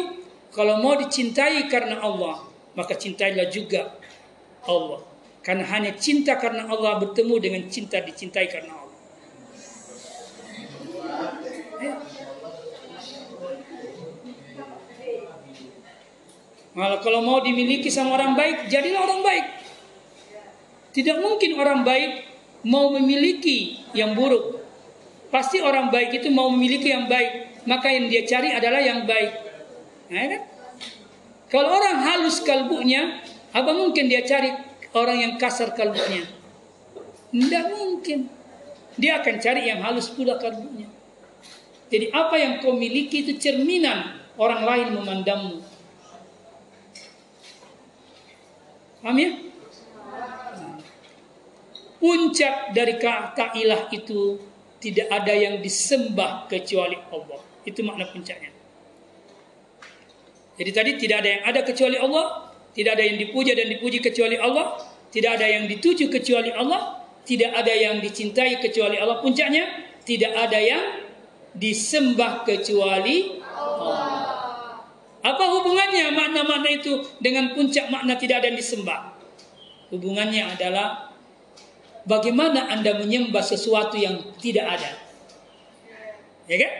kalau 0.53 0.77
mau 0.77 0.93
dicintai 0.93 1.65
karena 1.69 2.01
Allah, 2.01 2.45
maka 2.77 2.93
cintailah 2.93 3.49
juga 3.49 3.97
Allah. 4.65 5.01
Karena 5.41 5.65
hanya 5.73 5.97
cinta 5.97 6.37
karena 6.37 6.69
Allah 6.69 7.01
bertemu 7.01 7.35
dengan 7.41 7.63
cinta 7.65 7.97
dicintai 7.97 8.45
karena 8.45 8.77
Allah. 8.77 8.97
Malah 16.77 16.99
kalau 17.01 17.25
mau 17.25 17.41
dimiliki 17.41 17.89
sama 17.89 18.13
orang 18.15 18.37
baik, 18.37 18.69
jadilah 18.69 19.01
orang 19.01 19.21
baik. 19.25 19.45
Tidak 20.89 21.17
mungkin 21.21 21.53
orang 21.57 21.85
baik 21.85 22.25
mau 22.65 22.89
memiliki 22.93 23.85
yang 23.93 24.17
buruk. 24.17 24.57
Pasti 25.29 25.61
orang 25.61 25.93
baik 25.93 26.21
itu 26.21 26.33
mau 26.33 26.49
memiliki 26.49 26.89
yang 26.89 27.05
baik. 27.05 27.63
Maka 27.69 27.93
yang 27.93 28.09
dia 28.09 28.25
cari 28.25 28.49
adalah 28.49 28.81
yang 28.81 29.05
baik. 29.05 29.31
Nah, 30.09 30.25
kan? 30.25 30.41
Kalau 31.49 31.69
orang 31.69 31.97
halus 32.01 32.41
kalbunya, 32.41 33.21
apa 33.53 33.71
mungkin 33.73 34.09
dia 34.09 34.25
cari 34.25 34.49
orang 34.93 35.17
yang 35.21 35.33
kasar 35.37 35.73
kalbunya? 35.77 36.25
Tidak 37.29 37.65
mungkin. 37.77 38.29
Dia 38.97 39.21
akan 39.21 39.35
cari 39.37 39.69
yang 39.69 39.85
halus 39.85 40.09
pula 40.09 40.41
kalbunya. 40.41 40.89
Jadi 41.89 42.13
apa 42.13 42.37
yang 42.37 42.61
kau 42.61 42.77
miliki 42.77 43.25
itu 43.25 43.37
cerminan 43.41 44.17
orang 44.37 44.61
lain 44.65 44.87
memandangmu. 44.93 45.57
Paham 49.01 49.17
ya? 49.17 49.48
Puncak 51.99 52.71
dari 52.71 52.95
kata 52.97 53.53
ilah 53.59 53.91
itu 53.91 54.39
tidak 54.79 55.11
ada 55.11 55.35
yang 55.35 55.59
disembah 55.59 56.47
kecuali 56.47 56.95
Allah. 57.11 57.39
Itu 57.67 57.83
makna 57.83 58.07
puncaknya. 58.07 58.49
Jadi 60.59 60.71
tadi 60.75 60.91
tidak 60.99 61.23
ada 61.23 61.29
yang 61.29 61.43
ada 61.47 61.61
kecuali 61.63 61.97
Allah, 61.99 62.51
tidak 62.75 62.99
ada 62.99 63.03
yang 63.03 63.17
dipuja 63.19 63.55
dan 63.55 63.67
dipuji 63.71 63.99
kecuali 64.03 64.35
Allah, 64.35 64.75
tidak 65.11 65.39
ada 65.39 65.47
yang 65.47 65.67
dituju 65.67 66.11
kecuali 66.11 66.51
Allah, 66.51 66.99
tidak 67.23 67.51
ada 67.55 67.71
yang 67.71 67.99
dicintai 68.03 68.59
kecuali 68.59 68.99
Allah. 68.99 69.23
Puncaknya 69.23 69.67
tidak 70.03 70.35
ada 70.35 70.59
yang 70.59 70.83
disembah 71.55 72.43
kecuali 72.47 73.39
Allah. 73.43 74.83
Apa 75.19 75.43
hubungannya 75.59 76.15
makna-makna 76.15 76.69
itu 76.71 77.03
dengan 77.19 77.51
puncak 77.51 77.91
makna 77.91 78.15
tidak 78.15 78.43
ada 78.43 78.47
yang 78.51 78.59
disembah? 78.59 79.19
Hubungannya 79.91 80.55
adalah 80.55 81.08
bagaimana 82.09 82.73
Anda 82.73 82.97
menyembah 82.97 83.45
sesuatu 83.45 83.93
yang 83.93 84.33
tidak 84.41 84.65
ada. 84.65 84.91
Ya 86.49 86.57
kan? 86.57 86.73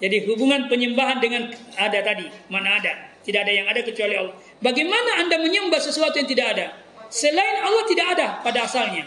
Jadi 0.00 0.24
hubungan 0.26 0.66
penyembahan 0.66 1.20
dengan 1.20 1.52
ada 1.76 2.00
tadi, 2.00 2.26
mana 2.48 2.80
ada? 2.80 3.12
Tidak 3.22 3.38
ada 3.38 3.52
yang 3.52 3.68
ada 3.70 3.84
kecuali 3.84 4.18
Allah. 4.18 4.34
Bagaimana 4.58 5.22
Anda 5.22 5.38
menyembah 5.38 5.78
sesuatu 5.78 6.18
yang 6.18 6.26
tidak 6.26 6.58
ada? 6.58 6.66
Selain 7.12 7.60
Allah 7.62 7.84
tidak 7.86 8.06
ada 8.18 8.26
pada 8.42 8.66
asalnya. 8.66 9.06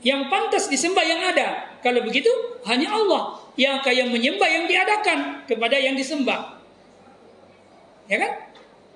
Yang 0.00 0.32
pantas 0.32 0.64
disembah 0.72 1.04
yang 1.04 1.20
ada. 1.20 1.76
Kalau 1.84 2.00
begitu, 2.00 2.30
hanya 2.64 2.96
Allah 2.96 3.44
yang 3.60 3.84
kaya 3.84 4.08
menyembah 4.08 4.48
yang 4.48 4.64
diadakan 4.64 5.44
kepada 5.44 5.76
yang 5.76 5.92
disembah. 5.92 6.56
Ya 8.08 8.16
kan? 8.16 8.32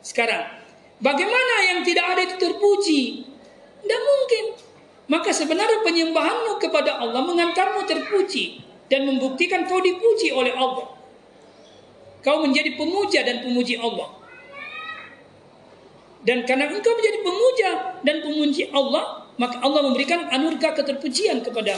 Sekarang, 0.01 0.49
bagaimana 1.05 1.55
yang 1.69 1.85
tidak 1.85 2.17
ada 2.17 2.21
itu 2.25 2.41
terpuji? 2.41 3.29
Tidak 3.85 4.01
mungkin. 4.01 4.45
Maka 5.05 5.37
sebenarnya 5.37 5.85
penyembahanmu 5.85 6.57
kepada 6.57 6.97
Allah 6.97 7.21
mengantarmu 7.21 7.85
terpuji 7.85 8.65
dan 8.89 9.05
membuktikan 9.05 9.69
kau 9.69 9.81
dipuji 9.81 10.33
oleh 10.33 10.57
Allah. 10.57 10.97
Kau 12.25 12.41
menjadi 12.41 12.73
pemuja 12.73 13.21
dan 13.21 13.45
pemuji 13.45 13.77
Allah. 13.77 14.17
Dan 16.25 16.49
karena 16.49 16.73
engkau 16.73 16.97
menjadi 16.97 17.19
pemuja 17.21 17.71
dan 18.01 18.17
pemuji 18.25 18.73
Allah, 18.73 19.29
maka 19.37 19.61
Allah 19.61 19.81
memberikan 19.85 20.33
anugerah 20.33 20.73
keterpujian 20.73 21.45
kepada 21.45 21.77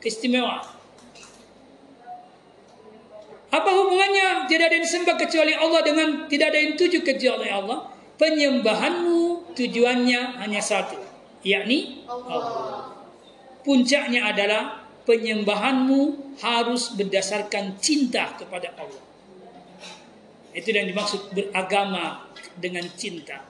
keistimewaan. 0.00 0.64
Apa 3.52 3.68
hubungannya 3.68 4.48
tidak 4.48 4.72
ada 4.72 4.74
yang 4.80 4.86
disembah 4.88 5.16
kecuali 5.20 5.52
Allah 5.52 5.80
dengan 5.84 6.08
tidak 6.24 6.56
ada 6.56 6.58
yang 6.64 6.72
tuju 6.72 7.04
kecuali 7.04 7.52
Allah? 7.52 7.84
Penyembahanmu 8.16 9.52
tujuannya 9.52 10.40
hanya 10.40 10.62
satu, 10.64 10.96
yakni 11.42 12.06
Allah. 12.06 12.90
Puncaknya 13.62 14.34
adalah 14.34 14.82
penyembahanmu 15.06 16.34
harus 16.42 16.94
berdasarkan 16.94 17.78
cinta 17.78 18.34
kepada 18.34 18.74
Allah. 18.74 19.02
Itu 20.52 20.68
yang 20.74 20.90
dimaksud 20.90 21.30
beragama 21.32 22.26
dengan 22.58 22.84
cinta. 22.98 23.42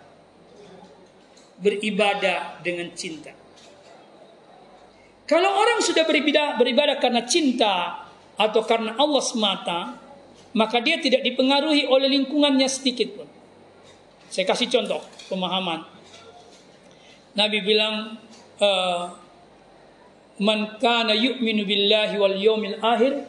Beribadah 1.62 2.60
dengan 2.60 2.93
cinta. 2.93 3.32
Kalau 5.24 5.48
orang 5.48 5.81
sudah 5.81 6.05
beribadah, 6.05 6.60
beribadah 6.60 6.97
karena 7.01 7.24
cinta 7.24 8.05
atau 8.36 8.60
karena 8.66 8.98
Allah 8.98 9.23
semata, 9.23 9.78
maka 10.52 10.82
dia 10.85 11.01
tidak 11.01 11.24
dipengaruhi 11.24 11.89
oleh 11.89 12.10
lingkungannya 12.12 12.69
sedikit 12.69 13.16
pun. 13.16 13.28
Saya 14.28 14.44
kasih 14.48 14.69
contoh 14.69 15.01
pemahaman. 15.28 15.91
Nabi 17.32 17.59
bilang, 17.64 18.16
uh, 18.60 19.02
"Man 20.40 20.76
kana 20.80 21.16
yu'minu 21.16 21.64
billahi 21.64 22.14
wal 22.20 22.36
yawmil 22.36 22.76
akhir, 22.80 23.24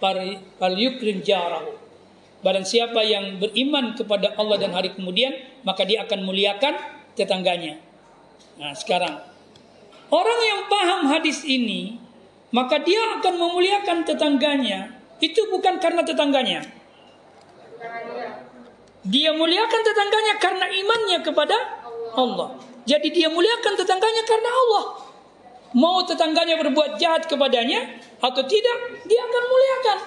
fal 0.00 0.74
yukrim 0.76 1.24
jarahu." 1.24 1.72
Barang 2.44 2.68
siapa 2.68 3.00
yang 3.02 3.40
beriman 3.42 3.96
kepada 3.96 4.36
Allah 4.36 4.60
dan 4.60 4.70
hari 4.76 4.92
kemudian, 4.92 5.34
maka 5.64 5.82
dia 5.82 6.04
akan 6.04 6.22
muliakan 6.22 6.78
tetangganya. 7.16 7.80
Nah, 8.60 8.72
sekarang 8.76 9.18
orang 10.12 10.40
yang 10.44 10.60
paham 10.70 11.00
hadis 11.10 11.42
ini 11.42 12.06
maka 12.54 12.78
dia 12.80 13.18
akan 13.18 13.34
memuliakan 13.36 14.06
tetangganya. 14.06 14.94
Itu 15.18 15.48
bukan 15.52 15.80
karena 15.80 16.04
tetangganya. 16.04 16.60
Dia 19.06 19.30
muliakan 19.36 19.80
tetangganya 19.84 20.34
karena 20.40 20.66
imannya 20.70 21.18
kepada 21.20 21.56
Allah. 22.16 22.56
Jadi 22.86 23.10
dia 23.10 23.26
muliakan 23.26 23.74
tetangganya 23.74 24.22
karena 24.22 24.50
Allah. 24.50 24.84
Mau 25.74 26.00
tetangganya 26.06 26.54
berbuat 26.62 26.96
jahat 26.96 27.26
kepadanya 27.26 27.98
atau 28.22 28.42
tidak, 28.46 28.78
dia 29.04 29.20
akan 29.26 29.44
muliakan. 29.50 29.98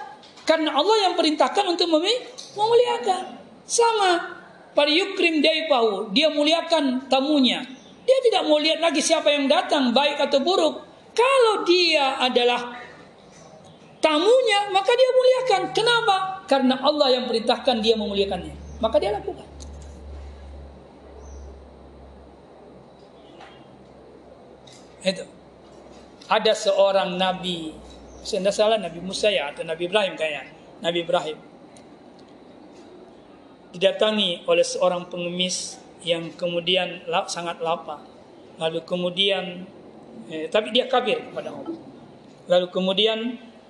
Karena 0.48 0.70
Allah 0.74 0.98
yang 1.06 1.14
perintahkan 1.14 1.62
untuk 1.68 1.92
memuliakan. 1.92 3.38
Sama. 3.70 4.42
Pada 4.74 4.90
yukrim 4.90 5.44
daipahu. 5.44 6.10
Dia 6.16 6.32
muliakan 6.34 7.06
tamunya. 7.12 7.62
Dia 8.08 8.18
tidak 8.26 8.50
mau 8.50 8.58
lihat 8.58 8.82
lagi 8.82 9.04
siapa 9.04 9.30
yang 9.30 9.46
datang, 9.46 9.94
baik 9.94 10.18
atau 10.18 10.42
buruk. 10.42 10.82
Kalau 11.14 11.68
dia 11.68 12.18
adalah 12.18 12.80
tamunya, 14.02 14.74
maka 14.74 14.90
dia 14.96 15.10
muliakan. 15.14 15.62
Kenapa? 15.76 16.16
Karena 16.50 16.82
Allah 16.82 17.14
yang 17.14 17.30
perintahkan 17.30 17.78
dia 17.84 17.94
memuliakannya. 17.94 18.82
Maka 18.82 18.98
dia 18.98 19.14
lakukan. 19.14 19.46
Itu. 25.04 25.24
Ada 26.30 26.54
seorang 26.54 27.18
nabi, 27.18 27.74
saya 28.22 28.54
salah 28.54 28.78
Nabi 28.78 29.02
Musa 29.02 29.34
ya 29.34 29.50
atau 29.50 29.66
Nabi 29.66 29.90
Ibrahim 29.90 30.14
kayak 30.14 30.46
Nabi 30.86 31.02
Ibrahim 31.02 31.38
didatangi 33.74 34.46
oleh 34.46 34.66
seorang 34.66 35.10
pengemis 35.10 35.82
yang 36.06 36.30
kemudian 36.38 37.02
sangat 37.26 37.58
lapar. 37.62 38.06
Lalu 38.62 38.86
kemudian 38.86 39.66
Eh, 40.30 40.46
tapi 40.52 40.70
dia 40.70 40.86
kafir 40.86 41.18
kepada 41.32 41.50
Allah. 41.50 41.78
Lalu 42.50 42.68
kemudian 42.70 43.18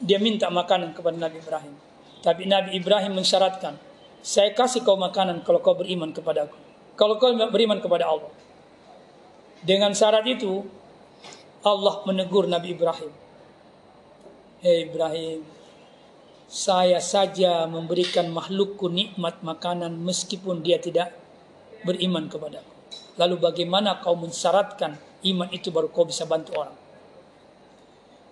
dia 0.04 0.20
minta 0.20 0.52
makanan 0.52 0.92
kepada 0.92 1.16
Nabi 1.16 1.40
Ibrahim. 1.40 1.74
Tapi 2.20 2.44
Nabi 2.48 2.76
Ibrahim 2.76 3.16
mensyaratkan, 3.16 3.80
saya 4.20 4.52
kasih 4.52 4.84
kau 4.84 5.00
makanan 5.00 5.44
kalau 5.48 5.64
kau 5.64 5.76
beriman 5.76 6.12
kepada 6.12 6.48
aku. 6.52 6.58
Kalau 7.00 7.16
kau 7.16 7.32
beriman 7.32 7.80
kepada 7.80 8.12
Allah. 8.12 8.32
Dengan 9.64 9.96
syarat 9.96 10.28
itu, 10.28 10.68
Allah 11.60 12.08
menegur 12.08 12.48
Nabi 12.48 12.72
Ibrahim. 12.72 13.12
Hei 14.64 14.88
Ibrahim, 14.88 15.44
saya 16.48 17.04
saja 17.04 17.68
memberikan 17.68 18.32
makhlukku 18.32 18.88
nikmat 18.88 19.44
makanan 19.44 20.00
meskipun 20.00 20.64
dia 20.64 20.80
tidak 20.80 21.12
beriman 21.84 22.32
kepada 22.32 22.64
aku. 22.64 22.76
Lalu 23.20 23.36
bagaimana 23.44 24.00
kau 24.00 24.16
mensyaratkan 24.16 24.96
iman 25.28 25.52
itu 25.52 25.68
baru 25.68 25.92
kau 25.92 26.08
bisa 26.08 26.24
bantu 26.24 26.56
orang. 26.56 26.76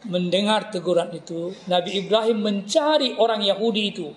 Mendengar 0.08 0.72
teguran 0.72 1.12
itu, 1.12 1.52
Nabi 1.68 2.00
Ibrahim 2.00 2.40
mencari 2.40 3.20
orang 3.20 3.44
Yahudi 3.44 3.84
itu 3.92 4.08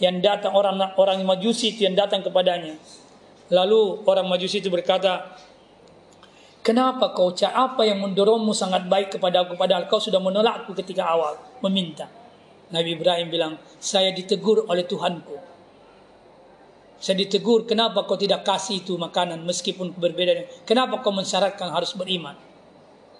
yang 0.00 0.24
datang 0.24 0.56
orang 0.56 0.96
orang 0.96 1.20
Majusi 1.20 1.76
itu 1.76 1.84
yang 1.84 1.92
datang 1.92 2.24
kepadanya. 2.24 2.80
Lalu 3.52 4.08
orang 4.08 4.24
Majusi 4.24 4.64
itu 4.64 4.72
berkata, 4.72 5.36
Kenapa 6.68 7.16
kau 7.16 7.32
cak 7.32 7.48
apa 7.48 7.80
yang 7.88 8.04
mendorongmu 8.04 8.52
sangat 8.52 8.84
baik 8.92 9.16
kepada 9.16 9.40
aku 9.40 9.56
padahal 9.56 9.88
kau 9.88 9.96
sudah 9.96 10.20
menolakku 10.20 10.76
ketika 10.76 11.08
awal 11.08 11.40
meminta. 11.64 12.04
Nabi 12.68 12.92
Ibrahim 12.92 13.32
bilang, 13.32 13.56
saya 13.80 14.12
ditegur 14.12 14.68
oleh 14.68 14.84
Tuhanku. 14.84 15.32
Saya 17.00 17.24
ditegur, 17.24 17.64
kenapa 17.64 18.04
kau 18.04 18.20
tidak 18.20 18.44
kasih 18.44 18.84
itu 18.84 19.00
makanan 19.00 19.48
meskipun 19.48 19.96
berbeda? 19.96 20.44
Kenapa 20.68 21.00
kau 21.00 21.08
mensyaratkan 21.08 21.72
harus 21.72 21.96
beriman? 21.96 22.36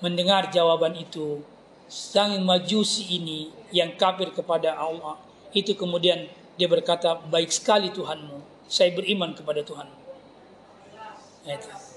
Mendengar 0.04 0.52
jawaban 0.52 0.92
itu, 1.00 1.40
sang 1.88 2.36
majusi 2.44 3.16
ini 3.16 3.48
yang 3.72 3.96
kafir 3.96 4.28
kepada 4.36 4.76
Allah, 4.76 5.16
itu 5.56 5.72
kemudian 5.72 6.28
dia 6.60 6.68
berkata, 6.68 7.16
baik 7.16 7.48
sekali 7.48 7.88
Tuhanmu, 7.96 8.68
saya 8.68 8.92
beriman 8.92 9.32
kepada 9.32 9.64
Tuhan. 9.64 9.88
Itu. 11.48 11.87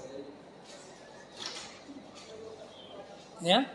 Ya, 3.42 3.66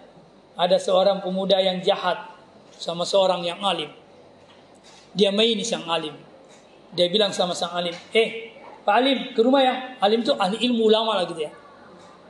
ada 0.55 0.79
seorang 0.79 1.19
pemuda 1.19 1.59
yang 1.59 1.83
jahat 1.83 2.31
sama 2.79 3.03
seorang 3.03 3.43
yang 3.43 3.59
alim. 3.59 3.91
Dia 5.11 5.29
main 5.35 5.59
sang 5.61 5.83
alim 5.91 6.15
dia 6.93 7.11
bilang 7.11 7.35
sama 7.35 7.51
sang 7.51 7.75
alim, 7.75 7.91
eh 8.15 8.55
Pak 8.87 8.95
Alim 8.95 9.19
ke 9.35 9.41
rumah 9.43 9.59
ya. 9.59 9.99
Alim 9.99 10.23
itu 10.23 10.31
ahli 10.31 10.63
ilmu 10.63 10.87
ulama 10.87 11.19
lah 11.19 11.27
gitu 11.27 11.43
ya. 11.43 11.51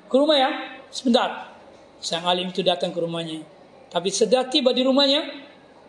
Ke 0.10 0.16
rumah 0.18 0.34
ya, 0.34 0.50
sebentar. 0.90 1.54
Sang 2.02 2.26
alim 2.26 2.50
itu 2.50 2.66
datang 2.66 2.90
ke 2.90 2.98
rumahnya. 2.98 3.46
Tapi 3.94 4.10
sedang 4.10 4.50
tiba 4.50 4.74
di 4.74 4.82
rumahnya, 4.82 5.22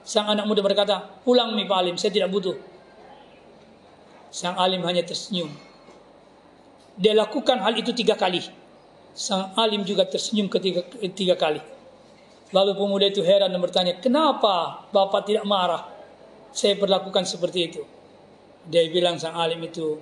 sang 0.05 0.29
anak 0.29 0.45
muda 0.45 0.61
berkata, 0.61 1.09
pulang 1.25 1.57
nih 1.57 1.65
Pak 1.65 1.79
Alim, 1.81 1.97
saya 1.97 2.13
tidak 2.13 2.29
butuh. 2.29 2.57
Sang 4.29 4.61
alim 4.61 4.85
hanya 4.85 5.01
tersenyum. 5.01 5.49
Dia 7.01 7.17
lakukan 7.17 7.65
hal 7.65 7.73
itu 7.81 7.97
tiga 7.97 8.13
kali. 8.13 8.45
Sang 9.19 9.51
alim 9.59 9.83
juga 9.83 10.07
tersenyum 10.07 10.47
ketiga, 10.47 10.87
ketiga 10.87 11.35
kali. 11.35 11.59
Lalu 12.55 12.79
pemuda 12.79 13.11
itu 13.11 13.19
heran 13.27 13.51
dan 13.51 13.59
bertanya, 13.59 13.99
kenapa 13.99 14.87
bapak 14.95 15.27
tidak 15.27 15.43
marah? 15.43 15.91
Saya 16.55 16.79
perlakukan 16.79 17.27
seperti 17.27 17.59
itu. 17.67 17.83
Dia 18.71 18.87
bilang 18.87 19.19
sang 19.19 19.35
alim 19.35 19.59
itu, 19.67 19.99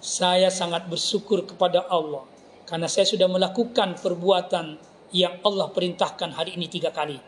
saya 0.00 0.48
sangat 0.48 0.88
bersyukur 0.88 1.44
kepada 1.44 1.84
Allah. 1.92 2.24
Karena 2.64 2.88
saya 2.88 3.04
sudah 3.04 3.28
melakukan 3.28 4.00
perbuatan 4.00 4.80
yang 5.12 5.36
Allah 5.44 5.68
perintahkan 5.68 6.32
hari 6.32 6.56
ini 6.56 6.72
tiga 6.72 6.88
kali. 6.88 7.20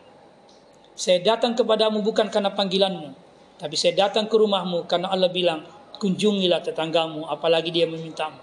Saya 0.97 1.21
datang 1.21 1.53
kepadamu 1.53 2.01
bukan 2.01 2.33
karena 2.33 2.49
panggilanmu. 2.49 3.13
Tapi 3.61 3.75
saya 3.77 4.09
datang 4.09 4.25
ke 4.25 4.35
rumahmu 4.35 4.89
karena 4.89 5.13
Allah 5.13 5.29
bilang, 5.29 5.69
kunjungilah 6.01 6.65
tetanggamu 6.65 7.29
apalagi 7.29 7.69
dia 7.69 7.85
memintamu. 7.85 8.41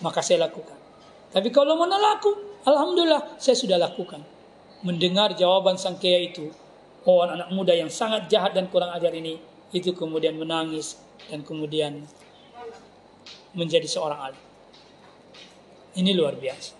Maka 0.00 0.24
saya 0.24 0.48
lakukan. 0.48 0.81
Tapi 1.32 1.48
kalau 1.48 1.80
mana 1.80 1.96
laku, 1.96 2.60
Alhamdulillah 2.68 3.40
saya 3.40 3.56
sudah 3.56 3.80
lakukan. 3.80 4.20
Mendengar 4.84 5.32
jawaban 5.32 5.80
sang 5.80 5.96
kaya 5.96 6.28
itu, 6.28 6.52
oh 7.08 7.24
anak 7.24 7.48
muda 7.50 7.72
yang 7.72 7.88
sangat 7.88 8.28
jahat 8.28 8.52
dan 8.52 8.68
kurang 8.68 8.92
ajar 8.92 9.10
ini, 9.16 9.40
itu 9.72 9.96
kemudian 9.96 10.36
menangis 10.36 11.00
dan 11.32 11.40
kemudian 11.40 12.04
menjadi 13.56 13.88
seorang 13.88 14.20
alim. 14.30 14.44
Ini 15.96 16.10
luar 16.12 16.36
biasa. 16.36 16.72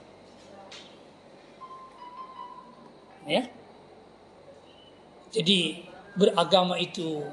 Ya. 3.24 3.48
Jadi 5.32 5.88
beragama 6.12 6.76
itu 6.76 7.24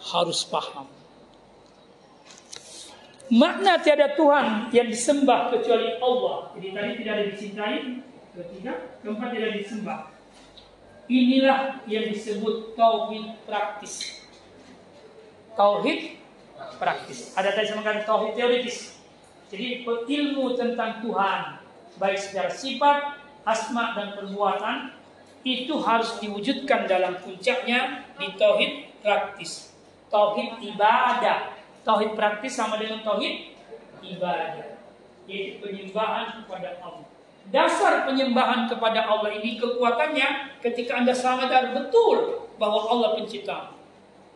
harus 0.00 0.46
paham 0.48 0.97
Makna 3.28 3.76
tiada 3.84 4.16
Tuhan 4.16 4.72
yang 4.72 4.88
disembah 4.88 5.52
kecuali 5.52 6.00
Allah. 6.00 6.48
Jadi 6.56 6.68
tadi 6.72 6.90
tidak 6.96 7.12
ada 7.12 7.24
dicintai, 7.28 7.76
ketiga, 8.32 8.72
keempat 9.04 9.28
tidak 9.36 9.50
disembah. 9.60 9.98
Inilah 11.08 11.84
yang 11.84 12.08
disebut 12.08 12.72
tauhid 12.72 13.44
praktis. 13.44 14.24
Tauhid 15.52 16.16
praktis. 16.80 17.36
Ada 17.36 17.52
tadi 17.52 17.68
sama 17.68 17.84
tauhid 17.84 18.32
teoritis. 18.32 18.96
Jadi 19.52 19.84
ilmu 19.84 20.56
tentang 20.56 21.04
Tuhan, 21.04 21.40
baik 22.00 22.20
secara 22.20 22.52
sifat, 22.52 23.20
asma 23.44 23.96
dan 23.96 24.16
perbuatan, 24.16 24.96
itu 25.44 25.80
harus 25.80 26.16
diwujudkan 26.20 26.88
dalam 26.88 27.20
puncaknya 27.20 28.08
di 28.16 28.32
tauhid 28.36 29.00
praktis. 29.04 29.72
Tauhid 30.08 30.64
ibadah 30.64 31.57
Tauhid 31.88 32.12
praktis 32.12 32.52
sama 32.52 32.76
dengan 32.76 33.00
tauhid 33.00 33.56
ibadah, 34.04 34.76
yaitu 35.24 35.64
penyembahan 35.64 36.44
kepada 36.44 36.76
Allah. 36.84 37.08
Dasar 37.48 38.04
penyembahan 38.04 38.68
kepada 38.68 39.08
Allah 39.08 39.32
ini 39.32 39.56
kekuatannya 39.56 40.60
ketika 40.60 41.00
Anda 41.00 41.16
sadar 41.16 41.72
betul 41.72 42.44
bahwa 42.60 42.92
Allah 42.92 43.16
pencipta. 43.16 43.72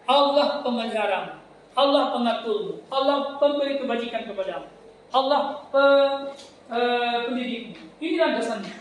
Allah 0.09 0.65
pemelihara, 0.65 1.45
Allah 1.77 2.17
pengatur, 2.17 2.81
Allah 2.89 3.37
pemberi 3.37 3.77
kebajikan 3.77 4.25
kepadamu. 4.33 4.73
Allah 5.13 5.61
pe, 5.69 5.85
e, 6.73 6.81
pendidik. 7.29 7.77
Inilah 8.01 8.41
dasarnya. 8.41 8.73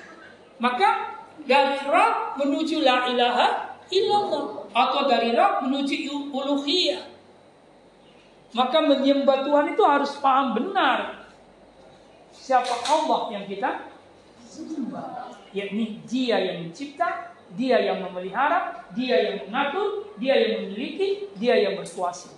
Maka 0.64 1.19
dari 1.43 1.76
Rabb 1.84 2.39
menuju 2.39 2.88
la 2.88 3.11
ilaha 3.11 3.76
illallah 3.91 4.64
atau 4.72 5.11
dari 5.11 5.35
Rabb 5.35 5.68
menuju 5.68 6.31
uluhiyah 6.31 7.10
maka 8.51 8.77
menyembah 8.83 9.47
Tuhan 9.47 9.71
itu 9.71 9.83
harus 9.85 10.11
paham 10.19 10.55
benar 10.55 11.21
siapa 12.31 12.73
Allah 12.89 13.31
yang 13.31 13.45
kita 13.47 13.91
sembah. 14.47 15.31
Yakni 15.51 15.99
dia 16.07 16.39
yang 16.39 16.67
mencipta, 16.67 17.35
dia 17.55 17.77
yang 17.79 18.03
memelihara, 18.07 18.87
dia 18.95 19.15
yang 19.19 19.37
mengatur, 19.47 20.15
dia 20.15 20.35
yang 20.35 20.67
memiliki, 20.67 21.27
dia 21.35 21.59
yang 21.59 21.75
berkuasa. 21.75 22.31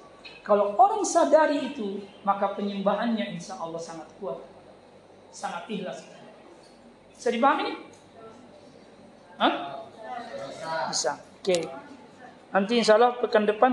Kalau 0.44 0.76
orang 0.76 1.08
sadari 1.08 1.72
itu, 1.72 2.04
maka 2.28 2.52
penyembahannya 2.58 3.38
insya 3.38 3.56
Allah 3.62 3.80
sangat 3.80 4.12
kuat. 4.20 4.44
Sangat 5.32 5.70
ikhlas. 5.72 6.04
Bisa 7.16 7.30
dipahami 7.32 7.62
ini? 7.64 7.74
Hah? 9.40 9.54
Bisa. 10.92 11.22
Oke. 11.40 11.48
Okay. 11.48 11.64
Nanti 12.52 12.74
insya 12.76 13.00
Allah 13.00 13.16
pekan 13.18 13.48
depan 13.48 13.72